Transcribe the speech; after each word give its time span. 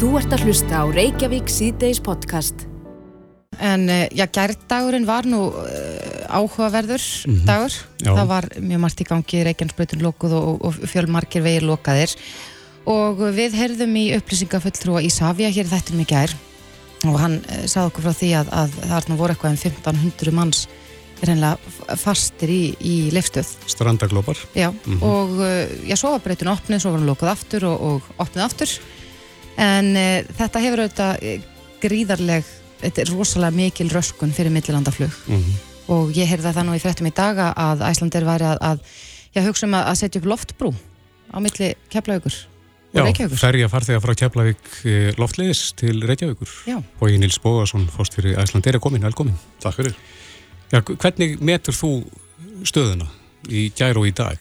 Þú 0.00 0.14
ert 0.16 0.32
að 0.32 0.46
hlusta 0.48 0.78
á 0.80 0.84
Reykjavík 0.88 1.50
síðdeis 1.52 1.98
podcast. 2.00 2.62
En 3.60 3.82
uh, 3.84 4.06
já, 4.16 4.22
gærdagurinn 4.32 5.04
var 5.04 5.26
nú 5.28 5.42
uh, 5.52 6.22
áhugaverður 6.32 7.02
dagur. 7.44 7.74
Já. 8.00 8.08
Það 8.08 8.30
var 8.30 8.46
mjög 8.64 8.80
margt 8.80 9.02
í 9.04 9.06
gangi, 9.10 9.42
Reykjanesbrautin 9.44 10.00
lokuð 10.00 10.32
og, 10.38 10.62
og 10.64 10.78
fjölmarkir 10.88 11.44
vegir 11.44 11.66
lokaðir. 11.68 12.14
Og 12.88 13.20
við 13.36 13.58
heyrðum 13.58 13.92
í 14.00 14.06
upplýsingafulltrúa 14.16 15.02
Ísafja 15.04 15.50
hér 15.52 15.68
þetta 15.68 15.92
um 15.92 16.00
í 16.00 16.06
gær 16.08 16.32
og 17.04 17.18
hann 17.20 17.36
uh, 17.42 17.66
sagði 17.68 17.90
okkur 17.90 18.06
frá 18.06 18.16
því 18.22 18.30
að, 18.38 18.54
að 18.56 18.78
það 18.94 19.10
voru 19.20 19.36
eitthvað 19.36 19.52
um 19.52 19.60
1500 19.60 20.36
manns 20.38 20.62
reynilega 21.20 21.98
fastir 22.00 22.54
í, 22.54 22.62
í 22.80 22.94
leifstöð. 23.12 23.52
strandaglópar 23.68 24.40
Já, 24.56 24.70
og 25.04 25.36
uh, 25.44 25.68
já, 25.84 25.92
svo 26.00 26.14
var 26.16 26.24
breytun 26.24 26.54
opnið, 26.54 26.80
svo 26.80 26.94
var 26.94 27.02
hann 27.02 27.12
lokuð 27.12 27.32
aftur 27.34 27.68
og, 27.68 27.84
og 27.90 28.24
opnið 28.24 28.46
aftur 28.46 28.74
en 29.60 29.92
uh, 29.94 30.34
þetta 30.40 30.64
hefur 30.64 30.84
auðvitað 30.84 31.24
uh, 31.24 31.48
gríðarleg, 31.80 32.52
þetta 32.82 33.04
er 33.04 33.12
rosalega 33.14 33.56
mikil 33.56 33.88
röskun 33.92 34.34
fyrir 34.36 34.52
millilandaflug 34.54 35.16
og 35.90 36.12
ég 36.16 36.28
heyrði 36.30 36.52
það 36.54 36.68
nú 36.68 36.76
í 36.76 36.82
fréttum 36.82 37.08
í 37.08 37.14
daga 37.16 37.50
að 37.58 37.82
Æslandir 37.88 38.26
væri 38.28 38.46
að, 38.50 38.60
að 38.62 38.84
já, 39.34 39.42
hugsa 39.46 39.66
um 39.66 39.76
að, 39.78 39.88
að 39.90 39.98
setja 40.00 40.22
upp 40.22 40.30
loftbrú 40.30 40.72
á 41.30 41.36
milli 41.42 41.74
Keflaugur 41.90 42.36
og 42.90 43.10
Já, 43.14 43.28
ferja 43.38 43.68
farþega 43.70 44.00
frá 44.02 44.14
Keflavík 44.18 44.70
eh, 44.82 45.10
loftleiðis 45.18 45.70
til 45.78 46.00
Reykjavíkur 46.02 46.50
Já. 46.66 46.80
Bói 46.98 47.18
Nils 47.22 47.38
Bóðarsson, 47.42 47.86
fórst 47.92 48.16
fyrir 48.18 48.38
Æsland 48.42 48.66
er 48.66 48.80
komin, 48.82 49.04
velkomin 49.06 49.36
Takk 49.62 49.78
fyrir. 49.78 49.94
Já, 50.72 50.80
hvernig 50.82 51.38
metur 51.42 51.76
þú 51.76 51.92
stöðuna 52.66 53.06
í 53.48 53.68
gær 53.78 53.98
og 54.00 54.08
í 54.10 54.14
dag? 54.14 54.38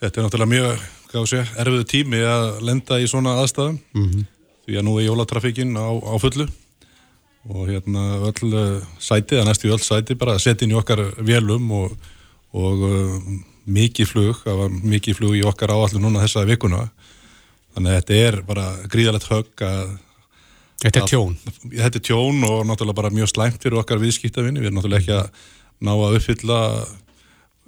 Þetta 0.00 0.20
er 0.20 0.26
náttúrulega 0.26 0.52
mjög, 0.54 0.86
sé, 1.26 1.42
erfiðu 1.58 1.86
tími 1.90 2.20
að 2.22 2.60
lenda 2.66 3.00
í 3.02 3.08
svona 3.10 3.38
aðstæðum. 3.42 3.78
Mhm. 3.96 4.26
því 4.66 4.76
að 4.78 4.84
nú 4.86 4.92
er 5.00 5.06
jólatrafikinn 5.08 5.74
á, 5.74 5.88
á 5.90 6.14
fullu. 6.22 6.46
Og 7.50 7.66
hérna 7.66 8.02
öll 8.28 8.50
uh, 8.52 8.82
sæti, 9.00 9.38
að 9.40 9.48
næstu 9.48 9.70
öll 9.72 9.80
sæti 9.82 10.14
bara 10.14 10.36
að 10.36 10.44
setja 10.44 10.66
inn 10.66 10.74
í 10.74 10.78
okkar 10.78 11.00
vélum 11.18 11.70
og, 11.72 11.96
og 12.52 12.84
uh, 12.86 13.16
mikið 13.66 14.06
flug, 14.06 14.42
það 14.44 14.60
var 14.60 14.76
mikið 14.92 15.16
flug 15.16 15.38
í 15.38 15.42
okkar 15.48 15.72
áallu 15.72 16.02
núna 16.02 16.22
þessa 16.22 16.44
vikuna. 16.46 16.84
Þannig 17.74 17.90
að 17.90 17.98
þetta 17.98 18.20
er 18.28 18.38
bara 18.46 18.66
gríðalegt 18.92 19.30
högg 19.30 19.66
að 19.66 19.98
Þetta 20.80 21.02
er 21.02 21.08
tjón. 21.10 21.34
Þetta 21.68 21.98
er 21.98 22.04
tjón 22.06 22.44
og 22.48 22.60
náttúrulega 22.64 22.96
bara 23.02 23.12
mjög 23.12 23.28
slæmt 23.34 23.60
fyrir 23.60 23.82
okkar 23.82 24.00
viðskiptavinni, 24.00 24.62
við 24.62 24.70
erum 24.70 24.78
náttúrulega 24.78 25.02
ekki 25.02 25.16
að 25.18 25.42
ná 25.84 25.90
að 25.92 26.14
uppfylla 26.16 26.60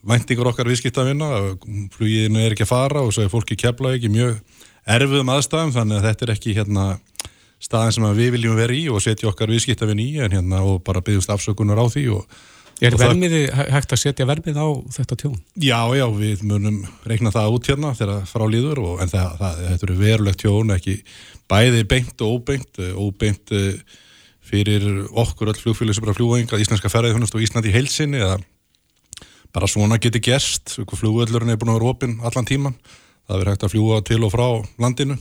væntingur 0.08 0.50
okkar 0.50 0.70
viðskiptavinna, 0.70 1.31
fluginu 1.95 2.42
er 2.42 2.55
ekki 2.55 2.67
að 2.67 2.72
fara 2.72 3.03
og 3.05 3.12
svo 3.14 3.27
er 3.27 3.33
fólki 3.33 3.58
kepla 3.58 3.95
ekki 3.97 4.11
mjög 4.12 4.41
erfiðum 4.91 5.31
aðstæðum 5.36 5.75
þannig 5.77 6.00
að 6.00 6.08
þetta 6.08 6.27
er 6.27 6.33
ekki 6.34 6.56
hérna 6.56 6.86
staðin 7.62 7.95
sem 7.97 8.08
að 8.08 8.19
við 8.19 8.33
viljum 8.36 8.58
vera 8.58 8.75
í 8.75 8.89
og 8.91 9.03
setja 9.05 9.30
okkar 9.30 9.53
viðskiptavinn 9.53 10.03
í 10.03 10.08
en 10.25 10.34
hérna 10.34 10.64
og 10.67 10.83
bara 10.86 11.05
byggjumst 11.05 11.30
afsökunar 11.34 11.78
á 11.78 11.86
því 11.86 12.08
og 12.17 12.42
Er 12.83 12.97
vermiði, 12.98 13.45
hægt 13.53 13.92
að 13.95 14.00
setja 14.00 14.25
vermið 14.27 14.56
á 14.58 14.67
þetta 14.97 15.17
tjón? 15.20 15.36
Já, 15.62 15.78
já, 15.95 16.03
við 16.17 16.41
munum 16.50 16.80
reikna 17.06 17.30
það 17.30 17.55
út 17.55 17.69
hérna 17.70 17.92
þegar 17.95 18.25
frá 18.27 18.42
líður 18.50 18.80
og, 18.83 18.97
en 19.05 19.12
það, 19.12 19.36
það, 19.39 19.61
þetta 19.69 19.86
eru 19.86 19.98
verulegt 20.00 20.41
tjón, 20.42 20.73
ekki 20.75 20.97
bæði 21.53 21.84
beint 21.92 22.25
og 22.27 22.33
óbeint, 22.41 22.80
eh, 22.83 22.97
óbeint 22.98 23.55
eh, 23.55 24.00
fyrir 24.50 24.89
okkur 25.23 25.53
öll 25.53 25.61
flugfélag 25.61 25.95
sem 25.95 26.03
bara 26.08 26.17
fljúa 26.17 26.41
yngað, 26.42 26.64
íslenska 26.64 26.91
ferðið 26.91 27.23
og 27.28 27.45
Íslandi 27.47 27.75
heilsinni 27.77 28.19
eða 28.19 28.41
bara 29.53 29.69
svona 29.69 29.98
geti 30.00 30.20
gerst, 30.25 30.78
flugvöllurinn 30.78 31.53
er 31.53 31.58
búin 31.61 31.72
að 31.75 31.81
vera 31.81 31.92
opinn 31.92 32.19
allan 32.25 32.48
tíman, 32.48 32.77
það 33.28 33.39
verður 33.39 33.53
hægt 33.53 33.64
að 33.67 33.72
fljúa 33.75 34.03
til 34.08 34.20
og 34.25 34.33
frá 34.33 34.47
landinu. 34.81 35.19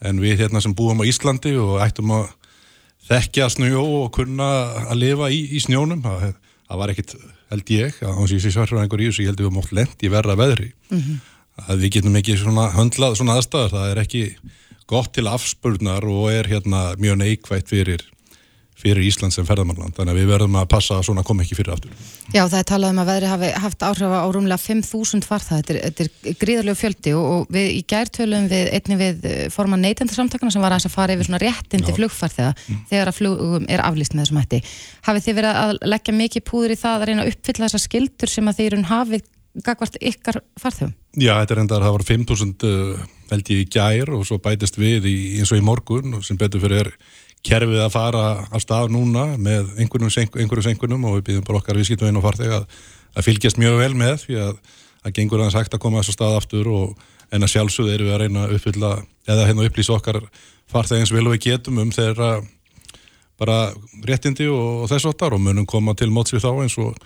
En 0.00 0.20
við 0.20 0.40
hérna 0.40 0.62
sem 0.64 0.74
búum 0.74 1.00
á 1.00 1.04
Íslandi 1.04 1.52
og 1.60 1.80
ættum 1.84 2.12
að 2.16 2.30
þekkja 3.10 3.48
snjó 3.52 3.82
og 4.04 4.12
kunna 4.16 4.48
að 4.90 5.00
lifa 5.02 5.28
í, 5.32 5.42
í 5.56 5.60
snjónum 5.60 6.00
það, 6.04 6.32
það 6.68 6.80
var 6.80 6.92
ekkit, 6.94 7.14
held 7.50 7.74
ég 7.74 8.00
að 8.06 8.14
hans 8.16 8.32
ég 8.32 8.40
sé 8.44 8.52
svarfra 8.54 8.80
einhver 8.84 9.02
í 9.02 9.10
þessu, 9.10 9.24
ég 9.24 9.32
held 9.32 9.40
að 9.40 9.48
við 9.48 9.56
mótt 9.58 9.72
lent 9.76 10.04
í 10.06 10.12
verra 10.12 10.36
veðri. 10.38 10.70
Að 11.66 11.82
við 11.84 11.92
getum 11.98 12.16
ekki 12.16 12.38
svona 12.40 12.70
höndlað 12.72 13.18
svona 13.18 13.36
aðstæður, 13.36 13.74
það 13.74 13.90
er 13.90 14.02
ekki 14.04 14.22
gott 14.88 15.12
til 15.14 15.26
afspurnar 15.28 16.06
og 16.08 16.30
er 16.32 16.48
hérna 16.48 16.94
mjög 16.98 17.18
neikvægt 17.20 17.68
fyrir 17.68 18.06
fyrir 18.80 19.04
Ísland 19.04 19.34
sem 19.34 19.46
ferðamannland, 19.46 19.94
þannig 19.96 20.14
að 20.14 20.20
við 20.20 20.30
verðum 20.32 20.58
að 20.60 20.68
passa 20.72 20.96
að 20.96 21.06
svona 21.08 21.24
kom 21.26 21.42
ekki 21.42 21.58
fyrir 21.58 21.74
aftur. 21.74 21.94
Já, 22.32 22.42
það 22.42 22.58
er 22.58 22.68
talað 22.70 22.94
um 22.94 23.00
að 23.02 23.10
veðri 23.10 23.30
hafi 23.30 23.50
haft 23.64 23.84
áhrif 23.86 24.14
á 24.14 24.28
rúmlega 24.32 24.60
5.000 24.62 25.28
farþað, 25.28 25.60
þetta 25.60 25.74
er, 25.74 25.80
þetta 25.88 26.06
er 26.30 26.38
gríðarlegu 26.44 26.80
fjöldi 26.80 27.14
og, 27.18 27.26
og 27.34 27.52
við 27.56 27.68
í 27.74 27.80
gærtölum 27.92 28.46
við 28.50 28.70
einni 28.78 29.00
við 29.00 29.26
eh, 29.30 29.42
forman 29.52 29.84
neytendarsamtakana 29.84 30.54
sem 30.54 30.64
var 30.64 30.76
að 30.76 30.88
fara 30.92 31.16
yfir 31.16 31.28
svona 31.28 31.42
réttindi 31.42 31.96
flugfarþega 31.96 32.54
þegar 32.90 33.10
að 33.12 33.18
flugum 33.18 33.68
er 33.68 33.84
aflýst 33.84 34.16
með 34.16 34.26
þessum 34.26 34.40
hætti. 34.42 34.62
Hafið 35.08 35.26
þið 35.26 35.38
verið 35.40 35.60
að 35.64 35.76
leggja 35.94 36.16
mikið 36.20 36.46
púður 36.48 36.74
í 36.74 36.80
það 36.80 36.96
að 36.96 37.06
reyna 37.10 37.26
að 37.26 37.34
uppfylla 37.34 37.68
þessar 37.68 37.84
skildur 37.86 38.32
sem 38.32 38.50
að 38.50 38.64
eru 38.70 38.82
hafið 38.90 39.28
gagvart 39.64 39.98
ykkar 40.00 40.40
farþegum? 40.60 40.92
Já, 41.18 41.34
þetta 41.40 41.56
er 41.56 41.62
enda 41.64 41.78
að 41.78 41.86
það 41.86 41.96
var 41.96 42.04
5.000 42.06 42.68
uh, 42.68 43.08
held 43.32 43.50
ég 43.50 43.64
í 43.64 43.68
gær 43.70 44.12
og 44.14 44.26
svo 44.28 44.38
bætist 44.42 44.78
við 44.78 45.08
í, 45.10 45.16
eins 45.40 45.50
og 45.50 45.58
í 45.58 45.64
morgun 45.64 46.18
og 46.18 46.24
sem 46.26 46.38
betur 46.38 46.62
fyrir 46.62 46.84
er 46.84 46.92
kerfið 47.46 47.80
að 47.84 47.94
fara 47.94 48.24
af 48.50 48.62
stað 48.62 48.92
núna 48.92 49.24
með 49.40 49.72
einhverjum 49.80 50.62
senkunum 50.64 51.06
og 51.08 51.18
við 51.18 51.26
býðum 51.30 51.46
bara 51.46 51.60
okkar 51.62 51.78
viðskiptum 51.80 52.10
inn 52.10 52.20
og 52.20 52.26
farþeg 52.26 52.52
að, 52.58 52.66
að 53.16 53.26
fylgjast 53.26 53.60
mjög 53.60 53.78
vel 53.80 53.94
með 53.96 54.26
því 54.26 54.38
að 54.44 54.54
það 55.00 55.14
gengur 55.16 55.40
aðeins 55.40 55.56
hægt 55.56 55.76
að 55.76 55.82
koma 55.84 56.02
þess 56.02 56.12
að 56.12 56.18
stað 56.18 56.38
aftur 56.40 56.70
og 56.74 57.04
en 57.30 57.46
að 57.46 57.52
sjálfsögðu 57.54 57.94
erum 57.94 58.08
við 58.08 58.14
að 58.14 58.22
reyna 58.24 58.42
að 58.44 58.56
uppfylla 58.56 58.90
eða 59.30 59.46
hérna 59.48 59.68
upplýsa 59.68 59.96
okkar 59.96 60.18
farþeg 60.70 61.04
eins 61.04 61.14
vel 61.14 61.26
og 61.26 61.36
við 61.36 61.44
getum 61.46 61.80
um 61.80 61.92
þeirra 61.94 62.30
bara 63.40 63.60
réttindi 64.04 64.48
og, 64.52 64.84
og 64.84 64.90
þess 64.90 65.08
áttar 65.08 65.36
og 65.36 65.40
munum 65.40 65.68
koma 65.68 65.94
til 65.96 66.10
móts 66.12 66.34
við 66.34 66.44
þá 66.44 66.50
eins 66.64 66.76
og, 66.82 66.98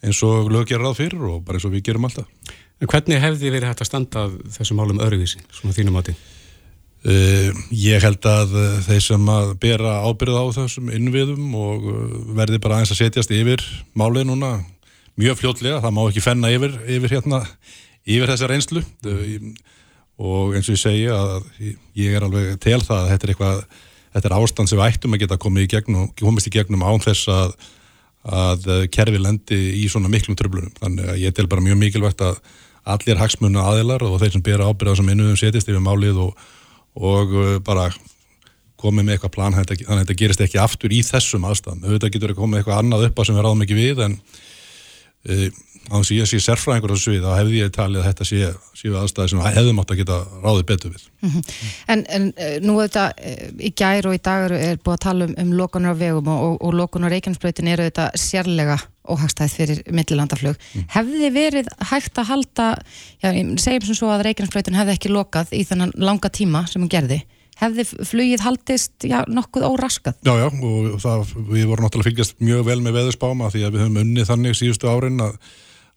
eins 0.00 0.22
og 0.24 0.48
lög 0.54 0.70
gera 0.70 0.86
ráð 0.86 1.02
fyrir 1.02 1.26
og 1.28 1.42
bara 1.44 1.60
eins 1.60 1.68
og 1.68 1.74
við 1.74 1.84
gerum 1.90 2.08
alltaf. 2.08 2.54
En 2.80 2.88
hvernig 2.92 3.20
hefði 3.20 3.52
verið 3.52 3.70
hægt 3.70 3.84
að 3.84 3.90
standa 3.90 4.24
að 4.26 4.40
þessum 4.56 4.80
málum 4.80 5.02
öðruvísi, 5.04 5.42
svona 5.52 5.76
þínum 5.76 6.00
áti? 6.00 6.16
Uh, 7.06 7.52
ég 7.70 8.02
held 8.02 8.24
að 8.26 8.54
uh, 8.58 8.78
þeir 8.82 9.02
sem 9.04 9.28
að 9.30 9.52
bera 9.62 10.00
ábyrð 10.08 10.38
á 10.42 10.44
þessum 10.56 10.88
innviðum 10.90 11.52
og 11.54 11.84
uh, 11.86 11.98
verði 12.34 12.58
bara 12.58 12.80
aðeins 12.80 12.96
að 12.96 12.98
setjast 12.98 13.34
yfir 13.36 13.62
málið 13.94 14.24
núna 14.26 14.48
mjög 15.14 15.38
fljótlega, 15.38 15.78
það 15.84 15.94
má 15.94 16.00
ekki 16.02 16.24
fenna 16.24 16.50
yfir, 16.50 16.74
yfir 16.96 17.14
hérna, 17.14 17.38
yfir 18.02 18.32
þessa 18.32 18.48
reynslu. 18.50 18.82
Og 20.16 20.56
eins 20.56 20.66
og 20.66 20.74
ég 20.74 20.82
segja 20.82 21.14
að 21.20 21.46
ég 21.94 22.16
er 22.16 22.26
alveg 22.26 22.58
tel 22.64 22.80
það 22.82 22.98
að 22.98 23.08
þetta 23.12 23.28
er 23.28 23.34
eitthvað, 23.36 23.62
þetta 24.16 24.30
er 24.32 24.36
ástand 24.40 24.72
sem 24.72 24.84
ættum 24.88 25.14
að 25.14 25.22
geta 25.22 25.40
komið 25.46 25.68
í 25.68 25.70
gegnum, 25.76 26.10
komist 26.18 26.50
í 26.50 26.54
gegnum 26.58 26.84
án 26.84 27.06
þess 27.06 27.30
að, 27.32 27.56
að 28.42 28.68
kerfi 28.98 29.22
lendi 29.22 29.62
í 29.78 29.86
svona 29.92 30.10
miklum 30.10 30.36
tröflunum, 30.36 30.74
þannig 30.82 31.14
að 31.14 31.22
ég 31.22 31.38
tel 31.38 31.46
bara 31.54 31.64
mjög 31.64 31.80
mikilvægt 31.86 32.26
að 32.26 32.42
allir 32.86 33.22
hagsmunna 33.22 33.64
aðilar 33.70 34.04
og 34.10 34.18
þeir 34.20 34.36
sem 34.36 34.46
bera 34.50 34.66
ábyrð 34.66 34.90
á 34.90 34.92
þessum 34.96 35.14
innviðum 35.14 35.40
setjast 35.40 35.70
yfir 35.70 35.84
málið 35.86 36.24
og 36.26 36.46
og 36.96 37.34
uh, 37.36 37.56
bara 37.64 37.90
komið 38.80 39.06
með 39.06 39.16
eitthvað 39.16 39.34
plan 39.34 39.56
þannig 39.56 39.86
að 39.86 40.02
þetta 40.02 40.18
gerist 40.20 40.42
ekki 40.44 40.60
aftur 40.60 40.92
í 40.92 41.00
þessum 41.04 41.46
aðstæðum. 41.48 41.84
Auðvitað 41.86 42.12
getur 42.16 42.34
komið 42.36 42.60
eitthvað 42.60 42.82
annað 42.82 43.06
upp 43.08 43.20
á 43.20 43.22
sem 43.24 43.36
við 43.36 43.46
ráðum 43.46 43.64
ekki 43.64 43.78
við 43.78 44.02
en 44.06 44.18
uh, 44.18 45.46
á 45.86 45.94
þess 46.00 46.10
að 46.12 46.16
ég 46.18 46.28
sé 46.30 46.38
sérfræðingur 46.42 46.92
á 46.92 46.94
þessu 46.96 47.12
svið 47.12 47.26
þá 47.26 47.32
hefði 47.40 47.60
ég 47.60 47.72
talið 47.76 48.00
að 48.02 48.06
þetta 48.10 48.26
sé, 48.28 48.48
sé 48.80 48.92
aðstæði 49.00 49.32
sem 49.32 49.42
hefðum 49.46 49.80
átt 49.82 49.92
að 49.94 50.00
geta 50.02 50.18
ráðið 50.42 50.64
betur 50.70 50.94
við 50.96 51.04
En, 51.92 52.02
en 52.16 52.26
eh, 52.36 52.56
nú 52.62 52.76
þetta 52.80 53.04
í 53.58 53.70
gær 53.78 54.08
og 54.10 54.16
í 54.16 54.20
dag 54.22 54.46
eru- 54.48 54.58
er 54.70 54.80
búið 54.82 54.96
að 54.96 55.04
tala 55.06 55.28
um, 55.28 55.34
um 55.44 55.54
lokunar 55.58 55.94
á 55.94 56.00
vegum 56.00 56.28
og, 56.32 56.42
og, 56.48 56.56
og 56.68 56.76
lokunar 56.80 57.10
á 57.10 57.14
Reykjanesbrautin 57.14 57.70
eru 57.72 57.86
þetta 57.88 58.08
sérlega 58.18 58.76
óhagstæð 59.06 59.52
fyrir 59.54 59.80
millilandaflug. 59.94 60.56
Hefði 60.90 61.28
verið 61.30 61.68
hægt 61.92 62.18
að 62.18 62.26
halda, 62.32 62.64
já, 63.22 63.28
segjum 63.62 63.84
sem 63.86 63.94
svo 64.00 64.08
að 64.10 64.24
Reykjanesbrautin 64.26 64.74
hefði 64.78 64.96
ekki 64.96 65.12
lokað 65.14 65.52
í 65.54 65.62
þennan 65.68 65.92
langa 66.02 66.30
tíma 66.34 66.64
sem 66.70 66.82
hún 66.82 66.90
gerði. 66.90 67.20
Hefði 67.56 67.84
flugið 68.04 68.42
haldist, 68.44 69.06
já, 69.06 69.20
nokkuð 69.32 69.64
óraskað? 69.70 70.18
Já, 70.26 70.34
já, 70.42 70.48
og 70.50 70.98
það, 71.00 71.22
við 71.54 71.68
vorum 71.70 71.86
náttúrulega 71.86 72.10
fylgjast 72.10 72.34
mjög 72.44 72.66
vel 72.66 72.80
með 72.84 72.98
veðurspáma 72.98 73.48
því 73.54 73.62
að 73.64 73.76
við 73.78 73.84
höfum 73.86 74.00
unnið 74.02 74.28
þannig 74.28 74.58
síðustu 74.58 74.90
árin 74.92 75.22
að, 75.24 75.38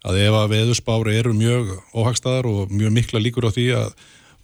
að 0.08 0.22
ef 0.24 0.38
að 0.38 0.54
veðurspári 0.54 1.18
eru 1.20 1.34
mjög 1.36 1.74
óhagstæðar 1.92 2.48
og 2.48 2.72
mjög 2.72 2.94
mikla 2.96 3.22
líkur 3.24 3.50
á 3.50 3.52
því 3.52 3.66
að 3.76 3.90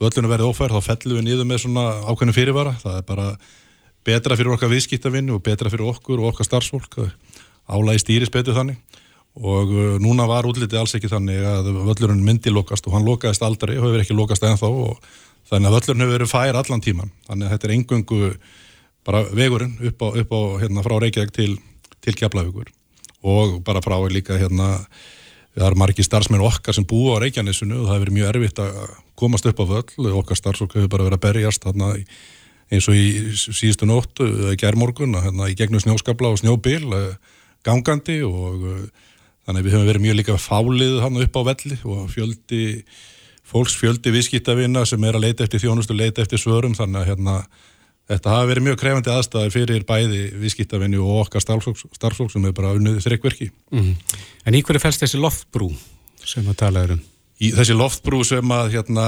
völlunum 0.04 0.34
verði 0.34 0.50
ófærð 0.50 0.76
þá 0.76 0.90
fellum 0.90 1.20
við 1.20 1.28
niður 1.30 1.48
með 1.48 1.62
svona 1.64 1.86
ákveðinu 2.04 2.36
fyrirvara. 2.36 2.74
Það 2.82 2.98
er 3.00 3.06
bara 3.08 3.28
betra 4.06 4.38
fyrir 4.38 4.56
okkar 4.56 4.72
viðskiptavinnu 4.74 5.38
og 5.38 5.46
betra 5.46 5.72
fyrir 5.72 5.88
okkur 5.94 6.22
og 6.22 6.34
okkar 6.34 6.50
starfsfólk 6.50 7.00
álægi 7.72 8.04
stýris 8.04 8.34
betur 8.34 8.58
þannig. 8.58 8.82
Og 9.36 9.72
uh, 9.72 9.96
núna 10.00 10.28
var 10.30 10.48
útlitið 10.48 10.80
alls 10.80 10.96
ekki 10.96 11.12
þannig 11.12 11.42
að 11.44 11.72
völlurinn 11.74 12.24
myndi 12.24 12.52
lokast 12.54 12.86
og 12.88 12.96
hann 12.96 13.08
lokaðist 13.08 13.44
aldrei 13.44 13.76
og 13.76 13.88
hefur 13.88 14.04
ekki 14.04 14.16
lokast 14.16 14.46
ennþá 14.48 14.70
og 14.72 15.02
þannig 15.50 15.72
að 15.72 15.76
völlurinn 15.76 16.06
hefur 16.06 16.16
verið 16.16 16.32
fær 16.32 16.60
allan 16.62 16.84
tíman 16.84 17.12
þannig 17.28 17.48
að 17.48 17.56
þetta 17.56 17.68
er 17.68 17.74
engungu 17.76 18.30
bara 19.06 19.26
vegurinn 19.36 19.76
upp 19.90 20.06
á, 20.08 20.08
upp 20.22 20.32
á 20.32 20.42
hérna 20.64 20.86
frá 20.86 20.96
Reykjavík 21.04 21.36
til, 21.36 21.58
til 22.02 22.16
Keflavíkur. 22.16 22.72
Og 23.28 23.60
bara 23.66 23.84
frá 23.84 23.98
líka 24.08 24.40
hérna 24.40 24.86
það 25.56 25.68
eru 25.70 25.80
margi 25.80 26.04
starfsmenn 26.06 26.44
okkar 26.44 26.76
sem 26.76 26.88
búa 26.88 27.16
á 27.16 27.24
Reykjanesinu 27.24 27.78
og 27.82 27.86
það 27.88 27.94
hefur 27.94 28.06
verið 28.06 28.18
mjög 28.18 28.32
erfitt 28.32 28.62
að 28.64 28.80
komast 29.16 29.48
upp 29.48 29.62
á 29.64 29.66
völl. 29.72 30.10
Okkar 30.20 30.40
starfsfólk 30.40 30.76
hefur 30.76 30.92
bara 30.92 31.08
verið 31.08 31.20
að 31.20 31.26
berjast 31.28 31.68
þarna 31.68 31.94
í 32.00 32.06
eins 32.74 32.88
og 32.90 32.98
í 32.98 33.08
síðustu 33.36 33.88
nóttu, 33.88 34.28
gerðmorgun, 34.60 35.14
hérna 35.22 35.50
í 35.52 35.58
gegnum 35.58 35.84
snjóskabla 35.84 36.32
og 36.34 36.40
snjóbil, 36.42 36.90
gangandi 37.66 38.22
og 38.26 38.88
þannig 39.46 39.60
að 39.60 39.68
við 39.68 39.76
höfum 39.76 39.90
verið 39.92 40.06
mjög 40.06 40.18
líka 40.20 40.38
fálið 40.42 40.98
hann 41.04 41.22
upp 41.22 41.38
á 41.38 41.42
velli 41.52 41.78
og 41.86 42.08
fjöldi, 42.10 42.64
fólks 43.46 43.78
fjöldi 43.78 44.14
viðskiptavina 44.16 44.86
sem 44.90 45.04
er 45.06 45.18
að 45.18 45.28
leita 45.28 45.46
eftir 45.46 45.62
þjónustu, 45.62 45.94
leita 45.98 46.26
eftir 46.26 46.42
svörum, 46.42 46.74
þannig 46.78 47.04
að 47.04 47.10
hérna 47.12 47.38
Þetta 48.06 48.36
hafa 48.36 48.50
verið 48.52 48.68
mjög 48.68 48.80
krefandi 48.84 49.10
aðstæðir 49.10 49.54
fyrir 49.56 49.86
bæði 49.90 50.22
viðskiptavinni 50.38 51.00
og 51.02 51.24
okkar 51.24 51.42
starfsfólk 51.42 52.32
sem 52.32 52.44
er 52.46 52.54
bara 52.54 52.76
unnið 52.78 53.00
þryggverki. 53.02 53.50
Mm. 53.74 53.96
En 54.46 54.58
í 54.58 54.62
hverju 54.62 54.84
fælst 54.84 55.02
þessi 55.02 55.22
loftbrú 55.22 55.72
sem 56.26 56.46
að 56.50 56.60
tala 56.60 56.84
um? 56.94 57.02
Í 57.42 57.50
þessi 57.56 57.76
loftbrú 57.76 58.22
sem 58.28 58.54
að 58.54 58.76
hérna, 58.78 59.08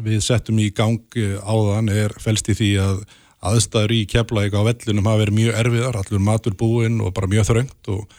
við 0.00 0.24
settum 0.24 0.58
í 0.62 0.70
gang 0.72 1.20
áðan 1.44 1.92
er 1.92 2.16
fælst 2.22 2.48
í 2.48 2.56
því 2.56 2.70
að 2.86 3.02
aðstæður 3.50 3.94
í 3.96 4.00
keflæk 4.08 4.56
á 4.56 4.60
vellinum 4.64 5.06
hafa 5.08 5.22
verið 5.22 5.36
mjög 5.36 5.60
erfiðar, 5.62 6.00
allur 6.00 6.24
matur 6.24 6.56
búinn 6.56 6.98
og 7.04 7.14
bara 7.16 7.28
mjög 7.30 7.48
þröngt 7.48 7.92
og, 7.92 8.16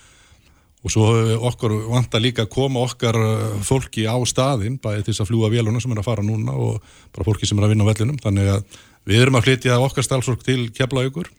og 0.82 0.94
svo 0.94 1.10
okkur 1.50 1.76
vant 1.92 2.18
að 2.18 2.26
líka 2.26 2.48
koma 2.50 2.86
okkar 2.88 3.18
fólki 3.66 4.08
á 4.10 4.18
staðinn 4.30 4.80
bæði 4.82 5.06
þess 5.10 5.26
að 5.26 5.30
fljúa 5.30 5.52
véluna 5.54 5.82
sem 5.82 5.94
er 5.94 6.02
að 6.02 6.10
fara 6.10 6.26
núna 6.26 6.56
og 6.58 6.80
bara 7.14 7.28
fólki 7.28 7.50
sem 7.50 7.60
er 7.62 7.68
að 7.68 7.76
vinna 7.76 7.86
á 7.86 7.92
vellinum, 7.92 8.22
þannig 8.22 8.54
að 8.56 8.80
Við 9.08 9.24
erum 9.24 9.40
að 9.40 9.48
flytja 9.48 9.80
okkar 9.82 10.06
stálsorg 10.06 10.44
til 10.46 10.68
Keflaugur 10.78 11.32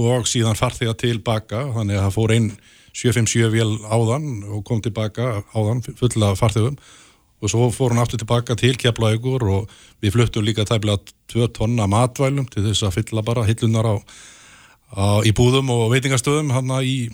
og 0.00 0.26
síðan 0.26 0.58
farþiga 0.58 0.96
tilbaka, 0.98 1.68
þannig 1.76 1.98
að 1.98 2.06
það 2.06 2.16
fór 2.16 2.34
einn 2.34 2.48
757 2.92 3.52
vél 3.52 3.70
áðan 3.86 4.26
og 4.50 4.64
kom 4.66 4.82
tilbaka 4.84 5.44
áðan 5.54 5.82
fulla 5.86 6.32
farþigum 6.36 6.76
og 7.42 7.50
svo 7.50 7.68
fór 7.74 7.94
hann 7.94 8.02
aftur 8.02 8.20
tilbaka 8.22 8.56
til 8.58 8.74
Keflaugur 8.80 9.46
og 9.50 9.70
við 10.02 10.16
fluttum 10.16 10.46
líka 10.46 10.66
tæmlega 10.66 11.00
2 11.32 11.48
tonna 11.54 11.86
matvælum 11.90 12.50
til 12.50 12.66
þess 12.66 12.88
að 12.88 12.98
fylla 12.98 13.24
bara 13.26 13.46
hillunar 13.46 13.86
á, 13.86 13.96
á 14.98 15.06
í 15.22 15.30
búðum 15.38 15.70
og 15.74 15.86
veitingastöðum 15.94 16.50
hann 16.56 16.74
í, 16.82 17.08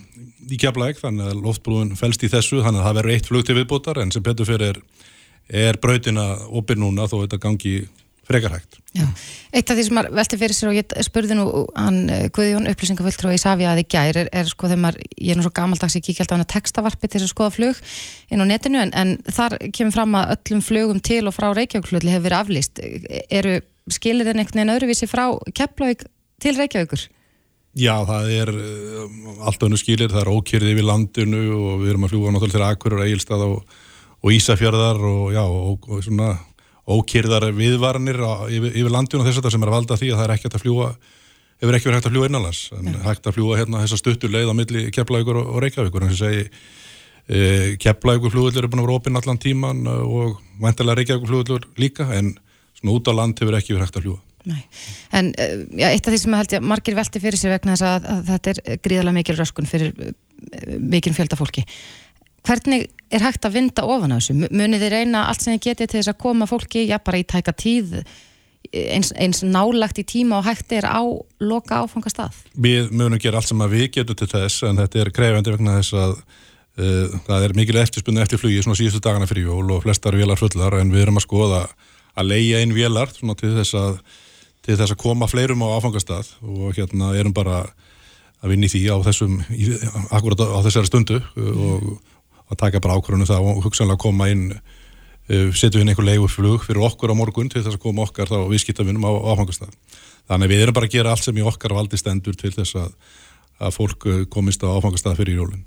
í 0.49 0.57
Keflaug, 0.57 0.97
þannig 0.97 1.29
að 1.29 1.45
loftbrúðun 1.45 1.95
fælst 1.99 2.25
í 2.25 2.31
þessu, 2.33 2.63
þannig 2.65 2.81
að 2.81 2.89
það 2.89 2.99
verður 3.01 3.15
eitt 3.15 3.31
flug 3.31 3.45
til 3.45 3.59
viðbútar 3.61 4.01
en 4.01 4.13
sem 4.15 4.25
betur 4.25 4.49
fyrir 4.49 4.81
er, 5.45 5.77
brautina 5.77 6.31
opið 6.49 6.81
núna 6.81 7.05
þó 7.09 7.19
þetta 7.21 7.43
gangi 7.45 7.77
frekarhægt. 8.29 8.77
Já, 8.95 9.05
eitt 9.53 9.69
af 9.69 9.77
því 9.77 9.85
sem 9.85 9.97
maður 9.97 10.15
velti 10.17 10.37
fyrir 10.41 10.57
sér 10.57 10.69
og 10.71 10.77
ég 10.77 10.93
spurði 11.05 11.37
nú 11.37 11.45
hann 11.75 11.97
eh, 12.13 12.27
Guðjón 12.33 12.69
upplýsingaföldrú 12.71 13.33
í 13.33 13.41
Savi 13.41 13.67
að 13.69 13.83
í 13.83 13.87
gær 13.89 14.17
er, 14.21 14.29
er 14.33 14.49
sko 14.49 14.69
þegar 14.69 14.81
maður, 14.85 15.07
ég 15.17 15.33
er 15.33 15.39
nú 15.39 15.45
svo 15.45 15.53
gammaldags 15.59 15.97
ég 15.97 16.05
kíkja 16.05 16.25
alltaf 16.25 16.37
hann 16.37 16.45
að 16.45 16.53
textavarpi 16.55 17.09
til 17.09 17.21
að 17.21 17.31
skoða 17.31 17.55
flug 17.57 17.81
inn 18.33 18.41
á 18.41 18.49
netinu 18.49 18.81
en, 18.81 18.93
en 18.97 19.15
þar 19.29 19.57
kemur 19.75 19.97
fram 19.97 20.17
að 20.17 20.33
öllum 20.37 20.65
flugum 20.65 21.03
til 21.05 21.21
og 21.29 21.37
frá 21.37 21.49
Reykjavík 21.51 21.89
hefur 21.89 22.25
verið 22.25 22.39
aflýst. 22.39 22.81
Eru 23.29 23.59
skilir 23.93 24.27
þenn 24.27 24.43
einhvern 24.43 24.61
veginn 24.61 24.75
öðruvísi 24.75 25.09
frá 25.09 25.25
Keflavík 25.57 26.05
til 26.41 26.57
Reykjavíkur? 26.57 27.05
Já, 27.77 27.93
það 28.07 28.31
er 28.33 28.49
uh, 28.49 29.45
allt 29.45 29.63
önnu 29.67 29.77
skilir, 29.77 30.09
það 30.09 30.23
er 30.23 30.31
ókjörði 30.33 30.75
við 30.79 30.87
landinu 30.87 31.43
og 31.53 31.83
við 31.83 31.91
erum 31.93 32.07
að 32.07 32.13
fljúa 32.15 32.33
náttúrulega 32.33 32.57
til 32.57 32.65
Akurur, 32.65 33.03
Egilstað 33.05 33.43
og, 33.45 33.75
og 34.19 34.33
Ísafjörðar 34.33 35.03
og 35.05 35.27
já, 35.35 35.43
og, 35.45 35.85
og 35.85 36.01
svona 36.03 36.31
ókýrðar 36.89 37.49
viðvarnir 37.55 38.19
á, 38.23 38.33
yfir, 38.49 38.73
yfir 38.73 38.93
landjón 38.93 39.23
og 39.23 39.29
þess 39.29 39.39
að 39.41 39.47
það 39.47 39.55
sem 39.55 39.65
er 39.65 39.71
að 39.71 39.77
valda 39.77 39.97
því 39.99 40.11
að 40.11 40.19
það 40.19 40.25
er 40.25 40.35
ekkert 40.35 40.57
að 40.57 40.63
fljúa 40.65 40.89
hefur 41.59 41.75
ekki 41.75 41.89
verið 41.89 41.99
hægt 41.99 42.09
að 42.09 42.13
fljúa 42.15 42.29
innanlands 42.29 42.61
en 42.75 42.87
Nei. 42.87 42.99
hægt 43.03 43.27
að 43.27 43.35
fljúa 43.35 43.57
hérna 43.59 43.81
þessa 43.83 43.99
stuttur 43.99 44.31
leið 44.33 44.51
á 44.51 44.55
milli 44.55 44.83
Keflavíkur 44.95 45.41
og, 45.41 45.57
Reykjavíkur 45.63 46.05
en 46.05 46.13
þess 46.13 46.25
að 46.27 46.37
e, 46.39 47.41
Keflavíkur 47.83 48.33
fljóðullur 48.33 48.67
er 48.67 48.71
búin 48.71 48.83
að 48.83 48.87
vera 48.87 49.01
opinn 49.01 49.19
allan 49.19 49.41
tíman 49.43 49.83
og 49.91 50.39
vantilega 50.63 51.01
Reykjavíkur 51.01 51.33
fljóðullur 51.33 51.67
líka 51.81 52.07
en 52.15 52.33
svona 52.79 52.95
út 52.95 53.11
á 53.11 53.13
land 53.19 53.43
hefur 53.43 53.59
ekki 53.59 53.75
verið 53.75 53.89
hægt 53.89 53.99
að 53.99 54.07
fljúa 54.07 54.25
Nei. 54.47 54.61
En 55.19 55.33
e, 55.35 55.49
ja, 55.81 55.89
eitt 55.91 56.07
af 56.07 56.13
því 56.15 56.21
sem 56.21 56.37
held 56.39 56.53
ég 56.55 56.63
margir 56.63 56.95
velti 56.95 57.19
fyrir 57.19 57.37
sig 57.37 57.51
vegna 57.51 57.75
þess 57.75 57.89
að, 57.89 58.07
að 58.13 58.21
þetta 58.31 58.53
er 58.53 58.79
gríðalega 58.87 59.17
mikil 59.19 59.35
röskun 59.35 59.67
fyrir 59.67 60.15
mikil 60.79 61.11
fjöldafólki 61.17 61.65
hvernig 62.47 62.87
er 63.09 63.25
hægt 63.25 63.45
að 63.47 63.55
vinda 63.57 63.85
ofan 63.89 64.13
á 64.13 64.17
þessu? 64.17 64.35
Munið 64.47 64.83
þið 64.85 64.93
reyna 64.93 65.27
allt 65.29 65.43
sem 65.43 65.55
þið 65.55 65.63
getið 65.67 65.91
til 65.91 65.99
þess 65.99 66.11
að 66.13 66.19
koma 66.25 66.49
fólki, 66.49 66.85
já 66.89 66.97
bara 67.03 67.21
í 67.21 67.25
tæka 67.27 67.53
tíð 67.57 68.01
eins, 68.69 69.11
eins 69.17 69.41
nálagt 69.45 69.99
í 70.01 70.05
tíma 70.07 70.39
og 70.39 70.47
hægt 70.47 70.73
er 70.75 70.85
á 70.85 71.01
loka 71.41 71.81
áfanga 71.83 72.11
stað? 72.11 72.37
Við 72.53 72.91
munum 72.93 73.21
gera 73.21 73.39
allt 73.39 73.49
sem 73.49 73.65
við 73.71 73.89
getum 73.97 74.19
til 74.19 74.29
þess 74.29 74.63
en 74.69 74.81
þetta 74.81 75.03
er 75.03 75.13
krefandi 75.15 75.55
vegna 75.55 75.77
þess 75.79 75.97
að 75.97 76.15
uh, 76.15 77.19
það 77.27 77.45
er 77.47 77.55
mikil 77.57 77.79
eftirspunni 77.81 78.23
eftir 78.23 78.41
flugi 78.41 78.63
svona 78.65 78.79
síðustu 78.79 79.01
dagana 79.03 79.29
fyrir 79.29 79.49
jól 79.49 79.65
og 79.75 79.83
flestar 79.85 80.17
vélar 80.17 80.39
fullar 80.39 80.79
en 80.79 80.93
við 80.93 81.07
erum 81.07 81.21
að 81.21 81.27
skoða 81.27 81.63
að 82.19 82.33
leia 82.33 82.63
inn 82.63 82.75
vélar 82.75 83.13
svona 83.15 83.37
til 83.39 83.55
þess 83.57 83.77
að 83.79 84.01
til 84.65 84.75
þess 84.75 84.93
að 84.93 85.01
koma 85.01 85.29
fleirum 85.29 85.63
á 85.65 85.73
áfangastað 85.79 86.33
og 86.43 86.75
hérna 86.77 87.13
erum 87.17 87.33
bara 87.33 87.63
að 88.39 88.53
vinni 88.53 88.69
því 88.71 88.85
á 88.91 88.95
þessum, 89.03 89.39
akkurat 90.15 90.43
á 90.45 90.59
þessari 90.63 90.87
stundu 90.87 91.17
og 91.39 91.87
að 92.49 92.59
taka 92.63 92.81
bara 92.83 92.97
ákvörðunum 92.97 93.29
það 93.29 93.47
og 93.51 93.63
hugsanlega 93.65 94.01
koma 94.01 94.29
inn 94.31 94.45
uh, 94.53 95.49
setja 95.53 95.81
inn 95.81 95.91
einhver 95.91 96.07
leiguflug 96.07 96.65
fyrir 96.65 96.85
okkur 96.89 97.13
á 97.13 97.19
morgun 97.19 97.49
til 97.51 97.63
þess 97.63 97.77
að 97.77 97.83
koma 97.85 98.05
okkar 98.07 98.31
þá 98.31 98.39
viðskiptafinum 98.49 99.05
á 99.05 99.11
áfangastað. 99.33 99.73
Þannig 100.29 100.51
við 100.51 100.63
erum 100.65 100.77
bara 100.77 100.89
að 100.89 100.95
gera 100.97 101.13
allt 101.13 101.25
sem 101.25 101.37
í 101.37 101.45
okkar 101.45 101.75
valdi 101.77 101.97
stendur 101.97 102.37
til 102.37 102.53
þess 102.53 102.77
að, 102.81 102.93
að 103.61 103.75
fólk 103.77 104.09
uh, 104.09 104.21
komist 104.31 104.65
á 104.65 104.69
áfangastað 104.73 105.21
fyrir 105.21 105.41
jólun. 105.41 105.65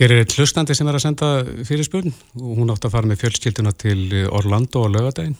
Hér 0.00 0.14
er 0.14 0.22
eitt 0.22 0.32
hlustandi 0.38 0.72
sem 0.76 0.88
er 0.88 0.96
að 0.96 1.04
senda 1.04 1.30
fyrir 1.68 1.84
spurn 1.84 2.12
og 2.38 2.60
hún 2.60 2.70
átt 2.72 2.86
að 2.88 2.94
fara 2.94 3.08
með 3.10 3.24
fjölskylduna 3.24 3.72
til 3.76 4.28
Orlando 4.32 4.86
og 4.86 4.94
lögadaginn 4.94 5.36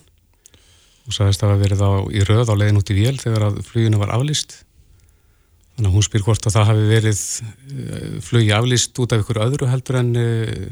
og 1.09 1.15
sagðist 1.17 1.45
að 1.45 1.55
það 1.55 1.63
verið 1.65 1.85
á, 1.87 1.93
í 2.13 2.25
röð 2.29 2.51
á 2.53 2.55
leiðin 2.59 2.81
út 2.81 2.93
í 2.93 2.97
vél 2.99 3.17
þegar 3.19 3.47
að 3.47 3.63
fluginu 3.67 4.01
var 4.03 4.13
aflýst 4.15 4.59
Þannig 5.81 5.95
að 5.95 5.97
hún 5.97 6.05
spyr 6.05 6.25
hvort 6.27 6.45
að 6.45 6.53
það 6.53 6.67
hafi 6.69 6.83
verið 6.91 7.19
uh, 7.41 8.17
flugi 8.21 8.51
aflýst 8.53 8.99
út 9.01 9.13
af 9.17 9.23
ykkur 9.23 9.39
öðru 9.41 9.69
heldur 9.71 9.97
en 9.97 10.11
uh, 10.21 10.67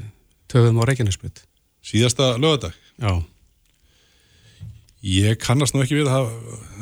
töfum 0.52 0.80
á 0.84 0.84
Reykjanesbyrd. 0.84 1.40
Síðasta 1.88 2.26
lögadag? 2.36 2.74
Já. 3.00 3.14
Ég 5.08 5.40
kannast 5.40 5.72
nú 5.72 5.80
ekki 5.80 5.96
við 5.96 6.10
það, 6.12 6.28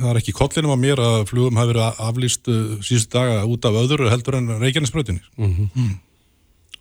það 0.01 0.11
er 0.11 0.21
ekki 0.25 0.35
kollinum 0.35 0.75
á 0.75 0.79
mér 0.83 1.05
að 1.05 1.21
flugum 1.31 1.61
hafi 1.61 1.71
verið 1.71 2.03
aflýst 2.09 2.51
uh, 2.51 2.75
síðustu 2.83 3.15
daga 3.15 3.47
út 3.47 3.71
af 3.71 3.79
öðru 3.85 4.11
heldur 4.11 4.41
en 4.41 4.57
Reykjanesbyrðinni. 4.65 5.23
Mm 5.39 5.55
-hmm. 5.55 5.71
mm. 5.77 5.95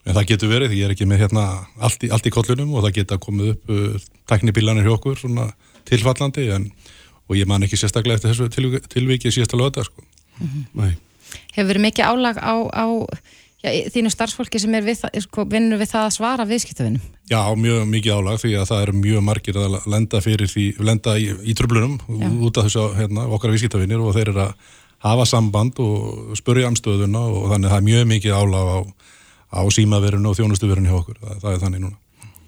En 0.09 0.17
það 0.17 0.29
getur 0.33 0.49
verið, 0.49 0.77
ég 0.81 0.89
er 0.89 0.97
ekki 0.97 1.05
með 1.05 1.27
hérna 1.27 1.45
allt 1.77 2.09
í, 2.09 2.09
allt 2.09 2.25
í 2.25 2.33
kollinum 2.33 2.73
og 2.73 2.87
það 2.87 2.97
geta 2.97 3.21
komið 3.21 3.53
upp 3.53 3.69
uh, 3.69 4.01
teknibilanir 4.25 4.89
hjá 4.89 4.97
okkur 4.97 5.21
svona 5.21 5.51
tilfallandi 5.85 6.49
en, 6.57 6.71
og 7.29 7.37
ég 7.37 7.45
man 7.45 7.61
ekki 7.61 7.77
sérstaklega 7.77 8.17
eftir 8.17 8.33
þessu 8.33 8.49
tilvíki, 8.49 8.87
tilvíki 8.89 9.29
síðasta 9.29 9.61
lögadag 9.61 9.85
sko. 9.85 10.01
Mm 10.41 10.47
-hmm. 10.47 10.65
Nei 10.73 10.95
hefur 11.55 11.71
verið 11.71 11.85
mikið 11.87 12.11
álag 12.11 12.39
á, 12.39 12.53
á 12.69 12.85
já, 13.65 13.69
þínu 13.93 14.11
starfsfólki 14.13 14.61
sem 14.61 14.77
við, 14.85 15.03
sko, 15.25 15.45
vinnur 15.49 15.81
við 15.81 15.91
það 15.93 16.07
að 16.07 16.15
svara 16.17 16.47
viðskiptavinnum? 16.49 17.03
Já, 17.31 17.41
mjög 17.57 17.83
mikið 17.89 18.17
álag 18.19 18.41
því 18.43 18.53
að 18.59 18.69
það 18.71 18.85
eru 18.85 18.95
mjög 19.01 19.25
margir 19.25 19.59
að 19.61 19.77
lenda 19.91 20.21
fyrir 20.23 20.51
því, 20.51 20.65
lenda 20.85 21.17
í, 21.17 21.27
í 21.43 21.57
tröflunum 21.57 21.99
út 22.45 22.59
af 22.59 22.69
þessu 22.69 22.87
hérna, 22.99 23.27
okkar 23.35 23.55
viðskiptavinnir 23.55 24.03
og 24.03 24.15
þeir 24.17 24.33
eru 24.33 24.45
að 24.45 24.73
hafa 25.05 25.27
samband 25.29 25.81
og 25.83 26.33
spurja 26.39 26.69
um 26.71 26.77
stöðuna 26.77 27.21
og 27.27 27.51
þannig 27.51 27.69
að 27.69 27.75
það 27.75 27.81
er 27.81 27.87
mjög 27.89 28.09
mikið 28.13 28.39
álag 28.39 28.71
á, 28.71 28.79
á 29.53 29.61
símaverinu 29.73 30.31
og 30.31 30.39
þjónustuverinu 30.39 30.91
hjá 30.91 30.97
okkur, 31.01 31.21
það, 31.21 31.39
það 31.43 31.51
er 31.53 31.63
þannig 31.65 31.85
núna. 31.85 31.99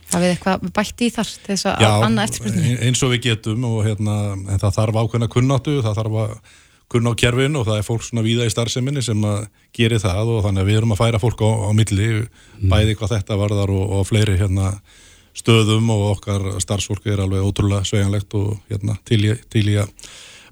Það 0.07 0.24
við 0.24 0.34
eitthvað 0.34 0.69
bætt 0.77 1.01
í 1.03 1.07
þar 1.12 1.31
til 1.34 1.50
þess 1.50 1.67
að 1.67 2.05
annað 2.07 2.29
eftirspurningi? 2.29 2.69
Já, 2.72 2.79
eins 2.88 3.01
og 3.03 3.12
við 3.12 3.24
getum 3.25 3.65
og 3.67 3.81
hérna, 3.84 4.15
það 4.53 4.77
þarf 4.77 5.00
ákveðna 5.01 5.27
kunnáttu, 5.34 5.74
það 5.84 5.98
þarf 6.00 6.19
að 6.22 6.38
kunn 6.91 7.10
á 7.10 7.13
kjærfin 7.20 7.58
og 7.60 7.67
það 7.67 7.82
er 7.82 7.88
fólk 7.88 8.06
svona 8.06 8.24
víða 8.24 8.48
í 8.48 8.53
starfseminni 8.53 9.03
sem 9.03 9.25
að 9.27 9.50
gera 9.75 10.00
það 10.00 10.32
og 10.38 10.46
þannig 10.46 10.63
að 10.63 10.70
við 10.70 10.79
erum 10.79 10.96
að 10.96 11.01
færa 11.01 11.20
fólk 11.20 11.44
á, 11.44 11.50
á 11.67 11.72
milli 11.75 12.08
mm. 12.13 12.70
bæði 12.72 12.96
hvað 12.96 13.13
þetta 13.17 13.39
varðar 13.41 13.74
og, 13.75 13.84
og 13.98 14.08
fleiri 14.08 14.38
hérna 14.39 14.72
stöðum 15.38 15.91
og 15.94 16.06
okkar 16.15 16.48
starfsfólk 16.63 17.06
er 17.12 17.22
alveg 17.22 17.46
ótrúlega 17.46 17.86
sveganlegt 17.86 18.34
og 18.39 18.56
hérna 18.72 18.98
til 19.06 19.22
í 19.27 19.77
að 19.77 19.91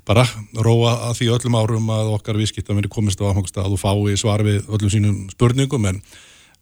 bara 0.06 0.26
róa 0.62 0.92
að 1.10 1.20
því 1.20 1.30
öllum 1.34 1.58
árum 1.58 1.88
að 1.94 2.12
okkar 2.20 2.38
viðskipta 2.38 2.76
verið 2.78 2.94
komist 2.94 3.22
á 3.22 3.30
áfangstað 3.32 3.74
og 3.74 3.82
fái 3.82 4.18
svar 4.22 4.44
við 4.46 4.68
öllum 4.70 4.92
sínum 4.94 5.22
spurningum 5.34 5.88
en, 5.90 6.02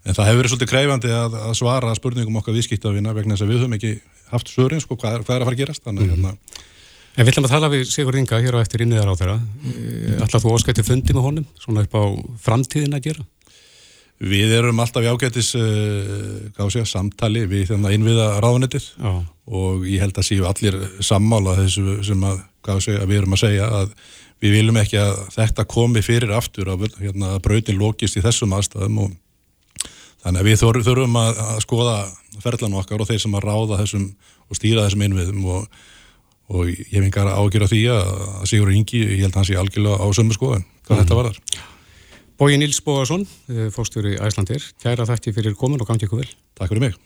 en 0.05 0.15
það 0.15 0.29
hefur 0.29 0.39
verið 0.39 0.53
svolítið 0.53 0.71
kreifandi 0.71 1.11
að, 1.11 1.35
að 1.49 1.57
svara 1.59 1.95
spurningum 1.97 2.39
okkar 2.39 2.55
viðskiptavina 2.55 3.15
vegna 3.17 3.35
þess 3.35 3.43
að 3.43 3.51
við 3.51 3.63
höfum 3.63 3.75
ekki 3.79 3.93
haft 4.31 4.53
svörin 4.53 4.83
sko 4.83 4.95
hvað 4.95 5.17
er, 5.17 5.25
hvað 5.27 5.35
er 5.35 5.43
að 5.43 5.49
fara 5.49 5.57
að 5.57 5.63
gerast 5.65 5.83
þannig 5.83 6.07
mm. 6.07 6.13
hérna 6.15 6.63
En 7.13 7.27
við 7.27 7.35
ætlum 7.35 7.45
að 7.45 7.53
tala 7.53 7.69
við 7.69 7.83
Sigur 7.91 8.15
Inga 8.17 8.39
hér 8.41 8.55
á 8.57 8.63
eftir 8.63 8.81
inniðar 8.85 9.11
á 9.13 9.19
þeirra. 9.19 9.35
Ætla 10.25 10.41
þú 10.41 10.55
áskætti 10.57 10.85
fundi 10.85 11.13
með 11.13 11.27
honum, 11.27 11.47
svona 11.61 11.83
upp 11.85 11.93
á 11.93 12.03
framtíðin 12.41 12.97
að 12.97 13.05
gera? 13.09 13.25
Við 14.23 14.53
erum 14.55 14.79
alltaf 14.79 15.03
í 15.03 15.11
ágættis 15.11 15.51
uh, 15.59 16.67
sé, 16.71 16.83
samtali 16.87 17.43
við 17.49 17.73
hérna 17.73 17.91
innviða 17.93 18.39
ráðunetið 18.41 18.87
og 19.03 19.85
ég 19.89 20.03
held 20.03 20.17
að 20.17 20.27
séu 20.29 20.45
allir 20.47 20.77
sammála 21.03 21.57
þessu 21.59 21.97
sem 22.07 22.25
að, 22.29 22.43
sé, 22.85 22.95
að 22.95 23.09
við 23.09 23.19
erum 23.19 23.35
að 23.35 23.43
segja 23.43 23.69
að 23.81 23.95
við 24.43 24.55
viljum 24.57 24.79
ekki 24.79 24.99
að 25.01 25.17
þetta 25.35 25.67
komi 25.69 26.03
fyrir 26.05 26.31
aftur 26.35 26.71
að 26.71 26.87
hérna, 27.01 27.35
brautin 27.43 27.79
lókist 27.79 28.17
í 28.19 28.23
þessum 28.23 28.55
aðstæðum 28.55 29.01
og 29.05 29.17
þannig 30.23 30.39
að 30.39 30.47
við 30.49 30.61
þurfum 30.63 31.19
að, 31.19 31.41
að 31.49 31.63
skoða 31.65 31.97
ferðlan 32.43 32.77
okkar 32.79 33.03
og 33.03 33.09
þeir 33.09 33.23
sem 33.25 33.35
að 33.37 33.49
ráða 33.49 33.81
þessum 33.83 34.07
og 34.47 34.59
stýra 34.59 34.85
þessum 34.87 35.05
innviðum 35.09 35.49
og 35.57 35.83
og 36.51 36.67
ég 36.67 36.89
hef 36.91 37.05
engar 37.05 37.29
ágjör 37.31 37.65
á 37.65 37.71
því 37.71 37.83
að 37.93 38.09
Sigur 38.49 38.73
Ingi, 38.73 38.99
ég 38.99 39.23
held 39.23 39.33
að 39.33 39.39
hann 39.41 39.49
sé 39.49 39.59
algjörlega 39.59 40.01
á 40.03 40.07
sömu 40.15 40.35
skoðan 40.35 40.65
hvað 40.83 40.97
mm. 40.97 41.03
þetta 41.03 41.19
var 41.19 41.29
þar. 41.29 41.69
Bói 42.43 42.57
Níls 42.57 42.81
Bóðarsson, 42.83 43.27
eh, 43.53 43.69
fórstjóri 43.71 44.17
Æslandir, 44.17 44.63
kæra 44.81 45.05
þætti 45.07 45.31
fyrir 45.35 45.53
komin 45.55 45.81
og 45.81 45.87
gangi 45.87 46.07
ykkur 46.07 46.23
vel. 46.23 46.31
Takk 46.57 46.73
fyrir 46.73 46.87
mig. 46.87 46.97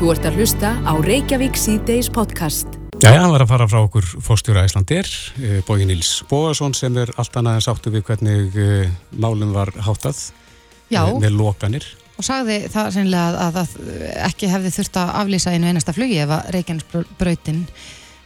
Þú 0.00 0.10
ert 0.12 0.26
að 0.28 0.40
hlusta 0.40 0.72
á 0.82 0.92
Reykjavík 1.04 1.56
C-Days 1.60 2.08
podcast. 2.12 2.66
Já, 2.96 3.12
já, 3.12 3.20
hann 3.20 3.32
var 3.34 3.44
að 3.44 3.52
fara 3.52 3.68
frá 3.68 3.78
okkur 3.84 4.08
fórstjóri 4.24 4.64
Æslandir, 4.64 5.10
eh, 5.44 5.60
Bói 5.68 5.84
Níls 5.84 6.24
Bóðarsson 6.30 6.74
sem 6.74 6.96
er 6.96 7.12
allt 7.16 7.36
annað 7.36 7.60
en 7.60 7.66
sáttu 7.68 7.92
við 7.92 8.06
hvernig 8.08 8.56
eh, 8.56 8.90
málum 9.12 9.52
var 9.52 9.70
háttað 9.76 10.32
Já. 10.90 11.04
með 11.12 11.36
lokanir. 11.36 11.86
Og 12.16 12.24
sagði 12.24 12.62
það 12.72 12.90
sennilega 12.94 13.44
að, 13.44 13.60
að 13.60 13.70
ekki 14.24 14.48
hefði 14.48 14.72
þurft 14.78 14.98
að 15.02 15.14
aflýsa 15.20 15.52
einu 15.52 15.68
einasta 15.68 15.92
flugi 15.92 16.16
ef 16.24 16.32
að 16.32 16.50
Reykjanesbrautin 16.56 17.60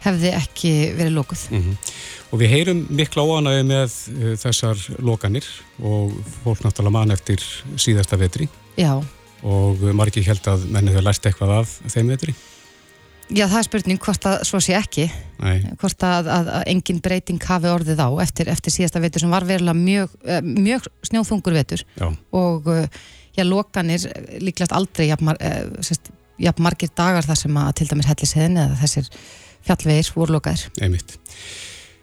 hefði 0.05 0.33
ekki 0.37 0.73
verið 0.99 1.17
lókuð. 1.19 1.47
Mm 1.51 1.63
-hmm. 1.63 1.95
Og 2.31 2.39
við 2.41 2.53
heyrum 2.55 2.85
mikla 2.91 3.25
óanæði 3.27 3.65
með 3.67 3.97
uh, 4.15 4.37
þessar 4.39 4.85
lokanir 4.99 5.47
og 5.83 6.13
fólk 6.45 6.63
náttúrulega 6.65 6.95
mann 6.95 7.11
eftir 7.11 7.43
síðasta 7.77 8.17
vetri. 8.17 8.49
Já. 8.77 9.03
Og 9.43 9.81
margir 9.97 10.25
held 10.25 10.47
að 10.47 10.69
menni 10.71 10.93
þau 10.95 11.03
lært 11.03 11.27
eitthvað 11.27 11.59
af 11.61 11.81
þeim 11.89 12.09
vetri. 12.15 12.35
Já, 13.31 13.47
það 13.47 13.59
er 13.59 13.67
spurning 13.69 14.01
hvort 14.03 14.27
að 14.27 14.41
svo 14.49 14.59
sé 14.59 14.75
ekki. 14.75 15.07
Nei. 15.39 15.63
Hvort 15.79 16.03
að, 16.03 16.29
að, 16.35 16.49
að 16.59 16.65
engin 16.73 16.99
breyting 17.01 17.43
hafi 17.47 17.71
orðið 17.71 18.03
á 18.03 18.09
eftir, 18.25 18.51
eftir 18.51 18.75
síðasta 18.75 19.01
vetur 19.01 19.23
sem 19.23 19.31
var 19.31 19.47
verulega 19.47 19.79
mjög, 19.79 20.17
uh, 20.27 20.41
mjög 20.43 20.89
snjóþungur 21.07 21.55
vetur. 21.55 21.85
Já. 22.01 22.09
Og 22.33 22.67
uh, 22.67 22.87
já, 23.37 23.45
lokanir 23.47 24.07
líklast 24.43 24.75
aldrei 24.75 25.09
jafn, 25.11 25.31
mar, 25.31 25.39
jafn 26.41 26.67
margir 26.67 26.91
dagar 26.97 27.27
þar 27.27 27.39
sem 27.39 27.61
að 27.63 27.71
til 27.81 27.89
dæmis 27.93 28.11
hellisheðin 28.11 28.59
eða 28.65 28.81
þessir 28.83 29.11
fjallvegir 29.67 30.11
vorlokaðir. 30.17 30.67
Einmitt. 30.83 31.19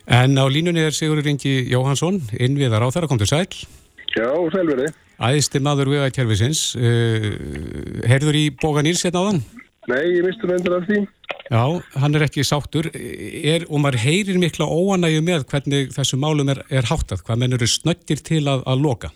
En 0.08 0.40
á 0.40 0.46
línunni 0.48 0.86
er 0.88 0.96
Sigurður 0.96 1.34
Ingi 1.34 1.58
Jóhansson, 1.68 2.22
innviðar 2.40 2.86
á 2.86 2.94
þeirra, 2.94 3.12
kom 3.12 3.20
til 3.20 3.28
sæl. 3.28 3.48
Já, 4.16 4.32
sælveri. 4.54 4.88
Æðistir 5.18 5.64
maður 5.66 5.92
við 5.92 6.04
að 6.06 6.14
kjærfisins. 6.16 6.62
Uh, 6.78 7.32
Herður 8.08 8.38
í 8.38 8.48
Boga 8.62 8.84
Nýrs 8.86 9.04
hérna 9.08 9.26
á 9.26 9.28
þann? 9.32 9.42
Nei, 9.88 10.04
ég 10.18 10.26
mistu 10.26 10.50
nefndir 10.50 10.76
af 10.78 10.88
því. 10.88 11.04
Já, 11.48 11.64
hann 12.02 12.18
er 12.18 12.26
ekki 12.26 12.44
sáttur. 12.44 12.90
Er, 12.94 13.64
og 13.72 13.80
maður 13.84 14.02
heyrir 14.04 14.40
mikla 14.42 14.68
óanægu 14.68 15.22
með 15.24 15.46
hvernig 15.52 15.94
þessu 15.96 16.20
málum 16.20 16.52
er, 16.52 16.60
er 16.68 16.90
háttað. 16.90 17.24
Hvað 17.28 17.40
menn 17.44 17.56
eru 17.56 17.70
snöggir 17.72 18.20
til 18.20 18.44
að, 18.52 18.66
að 18.68 18.84
loka? 18.84 19.12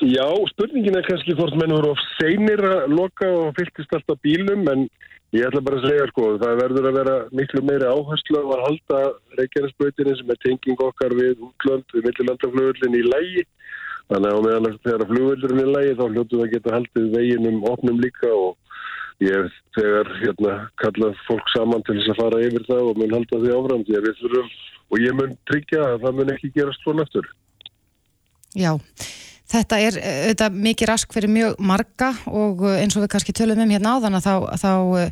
Já, 0.00 0.24
spurningin 0.54 0.96
er 0.96 1.04
kannski 1.04 1.34
hvort 1.36 1.58
menn 1.60 1.74
eru 1.76 1.90
of 1.92 2.04
seinir 2.16 2.62
að 2.64 2.94
loka 2.94 3.28
og 3.28 3.50
fylgist 3.58 3.98
alltaf 3.98 4.20
bílum, 4.24 4.62
en 4.72 4.86
Ég 5.30 5.46
ætla 5.46 5.60
bara 5.62 5.78
að 5.78 5.84
segja 5.86 6.06
sko, 6.10 6.24
það 6.42 6.56
verður 6.58 6.86
að 6.88 6.96
vera 6.98 7.16
miklu 7.38 7.60
meiri 7.62 7.86
áherslu 7.86 8.40
að 8.40 8.62
halda 8.64 9.02
Reykjanesbröðinni 9.38 10.14
sem 10.18 10.32
er 10.34 10.40
tenging 10.42 10.80
okkar 10.82 11.14
við 11.14 11.44
útlönd, 11.46 11.86
við 11.94 12.08
millilandaflugurlinn 12.08 12.96
í 12.98 13.02
lægi. 13.06 13.44
Þannig 14.10 14.34
að 14.34 14.46
meðan 14.48 14.78
þegar 14.82 15.06
flugurlinn 15.12 15.62
er 15.62 15.70
lægi 15.76 15.92
þá 16.00 16.02
hljóttum 16.08 16.40
við 16.40 16.46
að 16.48 16.52
geta 16.56 16.74
haldið 16.74 17.06
veginum 17.14 17.62
opnum 17.70 18.02
líka 18.02 18.32
og 18.34 18.58
ég 19.22 19.54
þegar 19.76 20.10
hérna 20.18 20.56
kallað 20.82 21.22
fólk 21.28 21.54
saman 21.54 21.86
til 21.86 22.00
þess 22.00 22.14
að 22.16 22.20
fara 22.24 22.42
yfir 22.48 22.66
það 22.66 22.90
og 22.90 22.98
mun 22.98 23.16
halda 23.20 23.42
því 23.44 23.54
áfram 23.54 23.86
því 23.86 23.98
að 24.00 24.06
við 24.08 24.20
þurfum 24.24 24.52
og 24.90 25.04
ég 25.04 25.18
mun 25.20 25.38
tryggja 25.46 25.86
að 25.92 25.98
það 26.08 26.18
mun 26.18 26.34
ekki 26.34 26.54
gerast 26.58 26.82
svona 26.82 27.06
eftir. 27.06 27.30
Já. 28.58 28.72
Þetta 29.50 29.78
er 29.82 29.98
auðvitað 29.98 30.58
mikið 30.62 30.90
rask 30.92 31.14
fyrir 31.14 31.32
mjög 31.32 31.60
marga 31.66 32.12
og 32.30 32.64
eh, 32.68 32.80
eins 32.84 32.96
og 32.96 33.02
við 33.04 33.12
kannski 33.16 33.34
tölum 33.34 33.58
um 33.58 33.72
hérna 33.74 33.96
áðan 33.96 34.18
að 34.20 34.26
þá, 34.28 34.34
þá 34.62 34.72
eh, 35.00 35.08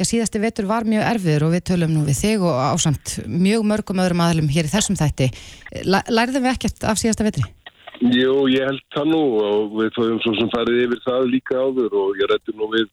já, 0.00 0.04
síðasti 0.08 0.40
vetur 0.40 0.68
var 0.70 0.86
mjög 0.88 1.04
erfiður 1.10 1.44
og 1.48 1.52
við 1.52 1.64
tölum 1.68 1.92
nú 1.92 2.04
við 2.06 2.20
þig 2.22 2.46
og 2.48 2.60
ásamt 2.72 3.18
mjög 3.28 3.66
mörgum 3.68 4.00
öðrum 4.00 4.22
aðlum 4.24 4.48
hér 4.52 4.70
í 4.70 4.72
þessum 4.72 4.96
þætti. 4.96 5.28
Lærðum 5.84 6.46
við 6.46 6.54
ekkert 6.54 6.88
af 6.88 7.02
síðasta 7.02 7.26
vetri? 7.28 7.44
Jú, 8.00 8.48
ég 8.50 8.64
held 8.66 8.80
það 8.96 9.12
nú 9.12 9.20
og 9.44 9.76
við 9.76 9.92
fóðum 9.98 10.22
svo 10.24 10.32
sem 10.40 10.48
farið 10.54 10.80
yfir 10.86 11.04
það 11.04 11.28
líka 11.34 11.60
áður 11.60 11.98
og 12.00 12.16
ég 12.22 12.32
rætti 12.32 12.56
nú 12.56 12.70
við, 12.72 12.88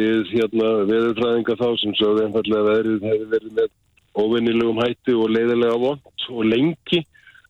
við 0.00 0.32
hérna 0.32 0.72
veðurfræðinga 0.88 1.58
þá 1.60 1.68
sem 1.82 1.94
svo 2.00 2.14
einfallega 2.24 2.64
veðrið 2.72 3.06
hefur 3.10 3.30
verið 3.36 3.54
með 3.60 3.70
óvinnilegum 4.18 4.80
hætti 4.82 5.14
og 5.14 5.30
leiðilega 5.36 5.78
vond 5.84 6.28
og 6.32 6.42
lengi 6.48 7.04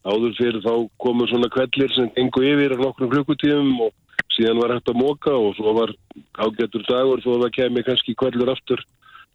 áður 0.08 0.36
fyrir 0.38 0.60
þá 0.64 0.72
komu 1.02 1.26
svona 1.28 1.50
kvellir 1.52 1.92
sem 1.94 2.10
gengu 2.16 2.44
yfir 2.48 2.74
á 2.74 2.78
nokkrum 2.80 3.10
klukkutíðum 3.12 3.72
og 3.86 3.92
síðan 4.34 4.60
var 4.62 4.74
hægt 4.76 4.90
að 4.90 5.00
móka 5.02 5.34
og 5.34 5.56
svo 5.58 5.74
var 5.76 5.92
ágættur 6.38 6.84
dagur 6.88 7.22
þó 7.24 7.30
að 7.34 7.44
það 7.44 7.54
kemi 7.58 7.84
kannski 7.86 8.14
kvellur 8.18 8.52
aftur 8.54 8.82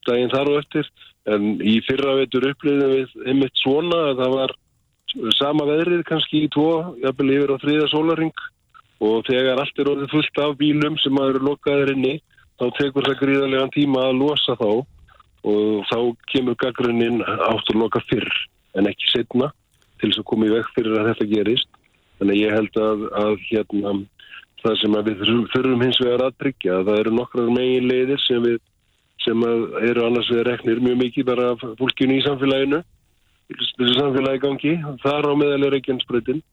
daginn 0.08 0.32
þar 0.34 0.52
og 0.52 0.60
eftir. 0.64 0.90
En 1.30 1.56
í 1.64 1.78
fyrra 1.88 2.18
veitur 2.20 2.50
upplýðum 2.50 2.94
við 2.98 3.14
einmitt 3.30 3.62
svona 3.62 4.00
að 4.10 4.22
það 4.24 4.36
var 4.38 4.56
sama 5.38 5.68
veðrið 5.70 6.04
kannski 6.10 6.44
í 6.46 6.52
tvo 6.52 6.70
jafnvel 7.04 7.30
yfir 7.36 7.54
á 7.54 7.58
þriða 7.64 7.88
sólaring 7.92 8.44
og 9.04 9.26
þegar 9.28 9.62
allt 9.62 9.80
er 9.80 9.92
orðið 9.92 10.14
fullt 10.16 10.42
af 10.44 10.56
bílum 10.60 10.98
sem 11.04 11.20
að 11.20 11.34
eru 11.34 11.48
lokaðir 11.52 11.94
inni 11.94 12.14
þá 12.60 12.66
tekur 12.80 13.08
það 13.08 13.20
gríðarlegan 13.22 13.74
tíma 13.76 14.08
að 14.10 14.20
losa 14.24 14.58
þá. 14.60 14.70
Og 15.44 15.84
þá 15.90 15.98
kemur 16.32 16.56
gaggrunnin 16.56 17.20
áttur 17.22 17.76
loka 17.76 18.00
fyrr 18.08 18.30
en 18.80 18.88
ekki 18.88 19.10
setna 19.12 19.52
til 20.04 20.12
þess 20.12 20.20
að 20.20 20.30
koma 20.34 20.50
í 20.50 20.52
vekk 20.52 20.76
fyrir 20.76 21.00
að 21.00 21.10
þetta 21.14 21.30
gerist. 21.32 21.70
Þannig 22.20 22.42
ég 22.42 22.56
held 22.58 22.80
að, 22.84 23.06
að 23.24 23.34
hérna, 23.48 23.94
það 24.64 24.80
sem 24.82 24.98
við 25.08 25.24
þurfum 25.54 25.84
hins 25.84 26.00
vegar 26.04 26.26
að 26.28 26.40
tryggja, 26.44 26.80
það 26.88 27.00
eru 27.04 27.14
nokkrar 27.18 27.52
megin 27.56 27.88
leiðir 27.90 28.24
sem, 28.24 28.44
við, 28.44 28.60
sem 29.24 29.46
eru 29.48 30.06
annars 30.08 30.32
við 30.32 30.44
reknir 30.50 30.84
mjög 30.84 31.00
mikið 31.04 31.30
bara 31.32 31.48
fólkinu 31.80 32.20
í 32.20 32.26
samfélaginu, 32.28 32.82
þessu 33.54 33.96
samfélagi 33.98 34.44
gangi, 34.44 34.76
þar 35.04 35.30
á 35.32 35.34
meðal 35.40 35.68
er 35.68 35.78
ekki 35.80 35.96
ennspröytin 35.96 36.44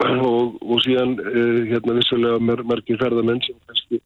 og, 0.00 0.56
og 0.62 0.80
síðan 0.84 1.16
eh, 1.24 1.58
hérna, 1.72 1.96
vissulega 1.98 2.40
mar 2.44 2.62
margir 2.68 3.00
ferðamenn 3.00 3.42
sem 3.44 3.58
kannski 3.68 4.00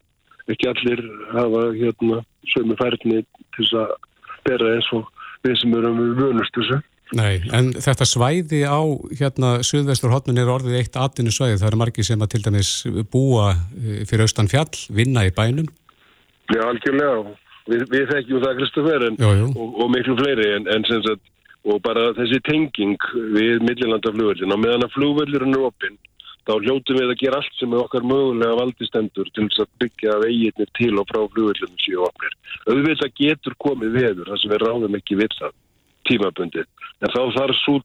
ekki 0.51 0.71
allir 0.71 1.05
hafa 1.35 1.69
hérna, 1.77 2.23
sömu 2.53 2.79
færni 2.81 3.23
til 3.55 3.69
þess 3.69 3.77
að 3.85 3.95
bera 4.45 4.75
eins 4.75 4.91
og 4.97 5.07
við 5.45 5.61
sem 5.61 5.79
erum 5.79 6.03
vunust 6.19 6.59
þessu. 6.59 6.81
Nei, 7.13 7.43
en 7.53 7.75
þetta 7.77 8.07
svæði 8.09 8.63
á 8.65 8.81
hérna 9.13 9.59
Suðvestur 9.67 10.13
hotnun 10.15 10.41
er 10.41 10.49
orðið 10.49 10.79
eitt 10.79 10.95
atvinnu 10.97 11.33
svæði, 11.35 11.59
það 11.61 11.69
eru 11.69 11.81
margi 11.83 12.05
sem 12.07 12.23
að 12.25 12.31
til 12.33 12.41
dæmis 12.47 12.71
búa 13.13 13.51
eh, 13.53 14.05
fyrir 14.09 14.25
austan 14.25 14.49
fjall, 14.49 14.73
vinna 14.89 15.27
í 15.29 15.33
bænum. 15.37 15.69
Já, 16.49 16.63
algjörlega, 16.65 17.35
við, 17.69 17.85
við 17.93 18.09
þekkjum 18.09 18.43
það 18.47 18.57
Kristoffer 18.61 19.05
og, 19.13 19.61
og 19.61 19.93
miklu 19.93 20.17
fleiri 20.17 20.49
en, 20.57 20.71
en 20.73 20.87
sem 20.89 21.03
sagt, 21.05 21.29
og 21.69 21.83
bara 21.85 22.11
þessi 22.17 22.41
tenging 22.49 22.97
við 23.37 23.61
millilandaflugvöldin 23.69 24.57
og 24.57 24.61
meðan 24.65 24.87
að 24.89 24.97
flugvöldurinn 24.97 25.57
er 25.59 25.67
opinn, 25.69 25.99
þá 26.49 26.55
hljótu 26.57 26.97
við 26.97 27.13
að 27.13 27.21
gera 27.21 27.41
allt 27.41 27.59
sem 27.59 27.73
er 27.73 27.85
okkar 27.85 28.05
mögulega 28.09 28.57
valdistendur 28.63 29.29
til 29.37 29.45
þess 29.51 29.65
að 29.65 29.77
byggja 29.85 30.17
veginnir 30.25 30.73
til 30.81 30.95
og 31.01 31.09
frá 31.13 31.21
flugvöldunum 31.21 31.85
síðan 31.85 32.09
opnir. 32.09 32.41
Auðvitað 32.65 33.15
getur 33.21 33.57
komið 33.61 34.01
veður, 34.01 34.33
þar 34.33 34.43
sem 34.43 34.53
við 34.57 34.65
ráðum 34.65 34.99
ekki 35.01 35.21
við 35.21 35.37
það 35.37 35.55
tímabundið. 36.09 36.69
En 37.03 37.11
þá 37.13 37.21
þarf, 37.35 37.59
svo, 37.65 37.81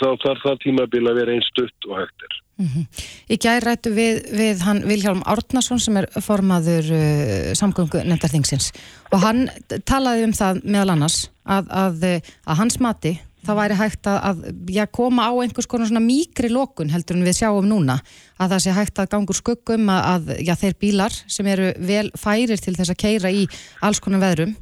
þá 0.00 0.08
þarf 0.24 0.46
það 0.46 0.62
tímabil 0.64 1.04
að 1.10 1.20
vera 1.20 1.34
einn 1.34 1.46
stutt 1.50 1.88
og 1.90 2.00
hægtir. 2.00 2.40
Mm 2.54 2.68
-hmm. 2.70 3.04
Í 3.34 3.36
gæri 3.42 3.64
rættu 3.64 3.90
við, 3.90 4.18
við 4.30 4.62
hann 4.62 4.84
Vilhjálm 4.86 5.22
Árnason 5.26 5.80
sem 5.82 5.96
er 5.96 6.06
formaður 6.22 6.90
uh, 6.94 7.52
samgöngu 7.58 8.04
nefndarþingsins 8.06 8.70
og 9.10 9.18
hann 9.26 9.48
talaði 9.86 10.28
um 10.28 10.32
það 10.32 10.60
meðal 10.62 10.90
annars 10.94 11.30
að, 11.42 11.66
að, 11.70 12.04
að 12.46 12.58
hans 12.62 12.78
mati 12.78 13.18
það 13.44 13.58
væri 13.58 13.78
hægt 13.78 14.08
að, 14.08 14.18
að 14.28 14.70
já, 14.72 14.84
koma 14.86 15.26
á 15.28 15.32
einhvers 15.34 15.68
konar 15.70 15.88
svona 15.90 16.04
mýkri 16.04 16.50
lókun 16.52 16.92
heldur 16.92 17.18
en 17.18 17.26
við 17.26 17.38
sjáum 17.40 17.68
núna 17.68 17.98
að 18.38 18.54
það 18.54 18.62
sé 18.64 18.76
hægt 18.78 19.02
að 19.02 19.10
gangur 19.14 19.38
skuggum 19.38 19.90
að 19.92 20.32
já, 20.40 20.54
þeir 20.60 20.78
bílar 20.80 21.12
sem 21.12 21.50
eru 21.50 21.72
vel 21.78 22.08
færir 22.18 22.60
til 22.60 22.76
þess 22.76 22.94
að 22.94 23.02
keira 23.04 23.32
í 23.34 23.46
alls 23.84 24.00
konar 24.04 24.24
veðrum 24.24 24.56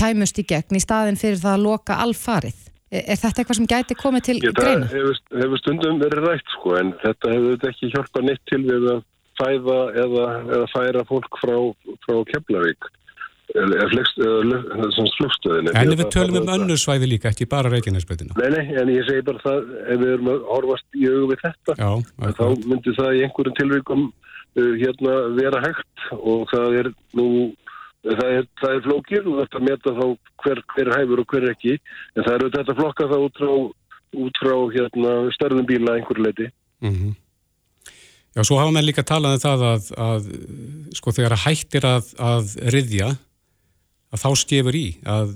kæmust 0.00 0.40
í 0.40 0.46
gegn 0.48 0.78
í 0.78 0.82
staðin 0.82 1.20
fyrir 1.20 1.40
það 1.42 1.56
að 1.56 1.64
loka 1.68 2.00
alfarið. 2.04 2.66
Er, 2.90 3.04
er 3.04 3.20
þetta 3.20 3.42
eitthvað 3.42 3.60
sem 3.60 3.70
gæti 3.70 3.96
komið 3.98 4.26
til 4.26 4.38
Ég, 4.40 4.54
greina? 4.56 4.88
Það 4.90 5.44
hefur 5.44 5.62
stundum 5.62 6.00
verið 6.02 6.26
rætt 6.26 6.54
sko 6.56 6.76
en 6.80 6.94
þetta 7.04 7.34
hefur 7.36 7.68
ekki 7.70 7.92
hjálpað 7.94 8.26
neitt 8.26 8.46
til 8.50 8.62
við 8.66 8.88
að 8.96 9.04
fæða 9.40 9.82
eða, 10.04 10.24
eða 10.56 10.64
færa 10.72 11.04
fólk 11.08 11.38
frá, 11.40 11.54
frá 12.06 12.16
Keflavík 12.32 12.90
eða 13.50 13.86
flugstöðinni. 13.90 15.72
En 15.74 15.92
við 15.94 16.04
tölum 16.14 16.40
um 16.42 16.50
önnu 16.54 16.76
svæði 16.78 17.08
líka, 17.14 17.32
ekki 17.32 17.48
bara 17.50 17.70
Reykjanesböðina. 17.72 18.36
Nei, 18.38 18.50
nei, 18.54 18.74
en 18.78 18.92
ég 18.92 19.06
segi 19.08 19.24
bara 19.26 19.42
það 19.42 19.72
ef 19.86 20.02
við 20.02 20.12
erum 20.16 20.30
að 20.34 20.44
horfast 20.50 20.98
í 20.98 21.06
auðu 21.08 21.30
við 21.32 21.42
þetta 21.44 21.76
Já, 21.80 21.90
þá 22.38 22.44
myndir 22.70 22.98
það 22.98 23.16
í 23.16 23.24
einhverjum 23.26 23.56
tilvíkum 23.58 24.04
uh, 24.10 24.72
hérna 24.82 25.16
vera 25.38 25.64
hægt 25.66 26.06
og 26.18 26.46
það 26.52 26.78
er 26.82 26.92
nú 27.18 27.26
Það 28.00 28.30
er, 28.32 28.46
það 28.60 28.74
er 28.74 28.84
flókir 28.86 29.26
og 29.28 29.40
þetta 29.42 29.60
meta 29.60 29.92
þá 29.92 30.04
hver, 30.40 30.60
hver 30.72 30.88
er 30.88 30.96
hæfur 30.96 31.20
og 31.20 31.32
hver 31.32 31.44
er 31.44 31.52
ekki 31.52 31.74
en 31.76 32.24
það 32.24 32.34
eru 32.34 32.52
þetta 32.54 32.76
flokka 32.78 33.08
þá 33.10 33.16
út 33.18 33.40
frá, 33.40 33.50
út 34.24 34.40
frá 34.40 34.54
hérna, 34.76 35.16
störðum 35.36 35.66
bíla 35.68 35.98
einhverju 35.98 36.24
leiti. 36.24 36.48
Mm 36.80 36.94
-hmm. 36.94 37.18
Já, 38.30 38.44
svo 38.46 38.60
hafa 38.60 38.70
menn 38.70 38.86
líka 38.86 39.02
talað 39.02 39.36
um 39.36 39.42
það 39.42 39.64
að, 39.66 39.90
að 39.98 40.30
sko 40.94 41.12
þegar 41.12 41.34
að 41.34 41.44
hættir 41.44 41.86
að, 41.88 42.12
að 42.18 42.54
riðja 42.74 43.08
að 44.10 44.22
þá 44.22 44.30
skefur 44.42 44.76
í 44.78 44.86
að 45.06 45.34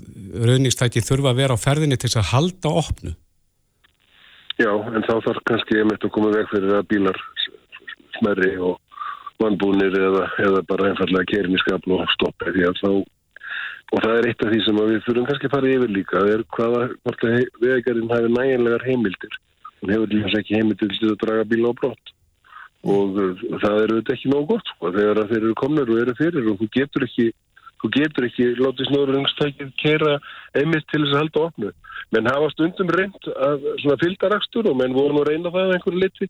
raunistæki 0.49 1.03
þurfa 1.03 1.33
að 1.33 1.39
vera 1.41 1.55
á 1.55 1.63
ferðinni 1.65 1.97
til 1.99 2.11
að 2.15 2.29
halda 2.31 2.71
opnu. 2.81 3.13
Já, 4.55 4.71
en 4.71 5.03
þá 5.03 5.15
þarf 5.25 5.41
kannski 5.49 5.81
einmitt 5.81 6.03
að 6.07 6.13
koma 6.15 6.31
veg 6.31 6.47
fyrir 6.51 6.77
að 6.77 6.87
bílar 6.87 7.19
smerri 8.15 8.53
og 8.63 8.79
vannbúnir 9.41 9.95
eða, 9.99 10.25
eða 10.41 10.63
bara 10.69 10.89
einfallega 10.91 11.29
kerin 11.31 11.55
í 11.57 11.61
skaplu 11.61 11.99
og 11.99 12.11
stoppa 12.15 12.53
því 12.55 12.67
að 12.69 12.81
þá 12.81 12.89
og 13.93 14.01
það 14.01 14.17
er 14.17 14.27
eitt 14.29 14.43
af 14.43 14.51
því 14.51 14.59
sem 14.65 14.81
við 14.81 15.01
þurfum 15.05 15.27
kannski 15.29 15.49
að 15.49 15.55
fara 15.55 15.71
yfir 15.75 15.93
líka 15.93 16.21
það 16.21 16.33
er 16.33 16.43
hvaða, 16.57 16.81
vegarinn 17.61 18.11
hafi 18.11 18.31
næginlegar 18.33 18.85
heimildir. 18.87 19.39
Hún 19.81 19.93
hefur 19.93 20.13
líka 20.13 20.39
ekki 20.39 20.57
heimildir 20.57 20.93
til 20.95 21.11
að 21.11 21.19
draga 21.21 21.47
bíla 21.51 21.71
á 21.71 21.73
brott. 21.79 22.13
Og 22.85 23.19
það 23.61 23.79
eru 23.83 23.99
þetta 23.99 24.15
ekki 24.15 24.31
nóg 24.31 24.47
gott 24.49 24.71
sko, 24.73 24.91
þegar 24.93 25.21
þeir 25.29 25.41
eru 25.41 25.57
komnir 25.61 25.91
og 25.91 26.01
eru 26.01 26.15
fyrir 26.17 26.49
og 26.51 26.59
þú 26.61 26.69
getur 26.77 27.05
ekki 27.05 27.29
þú 27.81 27.91
getur 27.93 28.25
ekki 28.25 28.45
látið 28.57 28.89
snöðurungstækið 28.89 29.71
kera 29.81 30.17
einmitt 30.57 30.87
til 30.89 31.03
þess 31.03 31.13
að 31.13 31.21
halda 31.21 31.45
opnu. 31.49 31.71
Menn 32.15 32.29
hafa 32.29 32.49
stundum 32.53 32.91
reynd 32.93 33.29
að 33.35 33.65
svona 33.83 33.99
fylgdarakstur 34.01 34.69
og 34.71 34.77
menn 34.79 34.95
voru 34.95 35.17
nú 35.17 35.23
að 35.23 35.31
reyna 35.31 35.53
það 35.53 35.73
einhverju 35.75 36.01
litvi 36.01 36.29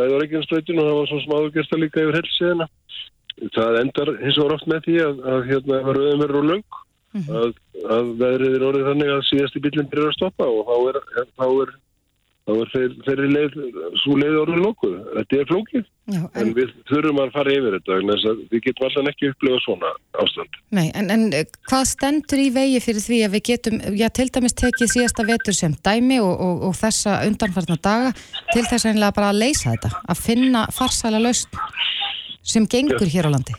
það 0.00 0.24
ekki 0.24 0.38
einn 0.38 0.46
spröytinu 0.46 0.82
og 0.82 0.88
það 0.88 0.98
var 0.98 1.10
svona 1.10 1.26
smáðugjörsta 1.26 1.80
líka 1.80 2.04
yfir 2.04 2.18
helsiðina 2.20 2.66
það 3.56 3.80
endar 3.80 4.12
hins 4.20 4.38
vegar 4.38 4.56
oft 4.56 4.70
með 4.70 4.86
því 4.86 4.96
að, 5.04 5.20
að 5.32 5.44
hérna 5.50 5.80
rauðum 5.86 6.22
verður 6.24 6.40
og 6.40 6.48
löng 6.50 6.64
mm 7.14 7.20
-hmm. 7.20 7.36
að, 7.40 7.54
að 7.96 8.10
veðrið 8.22 8.56
er 8.56 8.66
orðið 8.68 8.88
þannig 8.90 9.12
að 9.14 9.28
síðasti 9.30 9.62
bílinn 9.64 9.90
byrjar 9.92 10.10
að 10.12 10.18
stoppa 10.18 10.48
og 10.50 10.60
þá 10.68 10.76
er, 10.90 11.00
þá 11.38 11.46
er, 11.64 11.72
þá 12.50 12.60
er 12.64 12.70
þeir, 12.72 12.94
þeirri 13.06 13.28
leið, 13.30 13.56
svo 14.02 14.16
leið 14.18 14.36
orðið 14.40 14.60
lókuð. 14.64 14.94
Þetta 15.16 15.38
er 15.38 15.48
flókið, 15.50 15.84
Já, 16.10 16.18
en, 16.18 16.40
en 16.40 16.52
við 16.56 16.72
þurfum 16.90 17.20
að 17.22 17.32
fara 17.36 17.54
yfir 17.54 17.76
þetta, 17.76 17.98
við 18.50 18.62
getum 18.66 18.86
alltaf 18.88 19.10
ekki 19.12 19.30
upplifað 19.30 19.62
svona 19.64 19.92
ástand. 20.24 20.58
Nei, 20.74 20.86
en, 20.98 21.10
en 21.14 21.24
hvað 21.70 21.86
stendur 21.92 22.42
í 22.42 22.48
vegi 22.54 22.82
fyrir 22.82 23.04
því 23.06 23.20
að 23.26 23.34
við 23.36 23.44
getum, 23.50 23.80
já, 24.00 24.06
til 24.18 24.28
dæmis 24.34 24.56
tekið 24.58 24.92
síðasta 24.94 25.26
vetur 25.30 25.56
sem 25.56 25.76
dæmi 25.86 26.20
og, 26.24 26.32
og, 26.34 26.62
og 26.70 26.78
þessa 26.80 27.20
undanfarnar 27.28 27.82
daga 27.84 28.12
til 28.52 28.64
þess 28.66 28.88
að 28.90 29.02
bara 29.06 29.32
að 29.32 29.42
leysa 29.44 29.74
þetta, 29.74 29.92
að 30.10 30.22
finna 30.26 30.66
farsæla 30.74 31.22
lausn 31.22 31.60
sem 32.42 32.66
gengur 32.70 33.10
hér 33.10 33.30
á 33.30 33.34
landi? 33.36 33.54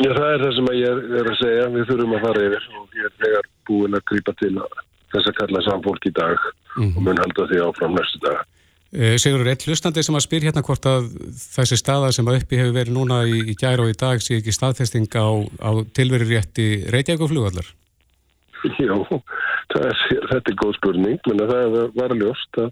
Já, 0.00 0.10
það 0.16 0.30
er 0.32 0.42
það 0.42 0.56
sem 0.56 0.72
ég 0.80 1.04
er 1.20 1.28
að 1.28 1.38
segja, 1.38 1.68
við 1.76 1.90
þurfum 1.90 2.16
að 2.16 2.26
fara 2.26 2.48
yfir 2.48 2.66
og 2.80 2.98
ég 2.98 3.28
er 3.28 3.48
búin 3.68 3.94
að 3.98 4.04
grýpa 4.08 4.34
til 4.40 4.54
þess 5.12 5.28
að 5.28 5.38
kalla 5.38 5.62
samfólk 5.68 6.08
í 6.08 6.14
dag 6.16 6.46
mm 6.76 6.82
-hmm. 6.82 6.96
og 6.96 7.02
mun 7.02 7.22
halda 7.22 7.46
því 7.50 7.62
áfram 7.66 7.94
næstu 7.96 8.18
dag. 8.26 8.40
Eh, 8.92 9.16
Sigur, 9.16 9.46
eitt 9.48 9.64
hlustandi 9.64 10.02
sem 10.04 10.14
að 10.14 10.26
spyr 10.26 10.44
hérna 10.46 10.62
hvort 10.62 10.84
að 10.84 11.06
þessi 11.56 11.76
staða 11.80 12.12
sem 12.12 12.26
að 12.28 12.42
uppi 12.42 12.58
hefur 12.60 12.74
verið 12.76 12.92
núna 12.92 13.22
í, 13.24 13.38
í 13.52 13.54
gæra 13.56 13.86
og 13.86 13.88
í 13.88 13.96
dag 13.96 14.20
sé 14.20 14.36
ekki 14.36 14.52
staðfesting 14.52 15.08
á, 15.16 15.28
á 15.64 15.70
tilverurétti 15.96 16.66
Reykjavík 16.92 17.24
og 17.24 17.30
flugvallar? 17.32 17.68
Jó, 18.78 18.98
er, 19.80 19.96
þetta 20.28 20.52
er 20.52 20.60
góð 20.60 20.76
spurning, 20.76 21.18
menn 21.26 21.40
að 21.40 21.52
það 21.54 21.96
var 21.96 22.14
ljóst 22.20 22.60
að, 22.60 22.70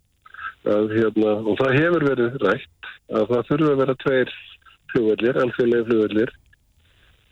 að 0.76 0.92
hérna, 0.98 1.32
og 1.48 1.56
það 1.62 1.78
hefur 1.80 2.06
verið 2.10 2.36
rætt 2.44 2.92
að 3.16 3.26
það 3.32 3.48
þurfa 3.48 3.72
að 3.72 3.80
vera 3.80 3.96
tveir 4.04 4.30
flugvallir, 4.92 5.40
alþjóðlega 5.44 5.88
flugvallir 5.88 6.34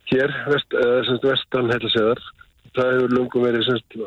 hér, 0.08 0.34
vest, 0.48 0.78
uh, 0.80 1.12
vestan 1.28 1.72
helseðar 1.74 2.22
það 2.76 2.92
hefur 2.94 3.14
lungum 3.16 3.46
verið 3.46 3.66
semst, 3.68 3.98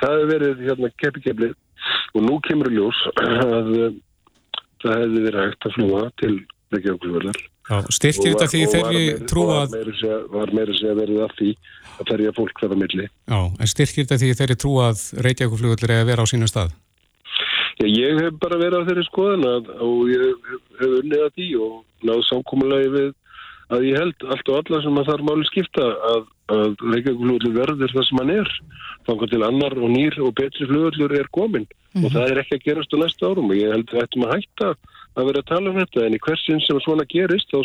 það 0.00 0.14
hefur 0.16 0.30
verið 0.32 0.64
hérna 0.66 0.92
keppikefli 1.02 1.50
og 2.14 2.26
nú 2.26 2.38
kemur 2.46 2.72
ljós 2.74 2.98
að 3.20 3.70
uh, 3.76 3.94
það 4.82 5.04
hefði 5.04 5.24
verið 5.28 5.40
hægt 5.44 5.68
að 5.68 5.78
fljúa 5.78 6.04
til 6.22 6.34
Reykjavík 6.74 7.48
Styrkir 7.70 8.32
þetta 8.34 8.48
því 8.50 8.60
þeirri 8.72 9.02
trú 9.30 9.44
að 9.54 9.74
var 10.32 10.50
meira 10.56 10.74
segja 10.74 10.94
verið 10.98 11.20
af 11.22 11.34
því 11.38 11.50
að 12.00 12.08
ferja 12.08 12.32
fólk 12.34 12.62
hverða 12.62 12.78
milli. 12.80 13.06
Já, 13.30 13.40
en 13.46 13.70
styrkir 13.70 14.06
þetta 14.06 14.18
því 14.22 14.30
þeirri 14.40 14.56
trú 14.58 14.72
að 14.82 15.04
Reykjavík 15.26 15.60
flugvallir 15.60 15.94
er 15.94 16.02
að 16.02 16.10
vera 16.10 16.24
á 16.26 16.30
sínum 16.30 16.50
stað? 16.50 16.72
Já, 17.78 17.86
ég 17.86 18.18
hef 18.24 18.40
bara 18.42 18.58
verið 18.58 18.82
á 18.82 18.88
þeirri 18.88 19.06
skoðan 19.06 19.46
að, 19.52 19.70
og 19.86 20.10
ég 20.10 20.50
hef 20.80 20.96
unnið 20.98 21.24
að 21.26 21.32
því 21.38 21.48
og 21.66 21.76
náðu 22.10 22.26
samkómulagi 22.26 22.90
við 22.96 23.08
að 23.70 23.86
ég 23.86 23.98
held 24.00 24.26
allt 24.26 24.50
og 24.50 24.58
alla 24.60 24.80
sem 24.84 24.98
að 24.98 25.08
það 25.08 25.16
er 25.16 25.26
máli 25.28 25.48
skipta 25.48 25.86
að, 26.10 26.22
að 26.54 26.84
Reykjavík 26.92 27.46
verður 27.54 27.94
það 27.94 28.06
sem 28.08 28.20
hann 28.20 28.32
er. 28.34 28.52
Þannig 29.06 29.32
til 29.32 29.42
annar 29.46 29.76
og 29.78 29.92
nýr 29.94 30.18
og 30.24 30.34
betri 30.38 30.68
flugullur 30.68 31.14
er 31.16 31.30
komin 31.34 31.66
mm 31.66 31.70
-hmm. 31.70 32.04
og 32.04 32.10
mhm. 32.10 32.14
það 32.16 32.30
er 32.30 32.42
ekki 32.42 32.56
að 32.58 32.64
gerast 32.66 32.94
á 32.94 32.96
næsta 32.98 33.30
árum. 33.30 33.50
Og 33.50 33.56
ég 33.56 33.72
held 33.72 33.94
ættum 34.02 34.26
að 34.26 34.34
hætta 34.34 34.68
að 35.16 35.26
vera 35.26 35.40
að 35.42 35.50
tala 35.52 35.70
um 35.70 35.80
þetta. 35.80 36.06
En 36.06 36.16
í 36.18 36.24
hversin 36.26 36.60
sem 36.66 36.80
svona 36.80 37.04
gerist 37.14 37.50
þá, 37.50 37.60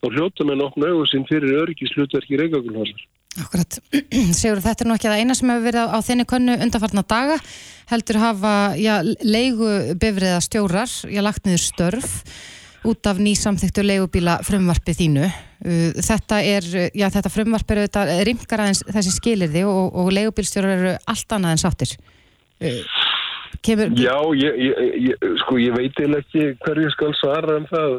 þá 0.00 0.06
hljóta 0.14 0.42
með 0.44 0.56
nokknu 0.62 0.84
auðvusinn 0.86 1.28
fyrir 1.30 1.60
öryggislutverki 1.62 2.38
Reykjavík 2.38 3.08
Akkurat, 3.38 3.78
Sigur 4.40 4.62
þetta 4.62 4.82
er 4.82 4.88
nú 4.88 4.94
ekki 4.94 5.10
það 5.10 5.20
eina 5.20 5.34
sem 5.34 5.50
hefur 5.50 5.66
verið 5.68 5.84
á, 5.94 5.98
þenni 6.02 6.24
könnu 6.26 6.54
undanfarnar 6.58 7.06
daga. 7.06 7.36
Heldur 7.90 8.18
hafa 8.18 8.54
já, 8.76 9.02
leigu 9.22 9.94
bifriða 10.00 10.40
stjórar, 10.40 10.90
já 11.06 11.20
lagt 11.22 11.46
niður 11.46 11.62
störf 11.62 12.22
út 12.88 13.08
af 13.10 13.20
nýsamþyktu 13.22 13.84
leigubíla 13.84 14.38
frumvarpi 14.46 14.94
þínu. 14.96 15.28
Uh, 15.62 15.90
þetta, 15.96 16.40
er, 16.42 16.66
já, 16.96 17.06
þetta 17.14 17.32
frumvarp 17.34 17.72
er 17.74 17.82
auðvitað 17.84 18.12
rimkar 18.28 18.64
aðeins 18.64 18.84
þessi 18.88 19.14
skilirði 19.16 19.64
og, 19.68 19.96
og 20.02 20.12
leigubílstjórar 20.16 20.76
eru 20.76 20.94
allt 21.12 21.36
annað 21.36 21.56
en 21.56 21.62
sáttir. 21.64 21.94
Uh, 22.58 22.82
kemur... 23.66 23.94
Já, 23.98 24.16
ég, 24.40 24.60
ég, 25.08 25.26
sko 25.44 25.58
ég 25.62 25.76
veit 25.76 26.04
eða 26.04 26.22
ekki 26.22 26.52
hverju 26.64 26.92
skal 26.96 27.14
svara 27.20 27.58
um 27.60 27.68
það 27.70 27.98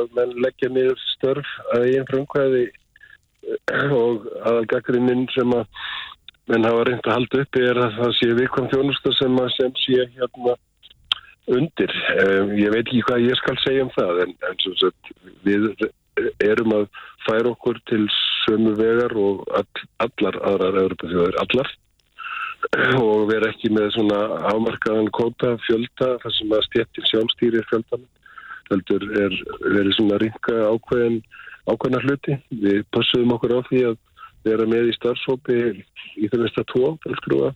að 0.00 0.12
mann 0.16 0.36
leggja 0.44 0.70
niður 0.70 1.00
störf 1.16 1.56
að 1.74 1.88
einn 1.90 2.06
frumkvæði 2.10 2.68
og 3.90 4.26
aðalgakrinninn 4.46 5.26
sem 5.34 5.52
að 5.56 5.66
menn 6.50 6.66
hafa 6.66 6.86
reynd 6.86 7.06
að 7.06 7.16
halda 7.16 7.44
uppi 7.44 7.62
er 7.66 7.78
að 7.78 7.96
það 7.98 8.12
sé 8.18 8.28
vikvam 8.38 8.68
þjónusta 8.72 9.14
sem 9.18 9.38
að 9.42 9.50
sem 9.56 9.72
sé 9.84 10.06
hérna 10.16 10.56
undir. 11.56 11.92
Ég 12.58 12.70
veit 12.72 12.84
ekki 12.84 13.02
hvað 13.06 13.26
ég 13.26 13.40
skal 13.40 13.58
segja 13.64 13.86
um 13.86 13.92
það 13.96 14.24
en, 14.24 14.34
en 14.48 14.62
sagt 14.80 15.12
við 15.46 15.68
erum 16.44 16.74
að 16.76 16.88
færa 17.26 17.52
okkur 17.52 17.80
til 17.90 18.04
sömu 18.44 18.74
vegar 18.78 19.14
og 19.18 19.44
all, 19.56 19.84
allar 20.04 20.40
aðrar 20.50 20.80
Europafjóðir, 20.84 21.38
allar 21.42 21.70
og 23.00 23.30
vera 23.30 23.48
ekki 23.48 23.70
með 23.72 23.94
svona 23.94 24.18
ámarkaðan 24.52 25.08
kóta 25.16 25.54
fjölda 25.64 26.10
þar 26.22 26.34
sem 26.36 26.52
að 26.52 26.66
stjettin 26.66 27.08
sjónstýrir 27.08 27.64
fjöldan 27.70 28.04
heldur 28.70 29.06
er 29.18 29.36
verið 29.64 29.96
svona 29.96 30.18
ringa 30.20 30.58
ákveðin 30.68 31.18
ákveðna 31.70 32.02
hluti. 32.04 32.36
Við 32.50 32.84
passuðum 32.94 33.34
okkur 33.36 33.56
á 33.56 33.60
því 33.70 33.80
að 33.88 33.96
vera 34.46 34.66
með 34.68 34.92
í 34.92 34.96
starfsópi 34.96 35.56
í 36.20 36.28
það 36.28 36.44
mesta 36.44 36.64
tvo 36.70 36.92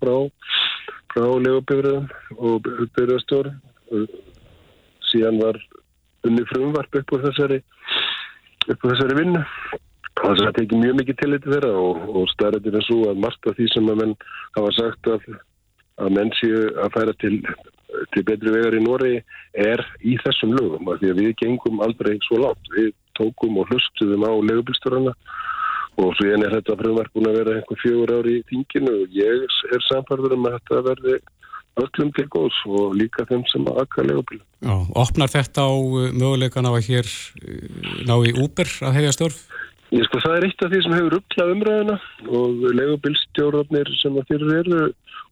frá, 0.00 0.16
frá 1.12 1.26
legubifröðum 1.44 2.08
og 2.40 2.72
byrjastjórum 2.96 3.60
síðan 5.10 5.40
var 5.42 5.58
unni 6.24 6.44
frumvarp 6.50 7.00
upp 7.00 7.16
úr 7.16 7.24
þessari 7.28 7.60
þessari 8.68 9.18
vinnu. 9.18 9.42
Þess 10.14 10.40
að 10.40 10.44
það 10.46 10.56
tekið 10.58 10.80
mjög 10.80 10.98
mikið 11.00 11.16
til 11.20 11.30
þetta 11.34 11.52
þeirra 11.52 11.70
og, 11.84 12.02
og 12.14 12.28
starfðir 12.30 12.76
er 12.78 12.84
svo 12.86 12.98
að 13.10 13.22
margt 13.24 13.48
af 13.50 13.56
því 13.58 13.66
sem 13.72 13.88
að 13.90 14.00
menn 14.00 14.12
hafa 14.56 14.74
sagt 14.76 15.08
að, 15.10 15.24
að 16.04 16.12
menn 16.16 16.30
séu 16.38 16.60
að 16.84 16.92
færa 16.94 17.14
til, 17.22 17.32
til 18.14 18.22
betri 18.28 18.52
vegar 18.54 18.76
í 18.78 18.82
Nóri 18.84 19.14
er 19.64 19.82
í 20.06 20.14
þessum 20.22 20.54
lögum 20.54 20.92
af 20.92 21.02
því 21.02 21.10
að 21.10 21.20
við 21.22 21.34
gengum 21.42 21.82
aldrei 21.84 22.14
svo 22.28 22.40
látt 22.44 22.70
við 22.76 22.92
tókum 23.18 23.58
og 23.58 23.68
hlustuðum 23.72 24.26
á 24.26 24.32
legubilsturana 24.46 25.16
og 25.98 26.14
svo 26.18 26.30
en 26.34 26.46
er 26.46 26.56
þetta 26.56 26.78
frumvarp 26.78 27.14
búin 27.14 27.30
að 27.30 27.38
vera 27.40 27.58
einhver 27.58 27.82
fjögur 27.82 28.14
ári 28.16 28.38
í 28.38 28.46
þinginu 28.48 28.94
og 29.02 29.18
ég 29.18 29.44
er 29.74 29.84
samfarður 29.90 30.38
um 30.38 30.48
að 30.48 30.56
þetta 30.56 30.82
verði 30.88 31.18
öllum 31.82 32.12
til 32.14 32.26
góðs 32.30 32.58
og 32.70 32.94
líka 32.98 33.26
þeim 33.28 33.44
sem 33.50 33.66
akka 33.74 34.04
legubíl. 34.06 34.40
Já, 34.64 34.74
opnar 34.94 35.32
þetta 35.32 35.66
á 35.66 35.72
uh, 35.74 36.10
möguleikan 36.14 36.68
á 36.68 36.72
að 36.72 36.86
hér 36.88 37.08
uh, 37.08 38.02
ná 38.06 38.14
í 38.22 38.34
úber 38.38 38.70
að 38.84 38.98
hefja 39.00 39.14
störf? 39.18 39.40
Ég 39.94 40.06
sko, 40.08 40.18
það 40.24 40.36
er 40.36 40.44
eitt 40.48 40.62
af 40.64 40.70
því 40.72 40.82
sem 40.82 40.94
hefur 40.96 41.16
upplað 41.20 41.50
umræðina 41.54 41.96
og 42.34 42.62
legubilstjórnarnir 42.78 43.90
sem 44.00 44.16
að 44.18 44.30
fyrir 44.32 44.54
eru 44.62 44.84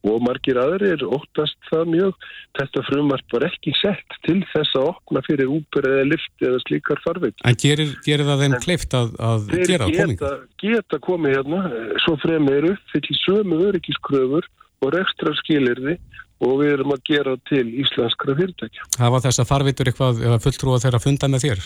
og 0.03 0.23
margir 0.23 0.59
aðrir 0.59 1.03
óttast 1.07 1.59
það 1.69 1.91
mjög. 1.93 2.25
Þetta 2.59 2.83
frumvart 2.89 3.35
var 3.35 3.47
ekki 3.49 3.75
sett 3.79 4.17
til 4.27 4.41
þess 4.53 4.77
að 4.79 4.89
opna 4.91 5.23
fyrir 5.27 5.51
úber 5.51 5.87
eða 5.89 6.07
lift 6.11 6.47
eða 6.47 6.63
slíkar 6.67 7.03
farveit. 7.05 7.37
En 7.47 7.59
gerir, 7.59 7.95
gerir 8.07 8.29
það 8.29 8.45
þeim 8.45 8.57
kleift 8.65 8.97
að, 8.99 9.13
að 9.31 9.47
gera 9.63 9.91
komingu? 9.91 10.33
Þeir 10.63 10.75
geta 10.77 11.01
komið 11.07 11.37
hérna, 11.39 11.63
svo 12.05 12.17
fremið 12.23 12.59
eru 12.61 12.75
fyrir 12.93 13.21
sömu 13.23 13.61
öryggiskröfur 13.71 14.51
og 14.83 14.95
rekstra 14.97 15.35
skilirði 15.39 15.97
og 16.43 16.59
við 16.61 16.75
erum 16.77 16.95
að 16.95 17.05
gera 17.09 17.37
til 17.49 17.65
íslenskra 17.83 18.35
fyrirtækja. 18.39 18.89
Það 18.97 19.15
var 19.15 19.25
þess 19.27 19.43
að 19.43 19.51
farvitur 19.51 19.91
eitthvað 19.91 20.23
eða 20.27 20.41
fulltrúa 20.43 20.81
þeirra 20.83 21.03
funda 21.03 21.31
með 21.31 21.47
þér? 21.47 21.65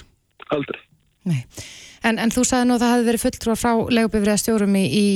Aldrei. 0.57 0.81
Nei. 1.27 1.41
En, 2.07 2.21
en 2.23 2.31
þú 2.31 2.45
sagði 2.47 2.69
nú 2.69 2.77
að 2.77 2.85
það 2.85 2.93
hefði 2.93 3.09
verið 3.09 3.23
fulltrúa 3.25 3.57
frá 3.59 3.71
legubifriða 3.99 4.37
stjórum 4.43 4.77
í, 4.79 4.85
í 4.87 5.07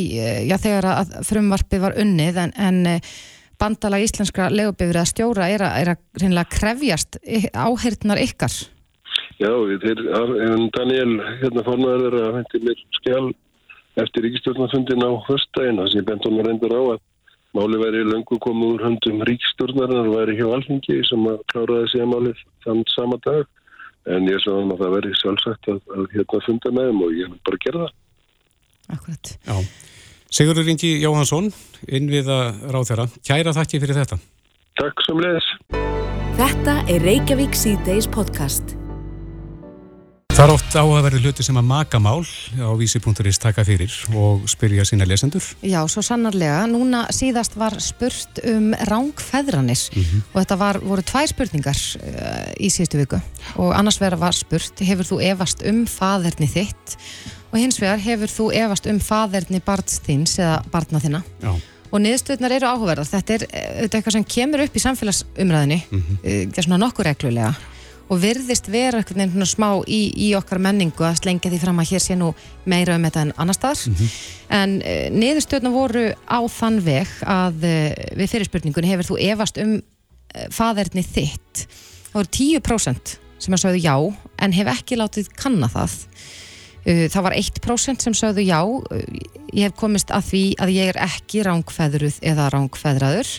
já, 0.49 0.57
þegar 0.59 0.89
að 0.91 1.13
frumvarpið 1.29 1.85
var 1.85 1.99
unnið 2.03 2.41
en, 2.45 2.55
en 2.59 2.81
eh, 2.91 3.13
bandala 3.61 4.01
íslenskra 4.03 4.49
legubifriða 4.51 5.05
stjóra 5.07 5.51
er 5.53 5.67
að, 5.67 5.77
er 5.83 5.93
að 5.93 6.25
reynilega 6.25 6.57
krefjast 6.57 7.21
áheirnar 7.53 8.23
ykkar. 8.25 8.57
Já, 9.41 9.53
þeir, 9.85 10.03
Daniel, 10.75 11.13
hérna 11.41 11.65
formaður 11.69 12.09
er 12.09 12.19
að 12.25 12.41
hætti 12.41 12.63
mér 12.65 12.83
skjál 12.99 13.29
eftir 14.01 14.27
ríkistjórnarfundin 14.27 15.05
á 15.07 15.11
höstdægin 15.29 15.81
þess 15.81 15.95
að 15.95 16.01
ég 16.01 16.09
bent 16.09 16.27
hún 16.27 16.43
reyndur 16.47 16.75
á 16.75 16.83
að 16.83 17.01
máli 17.57 17.81
væri 17.81 18.03
löngu 18.07 18.39
komið 18.45 18.75
úr 18.75 18.85
höndum 18.87 19.25
ríkistjórnarinnar 19.29 20.11
og 20.11 20.19
væri 20.19 20.37
hjá 20.39 20.47
alþingi 20.57 21.01
sem 21.09 21.27
að 21.31 21.41
kláraði 21.53 21.91
sig 21.93 22.05
að 22.05 22.13
málið 22.13 22.43
þann 22.67 22.83
sama 22.95 23.19
dag 23.27 23.43
en 24.09 24.29
ég 24.31 24.43
sagði 24.43 24.63
hann 24.63 24.75
að 24.75 24.83
það 24.83 24.95
væri 24.97 25.15
sjálfsagt 25.21 25.71
að, 25.75 25.81
að 25.97 26.05
hérna 26.15 26.43
funda 26.47 26.75
með 26.77 26.91
þeim 26.91 27.05
og 27.07 27.17
ég 27.19 27.33
vil 27.33 27.41
bara 27.49 27.63
gera 27.67 27.85
það. 27.85 27.97
Akkurat. 28.91 29.33
Já. 29.47 29.57
Sigurður 30.31 30.71
Ingi 30.71 30.93
Jóhansson, 31.03 31.51
innviða 31.91 32.41
ráð 32.71 32.93
þeirra. 32.93 33.09
Kæra 33.27 33.55
þakki 33.57 33.83
fyrir 33.83 33.99
þetta. 34.03 34.21
Takk 34.81 35.07
sem 35.07 35.23
leðis. 35.23 35.49
Þetta 36.41 36.77
er 36.89 37.03
Reykjavík 37.05 37.59
C-Days 37.59 38.07
podcast. 38.11 38.80
Það 40.31 40.45
er 40.45 40.53
oft 40.55 40.75
áhugaverði 40.79 41.21
hluti 41.25 41.45
sem 41.45 41.57
að 41.59 41.67
maka 41.67 41.99
mál 42.01 42.23
á 42.23 42.71
vísi.is 42.79 43.39
taka 43.43 43.65
fyrir 43.67 43.93
og 44.17 44.45
spyrja 44.49 44.85
sína 44.87 45.05
lesendur. 45.09 45.43
Já, 45.67 45.81
svo 45.91 46.05
sannarlega. 46.07 46.63
Núna 46.71 47.03
síðast 47.13 47.57
var 47.59 47.75
spurt 47.83 48.39
um 48.47 48.71
rángfeðranis 48.89 49.89
og 49.91 50.37
þetta 50.39 50.59
var, 50.61 50.79
voru 50.85 51.05
tvær 51.05 51.33
spurningar 51.33 51.81
uh, 51.99 52.47
í 52.63 52.71
síðustu 52.71 53.01
viku 53.03 53.19
og 53.59 53.75
annars 53.75 53.99
vera 54.01 54.19
var 54.21 54.37
spurt, 54.39 54.79
hefur 54.87 55.09
þú 55.09 55.19
efast 55.33 55.67
um 55.67 55.83
faðerni 55.91 56.49
þitt 56.53 56.95
og 57.51 57.59
hins 57.59 57.81
vegar 57.83 57.99
hefur 58.01 58.31
þú 58.31 58.47
efast 58.63 58.87
um 58.87 59.03
faðerni 59.03 59.61
barns 59.67 59.99
þins 60.07 60.39
eða 60.39 60.61
barna 60.71 61.03
þinna 61.03 61.25
Já. 61.43 61.51
og 61.91 62.05
niðurstöðnar 62.07 62.55
eru 62.55 62.71
áhugaverðar. 62.71 63.11
Þetta 63.17 63.37
er 63.37 63.49
eh, 63.51 63.67
auðvitað 63.81 63.99
eitthvað 63.99 64.17
sem 64.21 64.31
kemur 64.37 64.65
upp 64.65 64.79
í 64.79 64.85
samfélagsumræðinni, 64.87 65.83
mm 65.91 66.07
-hmm. 66.23 66.63
svona 66.63 66.81
nokkur 66.87 67.11
reglulega 67.11 67.53
og 68.11 68.19
virðist 68.23 68.67
vera 68.71 68.99
einhvern 68.99 69.23
veginn 69.23 69.35
svona 69.37 69.49
smá 69.49 69.69
í, 69.87 70.01
í 70.19 70.33
okkar 70.39 70.61
menningu 70.63 71.07
að 71.07 71.21
slengja 71.23 71.53
því 71.53 71.61
fram 71.63 71.79
að 71.83 71.93
hér 71.93 72.05
sé 72.05 72.17
nú 72.19 72.33
meira 72.69 72.97
um 72.99 73.07
þetta 73.07 73.25
en 73.27 73.33
annar 73.39 73.57
staðar. 73.57 74.11
En 74.61 74.77
uh, 74.83 75.07
niðurstöðna 75.15 75.73
voru 75.75 76.05
á 76.27 76.41
þann 76.51 76.81
veg 76.87 77.15
að 77.23 77.67
uh, 77.71 78.05
við 78.19 78.35
fyrirspurningunni 78.35 78.91
hefur 78.91 79.13
þú 79.13 79.21
efast 79.31 79.63
um 79.63 79.77
uh, 79.79 80.47
faðerni 80.55 81.07
þitt? 81.07 81.67
Það 82.11 82.19
voru 82.19 82.33
10% 82.41 83.17
sem 83.41 83.57
að 83.57 83.63
sögðu 83.65 83.85
já 83.87 83.97
en 84.43 84.57
hef 84.59 84.73
ekki 84.75 84.99
látið 84.99 85.31
kanna 85.39 85.71
það 85.71 86.01
það 87.13 87.23
var 87.27 87.35
1% 87.37 88.01
sem 88.07 88.15
sögðu 88.17 88.45
já 88.47 88.61
uh, 88.65 88.81
ég 89.53 89.67
hef 89.69 89.75
komist 89.77 90.11
að 90.15 90.25
því 90.31 90.43
að 90.63 90.71
ég 90.77 90.89
er 90.95 90.99
ekki 91.05 91.43
rángfeðruð 91.45 92.19
eða 92.23 92.49
rángfeðraður 92.55 93.31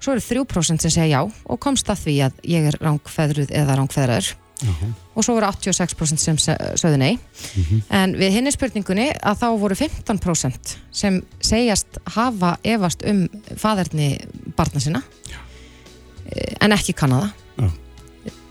svo 0.00 0.12
eru 0.16 0.20
3% 0.20 0.80
sem 0.80 0.90
segja 0.90 1.06
já 1.20 1.20
og 1.46 1.58
komst 1.60 1.88
að 1.92 1.98
því 2.06 2.14
að 2.26 2.32
ég 2.48 2.66
er 2.72 2.78
rángfeðruð 2.80 3.50
eða 3.52 3.76
rángfeðraður 3.78 4.32
og 5.16 5.24
svo 5.24 5.34
voru 5.38 5.46
86% 5.48 6.20
sem 6.20 6.36
se- 6.38 6.56
sögðu 6.76 6.98
nei. 7.00 7.18
En 7.88 8.12
við 8.12 8.34
hinni 8.34 8.50
spurningunni 8.52 9.06
að 9.24 9.38
þá 9.40 9.46
voru 9.56 9.74
15% 9.74 10.74
sem 10.92 11.22
segjast 11.40 11.96
hafa 12.16 12.58
efast 12.62 13.00
um 13.08 13.22
faðerni 13.56 14.18
barna 14.58 14.80
sinna. 14.84 15.00
Eh, 16.28 16.56
en 16.60 16.72
ekki 16.76 16.92
kannada 16.92 17.30
Já. 17.56 17.70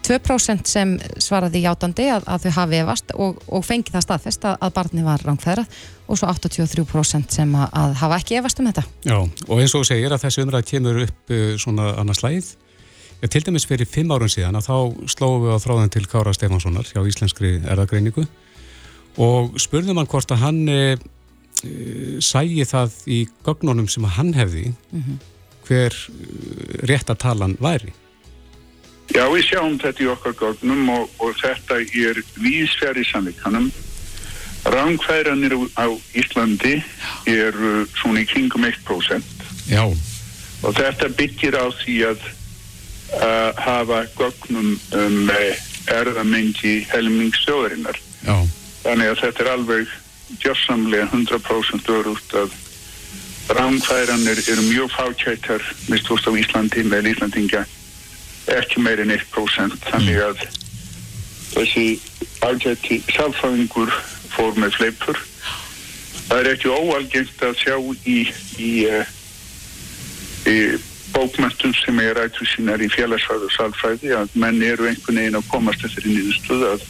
2% 0.10 0.70
sem 0.70 0.96
svaraði 1.22 1.62
játandi 1.64 2.08
að, 2.10 2.26
að 2.26 2.48
þau 2.48 2.54
hafi 2.56 2.80
efast 2.82 3.12
og, 3.14 3.42
og 3.46 3.66
fengi 3.66 3.94
það 3.94 4.06
staðfest 4.08 4.48
að, 4.50 4.56
að 4.66 4.74
barni 4.80 5.06
var 5.06 5.22
rángfeðrað 5.26 5.76
og 6.10 6.18
svo 6.18 6.32
83% 6.32 7.36
sem 7.38 7.54
að, 7.54 7.68
að 7.82 7.94
hafa 8.02 8.18
ekki 8.18 8.40
efast 8.40 8.62
um 8.62 8.70
þetta 8.72 8.86
Já, 9.06 9.20
og 9.20 9.62
eins 9.62 9.76
og 9.78 9.86
segir 9.88 10.16
að 10.16 10.24
þessi 10.26 10.46
umræð 10.46 10.66
kemur 10.72 11.04
upp 11.06 11.36
uh, 11.36 11.46
svona 11.62 11.94
annars 12.02 12.24
slæð. 12.24 12.50
Já, 13.20 13.28
til 13.28 13.44
dæmis 13.46 13.68
fyrir 13.70 13.90
fimm 13.90 14.12
árun 14.16 14.32
síðan 14.32 14.58
að 14.58 14.70
þá 14.72 14.76
slóum 15.14 15.46
við 15.46 15.56
á 15.56 15.64
þráðan 15.66 15.94
til 15.94 16.06
Kára 16.10 16.34
Stefanssonar 16.34 16.90
hjá 16.90 17.02
Íslenskri 17.04 17.58
erðagreiningu 17.68 18.26
og 19.20 19.58
spurðum 19.60 20.00
hann 20.00 20.10
hvort 20.10 20.32
að 20.32 20.46
hann 20.46 20.62
e, 20.72 20.84
e, 21.68 21.74
sægi 22.24 22.64
það 22.70 22.96
í 23.12 23.24
gögnunum 23.46 23.90
sem 23.92 24.06
að 24.08 24.16
hann 24.18 24.36
hefði 24.38 24.70
hver 25.68 25.94
uh, 25.94 26.86
rétta 26.90 27.18
talan 27.20 27.60
væri. 27.62 27.92
Já, 29.10 29.26
við 29.34 29.46
sjáum 29.48 29.78
þetta 29.82 30.04
í 30.06 30.10
okkar 30.12 30.36
gögnum 30.38 30.90
og, 30.94 31.14
og 31.24 31.38
þetta 31.42 31.80
er 31.82 32.20
vísfjari 32.38 33.06
sannleikanum. 33.10 33.70
Rángfæranir 34.70 35.56
á 35.80 35.88
Íslandi 36.20 36.76
eru 37.30 37.88
svona 37.96 38.22
í 38.22 38.28
kringum 38.28 38.68
1% 38.68 39.24
Já. 39.72 39.86
og 39.88 40.76
þetta 40.76 41.08
byggir 41.16 41.56
á 41.56 41.66
því 41.80 41.96
að 42.10 42.28
uh, 42.28 43.52
hafa 43.56 44.04
gögnum 44.20 44.76
um 44.76 45.32
uh, 45.32 45.66
erðamengi 45.90 46.84
helmingstjóðarinnar. 46.92 47.98
Já. 48.28 48.36
Þannig 48.84 49.14
að 49.14 49.22
þetta 49.24 49.46
er 49.46 49.52
alveg 49.56 49.98
gjörsamlega 50.44 51.10
100% 51.10 51.90
örugt 51.96 52.38
að 52.38 52.54
rángfæranir 53.58 54.44
eru 54.44 54.68
mjög 54.68 54.94
fákættar 54.94 55.66
mistúst 55.90 56.30
á 56.30 56.32
Íslandi 56.38 56.86
með 56.86 57.16
Íslandinga 57.16 57.66
ekki 58.58 58.84
meir 58.84 59.02
en 59.04 59.14
1% 59.16 59.90
þannig 59.90 60.22
að 60.26 60.44
þessi 61.54 61.86
ágætti 62.46 63.00
sálfræðingur 63.14 63.92
fór 64.34 64.60
með 64.60 64.78
fleipur 64.78 65.20
það 66.30 66.38
er 66.40 66.52
ekki 66.54 66.72
óalgengt 66.74 67.44
að 67.46 67.58
sjá 67.64 67.76
í, 68.06 68.20
í, 68.62 68.72
uh, 68.90 69.12
í 70.50 70.58
bókmöntum 71.16 71.74
sem 71.80 72.00
er 72.04 72.16
rættu 72.20 72.46
sínar 72.48 72.82
í 72.86 72.90
félagsfræði 72.94 73.50
og 73.50 73.56
sálfræði 73.56 74.14
að 74.18 74.38
menn 74.40 74.62
eru 74.64 74.88
einhvern 74.90 75.22
veginn 75.24 75.40
að 75.40 75.50
komast 75.52 75.86
eftir 75.88 76.06
í 76.06 76.16
nýðustuð 76.16 76.66
að 76.70 76.88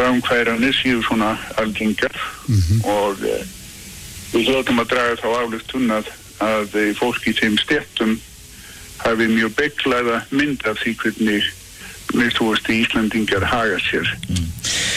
rámkværanir 0.00 0.76
séu 0.78 1.00
svona 1.02 1.34
algengar 1.60 2.14
og 2.86 3.20
uh, 3.26 3.44
við 4.32 4.48
hljóðum 4.48 4.82
að 4.82 4.90
draga 4.94 5.20
þá 5.20 5.28
álugtun 5.42 5.94
að, 5.94 6.10
að 6.44 6.76
eh, 6.78 6.90
fólk 6.98 7.24
í 7.26 7.34
þeim 7.36 7.56
stéttum 7.58 8.16
hafi 9.04 9.28
mjög 9.30 9.56
beklaða 9.58 10.20
mynd 10.30 10.64
af 10.68 10.80
því 10.82 10.94
hvernig 11.02 11.48
minnstúast 12.16 12.68
í 12.70 12.80
Íslandingar 12.84 13.46
haga 13.46 13.78
sér 13.84 14.08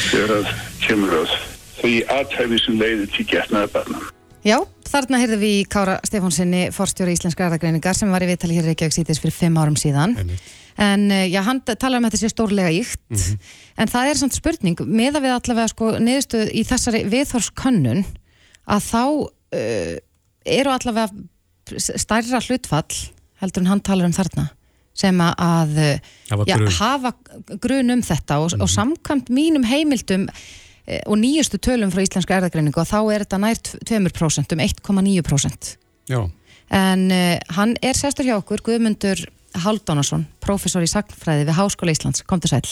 þegar 0.10 0.36
að 0.40 0.52
kemur 0.84 1.16
að 1.22 1.38
því 1.80 1.94
aðhæfi 2.16 2.60
sem 2.64 2.80
leiði 2.80 3.08
til 3.14 3.26
getnaða 3.30 3.70
barna. 3.74 4.02
Já, 4.44 4.58
þarna 4.90 5.22
heyrðum 5.22 5.40
við 5.40 5.54
í 5.56 5.68
Kára 5.72 6.00
Stefánsinni, 6.04 6.66
forstjóri 6.76 7.14
Íslenskra 7.16 7.48
erðagreiningar 7.48 7.96
sem 7.96 8.12
var 8.12 8.26
í 8.26 8.28
viðtali 8.28 8.58
hér 8.58 8.68
í 8.68 8.74
Reykjavík 8.74 8.96
síðis 8.98 9.22
fyrir 9.24 9.36
fimm 9.36 9.60
árum 9.60 9.78
síðan. 9.80 10.18
Einmitt. 10.20 10.52
En 10.84 11.06
uh, 11.14 11.24
já, 11.30 11.40
hann 11.46 11.62
talar 11.70 12.02
um 12.02 12.08
þetta 12.08 12.20
sé 12.20 12.32
stórlega 12.34 12.72
íkt, 12.74 13.24
en 13.78 13.92
það 13.92 14.10
er 14.10 14.20
samt 14.20 14.36
spurning, 14.36 14.80
meða 14.90 15.22
við 15.22 15.36
allavega 15.36 15.70
sko 15.70 15.92
niðurstöð 16.02 16.50
í 16.50 16.64
þessari 16.66 17.04
viðhorskönnun 17.14 18.02
að 18.74 18.88
þá 18.88 19.04
uh, 19.06 19.94
eru 20.58 20.74
allavega 20.74 21.78
stærra 21.80 22.42
hlutfall 22.44 22.90
heldur 23.44 23.64
en 23.64 23.72
hann 23.74 23.84
talar 23.86 24.10
um 24.10 24.16
þarna 24.16 24.50
sem 24.94 25.22
að, 25.26 25.78
Hafa 26.30 26.46
já, 26.46 26.56
grun. 26.56 26.74
hafa 26.78 27.12
grun 27.64 27.96
um 27.96 28.04
þetta 28.06 28.38
og, 28.44 28.54
og 28.62 28.70
samkvæmt 28.70 29.32
mínum 29.34 29.66
heimildum 29.66 30.28
eh, 30.30 31.02
og 31.08 31.18
nýjustu 31.18 31.58
tölum 31.58 31.90
frá 31.94 32.04
Íslenska 32.06 32.38
erðagreiningu 32.38 32.78
og 32.78 32.90
þá 32.90 33.00
er 33.16 33.26
þetta 33.26 33.42
nær 33.42 33.62
2% 33.90 34.54
um 34.54 34.62
1,9% 34.68 35.72
Já. 36.14 36.20
en 36.78 37.08
uh, 37.10 37.38
hann 37.58 37.74
er 37.82 37.98
sestur 37.98 38.30
hjá 38.30 38.38
okkur 38.38 38.62
Guðmundur 38.70 39.26
Halldónarsson 39.66 40.28
professor 40.44 40.86
í 40.86 40.90
sagnfræði 40.90 41.50
við 41.50 41.58
Háskóla 41.58 41.98
Íslands 41.98 42.26
komdu 42.30 42.52
sæl 42.52 42.66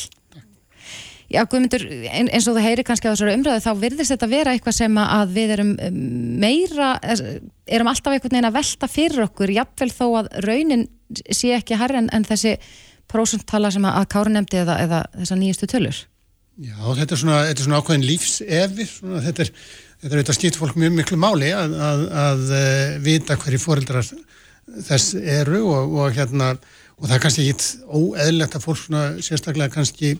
Já 1.31 1.45
Guðmundur, 1.47 1.85
ein, 2.11 2.27
eins 2.27 2.47
og 2.49 2.57
þú 2.57 2.63
heyri 2.65 2.83
kannski 2.83 3.07
á 3.07 3.13
þessari 3.13 3.37
umræðu 3.37 3.63
þá 3.63 3.71
virðist 3.79 4.13
þetta 4.13 4.27
vera 4.31 4.53
eitthvað 4.55 4.75
sem 4.75 4.97
að 4.99 5.33
við 5.37 5.53
erum 5.55 5.69
um, 5.87 5.99
meira 6.43 6.89
erum 7.71 7.89
alltaf 7.91 8.11
einhvern 8.11 8.35
veginn 8.35 8.49
að 8.49 8.57
velta 8.57 8.89
fyrir 8.91 9.25
okkur 9.29 9.53
jafnvel 9.55 9.91
þó 9.95 10.05
að 10.21 10.31
raunin 10.43 10.87
sé 11.31 11.53
ekki 11.55 11.79
harri 11.79 12.01
en, 12.01 12.09
en 12.11 12.27
þessi 12.27 12.57
prósenttala 13.11 13.71
sem 13.71 13.85
að 13.87 14.09
Kári 14.11 14.33
nefndi 14.35 14.61
eða, 14.61 14.77
eða 14.85 14.99
þessar 15.21 15.39
nýjustu 15.39 15.69
tölur. 15.71 16.03
Já, 16.61 16.75
þetta 16.97 17.15
er 17.15 17.21
svona, 17.23 17.39
þetta 17.47 17.61
er 17.61 17.67
svona 17.67 17.79
ákveðin 17.81 18.05
lífsefi, 18.09 18.87
svona, 18.89 19.23
þetta 19.23 19.45
er, 19.45 19.51
þetta 20.01 20.11
er 20.11 20.19
auðvitað 20.19 20.37
skipt 20.37 20.59
fólk 20.59 20.77
mjög 20.79 20.93
miklu 20.97 21.19
máli 21.19 21.51
að, 21.55 21.75
að, 21.87 22.03
að 22.25 22.43
uh, 22.57 22.99
vita 23.07 23.37
hverju 23.39 23.61
fóreldrar 23.63 24.11
þess 24.87 25.15
eru 25.15 25.63
og, 25.71 25.95
og 26.03 26.15
hérna, 26.15 26.51
og 26.99 27.07
það 27.07 27.15
er 27.15 27.23
kannski 27.25 27.47
ekki 27.47 27.71
óeðlegt 27.87 28.59
að 28.59 28.67
fólk 28.67 28.83
svona 28.83 29.05
sérstaklega 29.23 29.73
kannski 29.73 30.13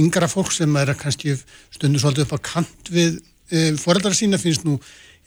yngra 0.00 0.28
fólk 0.30 0.52
sem 0.54 0.76
er 0.80 0.94
kannski 0.98 1.36
stundu 1.74 2.00
svolítið 2.00 2.26
upp 2.26 2.36
á 2.36 2.46
kant 2.52 2.92
við 2.92 3.18
uh, 3.18 3.72
fóreldrar 3.80 4.16
sína 4.16 4.40
finnst 4.40 4.64
nú, 4.68 4.78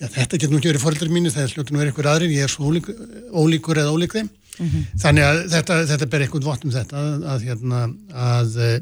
já 0.01 0.07
þetta 0.07 0.39
getur 0.39 0.53
nú 0.53 0.61
ekki 0.61 0.71
verið 0.73 0.85
fóreldrar 0.85 1.13
mínu, 1.13 1.33
það 1.33 1.47
er 1.47 1.55
hljótið 1.55 1.75
nú 1.75 1.83
verið 1.83 1.93
ykkur 1.93 2.11
aðrir, 2.11 2.35
ég 2.35 2.47
er 2.47 2.53
svo 2.53 2.71
ólík, 2.71 2.91
ólíkur 3.31 3.81
eða 3.83 3.95
ólík 3.95 4.17
þeim. 4.17 4.31
Þannig 5.01 5.25
að 5.25 5.41
þetta, 5.51 5.79
þetta 5.89 6.07
ber 6.11 6.23
eitthvað 6.23 6.47
vott 6.47 6.63
um 6.65 6.71
þetta 6.71 7.01
að, 7.01 7.25
að, 7.33 7.45
hérna, 7.49 7.81
að, 8.15 8.53
eh, 8.63 8.77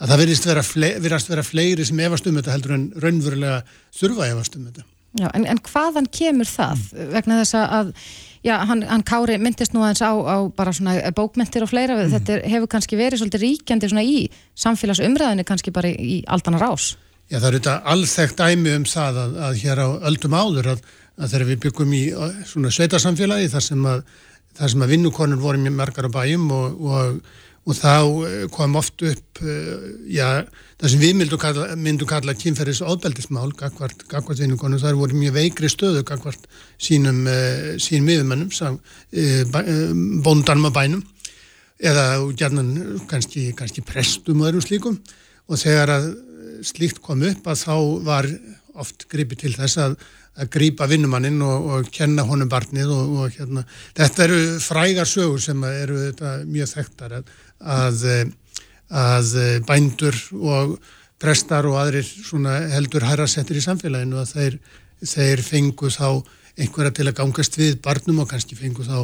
að 0.00 0.10
það 0.10 0.22
virðist 0.24 0.48
vera, 0.48 0.64
fle, 0.66 0.90
vera 1.04 1.46
fleiri 1.46 1.86
sem 1.86 2.02
efast 2.06 2.26
um 2.26 2.40
þetta 2.40 2.54
heldur 2.54 2.74
en 2.74 2.88
raunverulega 3.04 3.60
þurfa 3.94 4.30
efast 4.32 4.58
um 4.58 4.66
þetta. 4.68 4.86
Já, 5.14 5.28
en, 5.30 5.46
en 5.46 5.60
hvaðan 5.62 6.08
kemur 6.10 6.48
það 6.50 6.80
vegna 7.14 7.38
þess 7.44 7.58
að 7.62 7.92
já, 8.44 8.58
hann, 8.68 8.82
hann 8.88 9.04
Kári 9.06 9.38
myndist 9.40 9.74
nú 9.74 9.82
aðeins 9.84 10.02
á, 10.04 10.12
á 10.12 10.36
bara 10.54 10.74
svona 10.76 10.98
bókmentir 11.16 11.64
og 11.64 11.70
fleira. 11.72 11.96
Þetta 12.12 12.36
er, 12.36 12.44
hefur 12.54 12.70
kannski 12.74 12.98
verið 13.00 13.22
svolítið 13.22 13.44
ríkjandi 13.46 13.90
svona 13.90 14.04
í 14.04 14.18
samfélagsumræðinu 14.64 15.46
kannski 15.48 15.72
bara 15.74 15.90
í 15.90 16.20
aldana 16.28 16.60
rás. 16.62 16.92
Já, 17.32 17.38
það 17.38 17.48
eru 17.48 17.62
þetta 17.62 17.76
alþekkt 17.94 18.42
dæmi 18.42 18.76
um 18.76 18.84
það 18.88 19.22
að, 19.22 19.38
að 19.48 19.58
hér 19.62 19.80
á 19.80 19.88
öldum 20.10 20.36
áður 20.36 20.70
að, 20.74 20.84
að 21.16 21.32
þegar 21.32 21.48
við 21.50 21.62
byggum 21.64 21.96
í 21.96 22.02
svona 22.50 22.72
sveitarsamfélagi 22.76 23.48
þar 23.54 23.64
sem 23.64 23.88
að, 23.88 24.04
þar 24.60 24.74
sem 24.74 24.84
að 24.84 24.92
vinnukonur 24.92 25.40
voru 25.40 25.62
mjög 25.62 25.76
margar 25.78 26.10
á 26.12 26.16
bæjum 26.18 26.44
og, 26.52 26.84
og, 26.84 27.38
og 27.64 27.78
þá 27.78 27.94
uh, 28.04 28.34
kom 28.52 28.76
oft 28.80 29.02
upp, 29.08 29.40
uh, 29.40 29.86
já, 30.10 30.44
það 30.80 30.92
sem 30.92 31.02
við 31.02 31.16
myndum 31.20 31.40
kalla, 31.40 31.70
myndum 31.80 32.10
kalla 32.10 32.36
kynferðis 32.36 32.82
óðbeldismál, 32.84 33.48
gagvart, 33.56 34.04
gagvart 34.10 34.42
vinnukonur, 34.42 34.82
það 34.82 35.00
voru 35.00 35.20
mjög 35.20 35.38
veikri 35.38 35.70
stöðu 35.72 36.04
gagvart 36.06 36.46
sínum, 36.76 37.24
sínum 37.80 38.10
miðumennum, 38.10 38.52
bóndanum 40.24 40.68
á 40.68 40.76
bænum. 40.76 41.02
Eða 41.84 42.04
gerðan 42.38 43.00
kannski, 43.10 43.48
kannski 43.56 43.82
prestum 43.84 44.44
og 44.44 44.52
öðrum 44.52 44.62
slíkum. 44.62 45.00
Og 45.50 45.58
þegar 45.60 45.90
að 45.90 46.12
slíkt 46.64 47.00
kom 47.04 47.24
upp 47.26 47.48
að 47.50 47.64
þá 47.64 47.74
var 48.06 48.28
oft 48.80 49.06
gripið 49.10 49.44
til 49.44 49.54
þess 49.56 49.80
að, 49.82 49.96
að 50.40 50.50
grípa 50.56 50.88
vinnumannin 50.90 51.42
og, 51.46 51.68
og 51.70 51.90
kenna 51.94 52.24
honum 52.26 52.50
barnið 52.50 52.90
og, 52.94 53.16
og 53.22 53.36
hérna, 53.36 53.64
þetta 53.96 54.24
eru 54.26 54.40
frægar 54.62 55.08
sögur 55.08 55.42
sem 55.42 55.66
eru 55.68 56.00
þetta, 56.08 56.36
mjög 56.50 56.72
þekktar 56.72 57.18
að, 57.20 57.34
að, 57.64 58.04
að 58.92 59.34
bændur 59.68 60.18
og 60.40 60.78
prestar 61.20 61.66
og 61.68 61.78
aðrir 61.80 62.08
heldur 62.74 63.06
hærasettir 63.08 63.58
í 63.60 63.64
samfélaginu 63.64 64.20
að 64.20 64.32
þeir, 64.34 64.56
þeir 65.04 65.44
fengu 65.46 65.92
þá 65.92 66.08
einhverja 66.60 66.94
til 66.94 67.08
að 67.08 67.16
gangast 67.20 67.58
við 67.58 67.78
barnum 67.82 68.22
og 68.22 68.30
kannski 68.30 68.58
fengu 68.58 68.84
þá 68.86 68.98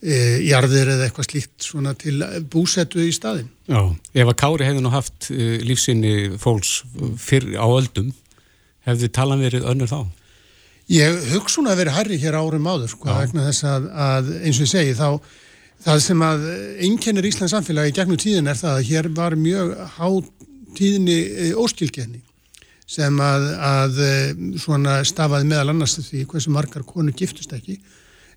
e, 0.00 0.16
jarðir 0.46 0.94
eða 0.94 1.08
eitthvað 1.08 1.28
slíkt 1.28 1.68
til 2.00 2.16
búsetu 2.50 3.04
í 3.04 3.12
staðin. 3.14 3.48
Já, 3.68 3.80
ef 3.92 4.30
að 4.30 4.38
Kári 4.40 4.68
hefði 4.68 4.84
nú 4.84 4.92
haft 4.94 5.30
e, 5.32 5.56
lífsinni 5.64 6.14
fólks 6.40 6.82
fyrr 7.20 7.56
á 7.60 7.66
öldum, 7.66 8.12
hefði 8.88 9.10
talan 9.16 9.44
verið 9.44 9.68
önnur 9.72 9.90
þá? 9.90 10.00
Ég 10.92 11.30
hugsa 11.32 11.60
hún 11.60 11.70
að 11.72 11.80
veri 11.80 11.94
herri 11.96 12.20
hér 12.20 12.36
árum 12.36 12.66
áður, 12.68 12.90
sko, 12.92 13.08
vegna 13.08 13.46
þess 13.46 13.64
að, 13.68 13.86
að 14.06 14.32
eins 14.42 14.58
og 14.58 14.66
ég 14.66 14.72
segi, 14.74 14.96
þá 14.98 15.08
það 15.82 15.98
sem 16.00 16.22
að 16.22 16.46
einkennir 16.86 17.26
Íslands 17.26 17.52
samfélagi 17.56 17.96
gegnum 17.96 18.20
tíðin 18.20 18.48
er 18.48 18.60
það 18.60 18.78
að 18.78 18.86
hér 18.90 19.08
var 19.16 19.36
mjög 19.36 19.74
há 19.96 20.08
tíðinni 20.78 21.18
e, 21.18 21.50
óskilgenni 21.54 22.22
sem 22.86 23.20
að, 23.20 23.50
að 23.64 24.00
e, 24.04 24.14
svona 24.60 25.00
stafaði 25.04 25.50
meðal 25.50 25.74
annars 25.74 25.98
því 25.98 26.24
hversu 26.30 26.50
margar 26.54 26.86
konu 26.86 27.12
giftust 27.16 27.52
ekki 27.56 27.80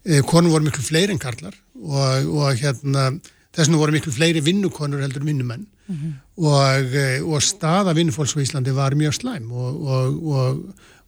Eh, 0.08 0.21
konur 0.23 0.54
voru 0.54 0.67
miklu 0.67 0.84
fleiri 0.86 1.12
en 1.12 1.19
karlar 1.19 1.56
og, 1.76 2.30
og 2.32 2.60
hérna 2.62 3.10
þess 3.52 3.65
vegna 3.65 3.80
voru 3.82 3.95
miklu 3.95 4.13
fleiri 4.15 4.43
vinnukonur 4.45 5.02
heldur 5.04 5.26
vinnumenn 5.28 5.65
mm 5.65 5.95
-hmm. 5.95 6.13
og, 6.38 6.95
eh, 6.95 7.19
og 7.23 7.41
staða 7.43 7.95
vinnufólks 7.97 8.36
á 8.38 8.39
Íslandi 8.39 8.71
var 8.71 8.95
mjög 8.95 9.13
slæm 9.13 9.52
og, 9.52 10.23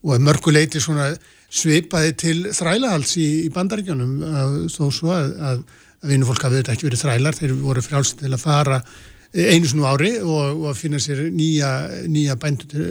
og 0.04 0.20
mörguleiti 0.20 0.80
svona 0.80 1.16
svipaði 1.50 2.12
til 2.14 2.38
þrælahals 2.52 3.16
í, 3.18 3.30
í 3.48 3.50
bandaríkjónum 3.50 4.68
þó 4.68 4.92
svo 4.92 5.12
að, 5.16 5.28
að 5.40 5.64
vinnufólk 6.06 6.44
hafði 6.44 6.62
þetta 6.62 6.76
ekki 6.76 6.90
verið 6.90 7.04
þrælar, 7.04 7.40
þeir 7.40 7.56
voru 7.64 7.82
frálst 7.84 8.20
til 8.22 8.34
að 8.34 8.44
fara 8.44 8.82
einu 9.30 9.68
snú 9.70 9.86
ári 9.86 10.16
og 10.26 10.72
finna 10.74 10.98
sér 10.98 11.28
nýja, 11.30 11.70
nýja 12.10 12.36
bændu 12.40 12.66
til, 12.66 12.88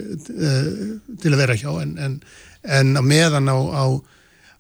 til 1.19 1.33
að 1.33 1.41
vera 1.41 1.57
hjá 1.59 1.73
en, 1.83 1.97
en, 1.99 2.21
en 2.63 2.95
á 2.95 3.03
meðan 3.03 3.51
á, 3.51 3.59
á 3.59 3.85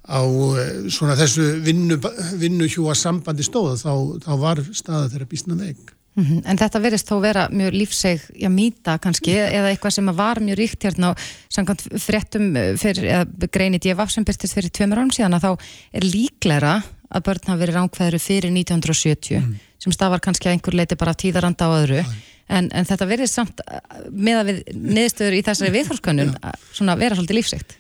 á 0.09 0.21
eh, 0.25 0.89
svona 0.93 1.17
þessu 1.19 1.45
vinnu, 1.65 2.01
vinnuhjúa 2.41 2.97
sambandi 2.97 3.45
stóða 3.47 3.77
þá, 3.81 3.93
þá 4.25 4.33
var 4.41 4.65
staða 4.73 5.09
þeirra 5.13 5.29
bísna 5.29 5.59
veik. 5.59 5.95
Mm 6.19 6.25
-hmm. 6.25 6.43
En 6.51 6.59
þetta 6.59 6.81
verðist 6.83 7.11
þó 7.11 7.21
vera 7.23 7.49
mjög 7.53 7.75
lífseg 7.77 8.23
já, 8.35 8.49
mýta 8.51 8.99
kannski 8.99 9.37
eða 9.39 9.71
eitthvað 9.71 9.95
sem 9.95 10.07
var 10.07 10.41
mjög 10.41 10.59
ríkt 10.59 10.85
hérna 10.85 11.11
og 11.13 11.19
samkvæmt 11.49 11.83
fréttum 12.03 12.57
eh, 12.57 12.77
fyrir, 12.77 13.05
eða 13.05 13.51
greinit 13.53 13.85
ég 13.85 13.97
var 13.97 14.11
sem 14.11 14.25
byrstist 14.25 14.55
fyrir 14.55 14.71
tveimur 14.71 14.99
án 14.99 15.13
síðan 15.15 15.37
að 15.37 15.45
þá 15.45 15.53
er 15.93 16.03
líklæra 16.03 16.83
að 17.09 17.27
börn 17.29 17.51
hafa 17.51 17.61
verið 17.63 17.79
ránkvæður 17.79 18.21
fyrir 18.23 18.53
1970 18.53 19.41
mm. 19.41 19.53
sem 19.85 19.95
stafar 19.95 20.23
kannski 20.25 20.49
að 20.49 20.57
einhver 20.57 20.77
leiti 20.77 20.99
bara 21.01 21.17
tíðaranda 21.17 21.69
á 21.69 21.71
öðru 21.79 22.03
en, 22.03 22.71
en 22.73 22.89
þetta 22.89 23.09
verðist 23.09 23.39
samt 23.39 23.61
eh, 23.65 23.83
með 24.11 24.41
að 24.41 24.51
við 24.51 24.63
niðurstöður 24.77 25.37
í 25.39 25.45
þessari 25.47 25.75
viðhórskönnun 25.77 26.35
svona 26.73 26.99
vera 27.01 27.19
svolítið 27.19 27.41
lífsegt. 27.41 27.79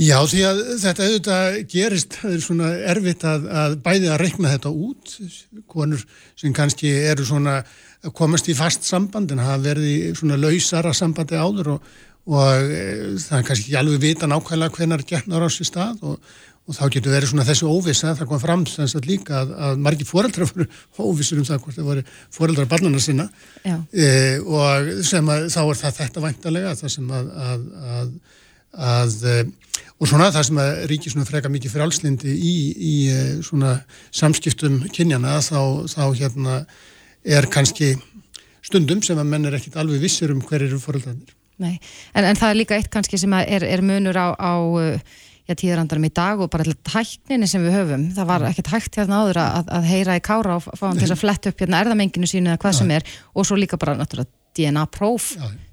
Já, 0.00 0.16
því 0.24 0.42
að 0.46 0.60
þetta 0.80 1.06
auðvitað 1.06 1.56
gerist, 1.68 2.16
er 2.24 2.36
svona 2.40 2.68
erfitt 2.88 3.24
að, 3.26 3.48
að 3.52 3.72
bæði 3.84 4.08
að 4.08 4.20
rekna 4.22 4.52
þetta 4.54 4.70
út, 4.70 5.16
konur 5.68 6.04
sem 6.38 6.54
kannski 6.56 6.92
eru 7.10 7.26
svona 7.28 7.58
komast 8.16 8.48
í 8.48 8.54
fast 8.56 8.86
samband 8.88 9.34
en 9.34 9.42
hafa 9.42 9.58
verið 9.66 10.14
svona 10.16 10.38
lausara 10.40 10.94
sambandi 10.96 11.36
áður 11.36 11.74
og, 11.74 11.90
og 12.30 12.70
e, 12.70 12.84
það 13.20 13.36
er 13.40 13.44
kannski 13.50 13.66
ekki 13.66 13.76
alveg 13.82 14.04
vita 14.06 14.30
nákvæmlega 14.30 14.78
hvenar 14.78 15.04
getnar 15.10 15.44
á 15.44 15.48
sér 15.52 15.68
stað 15.68 16.06
og, 16.06 16.32
og 16.70 16.76
þá 16.76 16.84
getur 16.94 17.14
verið 17.16 17.32
svona 17.32 17.46
þessu 17.48 17.70
óvisa, 17.70 18.14
það 18.14 18.28
kom 18.30 18.42
fram 18.42 18.66
þess 18.68 18.98
að 18.98 19.08
líka 19.10 19.40
að, 19.42 19.54
að 19.68 19.80
margi 19.86 20.06
foreldrar 20.06 20.50
voru 20.52 20.68
óvisur 21.10 21.40
um 21.42 21.48
það 21.48 21.64
hvort 21.64 21.80
það 21.80 21.88
voru 21.90 22.04
foreldrar 22.36 22.70
barnana 22.70 23.02
sinna 23.02 23.26
e, 23.66 24.38
og 24.38 24.92
sem 25.06 25.32
að 25.34 25.48
þá 25.50 25.62
er 25.64 25.80
það 25.82 25.98
þetta 25.98 26.24
væntalega, 26.26 26.76
það 26.78 26.94
sem 26.94 27.16
að, 27.18 27.32
að 27.40 28.14
að 28.70 29.16
eh, 29.26 29.46
og 30.00 30.08
svona 30.08 30.30
það 30.32 30.46
sem 30.48 30.60
að 30.62 30.70
ríkir 30.90 31.12
svona 31.12 31.28
freka 31.28 31.50
mikið 31.52 31.74
frálslindi 31.74 32.34
í, 32.34 32.54
í 32.76 32.94
eh, 33.10 33.32
svona 33.44 33.74
samskiptum 34.14 34.80
kynjana 34.94 35.40
þá, 35.44 35.90
þá 35.90 36.04
hérna 36.20 36.60
er 37.24 37.48
kannski 37.52 37.96
stundum 38.64 39.02
sem 39.02 39.18
að 39.18 39.30
menn 39.32 39.48
er 39.48 39.58
ekkit 39.58 39.78
alveg 39.80 40.02
vissir 40.02 40.32
um 40.32 40.42
hver 40.44 40.64
eru 40.64 40.78
fóröldanir. 40.80 41.34
Nei, 41.60 41.76
en, 42.14 42.24
en 42.24 42.38
það 42.38 42.52
er 42.52 42.56
líka 42.56 42.78
eitt 42.78 42.92
kannski 42.92 43.18
sem 43.20 43.32
er, 43.36 43.66
er 43.66 43.82
munur 43.84 44.16
á, 44.16 44.32
á 44.32 44.52
já, 45.50 45.56
tíðarandarum 45.58 46.06
í 46.06 46.12
dag 46.14 46.42
og 46.42 46.50
bara 46.52 46.66
alltaf 46.66 46.96
hækninni 46.96 47.48
sem 47.50 47.64
við 47.66 47.78
höfum. 47.78 48.04
Það 48.16 48.28
var 48.30 48.48
ekkert 48.50 48.74
hægt 48.74 48.98
hérna 49.00 49.22
áður 49.24 49.40
að, 49.42 49.72
að 49.78 49.88
heyra 49.90 50.18
í 50.18 50.24
kára 50.24 50.58
og 50.58 50.68
fá 50.68 50.84
hann 50.88 51.00
til 51.00 51.10
að 51.10 51.22
fletta 51.22 51.52
upp 51.52 51.64
hérna 51.64 51.80
erðamenginu 51.84 52.30
sínu 52.30 52.52
eða 52.52 52.62
hvað 52.62 52.78
sem 52.80 52.92
er 52.96 53.08
og 53.34 53.48
svo 53.48 53.58
líka 53.58 53.80
bara 53.80 53.96
náttúrulega 53.98 54.30
DNA-próf 54.56 55.30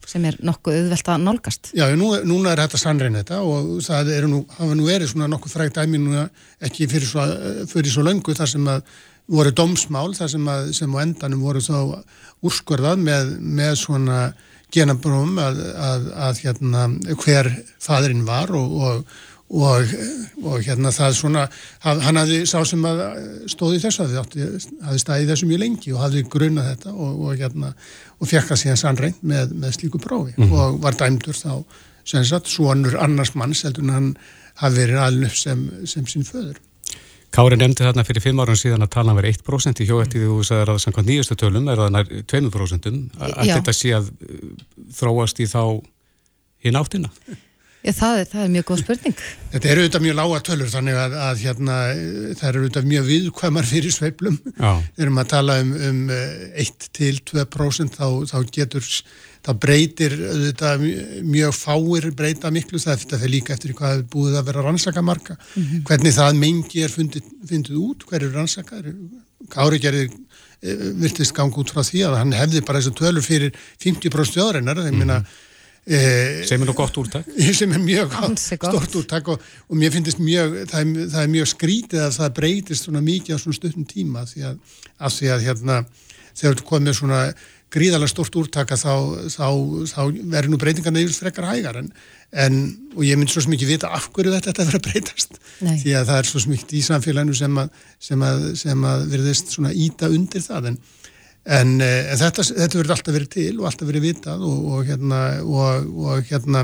sem 0.08 0.24
er 0.30 0.38
nokkuð 0.46 0.78
auðvelt 0.80 1.10
að 1.12 1.24
nálgast. 1.26 1.70
Já, 1.76 1.88
nú, 2.00 2.14
núna 2.28 2.54
er 2.54 2.62
þetta 2.64 2.80
sannrein 2.80 3.18
þetta 3.20 3.42
og 3.44 3.78
það 3.84 4.12
eru 4.16 4.32
nú, 4.32 4.42
hafa 4.56 4.78
nú 4.78 4.88
verið 4.88 5.12
svona 5.12 5.30
nokkuð 5.34 5.56
frægt 5.58 5.80
dæmi 5.80 6.00
núna 6.00 6.28
ekki 6.64 6.88
fyrir 6.92 7.10
svo, 7.10 7.26
fyrir 7.72 7.92
svo 7.92 8.06
löngu 8.08 8.36
þar 8.38 8.52
sem 8.54 8.70
að 8.72 8.86
voru 9.28 9.52
domsmál 9.52 10.14
þar 10.16 10.32
sem 10.32 10.52
að 10.52 10.70
sem 10.78 10.94
á 10.96 10.98
endanum 11.04 11.44
voru 11.44 11.64
þá 11.64 12.00
úrskurðað 12.48 13.02
með, 13.04 13.34
með 13.42 13.74
svona 13.82 14.20
genabrófum 14.74 15.40
að, 15.42 15.60
að, 15.90 16.08
að 16.28 16.44
hérna 16.44 16.86
hver 17.24 17.52
fadurinn 17.84 18.28
var 18.28 18.52
og, 18.56 18.78
og, 18.78 19.18
og, 19.48 19.94
og 20.44 20.64
hérna 20.66 20.92
það 20.92 21.14
svona 21.16 21.46
hann 21.86 22.20
hafði 22.20 22.42
sá 22.50 22.58
sem 22.68 22.84
að 22.88 23.02
stóði 23.48 23.80
þess 23.86 24.02
að 24.04 24.16
þið 24.34 24.68
hafði 24.84 25.02
staðið 25.04 25.32
þessu 25.32 25.50
mjög 25.50 25.62
lengi 25.64 25.94
og 25.96 26.04
hafði 26.04 26.24
grunnað 26.34 26.70
þetta 26.74 26.94
og, 26.96 27.22
og 27.24 27.42
hérna 27.42 27.74
og 28.18 28.32
fekk 28.32 28.52
að 28.52 28.62
síðan 28.64 28.82
sannreint 28.82 29.22
með, 29.24 29.54
með 29.56 29.78
slíku 29.78 30.02
prófi. 30.04 30.34
Mm 30.36 30.50
-hmm. 30.50 30.58
og 30.58 30.82
var 30.84 31.00
dæmdur 31.00 31.38
þá 31.38 31.64
sem 32.08 32.26
sagt 32.26 32.48
svonur 32.52 32.98
annars 33.00 33.36
manns 33.36 33.64
heldur 33.64 33.84
en 33.84 33.96
hann 33.96 34.16
hafi 34.62 34.82
verið 34.82 35.04
alveg 35.04 35.36
sem, 35.36 35.70
sem 35.86 36.06
sín 36.06 36.28
föður. 36.28 36.58
Kári 37.32 37.58
nefndi 37.60 37.84
þarna 37.84 38.06
fyrir 38.08 38.24
fimm 38.24 38.40
árum 38.40 38.56
síðan 38.56 38.86
að 38.86 38.94
talan 38.96 39.18
verið 39.18 39.42
1% 39.44 39.82
í 39.84 39.88
hjóettið 39.88 40.30
þú 40.30 40.38
sagðið 40.48 40.72
að 40.72 40.80
samkvæmt 40.84 41.10
nýjastu 41.10 41.36
tölum 41.36 41.68
er 41.68 41.82
það 41.82 41.92
nær 41.92 42.08
2% 42.32 42.88
að 43.20 43.52
þetta 43.52 43.74
sé 43.76 43.92
að 43.98 44.08
þróast 44.96 45.40
í 45.44 45.48
þá 45.52 45.62
hinn 46.64 46.80
áttina 46.80 47.12
Já, 47.88 47.94
það, 47.96 48.18
er, 48.20 48.26
það 48.28 48.42
er 48.44 48.50
mjög 48.52 48.66
góð 48.68 48.80
spurning. 48.82 49.20
Þetta 49.54 49.68
eru 49.72 49.84
auðvitað 49.84 50.04
mjög 50.04 50.16
lága 50.18 50.40
tölur 50.44 50.72
þannig 50.74 50.98
að, 51.00 51.14
að 51.24 51.44
hérna, 51.46 51.76
það 52.36 52.50
eru 52.50 52.64
auðvitað 52.64 52.90
mjög 52.92 53.06
viðkvæmar 53.08 53.70
fyrir 53.70 53.96
sveiplum. 53.96 54.40
Þegar 54.58 55.14
maður 55.16 55.28
um 55.28 55.32
tala 55.32 55.56
um, 55.64 55.72
um 55.88 56.02
1-2% 56.66 57.96
þá, 57.96 58.10
þá 58.34 58.36
getur, 58.58 58.92
þá 59.48 59.52
breytir 59.64 60.18
auðvitað 60.18 60.86
mjög 61.32 61.56
fáir 61.62 62.10
breyta 62.20 62.52
miklu 62.52 62.84
það 62.84 62.98
eftir 62.98 63.24
það 63.24 63.34
líka 63.38 63.56
eftir 63.56 63.78
hvað 63.80 64.04
búið 64.12 64.38
að 64.42 64.52
vera 64.52 64.68
rannsakamarka. 64.68 65.40
Mm 65.40 65.64
-hmm. 65.64 65.88
Hvernig 65.88 66.20
það 66.20 66.44
mengi 66.44 66.84
er 66.84 66.92
fundið, 66.92 67.34
fundið 67.48 67.82
út, 67.86 68.04
hver 68.04 68.20
eru 68.20 68.36
rannsakar? 68.36 68.92
Kári 69.48 69.80
gerir 69.80 70.12
eh, 70.12 70.88
virtist 71.00 71.32
gangi 71.32 71.56
út 71.56 71.72
frá 71.72 71.86
því 71.88 72.04
að 72.04 72.20
hann 72.20 72.36
hefði 72.36 72.68
bara 72.68 72.84
þessu 72.84 72.98
tölur 73.00 73.24
fyrir 73.24 73.56
50% 73.80 74.44
öðrennar, 74.44 74.84
þegar 74.84 74.92
mm 74.92 75.08
-hmm. 75.08 75.36
Eh, 75.88 76.44
sem 76.44 76.60
er 76.60 76.68
nú 76.68 76.74
gott 76.76 76.98
úrtak. 77.00 77.28
sem 77.60 77.72
er 77.72 77.80
mjög 77.80 78.16
stort 78.36 78.96
úrtak 79.00 79.30
og, 79.32 79.44
og 79.72 79.78
mér 79.80 79.94
finnst 79.96 80.20
mjög 80.20 80.58
það 80.68 80.82
er, 80.82 81.06
það 81.14 81.22
er 81.22 81.30
mjög 81.32 81.52
skrítið 81.54 82.02
að 82.04 82.18
það 82.18 82.34
breytist 82.42 82.88
svona 82.88 83.04
mikið 83.06 83.40
á 83.40 83.44
svona 83.44 83.56
stundum 83.56 83.86
tíma 83.88 84.26
því 84.28 84.50
að, 84.50 84.58
að 85.00 85.16
því 85.16 85.30
að 85.32 85.46
hérna 85.48 85.78
þegar 86.38 86.60
þú 86.60 86.68
komið 86.68 86.98
svona 87.00 87.22
gríðalega 87.72 88.12
stort 88.12 88.36
úrtaka 88.40 88.78
þá, 88.80 88.92
þá, 89.32 89.48
þá 89.92 90.02
verður 90.32 90.52
nú 90.52 90.60
breytingarna 90.60 91.04
yfir 91.04 91.18
frekar 91.24 91.50
hægar 91.54 91.80
en, 91.82 91.90
en 92.32 92.60
og 92.96 93.02
ég 93.08 93.20
mynd 93.20 93.32
svo 93.32 93.44
mikið 93.48 93.74
vita 93.74 93.92
af 93.96 94.10
hverju 94.16 94.36
þetta 94.36 94.52
þetta 94.52 94.68
verður 94.68 94.80
að 94.80 94.86
breytast. 94.90 95.42
Nei. 95.64 95.76
því 95.82 95.98
að 96.00 96.12
það 96.12 96.20
er 96.20 96.30
svo 96.34 96.44
mikið 96.52 96.78
í 96.78 96.86
samfélaginu 96.88 97.40
sem 97.40 97.60
að, 97.64 97.82
sem 98.10 98.28
að, 98.28 98.46
sem 98.60 98.88
að 98.92 99.08
verðist 99.16 99.56
svona 99.56 99.74
íta 99.76 100.12
undir 100.12 100.44
það 100.44 100.72
en 100.74 100.80
en, 101.48 101.74
eh, 101.82 102.12
en 102.12 102.22
þetta, 102.22 102.46
þetta 102.52 102.80
verður 102.82 102.96
alltaf 102.98 103.16
verið 103.16 103.34
til 103.34 103.52
og 103.58 103.68
alltaf 103.70 103.90
verið 103.90 104.08
vitað 104.08 104.46
og, 104.48 104.64
og 104.72 104.88
hérna 104.88 105.20
og, 105.44 105.92
og 106.06 106.32
hérna 106.32 106.64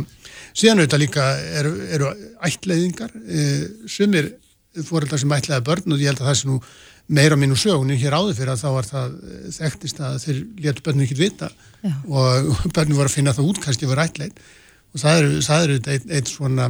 síðan 0.54 0.84
auðvitað 0.84 1.04
líka 1.06 1.28
eru, 1.60 1.76
eru 1.96 2.10
ættleiðingar. 2.46 3.14
E, 3.26 3.46
sumir 3.90 4.34
fóreldar 4.82 5.22
sem 5.22 5.32
ættleiða 5.34 5.64
börn 5.66 5.94
og 5.94 6.02
ég 6.02 6.12
held 6.12 6.24
að 6.24 6.32
það 6.32 6.40
sé 6.40 6.50
nú 6.50 6.58
meira 7.14 7.38
mínu 7.38 7.56
sögunin 7.60 8.00
hér 8.00 8.16
áður 8.16 8.38
fyrir 8.38 8.54
að 8.54 8.62
þá 8.64 8.68
var 8.78 8.88
það 8.88 9.16
eh, 9.28 9.48
þekktist 9.58 10.02
að 10.02 10.20
þeir 10.24 10.42
letu 10.66 10.84
börnum 10.86 11.06
ekkert 11.06 11.22
vita 11.22 11.50
Já. 11.84 11.94
og 12.08 12.52
börnum 12.76 13.00
voru 13.00 13.12
að 13.12 13.18
finna 13.18 13.36
það 13.36 13.50
út 13.52 13.64
kannski 13.64 13.90
voru 13.90 14.06
ættleið 14.06 14.44
og 14.94 15.02
það 15.04 15.20
eru, 15.20 15.42
það 15.48 15.66
eru 15.66 15.80
einn 15.94 16.14
ein 16.18 16.30
svona 16.30 16.70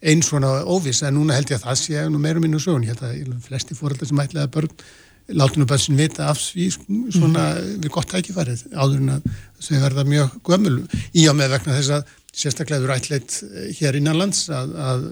einn 0.00 0.24
svona 0.24 0.50
óviss 0.64 1.02
en 1.04 1.16
núna 1.16 1.36
held 1.36 1.52
ég 1.52 1.60
að 1.60 1.66
það 1.66 1.80
sé 1.80 2.04
nú 2.08 2.20
meira 2.20 2.40
mínu 2.40 2.60
sögun, 2.60 2.84
ég 2.88 2.94
held 2.94 3.04
að 3.08 3.48
flesti 3.48 3.76
fóreldar 3.76 4.08
sem 4.08 4.22
ættleiða 4.22 4.52
börn 4.52 4.70
látunum 5.36 5.68
bönsin 5.70 5.98
vita 5.98 6.30
af 6.30 6.40
því 6.42 6.68
svona 6.74 7.44
mm. 7.50 7.82
við 7.84 7.92
gott 7.94 8.10
tækifærið 8.12 8.64
áður 8.74 9.02
en 9.02 9.12
að 9.16 9.28
þau 9.60 9.76
verða 9.84 10.06
mjög 10.08 10.38
gömul 10.46 10.76
í 11.12 11.26
og 11.30 11.36
með 11.38 11.54
vegna 11.56 11.76
þess 11.78 11.94
að 11.98 12.16
sérstaklega 12.30 12.86
eru 12.86 12.94
ætleitt 12.94 13.36
hér 13.78 13.98
innanlands 13.98 14.46
að, 14.54 14.74
að 14.78 15.06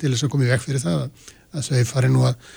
til 0.00 0.12
þess 0.12 0.26
að 0.26 0.32
koma 0.34 0.46
í 0.46 0.52
vekk 0.52 0.66
fyrir 0.66 0.84
það 0.84 1.02
að, 1.04 1.32
að 1.54 1.68
þau 1.68 1.90
fari 1.90 2.12
nú 2.12 2.24
að 2.28 2.48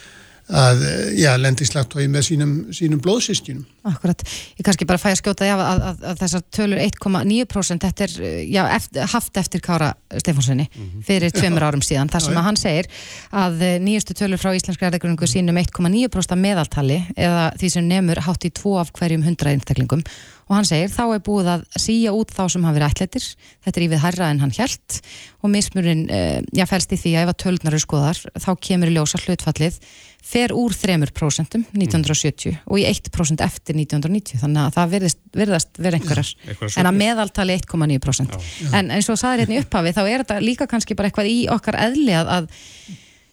að 0.48 0.84
já, 1.20 1.32
lendi 1.40 1.66
slagtói 1.68 2.06
með 2.12 2.24
sínum, 2.30 2.52
sínum 2.76 3.02
blóðsýstjunum. 3.04 3.66
Akkurat, 3.88 4.22
ég 4.56 4.64
kannski 4.64 4.88
bara 4.88 5.02
fæ 5.02 5.10
að 5.12 5.18
skjóta 5.20 5.48
já, 5.48 5.56
að, 5.58 5.82
að, 5.90 6.06
að 6.12 6.22
þessar 6.22 6.46
tölur 6.56 6.82
1,9% 6.86 7.88
þetta 7.88 8.06
er 8.06 8.16
já, 8.48 8.62
eftir, 8.78 9.10
haft 9.12 9.42
eftir 9.42 9.64
Kára 9.64 9.92
Stefánssoni 10.14 10.68
mm 10.68 10.86
-hmm. 10.86 11.04
fyrir 11.08 11.36
tveimur 11.36 11.68
árum 11.68 11.84
síðan 11.84 12.12
þar 12.12 12.26
sem 12.28 12.40
að 12.40 12.48
hann 12.48 12.60
segir 12.60 12.88
að 13.32 13.62
eh, 13.62 13.76
nýjustu 13.84 14.16
tölur 14.16 14.40
frá 14.40 14.56
Íslenskra 14.56 14.88
erðegrunningu 14.88 15.28
sínum 15.28 15.60
1,9% 15.60 16.40
meðaltali 16.40 17.04
eða 17.16 17.52
því 17.60 17.70
sem 17.70 17.88
nefnur 17.88 18.24
hátt 18.24 18.48
í 18.48 18.52
tvo 18.52 18.80
af 18.80 18.92
hverjum 18.96 19.28
hundra 19.28 19.52
einstaklingum 19.52 20.04
og 20.48 20.56
hann 20.56 20.68
segir 20.68 20.92
þá 20.94 21.04
er 21.06 21.24
búið 21.26 21.50
að 21.54 21.64
síja 21.80 22.14
út 22.16 22.32
þá 22.34 22.44
sem 22.54 22.68
hafi 22.68 22.80
verið 22.80 22.94
ætletir, 22.94 23.30
þetta 23.66 23.80
er 23.80 23.86
í 23.86 23.90
við 23.92 24.04
herra 24.04 24.30
en 24.32 24.44
hann 24.44 24.54
hjælt 24.56 25.00
og 25.44 25.52
mismurinn 25.54 26.06
uh, 26.08 26.38
já, 26.56 26.66
fælst 26.70 26.94
í 26.96 27.00
því 27.02 27.16
að 27.16 27.26
ef 27.26 27.34
að 27.34 27.40
tölnar 27.44 27.76
eru 27.76 27.84
skoðar 27.84 28.22
þá 28.36 28.52
kemur 28.70 28.92
í 28.92 28.96
ljósa 28.96 29.22
hlutfallið 29.24 29.80
fer 30.28 30.52
úr 30.56 30.76
3% 30.76 31.58
1970 31.72 32.52
mm. 32.52 32.62
og 32.68 32.80
í 32.82 32.86
1% 32.90 33.44
eftir 33.46 33.78
1990 33.80 34.42
þannig 34.44 34.64
að 34.64 34.78
það 34.78 34.94
verðist, 34.96 35.20
verðast 35.36 35.80
verið 35.80 36.00
einhverjar. 36.02 36.32
ja, 36.44 36.72
en 36.82 36.90
að 36.90 37.02
meðaltali 37.02 37.58
1,9% 37.62 38.40
en 38.76 38.96
eins 38.96 39.12
og 39.14 39.20
saður 39.20 39.46
hérna 39.46 39.58
í 39.58 39.62
upphafi 39.64 39.94
þá 39.96 40.02
er 40.06 40.24
þetta 40.24 40.40
líka 40.44 40.70
kannski 40.70 40.98
bara 41.00 41.12
eitthvað 41.12 41.32
í 41.32 41.38
okkar 41.54 41.80
eðli 41.88 42.18
að, 42.18 42.34
að 42.34 42.50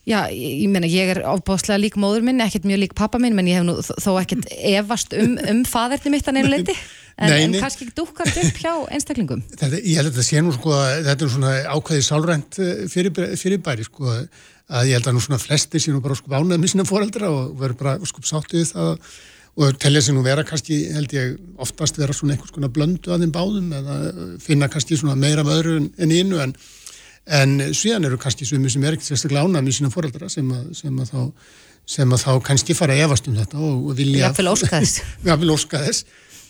já, 0.07 0.19
ég 0.31 0.69
meina 0.71 0.91
ég 0.91 1.15
er 1.15 1.23
ábáslega 1.25 1.81
lík 1.81 1.97
móður 2.01 2.27
minn, 2.29 2.43
ekkert 2.45 2.69
mjög 2.69 2.85
lík 2.85 2.97
pappa 2.99 3.21
minn 3.23 3.37
menn 3.37 3.49
ég 3.51 3.61
hef 3.61 3.67
nú 3.67 3.79
þó 3.83 4.13
ekkert 4.21 4.47
evast 4.55 5.17
um, 5.19 5.39
um 5.51 5.65
faderni 5.69 6.15
mitt 6.15 6.29
að 6.29 6.39
neina 6.39 6.53
leiti 6.53 6.77
en, 7.17 7.35
en 7.37 7.59
kannski 7.63 7.91
dúkkar 7.95 8.31
upp 8.31 8.59
hjá 8.59 8.73
einstaklingum 8.95 9.45
þetta, 9.61 9.79
Ég 9.81 10.01
held 10.01 10.11
að 10.11 10.17
þetta 10.17 10.27
sé 10.29 10.43
nú 10.43 10.55
sko 10.57 10.81
þetta 11.09 11.27
er 11.27 11.33
svona 11.35 11.53
ákveði 11.75 12.07
sálrænt 12.09 12.59
eh, 12.63 12.75
fyrirbæri 12.91 13.39
fyrir 13.41 13.87
sko 13.89 14.11
að 14.15 14.89
ég 14.89 14.97
held 14.97 15.11
að 15.11 15.17
nú 15.17 15.23
svona 15.25 15.43
flesti 15.43 15.83
sé 15.83 15.93
nú 15.93 16.03
bara 16.05 16.17
sko 16.19 16.33
ánað 16.33 16.61
með 16.61 16.73
sína 16.73 16.89
foreldra 16.89 17.31
og 17.31 17.55
verður 17.61 17.81
bara 17.83 18.11
sko 18.11 18.25
sáttið 18.25 18.71
það 18.73 19.11
og 19.55 19.77
telja 19.79 20.01
sig 20.03 20.17
nú 20.17 20.25
vera 20.25 20.43
kannski 20.47 20.81
held 20.95 21.13
ég 21.15 21.37
oftast 21.63 21.99
vera 22.01 22.15
svona 22.17 22.35
einhvers 22.35 22.55
konar 22.55 22.73
blöndu 22.75 23.13
að 23.15 23.23
þeim 23.23 23.35
báðum 23.35 23.69
eða 23.79 23.99
finna 24.43 24.71
kannski 24.73 24.99
svona 24.99 25.15
meira 25.19 25.45
með 25.47 25.61
öðru 25.61 25.77
en 25.85 26.15
einu 26.17 26.41
en, 26.43 26.57
en 27.39 27.55
síðan 27.77 28.09
eru 28.09 28.19
kannski 28.19 28.49
svömi 28.49 28.73
sem 28.73 28.83
er 28.83 28.97
ekkert 28.97 29.13
sérstaklega 29.13 29.47
ánað 29.47 29.69
með 29.69 29.79
sína 29.79 29.93
foreldra 29.95 30.33
sem 30.33 30.51
að, 30.51 30.73
sem 30.81 30.99
að 30.99 31.13
þá 31.13 31.21
sem 31.85 32.13
að 32.17 32.23
þá 32.25 32.31
kannski 32.49 32.75
fara 32.77 32.97
að 32.97 33.05
efast 33.05 33.27
um 33.29 33.37
þetta 33.37 33.61
og 33.61 33.91
vilja... 33.99 34.31
Óskaðis. 34.33 34.95
Jáfnvel 35.27 35.53
óskaðis. 35.53 35.99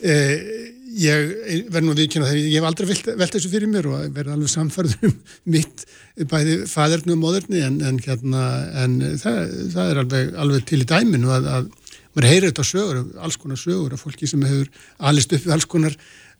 Eh, 0.03 0.73
ég 0.95 1.69
verð 1.73 1.87
nú 1.87 1.95
að 1.95 2.03
viðkjöna 2.03 2.29
þegar 2.31 2.41
ég 2.41 2.57
hef 2.59 2.67
aldrei 2.69 2.89
velt, 2.89 3.09
velt 3.19 3.37
þessu 3.37 3.51
fyrir 3.51 3.71
mér 3.71 3.89
og 3.91 4.03
verði 4.15 4.35
alveg 4.35 4.51
samfærður 4.53 5.09
um 5.09 5.15
mitt 5.55 5.85
bæði 6.31 6.59
fæðurnu 6.71 7.17
og 7.17 7.23
móðurni 7.23 7.63
en, 7.67 7.81
en, 7.83 7.99
hérna, 8.03 8.43
en 8.85 8.99
það, 9.19 9.41
það 9.75 9.91
er 9.91 10.03
alveg, 10.05 10.35
alveg 10.45 10.69
til 10.71 10.83
í 10.85 10.89
dæminu 10.91 11.33
að, 11.35 11.49
að 11.51 11.73
maður 12.15 12.29
heyrir 12.31 12.53
þetta 12.53 12.67
sögur, 12.69 13.01
alls 13.27 13.39
konar 13.43 13.59
sögur 13.59 13.97
af 13.97 14.05
fólki 14.07 14.29
sem 14.31 14.45
hefur 14.47 14.71
alist 15.11 15.35
upp 15.35 15.47
við 15.49 15.57
alls 15.57 15.67
konar, 15.71 15.97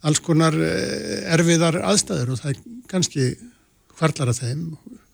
alls 0.07 0.23
konar 0.23 0.59
eh, 0.63 1.25
erfiðar 1.35 1.81
aðstæður 1.83 2.35
og 2.35 2.43
það 2.43 2.53
er 2.55 2.63
kannski 2.93 3.31
hvarlar 3.99 4.31
að 4.31 4.43
þeim 4.45 4.69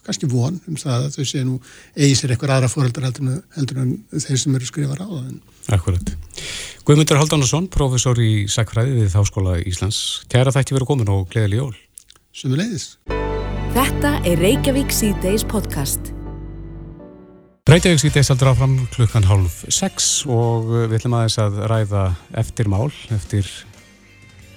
kannski 0.07 0.29
von 0.31 0.59
um 0.69 0.79
það 0.81 1.07
að 1.07 1.17
þau 1.17 1.29
sé 1.31 1.45
nú 1.47 1.59
eigi 1.97 2.19
sér 2.19 2.35
eitthvað 2.35 2.55
aðra 2.57 2.71
fóreldar 2.73 3.07
heldur, 3.09 3.41
heldur 3.57 3.83
en 3.85 3.95
þeir 4.17 4.43
sem 4.43 4.59
eru 4.59 4.69
skrifar 4.69 5.03
á 5.05 5.09
það. 5.09 5.33
Akkurat. 5.77 6.15
Guðmundur 6.89 7.21
Haldánarsson, 7.21 7.69
professor 7.71 8.19
í 8.19 8.47
Sækfræði 8.51 9.03
við 9.03 9.13
Þáskóla 9.15 9.59
Íslands. 9.69 10.01
Kæra 10.33 10.55
þætti 10.55 10.79
verið 10.79 10.91
komin 10.91 11.13
og 11.13 11.29
gleðileg 11.31 11.61
jól. 11.63 11.75
Sumulegis. 12.35 12.95
Þetta 13.77 14.17
er 14.27 14.41
Reykjavík 14.43 14.91
C-Days 14.95 15.45
podcast. 15.47 16.11
Reykjavík 17.71 18.01
C-Days 18.03 18.33
aldrei 18.33 18.51
áfram 18.51 18.79
klukkan 18.91 19.29
hálf 19.29 19.61
sex 19.71 20.25
og 20.27 20.73
við 20.91 20.97
ætlum 20.99 21.19
aðeins 21.21 21.37
að 21.39 21.61
ræða 21.71 22.05
eftir 22.41 22.71
mál, 22.73 22.89
eftir 23.15 23.47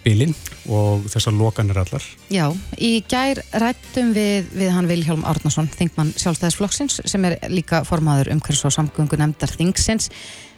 bílinn 0.04 0.36
og 0.72 1.06
þessar 1.12 1.36
lokanir 1.38 1.80
allar. 1.80 2.06
Já, 2.32 2.46
í 2.78 3.04
gær 3.10 3.42
rættum 3.63 4.13
við, 4.16 4.50
við 4.56 4.72
hann 4.76 4.89
Vilhjálm 4.89 5.26
Árnason, 5.28 5.70
þingmann 5.72 6.13
sjálfstæðisflokksins 6.20 7.02
sem 7.10 7.28
er 7.28 7.38
líka 7.52 7.84
formaður 7.88 8.34
umhverfs 8.36 8.66
og 8.68 8.76
samgöngu 8.76 9.20
nefndar 9.20 9.54
þingsins 9.54 10.10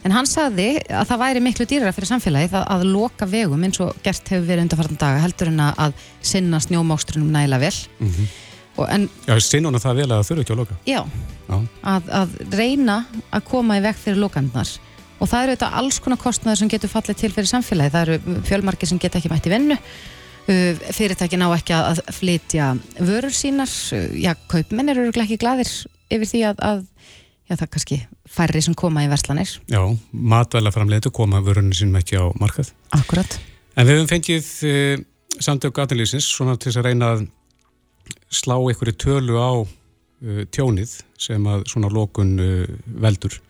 en 0.06 0.14
hann 0.14 0.28
sagði 0.28 0.68
að 0.86 1.10
það 1.10 1.22
væri 1.22 1.44
miklu 1.44 1.66
dýrara 1.68 1.94
fyrir 1.94 2.10
samfélagið 2.12 2.56
að, 2.60 2.66
að 2.74 2.88
loka 2.94 3.28
vegum 3.30 3.64
eins 3.66 3.80
og 3.82 3.94
gert 4.04 4.32
hefur 4.32 4.46
verið 4.46 4.66
undarfartan 4.66 5.00
daga 5.00 5.22
heldur 5.24 5.50
en 5.50 5.62
að 5.66 5.96
sinna 6.22 6.60
snjómákstrunum 6.62 7.32
næla 7.34 7.58
vel 7.62 7.74
mm 7.98 8.10
-hmm. 8.12 8.26
en, 8.88 9.08
Já, 9.26 9.34
að 9.34 9.82
það 9.82 9.96
vel 10.00 10.10
að 10.10 10.16
það 10.16 10.26
þurfu 10.28 10.42
ekki 10.44 10.52
að 10.52 10.60
loka 10.62 10.76
Já, 10.86 11.02
Já. 11.48 11.56
Að, 11.82 12.02
að 12.20 12.28
reyna 12.52 13.04
að 13.30 13.44
koma 13.50 13.78
í 13.78 13.82
veg 13.82 13.96
fyrir 13.96 14.22
lokandunar 14.22 14.68
og 15.20 15.30
það 15.30 15.42
eru 15.42 15.56
þetta 15.56 15.72
alls 15.80 16.00
konar 16.04 16.20
kostnæður 16.20 16.60
sem 16.62 16.72
getur 16.72 16.92
fallið 16.92 17.22
til 17.22 17.32
fyrir 17.34 17.50
samfélagi, 17.50 17.94
það 17.94 18.06
eru 18.06 18.42
fjölmarkið 18.50 18.92
sem 18.92 19.00
get 19.02 19.18
ekki 19.18 19.32
mætt 19.32 19.48
í 19.48 19.52
vennu 19.52 19.76
uh, 19.76 20.84
fyrirtæki 20.96 21.40
ná 21.40 21.46
ekki 21.50 21.76
að 21.76 22.02
flytja 22.16 22.72
vörur 22.98 23.34
sínar, 23.34 23.70
uh, 23.96 24.08
já, 24.18 24.34
kaupmenn 24.50 24.92
eru 24.92 25.08
ekki 25.10 25.40
gladir 25.40 25.70
yfir 26.12 26.30
því 26.30 26.42
að, 26.50 26.62
að 26.62 26.84
já, 27.48 27.56
það 27.56 27.70
kannski 27.74 28.00
færri 28.36 28.62
sem 28.64 28.76
koma 28.78 29.04
í 29.06 29.10
verslanir. 29.10 29.56
Já, 29.70 29.80
matvæla 30.12 30.72
framleitu 30.74 31.12
koma 31.14 31.42
vörunni 31.44 31.76
sínum 31.76 31.98
ekki 32.00 32.18
á 32.18 32.24
markað. 32.40 32.72
Akkurat. 32.96 33.38
En 33.76 33.88
við 33.88 33.98
hefum 33.98 34.12
fengið 34.12 34.52
uh, 34.66 35.06
samtök 35.42 35.82
aðlýsins 35.82 36.28
svona 36.28 36.56
til 36.60 36.74
að 36.74 36.90
reyna 36.90 37.14
að 37.16 37.26
slá 38.32 38.56
einhverju 38.58 38.96
tölu 39.02 39.40
á 39.40 39.52
uh, 39.62 40.42
tjónið 40.54 41.00
sem 41.20 41.50
að 41.50 41.66
svona 41.70 41.90
lókun 41.92 42.36
uh, 42.42 42.64
veldur 43.02 43.40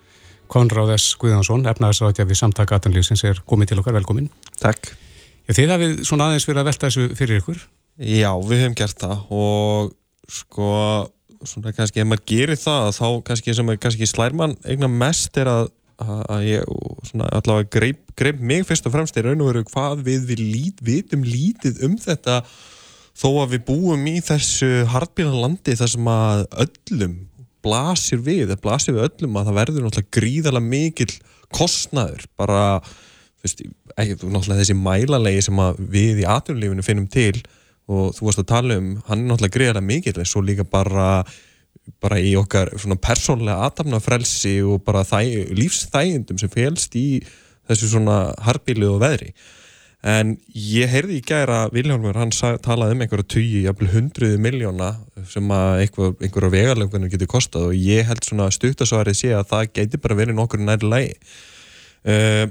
Konráð 0.52 0.94
S. 0.96 1.14
Guðjónsson, 1.20 1.66
efnaðarsraðja 1.70 2.26
við 2.28 2.40
samtaka 2.40 2.78
aðanlýfsins 2.78 3.24
er 3.26 3.40
komið 3.48 3.72
til 3.72 3.80
okkar, 3.82 3.96
velkomin. 3.98 4.30
Takk. 4.60 4.92
Já, 5.46 5.54
þið 5.54 5.72
hafið 5.74 5.96
svona 6.08 6.28
aðeins 6.30 6.46
fyrir 6.48 6.62
að 6.62 6.68
velta 6.70 6.88
þessu 6.88 7.18
fyrir 7.18 7.42
ykkur? 7.42 7.60
Já, 7.96 8.30
við 8.44 8.62
hefum 8.64 8.76
gert 8.76 9.00
það 9.00 9.20
og 9.32 9.92
sko, 10.28 10.70
svona 11.46 11.72
kannski 11.76 12.02
ef 12.02 12.08
maður 12.10 12.24
gerir 12.32 12.60
það, 12.60 12.88
þá 12.98 13.06
kannski 13.30 13.54
sem 13.56 13.72
er 13.72 13.80
kannski 13.80 14.08
slærmann 14.10 14.56
eignan 14.66 14.96
mest 15.00 15.38
er 15.40 15.50
að, 15.52 15.70
að 16.02 16.48
ég, 16.50 16.72
svona 17.08 17.30
allavega 17.38 17.70
greip, 17.78 18.02
greip 18.18 18.42
mig 18.42 18.66
fyrst 18.68 18.88
og 18.88 18.96
fremst 18.96 19.16
í 19.16 19.24
raun 19.24 19.44
og 19.44 19.52
veru 19.52 19.64
hvað 19.70 20.02
við 20.08 20.26
við 20.32 20.42
lít, 20.42 20.82
vitum 20.84 21.24
lítið 21.24 21.80
um 21.86 21.96
þetta 22.02 22.42
þó 23.16 23.28
að 23.44 23.54
við 23.54 23.64
búum 23.70 24.10
í 24.10 24.18
þessu 24.24 24.84
hardbílanlandi 24.92 25.78
þar 25.78 25.92
sem 25.94 26.10
að 26.12 26.44
öllum 26.66 27.16
blasir 27.66 28.22
við, 28.22 28.46
það 28.52 28.62
blasir 28.64 28.96
við 28.96 29.08
öllum 29.08 29.40
að 29.40 29.50
það 29.50 29.58
verður 29.60 29.86
náttúrulega 29.86 30.16
gríðarlega 30.16 30.70
mikil 30.70 31.10
kostnaður, 31.54 32.24
bara 32.38 32.62
veist, 33.44 33.62
náttúrulega 33.96 34.60
þessi 34.62 34.78
mælalegi 34.78 35.44
sem 35.46 35.62
við 35.92 36.22
í 36.22 36.30
atvinnulífinu 36.30 36.86
finnum 36.86 37.10
til 37.12 37.34
og 37.86 38.16
þú 38.16 38.26
varst 38.26 38.42
að 38.42 38.48
tala 38.50 38.78
um 38.80 38.94
hann 39.06 39.20
er 39.20 39.28
náttúrulega 39.30 39.58
gríðarlega 39.58 39.90
mikil, 39.90 40.16
en 40.18 40.30
svo 40.30 40.42
líka 40.42 40.66
bara 40.66 41.10
bara 42.02 42.18
í 42.18 42.32
okkar 42.38 42.72
svona 42.80 42.98
persónlega 42.98 43.66
aðtapnafrelsi 43.68 44.56
og 44.66 44.82
bara 44.86 45.04
þæ, 45.06 45.52
lífsþægindum 45.54 46.40
sem 46.40 46.50
félst 46.50 46.96
í 46.98 47.20
þessu 47.68 47.92
svona 47.92 48.18
harbílu 48.42 48.90
og 48.94 49.02
veðri 49.04 49.32
En 50.06 50.36
ég 50.54 50.86
heyrði 50.86 51.16
í 51.18 51.22
gæra 51.26 51.64
Viljálfur, 51.74 52.14
hann 52.14 52.30
talaði 52.62 52.94
um 52.94 53.00
einhverja 53.02 53.26
tugi, 53.26 53.64
jafnvel 53.64 53.88
hundruði 53.90 54.38
miljóna 54.38 54.92
sem 55.26 55.50
einhverja 55.50 56.50
vegarlöfunum 56.52 57.10
getur 57.10 57.30
kostað 57.32 57.72
og 57.72 57.80
ég 57.80 58.06
held 58.06 58.22
svona 58.22 58.46
stuttasvarið 58.54 59.18
sé 59.18 59.32
að 59.34 59.48
það 59.50 59.72
geti 59.80 60.00
bara 60.04 60.18
verið 60.20 60.38
nokkur 60.38 60.62
næri 60.62 60.90
lægi. 60.92 61.16
Uh, 62.06 62.12
eh, 62.14 62.44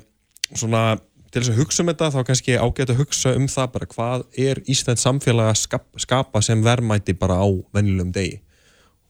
svona 0.52 0.98
til 1.32 1.46
þess 1.46 1.54
að 1.54 1.62
hugsa 1.62 1.84
um 1.84 1.94
þetta 1.94 2.12
þá 2.12 2.20
kannski 2.28 2.60
ágætt 2.60 2.92
að 2.92 3.00
hugsa 3.00 3.36
um 3.40 3.48
það 3.52 3.72
bara 3.78 3.90
hvað 3.94 4.28
er 4.50 4.62
Íslands 4.72 5.08
samfélag 5.08 5.54
að 5.54 5.58
skap, 5.62 5.88
skapa 6.00 6.44
sem 6.44 6.62
verðmæti 6.64 7.16
bara 7.20 7.40
á 7.40 7.48
vennilegum 7.76 8.12
degi. 8.16 8.42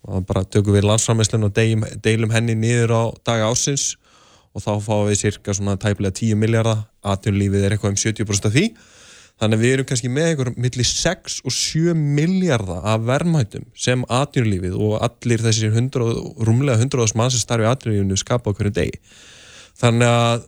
Og 0.06 0.26
bara 0.30 0.46
tökum 0.46 0.78
við 0.78 0.86
landsframheslun 0.86 1.50
og 1.50 1.58
deilum 2.06 2.34
henni 2.34 2.54
niður 2.58 2.94
á 2.94 3.04
daga 3.26 3.50
ásins 3.50 3.96
og 4.56 4.64
þá 4.64 4.72
fáum 4.86 5.10
við 5.10 5.22
cirka 5.26 5.56
svona 5.56 5.76
tæpilega 5.80 6.16
10 6.16 6.40
miljardar, 6.40 6.86
atvinnulífið 7.04 7.66
er 7.66 7.76
eitthvað 7.76 7.94
um 7.94 8.00
70% 8.00 8.50
af 8.50 8.56
því. 8.56 8.70
Þannig 9.36 9.58
að 9.58 9.64
við 9.66 9.74
erum 9.76 9.88
kannski 9.90 10.10
með 10.16 10.30
einhver 10.32 10.50
millir 10.64 10.88
6 10.88 11.42
og 11.44 11.52
7 11.52 11.94
miljardar 12.00 12.86
af 12.88 13.02
verðmætum 13.04 13.66
sem 13.76 14.06
atvinnulífið 14.08 14.78
og 14.80 14.96
allir 15.04 15.44
þessir 15.44 15.76
100, 15.76 16.12
rúmlega 16.48 16.80
100 16.80 17.18
mann 17.20 17.34
sem 17.34 17.44
starfi 17.44 17.68
atvinnulífinu 17.68 18.20
skapa 18.22 18.54
okkur 18.54 18.72
en 18.72 18.78
degi. 18.80 19.02
Þannig 19.76 20.14
að 20.16 20.46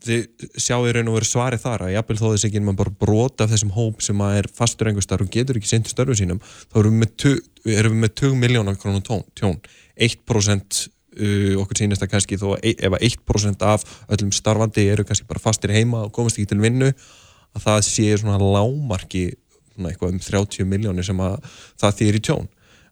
þið 0.00 0.48
sjáu 0.58 0.88
í 0.88 0.92
raun 0.96 1.10
og 1.12 1.18
veru 1.18 1.28
svarið 1.28 1.62
þar 1.62 1.84
að 1.86 1.94
jafnvel 1.94 2.18
þó 2.18 2.26
þess 2.26 2.46
ekki 2.48 2.62
mann 2.64 2.78
bara 2.78 2.98
brota 3.04 3.44
af 3.44 3.52
þessum 3.52 3.74
hóp 3.76 4.04
sem 4.04 4.22
er 4.26 4.48
fastur 4.56 4.88
einhver 4.88 5.04
starf 5.04 5.26
og 5.26 5.32
getur 5.34 5.58
ekki 5.60 5.68
sinnt 5.70 5.90
störfu 5.92 6.16
sínum 6.18 6.40
þá 6.42 6.78
erum 6.80 6.96
við 6.96 7.02
með, 7.04 7.12
tug, 7.20 7.42
erum 7.68 7.98
við 7.98 8.06
með 8.06 8.14
2 8.22 8.30
miljónar 8.40 8.80
krónum 8.80 9.04
tjón. 9.04 9.60
1% 10.00 10.86
uh, 11.16 11.60
okkur 11.62 11.82
sínist 11.82 12.04
að 12.04 12.12
kannski 12.14 12.38
þó 12.40 12.54
e 12.58 12.74
ef 12.76 12.96
1% 12.98 13.66
af 13.66 13.86
öllum 14.08 14.32
starfandi 14.34 14.86
eru 14.92 15.06
kannski 15.08 15.28
bara 15.30 15.42
fastir 15.42 15.74
heima 15.74 16.06
og 16.06 16.14
komast 16.16 16.38
ekki 16.38 16.52
til 16.52 16.62
vinnu 16.62 16.90
að 16.90 17.64
það 17.66 17.80
sé 17.88 18.08
svona 18.20 18.38
lámarki 18.38 19.30
svona 19.74 19.90
eitthvað 19.90 20.14
um 20.14 20.20
30 20.26 20.70
miljónir 20.70 21.06
sem 21.06 21.24
að 21.24 21.40
það 21.80 21.98
þýr 22.00 22.18
í 22.18 22.22
tjón. 22.28 22.48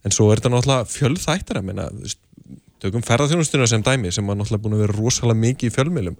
En 0.06 0.14
svo 0.14 0.30
er 0.30 0.40
þetta 0.40 0.54
náttúrulega 0.54 0.88
fjölþættar 0.92 1.60
að 1.60 1.68
menna 1.68 1.88
tökum 2.82 3.04
ferðarþjónustuna 3.06 3.66
sem 3.70 3.82
dæmi 3.84 4.12
sem 4.14 4.28
er 4.28 4.38
náttúrulega 4.38 4.64
búin 4.64 4.76
að 4.78 4.84
vera 4.86 4.98
rosalega 4.98 5.42
mikið 5.42 5.70
í 5.70 5.74
fjölmilum 5.74 6.18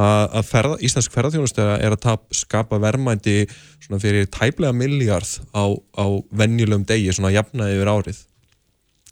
að 0.00 0.44
ferða, 0.46 0.76
íslensk 0.86 1.12
ferðarþjónustöða 1.12 1.78
er 1.82 1.96
að 1.96 2.02
tap, 2.04 2.22
skapa 2.34 2.78
verðmændi 2.80 3.42
fyrir 3.90 4.28
tæplega 4.30 4.70
miljard 4.72 5.26
á, 5.50 5.66
á 5.98 6.06
venjulegum 6.30 6.86
degi, 6.86 7.10
svona 7.12 7.32
jafnaði 7.34 7.80
yfir 7.80 7.90
árið 7.90 8.20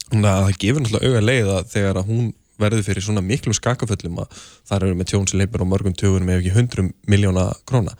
þannig 0.09 0.29
að 0.31 0.43
það 0.45 0.59
gefur 0.63 0.83
náttúrulega 0.83 1.09
auga 1.09 1.25
leið 1.25 1.51
að 1.55 1.73
þegar 1.73 1.99
að 2.01 2.09
hún 2.13 2.31
verður 2.59 2.85
fyrir 2.89 3.05
svona 3.05 3.23
miklu 3.23 3.53
skakaföllum 3.55 4.23
að 4.23 4.39
það 4.67 4.75
eru 4.79 4.97
með 4.99 5.11
tjón 5.11 5.27
sem 5.29 5.39
leipur 5.39 5.63
á 5.63 5.71
mörgum 5.71 5.95
tögunum 5.95 6.31
ef 6.33 6.41
ekki 6.41 6.55
hundrum 6.57 6.89
miljóna 7.07 7.45
króna. 7.69 7.93